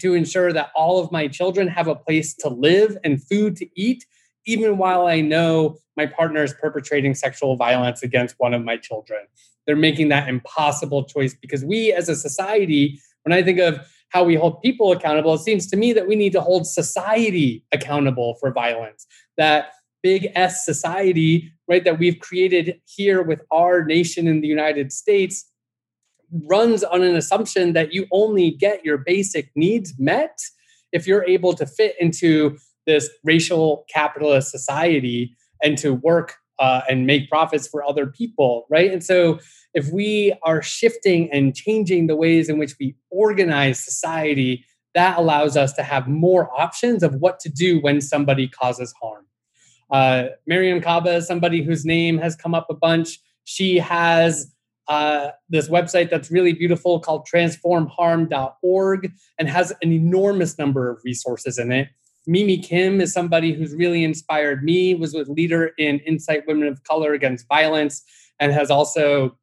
to 0.00 0.14
ensure 0.14 0.52
that 0.52 0.70
all 0.74 1.00
of 1.00 1.12
my 1.12 1.28
children 1.28 1.68
have 1.68 1.88
a 1.88 1.94
place 1.94 2.34
to 2.36 2.48
live 2.48 2.96
and 3.04 3.22
food 3.22 3.56
to 3.56 3.68
eat, 3.80 4.04
even 4.48 4.78
while 4.78 5.06
I 5.06 5.20
know 5.20 5.76
my 5.96 6.06
partner 6.06 6.42
is 6.42 6.54
perpetrating 6.54 7.14
sexual 7.14 7.54
violence 7.56 8.02
against 8.02 8.34
one 8.38 8.54
of 8.54 8.64
my 8.64 8.78
children. 8.78 9.20
They're 9.66 9.76
making 9.76 10.08
that 10.08 10.26
impossible 10.26 11.04
choice 11.04 11.34
because 11.34 11.64
we 11.64 11.92
as 11.92 12.08
a 12.08 12.16
society, 12.16 12.98
when 13.24 13.34
I 13.34 13.42
think 13.42 13.58
of 13.58 13.80
how 14.08 14.24
we 14.24 14.36
hold 14.36 14.62
people 14.62 14.90
accountable, 14.90 15.34
it 15.34 15.40
seems 15.40 15.66
to 15.66 15.76
me 15.76 15.92
that 15.92 16.08
we 16.08 16.16
need 16.16 16.32
to 16.32 16.40
hold 16.40 16.66
society 16.66 17.62
accountable 17.72 18.36
for 18.40 18.50
violence. 18.50 19.06
That 19.36 19.72
big 20.02 20.28
S 20.34 20.64
society, 20.64 21.52
right, 21.68 21.84
that 21.84 21.98
we've 21.98 22.18
created 22.18 22.80
here 22.86 23.22
with 23.22 23.42
our 23.50 23.84
nation 23.84 24.26
in 24.26 24.40
the 24.40 24.48
United 24.48 24.92
States 24.92 25.44
runs 26.46 26.82
on 26.84 27.02
an 27.02 27.16
assumption 27.16 27.74
that 27.74 27.92
you 27.92 28.06
only 28.12 28.50
get 28.50 28.82
your 28.82 28.96
basic 28.96 29.50
needs 29.54 29.92
met 29.98 30.38
if 30.92 31.06
you're 31.06 31.24
able 31.24 31.52
to 31.52 31.66
fit 31.66 31.96
into 32.00 32.56
this 32.88 33.08
racial 33.22 33.84
capitalist 33.92 34.50
society 34.50 35.36
and 35.62 35.78
to 35.78 35.94
work 35.94 36.34
uh, 36.58 36.80
and 36.88 37.06
make 37.06 37.28
profits 37.30 37.68
for 37.68 37.84
other 37.84 38.06
people, 38.06 38.66
right? 38.68 38.90
And 38.90 39.04
so, 39.04 39.38
if 39.74 39.92
we 39.92 40.32
are 40.42 40.62
shifting 40.62 41.30
and 41.30 41.54
changing 41.54 42.06
the 42.08 42.16
ways 42.16 42.48
in 42.48 42.58
which 42.58 42.74
we 42.80 42.96
organize 43.10 43.78
society, 43.78 44.64
that 44.94 45.18
allows 45.18 45.56
us 45.56 45.72
to 45.74 45.82
have 45.82 46.08
more 46.08 46.50
options 46.58 47.02
of 47.02 47.14
what 47.16 47.38
to 47.40 47.48
do 47.48 47.78
when 47.80 48.00
somebody 48.00 48.48
causes 48.48 48.92
harm. 49.00 49.26
Uh, 49.90 50.30
Mariame 50.50 50.82
Kaba 50.82 51.16
is 51.16 51.26
somebody 51.26 51.62
whose 51.62 51.84
name 51.84 52.18
has 52.18 52.34
come 52.34 52.54
up 52.54 52.66
a 52.70 52.74
bunch. 52.74 53.20
She 53.44 53.78
has 53.78 54.52
uh, 54.88 55.30
this 55.50 55.68
website 55.68 56.08
that's 56.10 56.30
really 56.30 56.54
beautiful 56.54 56.98
called 56.98 57.28
transformharm.org 57.32 59.12
and 59.38 59.48
has 59.48 59.72
an 59.82 59.92
enormous 59.92 60.58
number 60.58 60.90
of 60.90 60.98
resources 61.04 61.58
in 61.58 61.70
it. 61.70 61.88
Mimi 62.28 62.58
Kim 62.58 63.00
is 63.00 63.10
somebody 63.10 63.54
who's 63.54 63.74
really 63.74 64.04
inspired 64.04 64.62
me, 64.62 64.94
was 64.94 65.14
a 65.14 65.24
leader 65.32 65.72
in 65.78 65.98
INCITE 66.00 66.46
Women 66.46 66.68
of 66.68 66.84
Color 66.84 67.14
Against 67.14 67.48
Violence, 67.48 68.02
and 68.38 68.52
has 68.52 68.70
also 68.70 69.38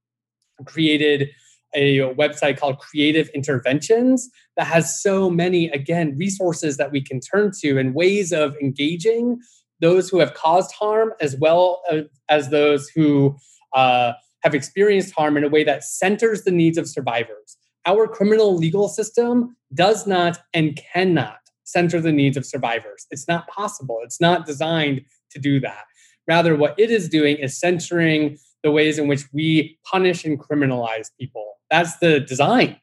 created 0.65 1.31
a 1.73 2.01
website 2.13 2.59
called 2.59 2.77
Creative 2.77 3.27
Interventions 3.29 4.29
that 4.55 4.67
has 4.67 5.01
so 5.01 5.31
many, 5.31 5.67
again, 5.69 6.15
resources 6.15 6.77
that 6.77 6.91
we 6.91 7.01
can 7.01 7.19
turn 7.19 7.51
to 7.61 7.79
and 7.79 7.95
ways 7.95 8.31
of 8.31 8.55
engaging 8.61 9.39
those 9.81 10.07
who 10.07 10.19
have 10.19 10.35
caused 10.35 10.71
harm 10.71 11.11
as 11.19 11.35
well 11.37 11.81
as 12.29 12.49
those 12.49 12.87
who 12.89 13.35
uh, 13.73 14.13
have 14.43 14.53
experienced 14.53 15.11
harm 15.15 15.37
in 15.37 15.43
a 15.43 15.49
way 15.49 15.63
that 15.63 15.83
centers 15.83 16.43
the 16.43 16.51
needs 16.51 16.77
of 16.77 16.87
survivors. 16.87 17.57
Our 17.87 18.07
criminal 18.07 18.55
legal 18.55 18.87
system 18.89 19.57
does 19.73 20.05
not 20.05 20.37
and 20.53 20.79
cannot 20.93 21.44
center 21.65 21.99
the 21.99 22.11
needs 22.11 22.37
of 22.37 22.45
survivors. 22.45 23.05
It's 23.11 23.27
not 23.27 23.47
possible. 23.47 23.99
It's 24.03 24.21
not 24.21 24.45
designed 24.45 25.01
to 25.31 25.39
do 25.39 25.59
that. 25.59 25.83
Rather, 26.27 26.55
what 26.55 26.79
it 26.79 26.89
is 26.89 27.09
doing 27.09 27.37
is 27.37 27.59
centering 27.59 28.37
the 28.63 28.71
ways 28.71 28.97
in 28.97 29.07
which 29.07 29.25
we 29.31 29.77
punish 29.85 30.25
and 30.25 30.39
criminalize 30.39 31.09
people. 31.19 31.55
That's 31.69 31.97
the 31.97 32.19
design. 32.19 32.79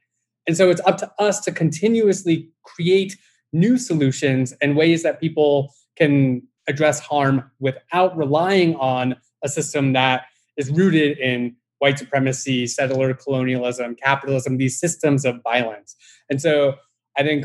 And 0.46 0.56
so 0.56 0.70
it's 0.70 0.80
up 0.86 0.98
to 0.98 1.10
us 1.18 1.40
to 1.40 1.52
continuously 1.52 2.50
create 2.64 3.16
new 3.52 3.78
solutions 3.78 4.52
and 4.60 4.76
ways 4.76 5.02
that 5.02 5.20
people 5.20 5.72
can 5.96 6.42
address 6.68 7.00
harm 7.00 7.50
without 7.60 8.16
relying 8.16 8.76
on 8.76 9.16
a 9.42 9.48
system 9.48 9.92
that 9.92 10.26
is 10.56 10.70
rooted 10.70 11.18
in 11.18 11.56
white 11.78 11.98
supremacy, 11.98 12.66
settler 12.66 13.12
colonialism, 13.12 13.96
capitalism, 13.96 14.56
these 14.56 14.78
systems 14.78 15.24
of 15.24 15.42
violence. 15.42 15.96
And 16.30 16.40
so 16.40 16.76
I 17.18 17.24
think 17.24 17.44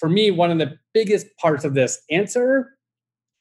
for 0.00 0.08
me, 0.08 0.30
one 0.30 0.50
of 0.50 0.58
the 0.58 0.78
biggest 0.94 1.26
parts 1.36 1.64
of 1.64 1.74
this 1.74 2.00
answer 2.10 2.70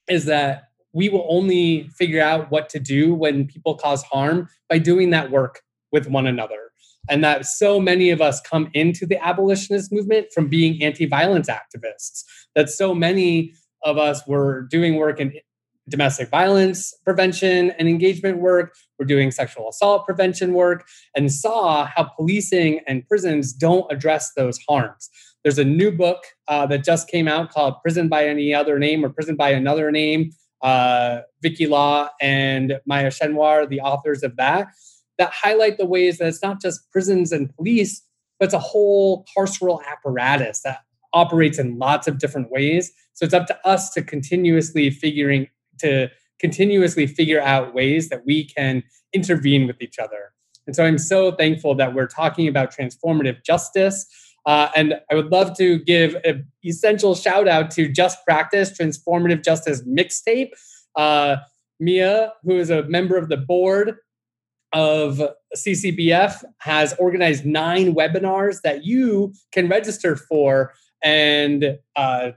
is 0.09 0.25
that 0.25 0.63
we 0.91 1.07
will 1.07 1.25
only 1.29 1.87
figure 1.97 2.21
out 2.21 2.51
what 2.51 2.67
to 2.69 2.79
do 2.79 3.15
when 3.15 3.47
people 3.47 3.75
cause 3.75 4.03
harm 4.03 4.49
by 4.67 4.77
doing 4.77 5.11
that 5.11 5.31
work 5.31 5.61
with 5.91 6.07
one 6.07 6.27
another. 6.27 6.71
And 7.09 7.23
that 7.23 7.45
so 7.45 7.79
many 7.79 8.09
of 8.09 8.21
us 8.21 8.41
come 8.41 8.69
into 8.73 9.05
the 9.05 9.23
abolitionist 9.25 9.91
movement 9.91 10.27
from 10.33 10.49
being 10.49 10.83
anti 10.83 11.05
violence 11.05 11.49
activists, 11.49 12.23
that 12.55 12.69
so 12.69 12.93
many 12.93 13.53
of 13.83 13.97
us 13.97 14.27
were 14.27 14.67
doing 14.69 14.95
work 14.95 15.19
in 15.19 15.33
domestic 15.89 16.29
violence 16.29 16.93
prevention 17.03 17.71
and 17.71 17.87
engagement 17.87 18.39
work. 18.39 18.75
We're 18.97 19.05
doing 19.05 19.31
sexual 19.31 19.69
assault 19.69 20.05
prevention 20.05 20.53
work 20.53 20.85
and 21.15 21.31
saw 21.31 21.85
how 21.85 22.03
policing 22.03 22.81
and 22.87 23.07
prisons 23.07 23.53
don't 23.53 23.91
address 23.91 24.31
those 24.35 24.59
harms. 24.67 25.09
There's 25.43 25.57
a 25.57 25.63
new 25.63 25.91
book 25.91 26.23
uh, 26.47 26.65
that 26.67 26.83
just 26.83 27.07
came 27.07 27.27
out 27.27 27.51
called 27.51 27.75
Prison 27.81 28.09
by 28.09 28.25
Any 28.25 28.53
Other 28.53 28.77
Name 28.77 29.05
or 29.05 29.09
Prison 29.09 29.35
by 29.35 29.51
Another 29.51 29.91
Name. 29.91 30.31
Uh, 30.61 31.21
Vikki 31.41 31.67
Law 31.67 32.09
and 32.19 32.79
Maya 32.85 33.09
Schenwar, 33.09 33.69
the 33.69 33.79
authors 33.79 34.23
of 34.23 34.35
that, 34.35 34.67
that 35.17 35.31
highlight 35.31 35.77
the 35.77 35.85
ways 35.85 36.17
that 36.17 36.27
it's 36.27 36.43
not 36.43 36.61
just 36.61 36.91
prisons 36.91 37.31
and 37.31 37.55
police 37.55 38.03
but 38.39 38.45
it's 38.45 38.53
a 38.53 38.59
whole 38.59 39.25
carceral 39.37 39.81
apparatus 39.85 40.61
that 40.61 40.79
operates 41.13 41.59
in 41.59 41.77
lots 41.77 42.07
of 42.07 42.19
different 42.19 42.49
ways. 42.49 42.91
So 43.13 43.25
it's 43.25 43.33
up 43.33 43.47
to 43.47 43.67
us 43.67 43.91
to 43.93 44.01
continuously 44.01 44.89
figuring 44.89 45.47
to 45.79 46.09
continuously 46.39 47.05
figure 47.05 47.41
out 47.41 47.73
ways 47.73 48.09
that 48.09 48.25
we 48.25 48.45
can 48.45 48.83
intervene 49.13 49.67
with 49.67 49.81
each 49.81 49.99
other. 49.99 50.31
And 50.65 50.75
so 50.75 50.85
I'm 50.85 50.97
so 50.97 51.31
thankful 51.33 51.75
that 51.75 51.93
we're 51.93 52.07
talking 52.07 52.47
about 52.47 52.73
transformative 52.73 53.43
justice. 53.43 54.05
Uh, 54.49 54.71
and 54.75 54.95
I 55.11 55.13
would 55.13 55.31
love 55.31 55.55
to 55.57 55.77
give 55.77 56.15
an 56.23 56.47
essential 56.65 57.13
shout 57.13 57.47
out 57.47 57.69
to 57.69 57.87
Just 57.87 58.25
Practice 58.25 58.75
Transformative 58.75 59.45
Justice 59.45 59.83
Mixtape. 59.83 60.49
Uh, 60.95 61.35
Mia, 61.79 62.33
who 62.41 62.57
is 62.57 62.71
a 62.71 62.81
member 62.85 63.15
of 63.15 63.29
the 63.29 63.37
board 63.37 63.97
of 64.73 65.21
CCBF, 65.55 66.43
has 66.57 66.95
organized 66.97 67.45
nine 67.45 67.93
webinars 67.93 68.61
that 68.63 68.83
you 68.83 69.35
can 69.51 69.69
register 69.69 70.15
for 70.15 70.73
and 71.03 71.77
uh, 71.95 72.31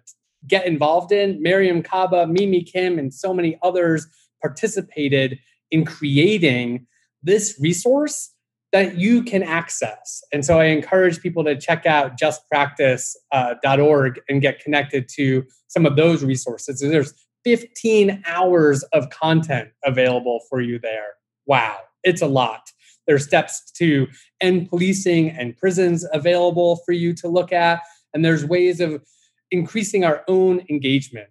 get 0.47 0.67
involved 0.67 1.13
in. 1.13 1.43
Mariame 1.43 1.83
Kaba, 1.83 2.27
Mimi 2.27 2.63
Kim, 2.63 2.99
and 2.99 3.15
so 3.15 3.33
many 3.33 3.59
others 3.63 4.07
participated 4.43 5.39
in 5.71 5.87
creating 5.87 6.87
this 7.23 7.57
resource 7.59 8.35
that 8.73 8.97
you 8.97 9.23
can 9.23 9.43
access. 9.43 10.23
And 10.33 10.45
so 10.45 10.59
I 10.59 10.67
encourage 10.67 11.21
people 11.21 11.45
to 11.45 11.57
check 11.57 11.85
out 11.85 12.19
justpractice.org 12.19 14.19
uh, 14.19 14.23
and 14.29 14.43
get 14.43 14.61
connected 14.61 15.09
to 15.17 15.45
some 15.69 15.85
of 15.85 15.97
those 15.97 16.25
resources. 16.25 16.81
There's 16.81 17.13
15 17.45 18.23
hours 18.27 18.83
of 18.95 19.11
content 19.11 19.71
available 19.85 20.41
for 20.49 20.61
you 20.61 20.79
there. 20.79 21.15
Wow, 21.47 21.77
it's 22.03 22.23
a 22.23 22.27
lot. 22.27 22.71
There's 23.07 23.25
steps 23.25 23.71
to 23.73 24.07
end 24.41 24.69
policing 24.69 25.31
and 25.31 25.57
prisons 25.57 26.07
available 26.13 26.77
for 26.87 26.93
you 26.93 27.13
to 27.15 27.29
look 27.29 27.53
at. 27.53 27.81
And 28.15 28.25
there's 28.25 28.45
ways 28.45 28.81
of 28.81 29.03
increasing 29.51 30.05
our 30.05 30.23
own 30.29 30.65
engagement. 30.71 31.29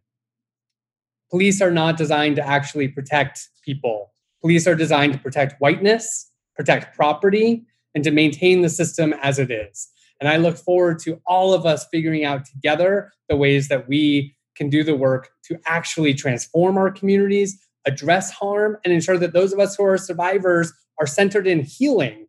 Police 1.30 1.62
are 1.62 1.72
not 1.72 1.98
designed 1.98 2.36
to 2.36 2.46
actually 2.46 2.90
protect 2.90 3.48
people. 3.64 4.12
Police 4.42 4.68
are 4.68 4.76
designed 4.76 5.14
to 5.14 5.20
protect 5.20 5.60
whiteness, 5.62 6.31
protect 6.56 6.96
property, 6.96 7.66
and 7.94 8.04
to 8.04 8.12
maintain 8.12 8.62
the 8.62 8.70
system 8.70 9.14
as 9.22 9.40
it 9.40 9.52
is. 9.52 9.90
And 10.20 10.30
I 10.30 10.38
look 10.38 10.58
forward 10.58 11.00
to 11.00 11.20
all 11.26 11.54
of 11.54 11.66
us 11.66 11.88
figuring 11.92 12.24
out 12.24 12.46
together 12.46 13.12
the 13.28 13.36
ways 13.36 13.68
that 13.70 13.88
we 13.88 14.36
can 14.56 14.70
do 14.70 14.84
the 14.84 14.96
work 14.96 15.30
to 15.46 15.58
actually 15.66 16.14
transform 16.14 16.78
our 16.78 16.92
communities, 16.92 17.60
address 17.86 18.32
harm, 18.32 18.78
and 18.86 18.94
ensure 18.94 19.18
that 19.18 19.34
those 19.34 19.52
of 19.52 19.60
us 19.60 19.76
who 19.76 19.84
are 19.84 19.98
survivors 19.98 20.72
are 21.00 21.08
centered 21.08 21.48
in 21.48 21.62
healing 21.62 22.28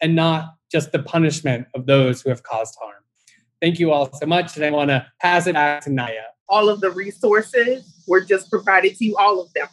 and 0.00 0.14
not 0.14 0.54
just 0.72 0.92
the 0.92 1.02
punishment 1.02 1.66
of 1.74 1.86
those 1.86 2.22
who 2.22 2.30
have 2.30 2.42
caused 2.42 2.76
harm. 2.80 3.02
Thank 3.60 3.78
you 3.78 3.92
all 3.92 4.12
so 4.12 4.26
much. 4.26 4.56
And 4.56 4.64
I 4.64 4.70
want 4.70 4.90
to 4.90 5.06
pass 5.20 5.46
it 5.46 5.54
back 5.54 5.82
to 5.84 5.90
Naya. 5.90 6.24
All 6.48 6.68
of 6.68 6.80
the 6.80 6.90
resources 6.90 8.02
were 8.06 8.24
just 8.24 8.50
provided 8.50 8.96
to 8.96 9.04
you, 9.04 9.16
all 9.16 9.40
of 9.40 9.52
them. 9.52 9.68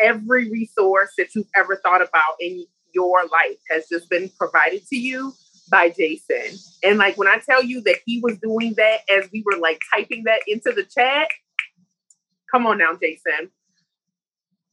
Every 0.00 0.50
resource 0.50 1.10
that 1.18 1.34
you've 1.34 1.48
ever 1.56 1.76
thought 1.76 2.00
about 2.00 2.36
in 2.40 2.66
your 2.94 3.22
life 3.22 3.58
has 3.70 3.86
just 3.88 4.08
been 4.10 4.30
provided 4.38 4.86
to 4.88 4.96
you 4.96 5.32
by 5.70 5.90
Jason. 5.90 6.58
And 6.82 6.98
like 6.98 7.16
when 7.16 7.28
I 7.28 7.38
tell 7.38 7.62
you 7.62 7.80
that 7.82 7.96
he 8.06 8.20
was 8.20 8.38
doing 8.38 8.74
that 8.76 9.00
as 9.10 9.28
we 9.32 9.42
were 9.44 9.58
like 9.58 9.80
typing 9.94 10.24
that 10.24 10.40
into 10.46 10.72
the 10.72 10.84
chat, 10.84 11.28
come 12.50 12.66
on 12.66 12.78
now, 12.78 12.92
Jason. 13.00 13.50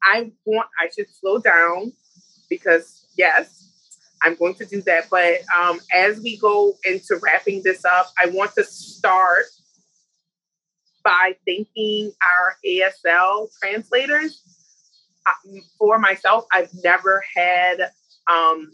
I 0.04 0.32
want 0.46 0.68
I 0.80 0.90
should 0.96 1.10
slow 1.10 1.40
down 1.40 1.92
because 2.50 3.08
yes, 3.18 3.66
I'm 4.22 4.36
going 4.36 4.56
to 4.56 4.66
do 4.66 4.82
that. 4.84 5.10
But 5.10 5.40
um, 5.58 5.80
as 5.94 6.20
we 6.20 6.38
go 6.38 6.76
into 6.86 7.20
wrapping 7.22 7.64
this 7.64 7.86
up, 7.86 8.12
I 8.20 8.28
want 8.28 8.54
to 8.56 8.64
start 8.64 9.46
by 11.04 11.34
thanking 11.46 12.12
our 12.24 12.56
ASL 12.66 13.48
translators. 13.62 14.42
For 15.80 15.98
myself, 15.98 16.46
I've 16.54 16.70
never 16.84 17.24
had 17.36 17.90
um, 18.31 18.72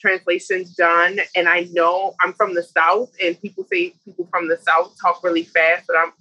translations 0.00 0.74
done, 0.74 1.20
and 1.36 1.48
I 1.48 1.68
know 1.72 2.14
I'm 2.20 2.32
from 2.32 2.54
the 2.54 2.62
South, 2.62 3.10
and 3.22 3.40
people 3.40 3.64
say 3.72 3.94
people 4.04 4.26
from 4.30 4.48
the 4.48 4.58
South 4.58 4.94
talk 5.00 5.22
really 5.22 5.44
fast, 5.44 5.84
but 5.86 5.96
I'm 5.96 6.12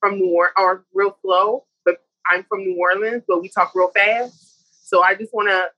from 0.00 0.18
New 0.18 0.34
Orleans 0.34 0.54
or 0.58 0.84
real 0.94 1.16
slow. 1.22 1.64
But 1.84 1.98
I'm 2.30 2.44
from 2.44 2.60
New 2.60 2.76
Orleans, 2.78 3.24
but 3.28 3.40
we 3.40 3.48
talk 3.48 3.72
real 3.74 3.90
fast. 3.90 4.88
So 4.88 5.02
I 5.02 5.14
just 5.14 5.34
want 5.34 5.48
to 5.48 5.68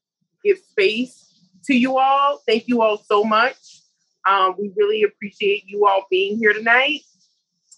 give 0.44 0.58
space 0.58 1.28
to 1.64 1.74
you 1.74 1.98
all. 1.98 2.40
Thank 2.46 2.68
you 2.68 2.82
all 2.82 2.98
so 2.98 3.24
much. 3.24 3.56
Um, 4.28 4.54
we 4.58 4.72
really 4.76 5.02
appreciate 5.02 5.64
you 5.66 5.86
all 5.86 6.04
being 6.10 6.38
here 6.38 6.52
tonight 6.52 7.00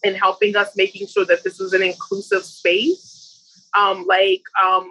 and 0.05 0.17
helping 0.17 0.57
us 0.57 0.77
making 0.77 1.07
sure 1.07 1.25
that 1.27 1.45
this 1.45 1.59
was 1.59 1.73
an 1.73 1.83
inclusive 1.83 2.45
space. 2.45 3.69
Um, 3.79 4.05
like 4.07 4.43
um, 4.65 4.89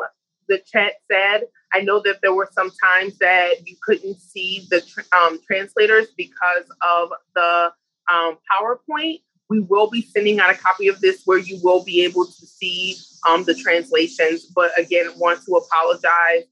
the 0.48 0.60
chat 0.60 0.94
said, 1.12 1.44
I 1.74 1.82
know 1.82 2.02
that 2.06 2.20
there 2.22 2.34
were 2.34 2.50
some 2.52 2.72
times 2.84 3.18
that 3.20 3.68
you 3.68 3.76
couldn't 3.84 4.20
see 4.20 4.68
the 4.70 4.84
um, 5.16 5.40
translators 5.46 6.08
because 6.18 6.66
of 6.88 7.10
the 7.36 7.72
um, 8.12 8.38
PowerPoint. 8.52 9.22
We 9.50 9.62
will 9.62 9.90
be 9.90 10.02
sending 10.02 10.40
out 10.40 10.50
a 10.50 10.58
copy 10.58 10.88
of 10.88 11.00
this 11.02 11.24
where 11.26 11.38
you 11.38 11.60
will 11.64 11.84
be 11.84 12.04
able 12.04 12.26
to 12.26 12.46
see 12.46 12.98
um, 13.28 13.44
the 13.44 13.56
translations. 13.56 14.46
But 14.46 14.72
again, 14.80 15.12
want 15.18 15.44
to 15.46 15.54
apologize 15.54 16.46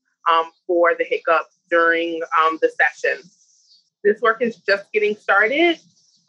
for 0.68 0.94
the 0.98 1.06
hiccup 1.06 1.48
during 1.70 2.22
um, 2.40 2.60
the 2.62 2.70
session. 2.70 3.24
This 4.04 4.22
work 4.22 4.42
is 4.42 4.58
just 4.58 4.92
getting 4.92 5.16
started. 5.16 5.80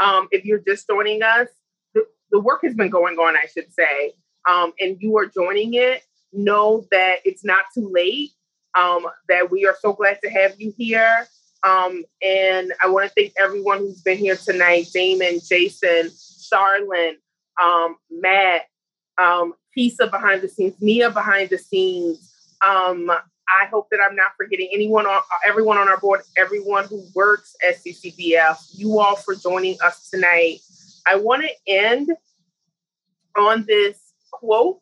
Um, 0.01 0.29
if 0.31 0.45
you're 0.45 0.63
just 0.67 0.87
joining 0.89 1.23
us, 1.23 1.49
the, 1.95 2.05
the, 2.31 2.41
work 2.41 2.61
has 2.63 2.75
been 2.75 2.91
going 2.91 3.17
on, 3.19 3.37
I 3.37 3.47
should 3.53 3.73
say, 3.73 4.15
um, 4.49 4.73
and 4.79 4.97
you 5.01 5.17
are 5.19 5.27
joining 5.27 5.75
it, 5.75 6.03
know 6.33 6.87
that 6.93 7.17
it's 7.25 7.45
not 7.45 7.65
too 7.75 7.91
late, 7.93 8.31
um, 8.79 9.07
that 9.29 9.51
we 9.51 9.67
are 9.67 9.77
so 9.81 9.93
glad 9.93 10.19
to 10.23 10.31
have 10.31 10.61
you 10.61 10.73
here. 10.77 11.27
Um, 11.65 12.05
and 12.23 12.73
I 12.83 12.89
want 12.89 13.09
to 13.09 13.15
thank 13.15 13.33
everyone 13.39 13.79
who's 13.79 14.01
been 14.01 14.19
here 14.19 14.37
tonight 14.37 14.87
Damon, 14.95 15.41
Jason, 15.47 16.11
Sharlyn, 16.11 17.15
um, 17.61 17.97
Matt, 18.11 18.63
um, 19.19 19.55
Pisa 19.75 20.07
behind 20.07 20.43
the 20.43 20.49
scenes, 20.49 20.75
Mia 20.81 21.11
behind 21.11 21.51
the 21.51 21.59
scenes, 21.59 22.33
um, 22.67 23.11
I 23.49 23.67
hope 23.67 23.89
that 23.91 24.01
I'm 24.01 24.15
not 24.15 24.33
forgetting 24.37 24.69
anyone 24.73 25.07
on 25.07 25.21
everyone 25.47 25.79
on 25.79 25.89
our 25.89 25.99
board, 25.99 26.21
everyone 26.37 26.85
who 26.85 27.03
works 27.15 27.57
at 27.67 27.77
CCBF, 27.77 28.57
you 28.75 29.01
all 29.01 29.17
for 29.17 29.35
joining 29.35 29.77
us 29.83 30.11
tonight. 30.11 30.59
I 31.07 31.17
want 31.17 31.43
to 31.43 31.73
end 31.73 32.11
on 33.37 33.65
this 33.67 33.99
quote 34.31 34.81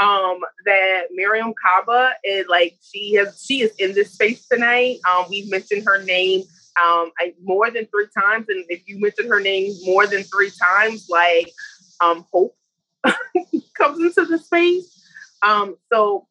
um, 0.00 0.40
that 0.64 1.08
Mariame 1.18 1.54
Kaba 1.62 2.12
is 2.24 2.46
like 2.48 2.76
she 2.82 3.14
has 3.14 3.42
she 3.44 3.62
is 3.62 3.72
in 3.78 3.94
this 3.94 4.12
space 4.12 4.46
tonight. 4.46 4.98
Um, 5.12 5.26
we've 5.28 5.50
mentioned 5.50 5.84
her 5.84 6.02
name 6.02 6.42
um, 6.80 7.12
I, 7.18 7.34
more 7.42 7.70
than 7.70 7.86
three 7.86 8.08
times, 8.16 8.46
and 8.48 8.64
if 8.68 8.88
you 8.88 9.00
mention 9.00 9.28
her 9.28 9.40
name 9.40 9.74
more 9.84 10.06
than 10.06 10.22
three 10.22 10.50
times, 10.50 11.08
like 11.10 11.52
um, 12.00 12.26
hope 12.32 12.56
comes 13.76 14.00
into 14.00 14.24
the 14.26 14.38
space. 14.38 15.04
Um, 15.42 15.76
so 15.92 16.26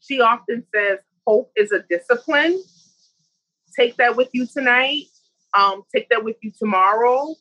she 0.00 0.20
often 0.20 0.64
says, 0.74 0.98
hope 1.26 1.50
is 1.56 1.72
a 1.72 1.82
discipline. 1.88 2.62
Take 3.78 3.96
that 3.96 4.16
with 4.16 4.28
you 4.32 4.46
tonight. 4.46 5.04
Um, 5.58 5.82
take 5.94 6.08
that 6.10 6.24
with 6.24 6.36
you 6.42 6.52
tomorrow. 6.58 7.34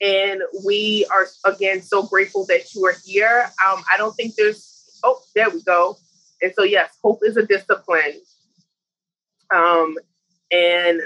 And 0.00 0.42
we 0.64 1.06
are, 1.10 1.26
again, 1.44 1.82
so 1.82 2.02
grateful 2.02 2.44
that 2.46 2.74
you 2.74 2.84
are 2.86 2.94
here. 3.04 3.50
Um, 3.66 3.82
I 3.92 3.96
don't 3.96 4.14
think 4.14 4.34
there's, 4.34 4.75
oh, 5.06 5.20
there 5.34 5.50
we 5.50 5.62
go. 5.62 5.96
And 6.42 6.52
so, 6.56 6.64
yes, 6.64 6.98
hope 7.02 7.20
is 7.22 7.36
a 7.36 7.46
discipline. 7.46 8.20
Um, 9.54 9.96
and 10.50 11.02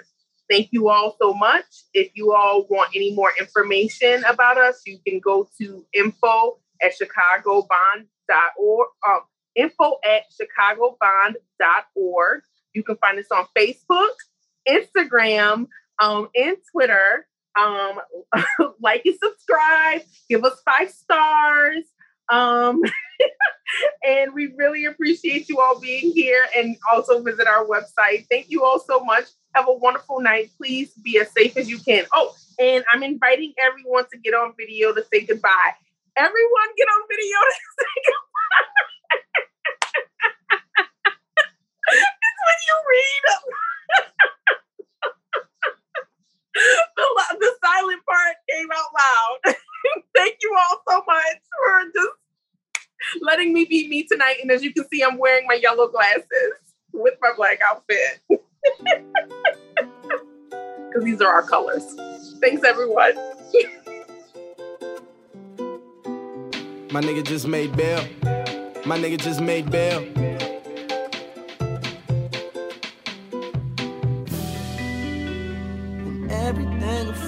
thank 0.50 0.70
you 0.72 0.88
all 0.88 1.14
so 1.20 1.34
much. 1.34 1.66
If 1.94 2.10
you 2.14 2.32
all 2.32 2.66
want 2.68 2.90
any 2.94 3.14
more 3.14 3.30
information 3.38 4.24
about 4.24 4.58
us, 4.58 4.82
you 4.86 4.98
can 5.06 5.20
go 5.20 5.48
to 5.60 5.86
info 5.94 6.58
at 6.82 6.92
chicagobond.org. 7.00 8.88
Um, 9.06 9.20
info 9.54 9.98
at 10.04 10.24
chicagobond.org. 10.32 12.42
You 12.74 12.82
can 12.82 12.96
find 12.96 13.18
us 13.18 13.26
on 13.30 13.46
Facebook, 13.56 14.16
Instagram, 14.68 15.68
um, 16.00 16.28
and 16.34 16.56
Twitter. 16.72 17.28
Um, 17.58 17.98
like 18.80 19.02
and 19.04 19.16
subscribe, 19.22 20.02
give 20.28 20.44
us 20.44 20.60
five 20.64 20.90
stars. 20.90 21.84
Um, 22.30 22.82
and 24.06 24.32
we 24.34 24.52
really 24.56 24.86
appreciate 24.86 25.48
you 25.48 25.60
all 25.60 25.78
being 25.80 26.12
here 26.12 26.46
and 26.56 26.76
also 26.92 27.22
visit 27.22 27.46
our 27.46 27.66
website. 27.66 28.26
Thank 28.28 28.50
you 28.50 28.64
all 28.64 28.78
so 28.78 29.00
much. 29.00 29.24
Have 29.54 29.68
a 29.68 29.72
wonderful 29.72 30.20
night. 30.20 30.50
Please 30.56 30.92
be 31.02 31.18
as 31.18 31.30
safe 31.32 31.56
as 31.56 31.68
you 31.68 31.78
can. 31.78 32.04
Oh, 32.14 32.34
and 32.58 32.84
I'm 32.92 33.02
inviting 33.02 33.52
everyone 33.58 34.04
to 34.12 34.18
get 34.18 34.34
on 34.34 34.54
video 34.56 34.94
to 34.94 35.04
say 35.12 35.26
goodbye. 35.26 35.72
Everyone 36.16 36.68
get 36.76 36.86
on 36.86 37.02
video 37.08 37.36
to 37.36 37.54
say 37.78 38.02
goodbye. 38.06 38.66
it's 41.88 42.40
when 42.46 42.58
you 42.68 42.76
read 42.90 44.56
the, 46.96 47.36
the 47.38 47.52
silent 47.64 48.02
part 48.06 48.36
came 48.48 48.68
out 48.72 48.90
loud. 48.98 49.54
Thank 50.14 50.36
you 50.42 50.56
all 50.58 50.82
so 50.88 51.02
much 51.06 51.40
for 51.56 51.84
just 51.94 53.22
letting 53.22 53.52
me 53.52 53.64
be 53.64 53.88
me 53.88 54.06
tonight. 54.10 54.36
And 54.42 54.50
as 54.50 54.62
you 54.62 54.72
can 54.72 54.88
see, 54.88 55.02
I'm 55.02 55.18
wearing 55.18 55.46
my 55.46 55.54
yellow 55.54 55.88
glasses 55.88 56.26
with 56.92 57.14
my 57.20 57.30
black 57.36 57.60
outfit. 57.70 58.20
Because 60.90 61.04
these 61.04 61.20
are 61.20 61.32
our 61.32 61.42
colors. 61.44 61.84
Thanks, 62.40 62.64
everyone. 62.64 63.14
my 66.92 67.00
nigga 67.00 67.24
just 67.24 67.46
made 67.46 67.76
bail. 67.76 68.04
My 68.84 68.98
nigga 68.98 69.16
just 69.20 69.40
made 69.40 69.70
bail. 69.70 70.04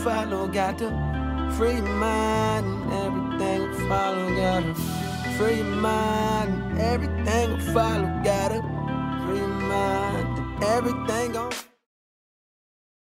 Follow, 0.03 0.49
got 0.49 0.79
to 0.79 0.89
free 1.57 1.81
mind. 1.81 2.67
And 2.67 2.93
everything 2.93 3.71
will 3.71 3.89
follow, 3.89 4.35
got 4.35 4.63
to 4.63 4.75
free 5.39 5.63
mind. 5.63 6.55
And 6.55 6.81
everything 6.81 7.51
will 7.51 7.73
follow, 7.73 8.21
got 8.25 8.49
to 8.49 8.61
free 9.25 9.47
mind. 9.47 10.39
And 10.39 10.65
everything 10.65 11.33
gon' 11.33 11.53